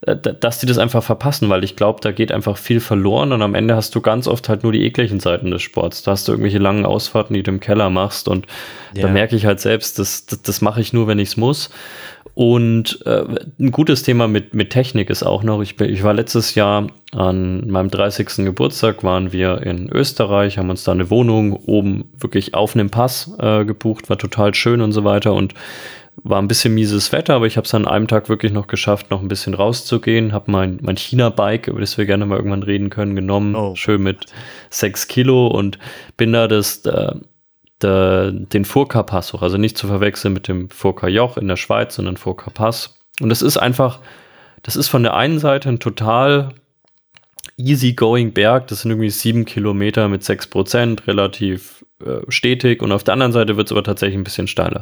dass 0.02 0.58
die 0.58 0.66
das 0.66 0.80
einfach 0.80 1.04
verpassen, 1.04 1.50
weil 1.50 1.64
ich 1.64 1.76
glaube, 1.76 2.00
da 2.02 2.12
geht 2.12 2.32
einfach 2.32 2.58
viel 2.58 2.80
verloren 2.80 3.32
und 3.34 3.44
am 3.44 3.54
Ende 3.54 3.76
hast 3.76 3.94
du 3.94 4.02
ganz 4.02 4.28
oft 4.28 4.50
halt 4.50 4.64
nur 4.64 4.72
die 4.72 4.84
ekligen 4.84 5.20
Seiten 5.20 5.52
des 5.52 5.62
Sports. 5.62 6.02
Da 6.02 6.12
hast 6.12 6.28
du 6.28 6.32
irgendwelche 6.32 6.58
langen 6.58 6.88
Ausfahrten, 6.88 7.36
die 7.36 7.44
du 7.44 7.52
im 7.52 7.60
Keller 7.60 7.92
machst 7.92 8.28
und 8.28 8.48
ja. 8.96 9.04
da 9.04 9.10
merke 9.10 9.36
ich 9.36 9.46
halt 9.46 9.60
selbst, 9.60 10.00
das, 10.00 10.26
das, 10.26 10.42
das 10.42 10.62
mache 10.62 10.82
ich 10.82 10.92
nur, 10.92 11.06
wenn 11.06 11.20
ich 11.20 11.30
es 11.30 11.38
muss. 11.38 11.70
Und 12.34 13.06
äh, 13.06 13.26
ein 13.60 13.72
gutes 13.72 14.04
Thema 14.04 14.28
mit, 14.28 14.56
mit 14.56 14.72
Technik 14.72 15.10
ist 15.10 15.22
auch 15.22 15.44
noch, 15.44 15.62
ich, 15.62 15.80
ich 15.80 16.04
war 16.04 16.14
letztes 16.14 16.56
Jahr 16.56 16.88
an 17.12 17.70
meinem 17.70 17.92
30. 17.92 18.46
Geburtstag, 18.46 19.04
waren 19.04 19.34
wir 19.34 19.62
in 19.62 19.90
Österreich, 19.92 20.58
haben 20.58 20.70
uns 20.70 20.84
da 20.84 20.94
eine 20.94 21.10
Wohnung 21.10 21.54
oben 21.54 22.06
wirklich 22.18 22.54
auf 22.54 22.74
einem 22.74 22.90
Pass 22.90 23.32
äh, 23.38 23.66
gebucht, 23.66 24.10
war 24.10 24.18
total 24.18 24.56
schön 24.56 24.82
und 24.82 24.94
so 24.94 25.04
weiter. 25.04 25.34
Und 25.34 25.54
war 26.24 26.42
ein 26.42 26.48
bisschen 26.48 26.74
mieses 26.74 27.12
Wetter, 27.12 27.36
aber 27.36 27.48
ich 27.48 27.58
habe 27.58 27.66
es 27.66 27.74
an 27.74 27.88
einem 27.88 28.08
Tag 28.08 28.30
wirklich 28.30 28.52
noch 28.52 28.68
geschafft, 28.68 29.10
noch 29.10 29.22
ein 29.22 29.28
bisschen 29.28 29.54
rauszugehen. 29.54 30.34
Habe 30.34 30.52
mein, 30.52 30.80
mein 30.82 30.98
China-Bike, 30.98 31.68
über 31.68 31.80
das 31.80 31.98
wir 31.98 32.06
gerne 32.06 32.26
mal 32.26 32.38
irgendwann 32.38 32.64
reden 32.64 32.90
können, 32.90 33.16
genommen. 33.16 33.56
Oh. 33.56 33.76
Schön 33.76 34.04
mit 34.04 34.28
sechs 34.70 35.08
Kilo 35.08 35.48
und 35.48 35.80
bin 36.18 36.34
da 36.34 36.48
das, 36.48 36.86
äh, 36.86 37.16
der, 37.82 38.32
den 38.32 38.66
Furka-Pass 38.66 39.34
hoch. 39.34 39.42
Also 39.42 39.58
nicht 39.58 39.78
zu 39.78 39.88
verwechseln 39.88 40.34
mit 40.34 40.48
dem 40.48 40.70
Furka-Joch 40.70 41.38
in 41.38 41.48
der 41.48 41.56
Schweiz, 41.56 41.96
sondern 41.96 42.18
Furka-Pass. 42.18 43.00
Und 43.20 43.30
das 43.30 43.42
ist 43.42 43.58
einfach, 43.58 44.00
das 44.62 44.76
ist 44.76 44.90
von 44.90 45.04
der 45.04 45.16
einen 45.16 45.40
Seite 45.40 45.70
ein 45.70 45.80
total 45.80 46.50
easy-going 47.58 48.34
Berg. 48.34 48.68
Das 48.68 48.82
sind 48.82 48.92
irgendwie 48.92 49.10
sieben 49.10 49.46
Kilometer 49.46 50.08
mit 50.08 50.24
sechs 50.24 50.48
Prozent, 50.48 51.08
relativ 51.08 51.84
äh, 52.06 52.22
stetig 52.30 52.82
und 52.82 52.92
auf 52.92 53.04
der 53.04 53.14
anderen 53.14 53.32
Seite 53.32 53.58
wird 53.58 53.68
es 53.68 53.72
aber 53.72 53.84
tatsächlich 53.84 54.18
ein 54.18 54.24
bisschen 54.24 54.48
steiler. 54.48 54.82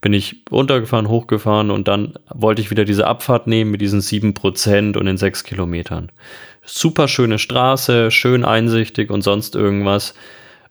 Bin 0.00 0.12
ich 0.12 0.36
runtergefahren, 0.50 1.08
hochgefahren 1.08 1.70
und 1.70 1.88
dann 1.88 2.14
wollte 2.32 2.62
ich 2.62 2.70
wieder 2.70 2.84
diese 2.84 3.06
Abfahrt 3.06 3.46
nehmen 3.46 3.70
mit 3.70 3.80
diesen 3.80 4.00
7% 4.00 4.96
und 4.96 5.06
den 5.06 5.16
6 5.16 5.44
Kilometern. 5.44 6.10
Super 6.64 7.08
schöne 7.08 7.38
Straße, 7.38 8.10
schön 8.10 8.44
einsichtig 8.44 9.10
und 9.10 9.22
sonst 9.22 9.54
irgendwas. 9.54 10.14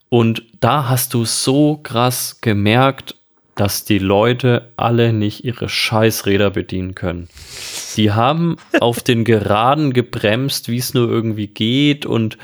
Und 0.10 0.43
da 0.60 0.89
hast 0.89 1.14
du 1.14 1.26
so 1.26 1.80
krass 1.82 2.39
gemerkt, 2.41 3.16
dass 3.56 3.86
die 3.86 4.00
Leute 4.00 4.74
alle 4.76 5.14
nicht 5.14 5.46
ihre 5.46 5.70
Scheißräder 5.70 6.52
bedienen 6.52 6.93
können. 6.93 7.30
Die 7.96 8.12
haben 8.12 8.58
auf 8.82 9.02
den 9.02 9.24
Geraden 9.24 9.93
gebremst, 9.93 10.68
wie 10.68 10.78
es 10.78 10.93
nur 10.93 11.10
irgendwie 11.10 11.48
geht 11.48 12.06
und 12.06 12.38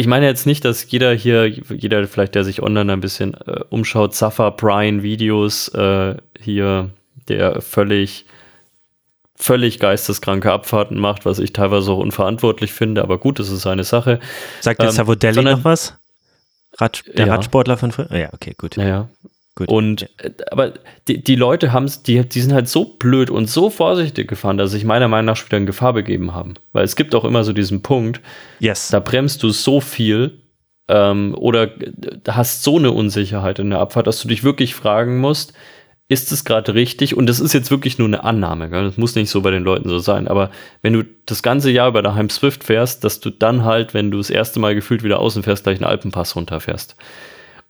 ich 0.00 0.06
meine 0.06 0.26
jetzt 0.26 0.46
nicht, 0.46 0.64
dass 0.64 0.90
jeder 0.90 1.12
hier, 1.12 1.46
jeder 1.46 2.06
vielleicht, 2.08 2.34
der 2.34 2.42
sich 2.42 2.62
online 2.62 2.90
ein 2.90 3.02
bisschen 3.02 3.34
äh, 3.34 3.60
umschaut, 3.68 4.14
Safa 4.14 4.48
Brian 4.48 5.02
Videos 5.02 5.68
äh, 5.68 6.16
hier, 6.40 6.88
der 7.28 7.60
völlig, 7.60 8.24
völlig 9.36 9.78
geisteskranke 9.78 10.50
Abfahrten 10.50 10.98
macht, 10.98 11.26
was 11.26 11.38
ich 11.38 11.52
teilweise 11.52 11.92
auch 11.92 11.98
unverantwortlich 11.98 12.72
finde, 12.72 13.02
aber 13.02 13.18
gut, 13.18 13.38
das 13.38 13.50
ist 13.50 13.60
seine 13.60 13.84
Sache. 13.84 14.20
Sagt 14.60 14.80
der 14.80 14.88
ähm, 14.88 14.94
Savodelli 14.94 15.42
noch 15.42 15.64
was? 15.64 15.98
Rad, 16.78 17.04
der 17.18 17.26
ja. 17.26 17.34
Radsportler 17.34 17.76
von 17.76 17.92
früher? 17.92 18.10
Ja, 18.16 18.32
okay, 18.32 18.54
gut. 18.56 18.76
Ja, 18.76 19.10
Gut. 19.60 19.68
Und 19.68 20.02
äh, 20.18 20.30
aber 20.50 20.74
die, 21.06 21.22
die 21.22 21.36
Leute 21.36 21.72
haben 21.72 21.84
es, 21.84 22.02
die, 22.02 22.26
die 22.26 22.40
sind 22.40 22.52
halt 22.52 22.68
so 22.68 22.84
blöd 22.84 23.30
und 23.30 23.48
so 23.48 23.68
vorsichtig 23.68 24.28
gefahren, 24.28 24.56
dass 24.56 24.70
sich 24.70 24.84
meiner 24.84 25.08
Meinung 25.08 25.26
nach 25.26 25.36
schon 25.36 25.48
wieder 25.48 25.58
in 25.58 25.66
Gefahr 25.66 25.92
begeben 25.92 26.34
haben. 26.34 26.54
Weil 26.72 26.84
es 26.84 26.96
gibt 26.96 27.14
auch 27.14 27.24
immer 27.24 27.44
so 27.44 27.52
diesen 27.52 27.82
Punkt, 27.82 28.20
yes. 28.58 28.88
da 28.88 29.00
bremst 29.00 29.42
du 29.42 29.50
so 29.50 29.80
viel 29.80 30.40
ähm, 30.88 31.34
oder 31.36 31.70
hast 32.26 32.62
so 32.62 32.78
eine 32.78 32.92
Unsicherheit 32.92 33.58
in 33.58 33.70
der 33.70 33.80
Abfahrt, 33.80 34.06
dass 34.06 34.22
du 34.22 34.28
dich 34.28 34.44
wirklich 34.44 34.74
fragen 34.74 35.18
musst, 35.18 35.52
ist 36.08 36.32
es 36.32 36.44
gerade 36.44 36.74
richtig? 36.74 37.16
Und 37.16 37.26
das 37.26 37.38
ist 37.38 37.52
jetzt 37.52 37.70
wirklich 37.70 37.98
nur 37.98 38.08
eine 38.08 38.24
Annahme, 38.24 38.68
gell? 38.68 38.84
das 38.84 38.96
muss 38.96 39.14
nicht 39.14 39.30
so 39.30 39.42
bei 39.42 39.52
den 39.52 39.62
Leuten 39.62 39.88
so 39.88 40.00
sein, 40.00 40.26
aber 40.26 40.50
wenn 40.82 40.92
du 40.92 41.04
das 41.24 41.42
ganze 41.42 41.70
Jahr 41.70 41.88
über 41.88 42.02
daheim 42.02 42.28
Swift 42.30 42.64
fährst, 42.64 43.04
dass 43.04 43.20
du 43.20 43.30
dann 43.30 43.64
halt, 43.64 43.94
wenn 43.94 44.10
du 44.10 44.18
das 44.18 44.30
erste 44.30 44.58
Mal 44.58 44.74
gefühlt 44.74 45.04
wieder 45.04 45.20
außen 45.20 45.44
fährst, 45.44 45.62
gleich 45.62 45.78
einen 45.78 45.84
Alpenpass 45.84 46.34
runterfährst. 46.34 46.96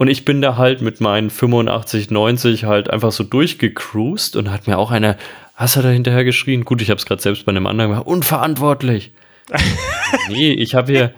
Und 0.00 0.08
ich 0.08 0.24
bin 0.24 0.40
da 0.40 0.56
halt 0.56 0.80
mit 0.80 1.02
meinen 1.02 1.28
85, 1.28 2.10
90 2.10 2.64
halt 2.64 2.88
einfach 2.88 3.12
so 3.12 3.22
durchgecruised 3.22 4.34
und 4.34 4.50
hat 4.50 4.66
mir 4.66 4.78
auch 4.78 4.90
einer, 4.90 5.18
hast 5.56 5.76
du 5.76 5.82
da 5.82 5.90
hinterher 5.90 6.24
geschrien? 6.24 6.64
Gut, 6.64 6.80
ich 6.80 6.88
habe 6.88 6.96
es 6.96 7.04
gerade 7.04 7.20
selbst 7.20 7.44
bei 7.44 7.50
einem 7.50 7.66
anderen 7.66 7.90
gemacht. 7.90 8.06
Unverantwortlich. 8.06 9.12
nee, 10.30 10.52
ich 10.52 10.74
habe 10.74 10.90
hier, 10.90 11.14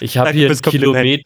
ich 0.00 0.18
habe 0.18 0.28
hier 0.32 0.54
Kilometer. 0.56 1.22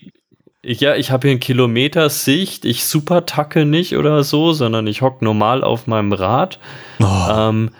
Ich, 0.63 0.79
ja, 0.79 0.95
ich 0.95 1.11
habe 1.11 1.27
hier 1.27 1.33
einen 1.33 1.41
Kilometer 1.41 2.09
Sicht. 2.09 2.65
Ich 2.65 2.85
super 2.85 3.27
tacke 3.27 3.65
nicht 3.65 3.97
oder 3.97 4.23
so, 4.23 4.53
sondern 4.53 4.87
ich 4.87 5.03
hocke 5.03 5.25
normal 5.25 5.65
auf 5.65 5.89
meinem 5.89 6.13
Rad. 6.13 6.61
Oh. 7.01 7.07
Ähm, 7.29 7.71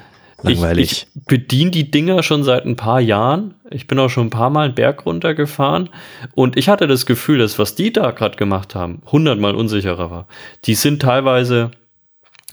Langweilig. 0.47 0.93
Ich, 0.93 1.09
ich 1.15 1.25
bediene 1.27 1.71
die 1.71 1.91
Dinger 1.91 2.23
schon 2.23 2.45
seit 2.45 2.65
ein 2.65 2.77
paar 2.77 3.01
Jahren. 3.01 3.55
Ich 3.71 3.87
bin 3.87 3.99
auch 3.99 4.09
schon 4.09 4.29
ein 4.29 4.31
paar 4.31 4.51
Mal 4.51 4.67
einen 4.67 4.75
Berg 4.75 5.07
runtergefahren. 5.07 5.91
Und 6.35 6.57
ich 6.57 6.69
hatte 6.69 6.87
das 6.87 7.07
Gefühl, 7.07 7.39
dass 7.39 7.59
was 7.59 7.75
die 7.75 7.93
da 7.93 8.11
gerade 8.13 8.37
gemacht 8.37 8.75
haben, 8.75 9.03
hundertmal 9.07 9.55
unsicherer 9.55 10.11
war. 10.11 10.27
Die 10.65 10.75
sind 10.75 11.03
teilweise 11.03 11.71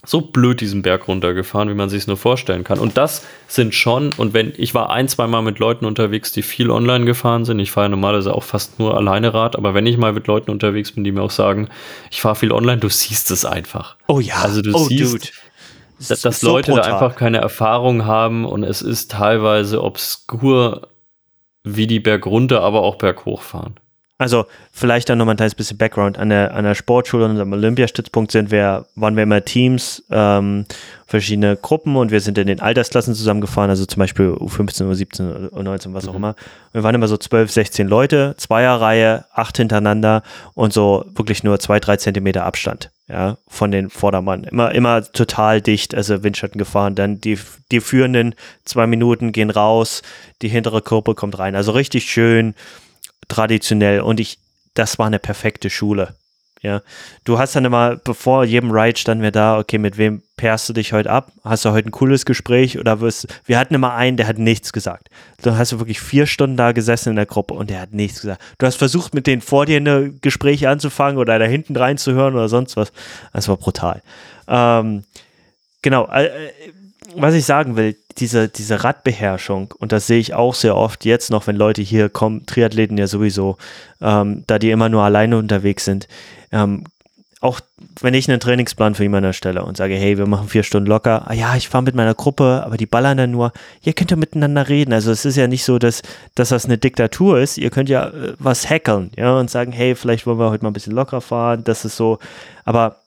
so 0.06 0.22
blöd 0.22 0.60
diesen 0.60 0.82
Berg 0.82 1.08
runtergefahren, 1.08 1.70
wie 1.70 1.74
man 1.74 1.90
sich 1.90 2.02
es 2.02 2.08
nur 2.08 2.18
vorstellen 2.18 2.64
kann. 2.64 2.78
Und 2.78 2.98
das 2.98 3.26
sind 3.48 3.74
schon, 3.74 4.12
und 4.18 4.34
wenn, 4.34 4.54
ich 4.58 4.76
war 4.76 4.90
ein, 4.90 5.08
zwei 5.08 5.28
Mal 5.28 5.42
mit 5.42 5.60
Leuten 5.60 5.86
unterwegs, 5.86 6.34
die 6.34 6.42
viel 6.42 6.70
online 6.72 7.06
gefahren 7.06 7.46
sind. 7.46 7.60
Ich 7.60 7.72
fahre 7.72 7.86
ja 7.86 7.90
normalerweise 7.90 8.36
auch 8.36 8.44
fast 8.44 8.80
nur 8.80 8.98
alleine 8.98 9.34
Rad, 9.34 9.56
aber 9.56 9.74
wenn 9.74 9.86
ich 9.86 9.98
mal 9.98 10.12
mit 10.12 10.28
Leuten 10.28 10.52
unterwegs 10.52 10.92
bin, 10.92 11.06
die 11.06 11.14
mir 11.14 11.22
auch 11.22 11.32
sagen, 11.32 11.70
ich 12.12 12.22
fahre 12.22 12.36
viel 12.36 12.52
online, 12.52 12.80
du 12.80 12.90
siehst 12.90 13.32
es 13.32 13.46
einfach. 13.46 13.96
Oh 14.08 14.20
ja. 14.20 14.36
Also 14.42 14.62
du 14.62 14.74
oh, 14.74 14.80
siehst, 14.80 15.14
Dude 15.14 15.28
dass, 16.08 16.40
so 16.40 16.48
Leute 16.48 16.72
brutal. 16.72 16.90
da 16.90 16.94
einfach 16.96 17.16
keine 17.16 17.38
Erfahrung 17.38 18.06
haben 18.06 18.46
und 18.46 18.64
es 18.64 18.82
ist 18.82 19.12
teilweise 19.12 19.84
obskur, 19.84 20.90
wie 21.64 21.88
die 21.88 22.00
bergunter, 22.00 22.62
aber 22.62 22.82
auch 22.82 22.96
berghoch 22.96 23.42
fahren. 23.42 23.80
Also 24.20 24.46
vielleicht 24.72 25.10
dann 25.10 25.18
nochmal 25.18 25.34
ein 25.34 25.38
kleines 25.38 25.56
bisschen 25.56 25.78
Background. 25.78 26.18
An 26.18 26.30
der, 26.30 26.54
an 26.54 26.64
der 26.64 26.76
Sportschule, 26.76 27.26
unserem 27.26 27.52
Olympiastützpunkt 27.52 28.32
sind 28.32 28.52
wir, 28.52 28.86
waren 28.96 29.16
wir 29.16 29.24
immer 29.24 29.44
Teams, 29.44 30.04
ähm, 30.12 30.66
verschiedene 31.08 31.58
Gruppen 31.58 31.96
und 31.96 32.12
wir 32.12 32.22
sind 32.22 32.38
in 32.38 32.48
den 32.48 32.60
Altersklassen 32.60 33.16
zusammengefahren, 33.16 33.70
also 33.70 33.86
zum 33.86 34.00
Beispiel 34.00 34.30
U15, 34.30 34.90
U17, 34.90 35.50
U19, 35.50 35.94
was 35.94 36.08
auch 36.08 36.14
mhm. 36.14 36.18
immer. 36.18 36.36
Wir 36.72 36.84
waren 36.84 36.96
immer 36.96 37.08
so 37.08 37.18
12, 37.18 37.52
16 37.52 37.88
Leute, 37.88 38.36
Zweierreihe, 38.38 39.26
acht 39.34 39.58
hintereinander 39.58 40.24
und 40.54 40.74
so 40.74 41.06
wirklich 41.16 41.44
nur 41.44 41.60
zwei, 41.60 41.80
drei 41.80 41.98
Zentimeter 41.98 42.46
Abstand, 42.46 42.92
ja, 43.08 43.38
von 43.48 43.72
den 43.72 43.90
Vordermann. 43.90 44.44
Immer, 44.44 44.74
immer 44.74 45.04
total 45.04 45.62
dicht, 45.62 45.94
also 45.94 46.24
Windschatten 46.24 46.58
gefahren. 46.58 46.96
Dann 46.96 47.20
die, 47.20 47.38
die 47.72 47.80
führenden 47.80 48.34
zwei 48.66 48.88
Minuten 48.88 49.34
gehen 49.34 49.50
raus, 49.50 50.02
die 50.42 50.50
hintere 50.50 50.82
Gruppe 50.82 51.14
kommt 51.14 51.38
rein. 51.38 51.56
Also 51.56 51.74
richtig 51.74 52.06
schön 52.06 52.56
traditionell 53.28 54.02
und 54.02 54.20
ich, 54.20 54.38
das 54.74 55.00
war 55.00 55.08
eine 55.08 55.20
perfekte 55.20 55.70
Schule. 55.70 56.16
Ja, 56.64 56.82
du 57.26 57.40
hast 57.40 57.58
dann 57.58 57.66
immer, 57.66 57.98
bevor 57.98 58.46
jedem 58.46 58.72
Ride 58.72 58.98
standen 58.98 59.22
wir 59.22 59.32
da, 59.32 59.60
okay, 59.60 59.78
mit 59.78 59.98
wem 59.98 60.24
pärst 60.38 60.70
du 60.70 60.74
dich 60.74 60.94
heute 60.94 61.12
ab? 61.12 61.30
Hast 61.44 61.66
du 61.66 61.72
heute 61.72 61.90
ein 61.90 61.92
cooles 61.92 62.24
Gespräch 62.24 62.80
oder 62.80 63.02
wirst, 63.02 63.28
wir 63.46 63.60
hatten 63.60 63.74
immer 63.74 63.96
einen, 63.96 64.16
der 64.16 64.28
hat 64.28 64.38
nichts 64.38 64.72
gesagt. 64.72 65.10
Du 65.42 65.58
hast 65.58 65.78
wirklich 65.78 66.00
vier 66.00 66.26
Stunden 66.26 66.56
da 66.56 66.72
gesessen 66.72 67.10
in 67.10 67.16
der 67.18 67.26
Gruppe 67.26 67.54
und 67.54 67.70
der 67.70 67.82
hat 67.82 67.92
nichts 67.92 68.22
gesagt. 68.22 68.42
Du 68.60 68.66
hast 68.66 68.78
versucht, 68.78 69.14
mit 69.14 69.28
denen 69.28 69.42
vor 69.42 69.66
dir 69.66 69.76
eine 69.76 70.14
Gespräche 70.22 70.70
anzufangen 70.70 71.18
oder 71.18 71.38
da 71.38 71.44
hinten 71.44 71.76
reinzuhören 71.76 72.34
oder 72.34 72.48
sonst 72.48 72.78
was. 72.78 72.94
Das 73.34 73.50
war 73.50 73.58
brutal. 73.58 74.02
Ähm, 74.48 75.04
genau, 75.82 76.08
äh, 76.08 76.30
was 77.16 77.34
ich 77.34 77.46
sagen 77.46 77.76
will, 77.76 77.96
diese, 78.18 78.48
diese 78.48 78.84
Radbeherrschung, 78.84 79.74
und 79.80 79.92
das 79.92 80.08
sehe 80.08 80.20
ich 80.20 80.34
auch 80.34 80.54
sehr 80.54 80.76
oft 80.76 81.06
jetzt 81.06 81.32
noch, 81.32 81.48
wenn 81.48 81.56
Leute 81.56 81.82
hier 81.82 82.10
kommen, 82.10 82.46
Triathleten 82.46 82.98
ja 82.98 83.08
sowieso, 83.08 83.58
ähm, 84.02 84.44
da 84.48 84.60
die 84.60 84.72
immer 84.72 84.90
nur 84.90 85.04
alleine 85.04 85.38
unterwegs 85.38 85.86
sind, 85.86 86.08
ähm, 86.52 86.84
auch 87.42 87.60
wenn 88.00 88.14
ich 88.14 88.30
einen 88.30 88.40
Trainingsplan 88.40 88.96
für 88.96 89.04
jemanden 89.04 89.26
erstelle 89.28 89.66
und 89.66 89.76
sage, 89.76 89.96
hey, 89.96 90.18
wir 90.18 90.28
machen 90.28 90.48
vier 90.48 90.64
Stunden 90.64 90.88
locker, 90.88 91.30
ah 91.30 91.34
ja, 91.34 91.58
ich 91.58 91.68
fahre 91.68 91.84
mit 91.84 91.94
meiner 91.94 92.14
Gruppe, 92.14 92.64
aber 92.66 92.78
die 92.78 92.86
ballern 92.86 93.18
dann 93.18 93.32
nur, 93.32 93.52
ihr 93.82 93.92
könnt 93.92 94.12
ja 94.12 94.18
miteinander 94.18 94.70
reden. 94.70 94.94
Also 94.94 95.12
es 95.12 95.26
ist 95.26 95.36
ja 95.36 95.48
nicht 95.48 95.66
so, 95.66 95.78
dass, 95.78 96.04
dass 96.36 96.50
das 96.50 96.64
eine 96.64 96.78
Diktatur 96.78 97.40
ist. 97.40 97.58
Ihr 97.58 97.70
könnt 97.70 97.90
ja 97.90 98.08
äh, 98.08 98.34
was 98.40 98.70
hackeln, 98.70 99.12
ja, 99.18 99.38
und 99.38 99.50
sagen, 99.50 99.74
hey, 99.74 99.94
vielleicht 99.96 100.26
wollen 100.26 100.40
wir 100.40 100.52
heute 100.52 100.64
mal 100.64 100.70
ein 100.70 100.74
bisschen 100.74 100.94
locker 100.94 101.20
fahren. 101.20 101.66
Das 101.66 101.84
ist 101.84 101.98
so, 101.98 102.20
aber 102.64 103.03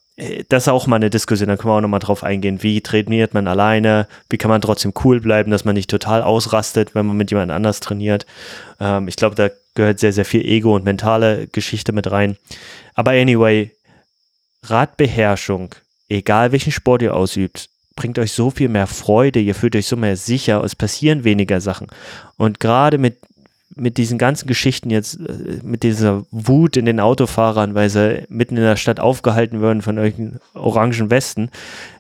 das 0.49 0.65
ist 0.65 0.69
auch 0.69 0.87
mal 0.87 0.97
eine 0.97 1.11
Diskussion, 1.11 1.49
da 1.49 1.57
können 1.57 1.73
wir 1.73 1.77
auch 1.77 1.83
nochmal 1.83 2.01
drauf 2.01 2.25
eingehen. 2.25 2.63
Wie 2.63 2.81
trainiert 2.81 3.35
man 3.35 3.47
alleine? 3.47 4.09
Wie 4.31 4.39
kann 4.39 4.49
man 4.49 4.63
trotzdem 4.63 4.95
cool 5.05 5.21
bleiben, 5.21 5.51
dass 5.51 5.67
man 5.67 5.75
nicht 5.75 5.91
total 5.91 6.23
ausrastet, 6.23 6.95
wenn 6.95 7.05
man 7.05 7.19
mit 7.19 7.31
jemand 7.31 7.53
anders 7.53 7.81
trainiert? 7.81 8.25
Ähm, 8.81 9.09
ich 9.09 9.17
glaube, 9.17 9.35
da 9.35 9.51
gehört 9.75 10.01
sehr, 10.01 10.15
sehr 10.15 10.25
viel 10.25 10.43
Ego 10.43 10.75
und 10.75 10.85
mentale 10.85 11.49
Geschichte 11.49 11.93
mit 11.93 12.11
rein. 12.11 12.37
Aber 12.95 13.11
anyway, 13.11 13.71
Radbeherrschung, 14.63 15.75
egal 16.09 16.51
welchen 16.51 16.73
Sport 16.73 17.03
ihr 17.03 17.15
ausübt, 17.15 17.69
bringt 17.95 18.19
euch 18.19 18.33
so 18.33 18.51
viel 18.51 18.71
mehr 18.71 18.87
Freude, 18.87 19.41
ihr 19.41 19.55
fühlt 19.55 19.77
euch 19.77 19.87
so 19.87 19.97
mehr 19.97 20.17
sicher, 20.17 20.65
es 20.65 20.75
passieren 20.75 21.25
weniger 21.25 21.61
Sachen. 21.61 21.89
Und 22.39 22.59
gerade 22.59 22.97
mit 22.97 23.19
mit 23.77 23.99
diesen 23.99 24.17
ganzen 24.17 24.47
Geschichten 24.49 24.91
jetzt, 24.91 25.21
äh, 25.21 25.61
mit 25.63 25.83
dieser 25.83 26.25
Wut 26.31 26.77
in 26.77 26.87
den 26.87 26.99
Autofahrern, 26.99 27.75
weil 27.75 27.91
sie 27.91 28.25
mitten 28.29 28.57
in 28.57 28.63
der 28.63 28.77
Stadt 28.77 28.99
aufgehalten 28.99 29.61
würden 29.61 29.83
von 29.83 29.99
irgendwelchen 29.99 30.41
orangen 30.55 31.11
Westen, 31.11 31.51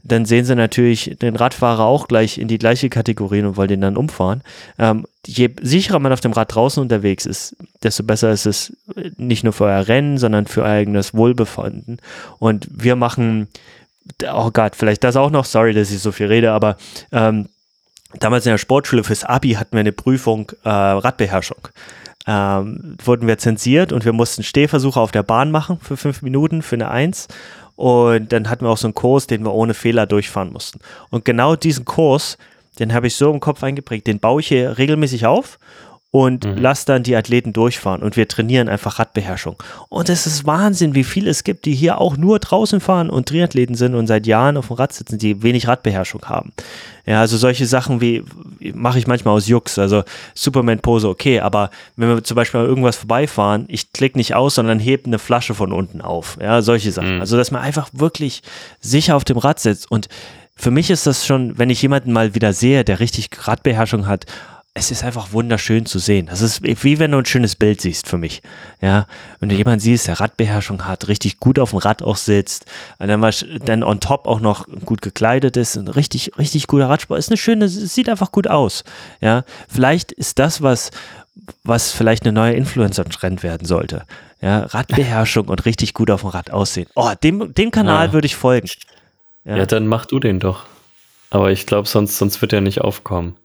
dann 0.02 0.24
sehen 0.24 0.44
sie 0.44 0.56
natürlich 0.56 1.16
den 1.20 1.36
Radfahrer 1.36 1.84
auch 1.84 2.08
gleich 2.08 2.38
in 2.38 2.48
die 2.48 2.58
gleiche 2.58 2.88
Kategorie 2.88 3.42
und 3.42 3.56
wollen 3.56 3.68
den 3.68 3.80
dann 3.82 3.96
umfahren. 3.96 4.42
Ähm, 4.78 5.06
je 5.26 5.50
sicherer 5.60 5.98
man 5.98 6.12
auf 6.12 6.20
dem 6.20 6.32
Rad 6.32 6.54
draußen 6.54 6.82
unterwegs 6.82 7.26
ist, 7.26 7.56
desto 7.82 8.02
besser 8.02 8.32
ist 8.32 8.46
es 8.46 8.76
nicht 9.18 9.44
nur 9.44 9.52
für 9.52 9.64
euer 9.64 9.86
Rennen, 9.86 10.16
sondern 10.16 10.46
für 10.46 10.62
euer 10.62 10.70
eigenes 10.70 11.12
Wohlbefinden. 11.14 11.98
Und 12.38 12.66
wir 12.70 12.96
machen, 12.96 13.48
oh 14.32 14.50
Gott, 14.50 14.76
vielleicht 14.76 15.04
das 15.04 15.16
auch 15.16 15.30
noch, 15.30 15.44
sorry, 15.44 15.74
dass 15.74 15.90
ich 15.90 16.00
so 16.00 16.12
viel 16.12 16.26
rede, 16.26 16.52
aber 16.52 16.76
ähm, 17.12 17.48
damals 18.14 18.46
in 18.46 18.50
der 18.50 18.58
Sportschule 18.58 19.04
fürs 19.04 19.24
Abi 19.24 19.52
hatten 19.52 19.72
wir 19.72 19.80
eine 19.80 19.92
Prüfung 19.92 20.52
äh, 20.64 20.68
Radbeherrschung. 20.68 21.68
Ähm, 22.28 22.96
wurden 23.04 23.28
wir 23.28 23.38
zensiert 23.38 23.92
und 23.92 24.04
wir 24.04 24.12
mussten 24.12 24.42
Stehversuche 24.42 24.98
auf 24.98 25.12
der 25.12 25.22
Bahn 25.22 25.50
machen 25.52 25.78
für 25.80 25.96
fünf 25.96 26.22
Minuten 26.22 26.62
für 26.62 26.76
eine 26.76 26.90
Eins. 26.90 27.28
Und 27.76 28.32
dann 28.32 28.48
hatten 28.48 28.64
wir 28.64 28.70
auch 28.70 28.78
so 28.78 28.88
einen 28.88 28.94
Kurs, 28.94 29.26
den 29.26 29.44
wir 29.44 29.52
ohne 29.52 29.74
Fehler 29.74 30.06
durchfahren 30.06 30.52
mussten. 30.52 30.80
Und 31.10 31.24
genau 31.24 31.56
diesen 31.56 31.84
Kurs, 31.84 32.38
den 32.78 32.92
habe 32.92 33.06
ich 33.06 33.14
so 33.14 33.30
im 33.30 33.38
Kopf 33.38 33.62
eingeprägt. 33.62 34.06
Den 34.06 34.18
baue 34.18 34.40
ich 34.40 34.48
hier 34.48 34.78
regelmäßig 34.78 35.26
auf 35.26 35.58
und 36.16 36.46
mhm. 36.46 36.56
lass 36.56 36.86
dann 36.86 37.02
die 37.02 37.14
Athleten 37.14 37.52
durchfahren 37.52 38.02
und 38.02 38.16
wir 38.16 38.26
trainieren 38.26 38.70
einfach 38.70 38.98
Radbeherrschung. 38.98 39.56
Und 39.90 40.08
es 40.08 40.26
ist 40.26 40.46
Wahnsinn, 40.46 40.94
wie 40.94 41.04
viele 41.04 41.28
es 41.28 41.44
gibt, 41.44 41.66
die 41.66 41.74
hier 41.74 42.00
auch 42.00 42.16
nur 42.16 42.38
draußen 42.38 42.80
fahren 42.80 43.10
und 43.10 43.28
Triathleten 43.28 43.74
sind 43.74 43.94
und 43.94 44.06
seit 44.06 44.26
Jahren 44.26 44.56
auf 44.56 44.68
dem 44.68 44.76
Rad 44.76 44.94
sitzen, 44.94 45.18
die 45.18 45.42
wenig 45.42 45.68
Radbeherrschung 45.68 46.22
haben. 46.24 46.54
Ja, 47.04 47.20
also 47.20 47.36
solche 47.36 47.66
Sachen 47.66 48.00
wie 48.00 48.24
mache 48.72 48.98
ich 48.98 49.06
manchmal 49.06 49.34
aus 49.34 49.46
Jux, 49.46 49.78
also 49.78 50.04
Superman-Pose, 50.32 51.06
okay, 51.06 51.40
aber 51.40 51.68
wenn 51.96 52.08
wir 52.08 52.24
zum 52.24 52.34
Beispiel 52.34 52.60
mal 52.60 52.66
irgendwas 52.66 52.96
vorbeifahren, 52.96 53.66
ich 53.68 53.92
klicke 53.92 54.16
nicht 54.16 54.34
aus, 54.34 54.54
sondern 54.54 54.78
hebe 54.78 55.04
eine 55.04 55.18
Flasche 55.18 55.52
von 55.52 55.70
unten 55.70 56.00
auf. 56.00 56.38
Ja, 56.40 56.62
solche 56.62 56.92
Sachen. 56.92 57.16
Mhm. 57.16 57.20
Also, 57.20 57.36
dass 57.36 57.50
man 57.50 57.60
einfach 57.60 57.90
wirklich 57.92 58.42
sicher 58.80 59.16
auf 59.16 59.24
dem 59.24 59.36
Rad 59.36 59.60
sitzt 59.60 59.90
und 59.90 60.08
für 60.58 60.70
mich 60.70 60.88
ist 60.88 61.06
das 61.06 61.26
schon, 61.26 61.58
wenn 61.58 61.68
ich 61.68 61.82
jemanden 61.82 62.14
mal 62.14 62.34
wieder 62.34 62.54
sehe, 62.54 62.82
der 62.82 62.98
richtig 62.98 63.28
Radbeherrschung 63.46 64.06
hat 64.06 64.24
es 64.78 64.90
ist 64.90 65.02
einfach 65.04 65.32
wunderschön 65.32 65.86
zu 65.86 65.98
sehen. 65.98 66.26
Das 66.26 66.42
ist 66.42 66.62
wie 66.62 66.98
wenn 66.98 67.10
du 67.12 67.18
ein 67.18 67.24
schönes 67.24 67.56
Bild 67.56 67.80
siehst 67.80 68.06
für 68.06 68.18
mich. 68.18 68.42
Ja, 68.82 69.06
wenn 69.40 69.48
du 69.48 69.54
jemanden 69.54 69.80
siehst, 69.80 70.06
der 70.06 70.20
Radbeherrschung 70.20 70.84
hat, 70.84 71.08
richtig 71.08 71.40
gut 71.40 71.58
auf 71.58 71.70
dem 71.70 71.78
Rad 71.78 72.02
auch 72.02 72.16
sitzt, 72.16 72.66
und 72.98 73.08
dann, 73.08 73.26
dann 73.64 73.82
on 73.82 74.00
top 74.00 74.26
auch 74.26 74.38
noch 74.38 74.66
gut 74.84 75.00
gekleidet 75.00 75.56
ist, 75.56 75.76
ein 75.76 75.88
richtig, 75.88 76.32
richtig 76.36 76.66
guter 76.66 76.90
Radsport, 76.90 77.18
ist 77.18 77.30
eine 77.30 77.38
schöne, 77.38 77.64
es 77.64 77.94
sieht 77.94 78.10
einfach 78.10 78.30
gut 78.32 78.48
aus. 78.48 78.84
Ja, 79.22 79.44
vielleicht 79.66 80.12
ist 80.12 80.38
das 80.38 80.60
was, 80.60 80.90
was 81.64 81.92
vielleicht 81.92 82.24
eine 82.24 82.32
neue 82.32 82.52
Influencer-Trend 82.52 83.42
werden 83.42 83.66
sollte. 83.66 84.02
Ja, 84.42 84.58
Radbeherrschung 84.58 85.48
und 85.48 85.64
richtig 85.64 85.94
gut 85.94 86.10
auf 86.10 86.20
dem 86.20 86.28
Rad 86.28 86.50
aussehen. 86.50 86.86
Oh, 86.94 87.12
dem, 87.22 87.54
dem 87.54 87.70
Kanal 87.70 88.08
ja. 88.08 88.12
würde 88.12 88.26
ich 88.26 88.36
folgen. 88.36 88.68
Ja. 89.46 89.56
ja, 89.56 89.64
dann 89.64 89.86
mach 89.86 90.04
du 90.04 90.20
den 90.20 90.38
doch. 90.38 90.66
Aber 91.30 91.50
ich 91.50 91.64
glaube, 91.64 91.88
sonst, 91.88 92.18
sonst 92.18 92.42
wird 92.42 92.52
er 92.52 92.60
nicht 92.60 92.82
aufkommen. 92.82 93.36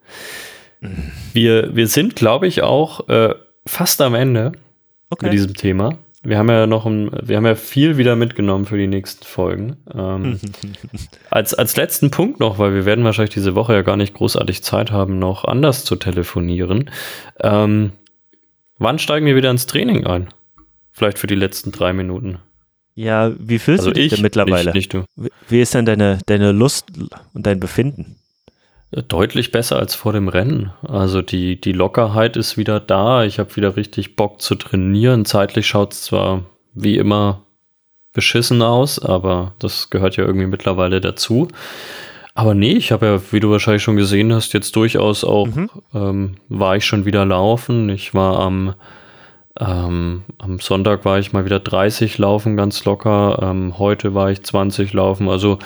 Wir, 1.34 1.76
wir 1.76 1.88
sind, 1.88 2.16
glaube 2.16 2.48
ich, 2.48 2.64
auch 2.64 3.08
äh, 3.08 3.36
fast 3.66 4.02
am 4.02 4.16
Ende 4.16 4.54
okay. 5.10 5.28
mit 5.28 5.34
diesem 5.34 5.54
Thema. 5.54 5.98
Wir 6.24 6.38
haben 6.38 6.50
ja 6.50 6.68
noch 6.68 6.86
ein, 6.86 7.10
wir 7.24 7.38
haben 7.38 7.46
ja 7.46 7.56
viel 7.56 7.98
wieder 7.98 8.16
mitgenommen 8.16 8.66
für 8.66 8.78
die 8.78 8.88
nächsten 8.88 9.26
Folgen. 9.26 9.78
Ähm, 9.94 10.40
als, 11.32 11.54
als 11.54 11.78
letzten 11.78 12.12
Punkt 12.12 12.40
noch, 12.40 12.60
weil 12.60 12.74
wir 12.74 12.86
werden 12.86 13.04
wahrscheinlich 13.04 13.34
diese 13.34 13.56
Woche 13.56 13.74
ja 13.74 13.82
gar 13.82 13.98
nicht 13.98 14.14
großartig 14.14 14.64
Zeit 14.64 14.92
haben, 14.92 15.18
noch 15.18 15.46
anders 15.46 15.84
zu 15.84 15.96
telefonieren. 15.96 16.92
Ähm, 17.40 17.94
wann 18.78 19.00
steigen 19.00 19.26
wir 19.26 19.36
wieder 19.36 19.50
ins 19.50 19.66
Training 19.66 20.06
ein? 20.06 20.30
Vielleicht 20.92 21.18
für 21.18 21.28
die 21.28 21.36
letzten 21.36 21.72
drei 21.72 21.94
Minuten. 21.94 22.38
Ja, 22.94 23.32
wie 23.40 23.58
fühlst 23.58 23.82
also 23.82 23.92
du 23.92 23.96
dich 23.96 24.08
ich, 24.08 24.14
denn 24.14 24.22
mittlerweile? 24.22 24.74
Nicht, 24.74 24.94
nicht 24.94 24.94
du. 24.94 25.30
Wie 25.48 25.62
ist 25.62 25.74
denn 25.74 25.86
deine, 25.86 26.20
deine 26.28 26.52
Lust 26.52 26.88
und 27.34 27.46
dein 27.48 27.60
Befinden? 27.60 28.18
Deutlich 28.92 29.52
besser 29.52 29.78
als 29.78 29.96
vor 29.96 30.12
dem 30.12 30.28
Rennen. 30.28 30.74
Also 30.86 31.22
die, 31.22 31.60
die 31.60 31.72
Lockerheit 31.72 32.36
ist 32.36 32.58
wieder 32.58 32.82
da. 32.82 33.24
Ich 33.24 33.40
habe 33.40 33.56
wieder 33.56 33.78
richtig 33.78 34.18
Bock 34.18 34.42
zu 34.42 34.56
trainieren. 34.56 35.24
Zeitlich 35.24 35.66
schaut 35.66 35.94
es 35.94 36.04
zwar 36.04 36.44
wie 36.74 36.98
immer 36.98 37.42
beschissen 38.12 38.62
aus, 38.62 39.00
aber 39.00 39.54
das 39.60 39.90
gehört 39.90 40.18
ja 40.18 40.26
irgendwie 40.26 40.48
mittlerweile 40.48 41.00
dazu. 41.00 41.48
Aber 42.34 42.54
nee, 42.54 42.74
ich 42.74 42.92
habe 42.92 43.06
ja, 43.06 43.22
wie 43.32 43.40
du 43.40 43.50
wahrscheinlich 43.50 43.84
schon 43.84 43.96
gesehen 43.96 44.34
hast, 44.34 44.54
jetzt 44.54 44.76
durchaus 44.76 45.24
auch, 45.24 45.48
mhm. 45.48 45.70
ähm, 45.94 46.36
war 46.50 46.76
ich 46.76 46.86
schon 46.86 47.06
wieder 47.06 47.26
laufen. 47.26 47.88
Ich 47.90 48.14
war 48.14 48.40
am, 48.40 48.74
ähm, 49.60 50.24
am 50.38 50.60
Sonntag 50.60 51.06
war 51.06 51.20
ich 51.20 51.32
mal 51.32 51.46
wieder 51.46 51.60
30 51.60 52.18
laufen, 52.18 52.58
ganz 52.58 52.84
locker. 52.84 53.40
Ähm, 53.42 53.78
heute 53.80 54.14
war 54.14 54.32
ich 54.32 54.44
20 54.44 54.92
laufen. 54.94 55.30
Also 55.30 55.60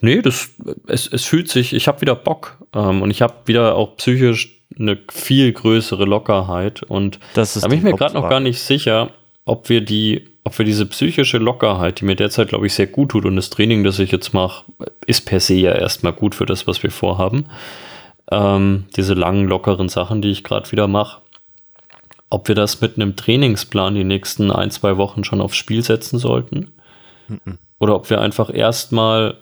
Nee, 0.00 0.22
das, 0.22 0.50
es, 0.86 1.06
es 1.06 1.24
fühlt 1.24 1.48
sich, 1.48 1.74
ich 1.74 1.88
habe 1.88 2.00
wieder 2.00 2.14
Bock 2.14 2.58
ähm, 2.74 3.02
und 3.02 3.10
ich 3.10 3.22
habe 3.22 3.34
wieder 3.46 3.74
auch 3.74 3.96
psychisch 3.96 4.56
eine 4.78 4.98
viel 5.10 5.52
größere 5.52 6.04
Lockerheit 6.04 6.82
und 6.82 7.18
da 7.62 7.68
bin 7.68 7.78
ich 7.78 7.84
mir 7.84 7.94
gerade 7.94 8.14
noch 8.14 8.28
gar 8.28 8.40
nicht 8.40 8.60
sicher, 8.60 9.10
ob 9.44 9.68
wir 9.68 9.80
die, 9.80 10.28
ob 10.44 10.56
wir 10.58 10.64
diese 10.64 10.86
psychische 10.86 11.38
Lockerheit, 11.38 12.00
die 12.00 12.04
mir 12.04 12.16
derzeit, 12.16 12.48
glaube 12.48 12.66
ich, 12.66 12.74
sehr 12.74 12.86
gut 12.86 13.10
tut 13.10 13.24
und 13.24 13.36
das 13.36 13.50
Training, 13.50 13.84
das 13.84 13.98
ich 13.98 14.10
jetzt 14.12 14.32
mache, 14.32 14.64
ist 15.06 15.26
per 15.26 15.40
se 15.40 15.54
ja 15.54 15.72
erstmal 15.72 16.12
gut 16.12 16.34
für 16.34 16.46
das, 16.46 16.66
was 16.66 16.82
wir 16.82 16.90
vorhaben. 16.90 17.46
Ähm, 18.30 18.84
diese 18.96 19.14
langen, 19.14 19.48
lockeren 19.48 19.88
Sachen, 19.88 20.22
die 20.22 20.30
ich 20.30 20.44
gerade 20.44 20.70
wieder 20.70 20.86
mache. 20.86 21.20
Ob 22.30 22.46
wir 22.46 22.54
das 22.54 22.80
mit 22.80 22.94
einem 22.94 23.16
Trainingsplan 23.16 23.96
die 23.96 24.04
nächsten 24.04 24.52
ein, 24.52 24.70
zwei 24.70 24.96
Wochen 24.96 25.24
schon 25.24 25.40
aufs 25.40 25.56
Spiel 25.56 25.82
setzen 25.82 26.18
sollten. 26.18 26.70
Mhm. 27.26 27.58
Oder 27.80 27.96
ob 27.96 28.08
wir 28.08 28.20
einfach 28.20 28.54
erstmal 28.54 29.36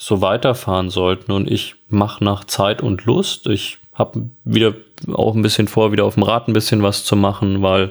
so 0.00 0.22
weiterfahren 0.22 0.88
sollten. 0.88 1.32
Und 1.32 1.50
ich 1.50 1.74
mache 1.88 2.24
nach 2.24 2.44
Zeit 2.44 2.82
und 2.82 3.04
Lust. 3.04 3.48
Ich 3.48 3.78
habe 3.92 4.30
wieder 4.44 4.74
auch 5.12 5.34
ein 5.34 5.42
bisschen 5.42 5.66
vor, 5.66 5.92
wieder 5.92 6.04
auf 6.04 6.14
dem 6.14 6.22
Rad 6.22 6.48
ein 6.48 6.52
bisschen 6.52 6.82
was 6.82 7.04
zu 7.04 7.16
machen, 7.16 7.62
weil 7.62 7.90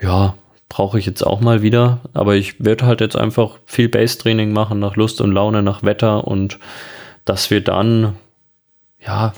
ja, 0.00 0.34
brauche 0.68 0.98
ich 1.00 1.04
jetzt 1.04 1.26
auch 1.26 1.40
mal 1.40 1.60
wieder. 1.60 1.98
Aber 2.14 2.36
ich 2.36 2.64
werde 2.64 2.86
halt 2.86 3.00
jetzt 3.00 3.16
einfach 3.16 3.58
viel 3.66 3.88
Base-Training 3.88 4.52
machen, 4.52 4.78
nach 4.78 4.94
Lust 4.94 5.20
und 5.20 5.32
Laune, 5.32 5.62
nach 5.62 5.82
Wetter 5.82 6.26
und 6.26 6.60
dass 7.24 7.50
wir 7.50 7.62
dann, 7.62 8.14
ja, 9.04 9.32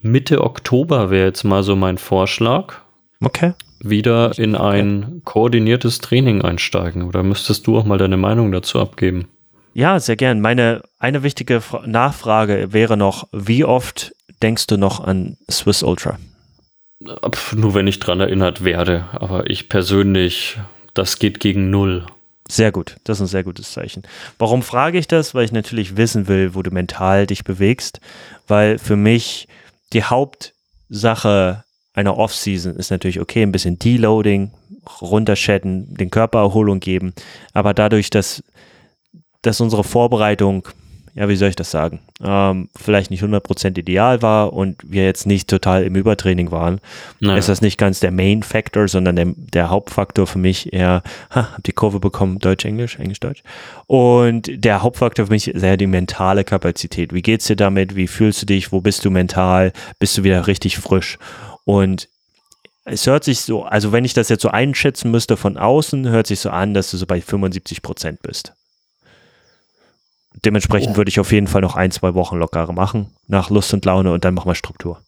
Mitte 0.00 0.44
Oktober 0.44 1.08
wäre 1.08 1.28
jetzt 1.28 1.44
mal 1.44 1.62
so 1.62 1.76
mein 1.76 1.96
Vorschlag. 1.96 2.74
Okay. 3.22 3.54
Wieder 3.80 4.38
in 4.38 4.54
ein 4.54 5.22
koordiniertes 5.24 6.00
Training 6.00 6.42
einsteigen. 6.42 7.04
Oder 7.04 7.22
müsstest 7.22 7.66
du 7.66 7.78
auch 7.78 7.84
mal 7.84 7.96
deine 7.96 8.18
Meinung 8.18 8.52
dazu 8.52 8.80
abgeben? 8.80 9.28
Ja, 9.74 9.98
sehr 9.98 10.16
gern. 10.16 10.40
Meine 10.40 10.82
eine 11.00 11.24
wichtige 11.24 11.60
Nachfrage 11.84 12.72
wäre 12.72 12.96
noch, 12.96 13.26
wie 13.32 13.64
oft 13.64 14.14
denkst 14.40 14.68
du 14.68 14.76
noch 14.76 15.00
an 15.00 15.36
Swiss 15.50 15.82
Ultra? 15.82 16.18
Nur 17.00 17.74
wenn 17.74 17.88
ich 17.88 17.98
dran 17.98 18.20
erinnert 18.20 18.62
werde. 18.64 19.08
Aber 19.12 19.50
ich 19.50 19.68
persönlich, 19.68 20.58
das 20.94 21.18
geht 21.18 21.40
gegen 21.40 21.70
null. 21.70 22.06
Sehr 22.48 22.70
gut, 22.72 22.96
das 23.04 23.18
ist 23.18 23.22
ein 23.22 23.26
sehr 23.26 23.42
gutes 23.42 23.72
Zeichen. 23.72 24.04
Warum 24.38 24.62
frage 24.62 24.98
ich 24.98 25.08
das? 25.08 25.34
Weil 25.34 25.44
ich 25.44 25.52
natürlich 25.52 25.96
wissen 25.96 26.28
will, 26.28 26.54
wo 26.54 26.62
du 26.62 26.70
mental 26.70 27.26
dich 27.26 27.42
bewegst. 27.42 28.00
Weil 28.46 28.78
für 28.78 28.96
mich 28.96 29.48
die 29.92 30.04
Hauptsache 30.04 31.64
einer 31.94 32.16
Off-Season 32.16 32.76
ist 32.76 32.90
natürlich, 32.90 33.20
okay, 33.20 33.42
ein 33.42 33.52
bisschen 33.52 33.78
Deloading, 33.78 34.52
runterschätten, 35.00 35.94
den 35.94 36.10
Körper 36.10 36.40
Erholung 36.40 36.80
geben. 36.80 37.14
Aber 37.54 37.74
dadurch, 37.74 38.10
dass 38.10 38.44
dass 39.46 39.60
unsere 39.60 39.84
Vorbereitung, 39.84 40.68
ja, 41.14 41.28
wie 41.28 41.36
soll 41.36 41.48
ich 41.48 41.56
das 41.56 41.70
sagen, 41.70 42.00
ähm, 42.22 42.68
vielleicht 42.74 43.10
nicht 43.10 43.22
100% 43.22 43.78
ideal 43.78 44.20
war 44.22 44.52
und 44.52 44.78
wir 44.82 45.04
jetzt 45.04 45.26
nicht 45.26 45.48
total 45.48 45.84
im 45.84 45.94
Übertraining 45.94 46.50
waren, 46.50 46.80
naja. 47.20 47.38
ist 47.38 47.48
das 47.48 47.60
nicht 47.60 47.78
ganz 47.78 48.00
der 48.00 48.10
Main 48.10 48.42
Factor, 48.42 48.88
sondern 48.88 49.16
der, 49.16 49.26
der 49.36 49.70
Hauptfaktor 49.70 50.26
für 50.26 50.38
mich 50.38 50.72
eher, 50.72 51.02
ha, 51.30 51.52
hab 51.54 51.62
die 51.62 51.72
Kurve 51.72 52.00
bekommen, 52.00 52.40
Deutsch, 52.40 52.64
Englisch, 52.64 52.98
Englisch, 52.98 53.20
Deutsch. 53.20 53.42
Und 53.86 54.50
der 54.52 54.82
Hauptfaktor 54.82 55.26
für 55.26 55.32
mich 55.32 55.48
ist 55.48 55.62
eher 55.62 55.76
die 55.76 55.86
mentale 55.86 56.42
Kapazität. 56.42 57.12
Wie 57.12 57.22
geht's 57.22 57.46
dir 57.46 57.56
damit? 57.56 57.94
Wie 57.94 58.08
fühlst 58.08 58.42
du 58.42 58.46
dich? 58.46 58.72
Wo 58.72 58.80
bist 58.80 59.04
du 59.04 59.10
mental? 59.10 59.72
Bist 59.98 60.18
du 60.18 60.24
wieder 60.24 60.46
richtig 60.46 60.78
frisch? 60.78 61.18
Und 61.64 62.08
es 62.84 63.06
hört 63.06 63.24
sich 63.24 63.40
so, 63.40 63.64
also 63.64 63.92
wenn 63.92 64.04
ich 64.04 64.14
das 64.14 64.28
jetzt 64.28 64.42
so 64.42 64.48
einschätzen 64.48 65.10
müsste 65.10 65.36
von 65.36 65.56
außen, 65.56 66.08
hört 66.08 66.26
sich 66.26 66.40
so 66.40 66.50
an, 66.50 66.74
dass 66.74 66.90
du 66.90 66.96
so 66.96 67.06
bei 67.06 67.20
75 67.20 67.82
Prozent 67.82 68.20
bist. 68.22 68.52
Dementsprechend 70.44 70.94
oh. 70.94 70.96
würde 70.96 71.08
ich 71.08 71.20
auf 71.20 71.32
jeden 71.32 71.46
Fall 71.46 71.62
noch 71.62 71.76
ein, 71.76 71.90
zwei 71.90 72.14
Wochen 72.14 72.36
lockere 72.36 72.72
machen, 72.72 73.10
nach 73.28 73.50
Lust 73.50 73.72
und 73.72 73.84
Laune 73.84 74.12
und 74.12 74.24
dann 74.24 74.34
machen 74.34 74.48
wir 74.48 74.54
Struktur. 74.54 75.00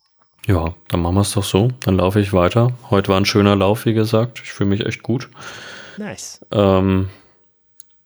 Ja, 0.47 0.75
dann 0.89 1.03
machen 1.03 1.17
wir 1.17 1.23
es 1.23 1.33
doch 1.33 1.45
so. 1.45 1.71
Dann 1.81 1.97
laufe 1.97 2.21
ich 2.21 2.33
weiter. 2.33 2.73
Heute 2.91 3.09
war 3.09 3.19
ein 3.19 3.25
schöner 3.25 3.57
Lauf, 3.57 3.85
wie 3.85 3.95
gesagt. 3.95 4.41
Ich 4.45 4.53
fühle 4.53 4.71
mich 4.71 4.87
echt 4.87 5.03
gut. 5.03 5.29
Nice. 5.99 6.45
Ähm, 6.53 7.09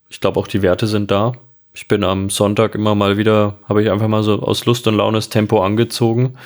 ich 0.08 0.20
glaube 0.20 0.40
auch 0.40 0.46
die 0.46 0.62
Werte 0.62 0.86
sind 0.86 1.10
da. 1.10 1.32
Ich 1.72 1.86
bin 1.86 2.02
am 2.02 2.30
Sonntag 2.30 2.74
immer 2.74 2.94
mal 2.94 3.16
wieder, 3.16 3.58
habe 3.68 3.82
ich 3.82 3.90
einfach 3.90 4.08
mal 4.08 4.22
so 4.22 4.40
aus 4.40 4.64
Lust 4.64 4.86
und 4.88 4.96
Laune 4.96 5.18
das 5.18 5.28
Tempo 5.28 5.62
angezogen. 5.62 6.36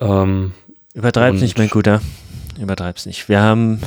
Ähm, 0.00 0.52
Übertreib's 0.94 1.40
nicht, 1.40 1.58
mein 1.58 1.68
Guter. 1.68 2.00
Übertreib's 2.60 3.06
nicht. 3.06 3.28
Wir 3.28 3.40
haben 3.40 3.80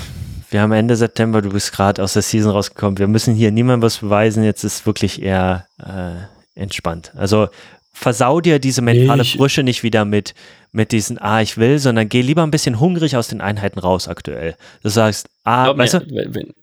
wir 0.51 0.61
haben 0.61 0.71
Ende 0.71 0.95
September, 0.95 1.41
du 1.41 1.49
bist 1.49 1.71
gerade 1.71 2.03
aus 2.03 2.13
der 2.13 2.21
Season 2.21 2.51
rausgekommen. 2.51 2.97
Wir 2.97 3.07
müssen 3.07 3.35
hier 3.35 3.51
niemandem 3.51 3.84
was 3.84 3.99
beweisen. 3.99 4.43
Jetzt 4.43 4.63
ist 4.63 4.85
wirklich 4.85 5.21
eher 5.21 5.67
äh, 5.80 6.59
entspannt. 6.59 7.11
Also 7.15 7.49
versau 7.93 8.41
dir 8.41 8.59
diese 8.59 8.81
mentale 8.81 9.21
ich, 9.21 9.38
Frische 9.38 9.63
nicht 9.63 9.84
wieder 9.84 10.05
mit, 10.05 10.34
mit 10.71 10.91
diesen, 10.91 11.19
ah, 11.19 11.41
ich 11.41 11.57
will, 11.57 11.80
sondern 11.80 12.09
geh 12.09 12.21
lieber 12.21 12.43
ein 12.43 12.51
bisschen 12.51 12.80
hungrig 12.80 13.15
aus 13.15 13.27
den 13.27 13.41
Einheiten 13.41 13.80
raus 13.80 14.07
aktuell. 14.07 14.55
Du 14.81 14.89
sagst, 14.89 15.30
ah, 15.43 15.77
weißt 15.77 15.93
mir, 15.95 15.99
du? 16.01 16.34
Wenn, 16.34 16.53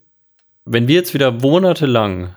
wenn 0.65 0.89
wir 0.89 0.97
jetzt 0.97 1.15
wieder 1.15 1.31
monatelang 1.31 2.35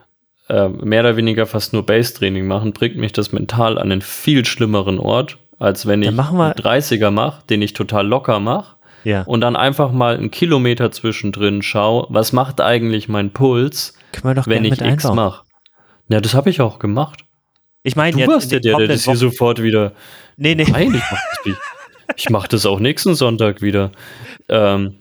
äh, 0.50 0.68
mehr 0.68 1.02
oder 1.02 1.18
weniger 1.18 1.46
fast 1.48 1.74
nur 1.74 1.86
Base-Training 1.86 2.46
machen, 2.46 2.74
bringt 2.74 2.98
mich 2.98 3.14
das 3.14 3.32
mental 3.32 3.78
an 3.78 3.92
einen 3.92 4.02
viel 4.02 4.46
schlimmeren 4.46 5.00
Ort, 5.00 5.38
als 5.58 5.88
wenn 5.88 6.04
ich 6.04 6.10
einen 6.10 6.20
30er 6.20 7.10
mache, 7.10 7.44
den 7.48 7.62
ich 7.62 7.74
total 7.74 8.08
locker 8.08 8.40
mache 8.40 8.79
ja. 9.04 9.24
und 9.24 9.42
dann 9.42 9.56
einfach 9.56 9.92
mal 9.92 10.16
einen 10.16 10.32
Kilometer 10.32 10.92
zwischendrin 10.92 11.62
schaue, 11.62 12.08
was 12.10 12.34
macht 12.34 12.62
eigentlich 12.62 13.08
mein 13.08 13.32
Puls, 13.32 13.94
wenn 14.24 14.66
ich 14.66 14.82
X 14.82 15.04
mache. 15.06 15.44
Ja, 16.10 16.22
das 16.22 16.34
habe 16.34 16.50
ich 16.50 16.62
auch 16.62 16.80
gemacht. 16.80 17.26
Ich 17.84 17.96
meine, 17.96 18.18
du 18.18 18.28
warst 18.28 18.52
ja 18.52 18.60
der, 18.60 18.78
der 18.78 18.88
das 18.88 19.06
hier 19.06 19.16
sofort 19.16 19.62
wieder. 19.62 19.94
Nee, 20.36 20.56
nee. 20.56 20.66
Nein, 20.70 20.94
ich 20.94 21.04
mach 21.12 21.22
das, 21.46 21.56
ich 22.16 22.30
mach 22.30 22.48
das 22.48 22.66
auch 22.66 22.80
nächsten 22.80 23.16
Sonntag 23.16 23.62
wieder. 23.62 23.92
Ähm, 24.50 24.96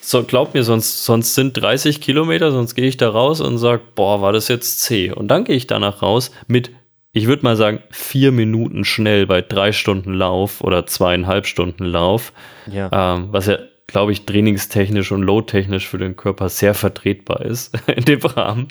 so, 0.00 0.22
glaub 0.22 0.52
mir, 0.52 0.64
sonst, 0.64 1.04
sonst 1.04 1.34
sind 1.34 1.54
30 1.54 2.00
Kilometer, 2.00 2.52
sonst 2.52 2.74
gehe 2.74 2.86
ich 2.86 2.98
da 2.98 3.08
raus 3.08 3.40
und 3.40 3.56
sage, 3.56 3.80
boah, 3.94 4.20
war 4.20 4.32
das 4.32 4.48
jetzt 4.48 4.80
zäh. 4.80 5.12
Und 5.12 5.28
dann 5.28 5.44
gehe 5.44 5.56
ich 5.56 5.66
danach 5.66 6.02
raus 6.02 6.30
mit 6.46 6.70
ich 7.14 7.28
würde 7.28 7.44
mal 7.44 7.56
sagen, 7.56 7.80
vier 7.90 8.32
Minuten 8.32 8.84
schnell 8.84 9.26
bei 9.26 9.40
drei 9.40 9.70
Stunden 9.70 10.12
Lauf 10.12 10.60
oder 10.60 10.84
zweieinhalb 10.84 11.46
Stunden 11.46 11.84
Lauf. 11.84 12.32
Ja. 12.70 13.14
Ähm, 13.14 13.28
was 13.30 13.46
ja, 13.46 13.58
glaube 13.86 14.10
ich, 14.10 14.26
trainingstechnisch 14.26 15.12
und 15.12 15.22
loadtechnisch 15.22 15.86
für 15.86 15.98
den 15.98 16.16
Körper 16.16 16.48
sehr 16.48 16.74
vertretbar 16.74 17.42
ist 17.42 17.72
in 17.86 18.04
dem 18.04 18.20
Rahmen. 18.20 18.68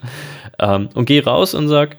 Ähm, 0.60 0.90
und 0.94 1.06
gehe 1.06 1.24
raus 1.24 1.54
und 1.54 1.70
sage, 1.70 1.96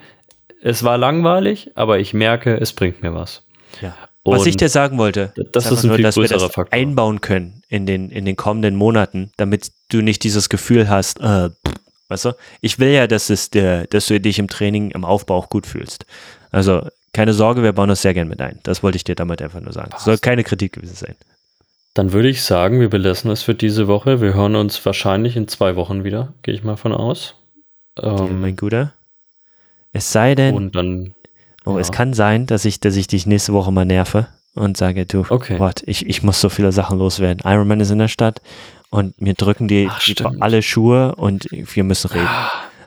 es 0.62 0.84
war 0.84 0.98
langweilig, 0.98 1.70
aber 1.76 1.98
ich 1.98 2.12
merke, 2.12 2.60
es 2.60 2.74
bringt 2.74 3.02
mir 3.02 3.14
was. 3.14 3.42
Ja. 3.80 3.94
was 4.24 4.44
ich 4.44 4.56
dir 4.56 4.68
sagen 4.68 4.98
wollte, 4.98 5.32
das 5.52 5.70
ist 5.70 5.82
ein 5.82 5.88
nur, 5.88 5.96
viel 5.96 6.04
dass 6.04 6.16
wir 6.16 6.28
das 6.28 6.42
Faktor. 6.42 6.68
einbauen 6.70 7.22
können 7.22 7.62
in 7.68 7.86
den, 7.86 8.10
in 8.10 8.26
den 8.26 8.36
kommenden 8.36 8.76
Monaten, 8.76 9.32
damit 9.38 9.72
du 9.90 10.02
nicht 10.02 10.22
dieses 10.22 10.50
Gefühl 10.50 10.90
hast, 10.90 11.20
äh, 11.20 11.48
Weißt 12.14 12.26
du? 12.26 12.32
Ich 12.60 12.78
will 12.78 12.90
ja, 12.90 13.08
dass, 13.08 13.28
es 13.28 13.50
der, 13.50 13.88
dass 13.88 14.06
du 14.06 14.20
dich 14.20 14.38
im 14.38 14.46
Training, 14.46 14.92
im 14.92 15.04
Aufbau 15.04 15.34
auch 15.34 15.48
gut 15.48 15.66
fühlst. 15.66 16.06
Also 16.52 16.86
keine 17.12 17.34
Sorge, 17.34 17.64
wir 17.64 17.72
bauen 17.72 17.88
das 17.88 18.02
sehr 18.02 18.14
gern 18.14 18.28
mit 18.28 18.40
ein. 18.40 18.60
Das 18.62 18.84
wollte 18.84 18.94
ich 18.94 19.02
dir 19.02 19.16
damit 19.16 19.42
einfach 19.42 19.60
nur 19.60 19.72
sagen. 19.72 19.90
Passt. 19.90 20.04
Soll 20.04 20.18
keine 20.18 20.44
Kritik 20.44 20.74
gewesen 20.74 20.94
sein. 20.94 21.16
Dann 21.92 22.12
würde 22.12 22.28
ich 22.28 22.42
sagen, 22.42 22.78
wir 22.78 22.88
belassen 22.88 23.32
es 23.32 23.42
für 23.42 23.56
diese 23.56 23.88
Woche. 23.88 24.20
Wir 24.20 24.32
hören 24.32 24.54
uns 24.54 24.84
wahrscheinlich 24.86 25.34
in 25.34 25.48
zwei 25.48 25.74
Wochen 25.74 26.04
wieder, 26.04 26.32
gehe 26.42 26.54
ich 26.54 26.62
mal 26.62 26.76
von 26.76 26.92
aus. 26.92 27.34
Ähm, 28.00 28.40
mein 28.40 28.54
Guter. 28.54 28.92
Es 29.92 30.12
sei 30.12 30.36
denn. 30.36 30.54
Und 30.54 30.76
dann. 30.76 31.16
Oh, 31.64 31.72
ja. 31.72 31.80
es 31.80 31.90
kann 31.90 32.14
sein, 32.14 32.46
dass 32.46 32.64
ich, 32.64 32.78
dass 32.78 32.94
ich 32.94 33.08
dich 33.08 33.26
nächste 33.26 33.52
Woche 33.52 33.72
mal 33.72 33.84
nerve 33.84 34.28
und 34.54 34.76
sage, 34.76 35.04
du, 35.04 35.24
okay. 35.30 35.58
Gott, 35.58 35.82
ich, 35.86 36.06
ich 36.06 36.22
muss 36.22 36.40
so 36.40 36.48
viele 36.48 36.70
Sachen 36.70 36.98
loswerden. 36.98 37.42
Ironman 37.44 37.80
ist 37.80 37.90
in 37.90 37.98
der 37.98 38.08
Stadt 38.08 38.40
und 38.94 39.20
mir 39.20 39.34
drücken 39.34 39.66
die, 39.66 39.88
Ach, 39.90 39.98
die 39.98 40.14
alle 40.38 40.62
Schuhe 40.62 41.16
und 41.16 41.48
wir 41.50 41.82
müssen 41.82 42.12
reden. 42.12 42.28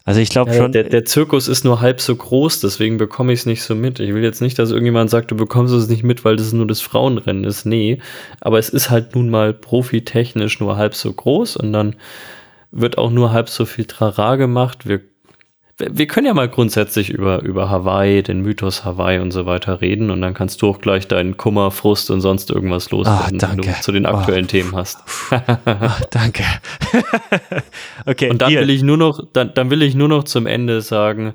Also 0.06 0.22
ich 0.22 0.30
glaube 0.30 0.52
ja, 0.52 0.58
schon. 0.58 0.72
Der, 0.72 0.84
der, 0.84 1.04
Zirkus 1.04 1.50
ist 1.50 1.66
nur 1.66 1.82
halb 1.82 2.00
so 2.00 2.16
groß, 2.16 2.62
deswegen 2.62 2.96
bekomme 2.96 3.34
ich 3.34 3.42
es 3.42 3.46
nicht 3.46 3.62
so 3.62 3.76
mit. 3.76 4.00
Ich 4.00 4.14
will 4.14 4.24
jetzt 4.24 4.40
nicht, 4.40 4.58
dass 4.58 4.72
irgendjemand 4.72 5.10
sagt, 5.10 5.32
du 5.32 5.36
bekommst 5.36 5.74
es 5.74 5.90
nicht 5.90 6.04
mit, 6.04 6.24
weil 6.24 6.38
das 6.38 6.54
nur 6.54 6.66
das 6.66 6.80
Frauenrennen 6.80 7.44
ist. 7.44 7.66
Nee, 7.66 8.00
aber 8.40 8.58
es 8.58 8.70
ist 8.70 8.90
halt 8.90 9.16
nun 9.16 9.30
mal 9.30 9.54
profitechnisch 9.54 10.62
nur 10.62 10.78
halb 10.78 10.96
so 10.96 11.12
groß 11.12 11.58
und 11.58 11.74
dann 11.74 11.98
wird 12.72 12.98
auch 12.98 13.12
nur 13.12 13.34
halb 13.34 13.50
so 13.50 13.66
viel 13.66 13.84
Trara 13.84 14.38
gemacht. 14.38 14.88
Wir 14.88 15.02
wir 15.80 16.08
können 16.08 16.26
ja 16.26 16.34
mal 16.34 16.50
grundsätzlich 16.50 17.10
über, 17.10 17.44
über 17.44 17.70
Hawaii, 17.70 18.24
den 18.24 18.42
Mythos 18.42 18.84
Hawaii 18.84 19.20
und 19.20 19.32
so 19.32 19.46
weiter 19.46 19.80
reden 19.80 20.10
und 20.10 20.22
dann 20.22 20.34
kannst 20.34 20.62
du 20.62 20.70
auch 20.70 20.82
gleich 20.82 21.08
deinen 21.08 21.38
Kummer, 21.38 21.70
Frust 21.70 22.10
und 22.10 22.22
sonst 22.22 22.50
irgendwas 22.50 22.90
loswerden, 22.90 23.40
oh, 23.44 23.48
wenn 23.48 23.58
du 23.58 23.82
zu 23.82 23.92
den 23.92 24.08
aktuellen 24.08 24.46
oh. 24.46 24.50
Themen 24.50 24.76
hast. 24.76 25.00
oh, 25.32 25.90
danke. 26.10 26.44
okay. 28.08 28.32
Und 28.32 28.42
dann 28.42 28.52
will 28.52 28.70
ich 28.72 28.82
nur 28.82 28.98
noch, 28.98 29.24
dann, 29.34 29.54
dann 29.54 29.70
will 29.70 29.84
ich 29.84 29.94
nur 29.94 30.08
noch 30.08 30.24
zum 30.24 30.48
Ende 30.48 30.82
sagen, 30.82 31.34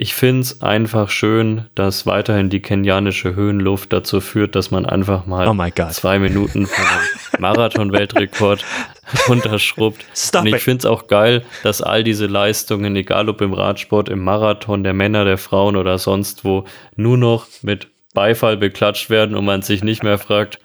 ich 0.00 0.14
finde 0.14 0.42
es 0.42 0.62
einfach 0.62 1.10
schön, 1.10 1.66
dass 1.74 2.06
weiterhin 2.06 2.50
die 2.50 2.60
kenianische 2.60 3.34
Höhenluft 3.34 3.92
dazu 3.92 4.20
führt, 4.20 4.54
dass 4.54 4.70
man 4.70 4.86
einfach 4.86 5.26
mal 5.26 5.48
oh 5.48 5.90
zwei 5.90 6.20
Minuten 6.20 6.66
vom 6.66 6.84
Marathon-Weltrekord 7.40 8.64
runterschrubbt. 9.28 10.04
Stop 10.14 10.42
Und 10.42 10.48
ich 10.48 10.62
finde 10.62 10.78
es 10.78 10.86
auch 10.86 11.06
geil, 11.06 11.44
dass 11.62 11.82
all 11.82 12.04
diese 12.04 12.26
Leistungen, 12.26 12.96
egal 12.96 13.28
ob 13.28 13.40
im 13.40 13.52
Radsport, 13.52 14.08
im 14.08 14.24
Marathon 14.24 14.84
der 14.84 14.94
Männer, 14.94 15.24
der 15.24 15.38
Frauen 15.38 15.76
oder 15.76 15.98
sonst 15.98 16.44
wo, 16.44 16.64
nur 16.96 17.16
noch 17.16 17.46
mit 17.62 17.88
Beifall 18.14 18.56
beklatscht 18.56 19.10
werden 19.10 19.36
und 19.36 19.44
man 19.44 19.62
sich 19.62 19.82
nicht 19.82 20.02
mehr 20.02 20.18
fragt, 20.18 20.58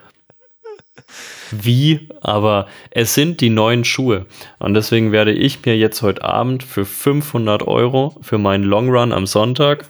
wie, 1.51 2.09
aber 2.21 2.67
es 2.89 3.13
sind 3.13 3.41
die 3.41 3.49
neuen 3.49 3.83
Schuhe. 3.83 4.25
Und 4.59 4.73
deswegen 4.73 5.11
werde 5.11 5.33
ich 5.33 5.63
mir 5.65 5.77
jetzt 5.77 6.01
heute 6.01 6.23
Abend 6.23 6.63
für 6.63 6.85
500 6.85 7.63
Euro 7.67 8.15
für 8.21 8.37
meinen 8.37 8.63
Long 8.63 8.89
Run 8.89 9.11
am 9.11 9.27
Sonntag 9.27 9.85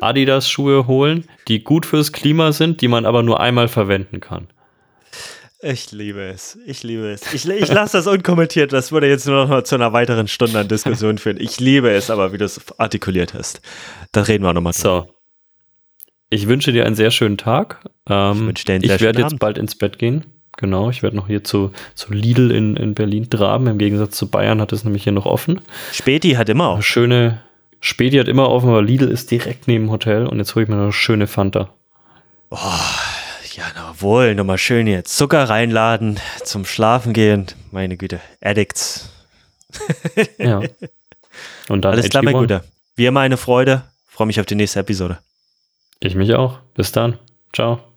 Adidas 0.00 0.48
Schuhe 0.48 0.86
holen, 0.86 1.24
die 1.48 1.62
gut 1.62 1.84
fürs 1.84 2.12
Klima 2.12 2.52
sind, 2.52 2.80
die 2.80 2.88
man 2.88 3.04
aber 3.04 3.22
nur 3.22 3.40
einmal 3.40 3.68
verwenden 3.68 4.20
kann. 4.20 4.48
Ich 5.62 5.92
liebe 5.92 6.22
es. 6.22 6.58
Ich 6.64 6.82
liebe 6.82 7.10
es. 7.10 7.34
Ich, 7.34 7.46
ich 7.46 7.68
lasse 7.68 7.98
das 7.98 8.06
unkommentiert. 8.06 8.72
Das 8.72 8.92
würde 8.92 9.08
jetzt 9.08 9.26
nur 9.26 9.36
noch 9.36 9.48
mal 9.48 9.64
zu 9.64 9.74
einer 9.74 9.92
weiteren 9.92 10.26
Stunde 10.26 10.58
an 10.58 10.68
Diskussion 10.68 11.18
führen. 11.18 11.38
Ich 11.38 11.60
liebe 11.60 11.90
es 11.90 12.10
aber, 12.10 12.32
wie 12.32 12.38
du 12.38 12.46
es 12.46 12.60
artikuliert 12.78 13.34
hast. 13.34 13.60
Da 14.12 14.22
reden 14.22 14.42
wir 14.42 14.54
nochmal 14.54 14.72
drüber. 14.72 15.06
So. 15.06 15.14
Ich 16.30 16.46
wünsche 16.48 16.72
dir 16.72 16.86
einen 16.86 16.94
sehr 16.94 17.10
schönen 17.10 17.36
Tag. 17.36 17.84
Ähm, 18.08 18.52
ich, 18.56 18.66
ich 18.68 19.00
werde 19.00 19.20
jetzt 19.20 19.38
bald 19.38 19.58
ins 19.58 19.74
Bett 19.74 19.98
gehen. 19.98 20.24
Genau, 20.56 20.90
ich 20.90 21.02
werde 21.02 21.16
noch 21.16 21.26
hier 21.26 21.44
zu, 21.44 21.72
zu 21.94 22.12
Lidl 22.12 22.50
in, 22.50 22.76
in 22.76 22.94
Berlin 22.94 23.28
traben. 23.28 23.66
Im 23.66 23.78
Gegensatz 23.78 24.16
zu 24.16 24.28
Bayern 24.30 24.60
hat 24.60 24.72
es 24.72 24.84
nämlich 24.84 25.04
hier 25.04 25.12
noch 25.12 25.26
offen. 25.26 25.60
Späti 25.92 26.32
hat 26.32 26.48
immer 26.48 26.68
auch. 26.68 26.82
Schöne, 26.82 27.42
Späti 27.80 28.16
hat 28.16 28.28
immer 28.28 28.48
offen, 28.48 28.68
aber 28.68 28.82
Lidl 28.82 29.08
ist 29.08 29.30
direkt 29.30 29.68
neben 29.68 29.86
dem 29.86 29.90
Hotel 29.90 30.26
und 30.26 30.38
jetzt 30.38 30.54
hole 30.54 30.64
ich 30.64 30.68
mir 30.68 30.76
noch 30.76 30.84
eine 30.84 30.92
schöne 30.92 31.26
Fanta. 31.26 31.70
Oh, 32.50 32.56
ja, 33.60 33.66
na 33.74 33.94
wohl, 34.00 34.34
nochmal 34.34 34.56
schön 34.56 34.86
jetzt 34.86 35.16
Zucker 35.16 35.50
reinladen, 35.50 36.18
zum 36.44 36.64
Schlafen 36.64 37.12
gehen. 37.12 37.46
Meine 37.70 37.98
Güte, 37.98 38.20
Addicts. 38.40 39.10
ja. 40.38 40.62
Und 41.68 41.82
dann 41.84 41.92
Alles 41.92 42.08
klar, 42.08 42.22
mein 42.22 42.34
Guter. 42.34 42.64
Wie 42.96 43.04
immer 43.04 43.20
eine 43.20 43.36
Freude. 43.36 43.82
Freue 44.08 44.26
mich 44.26 44.40
auf 44.40 44.46
die 44.46 44.54
nächste 44.54 44.80
Episode. 44.80 45.18
Ich 46.00 46.14
mich 46.14 46.34
auch. 46.34 46.58
Bis 46.74 46.90
dann. 46.92 47.18
Ciao. 47.52 47.89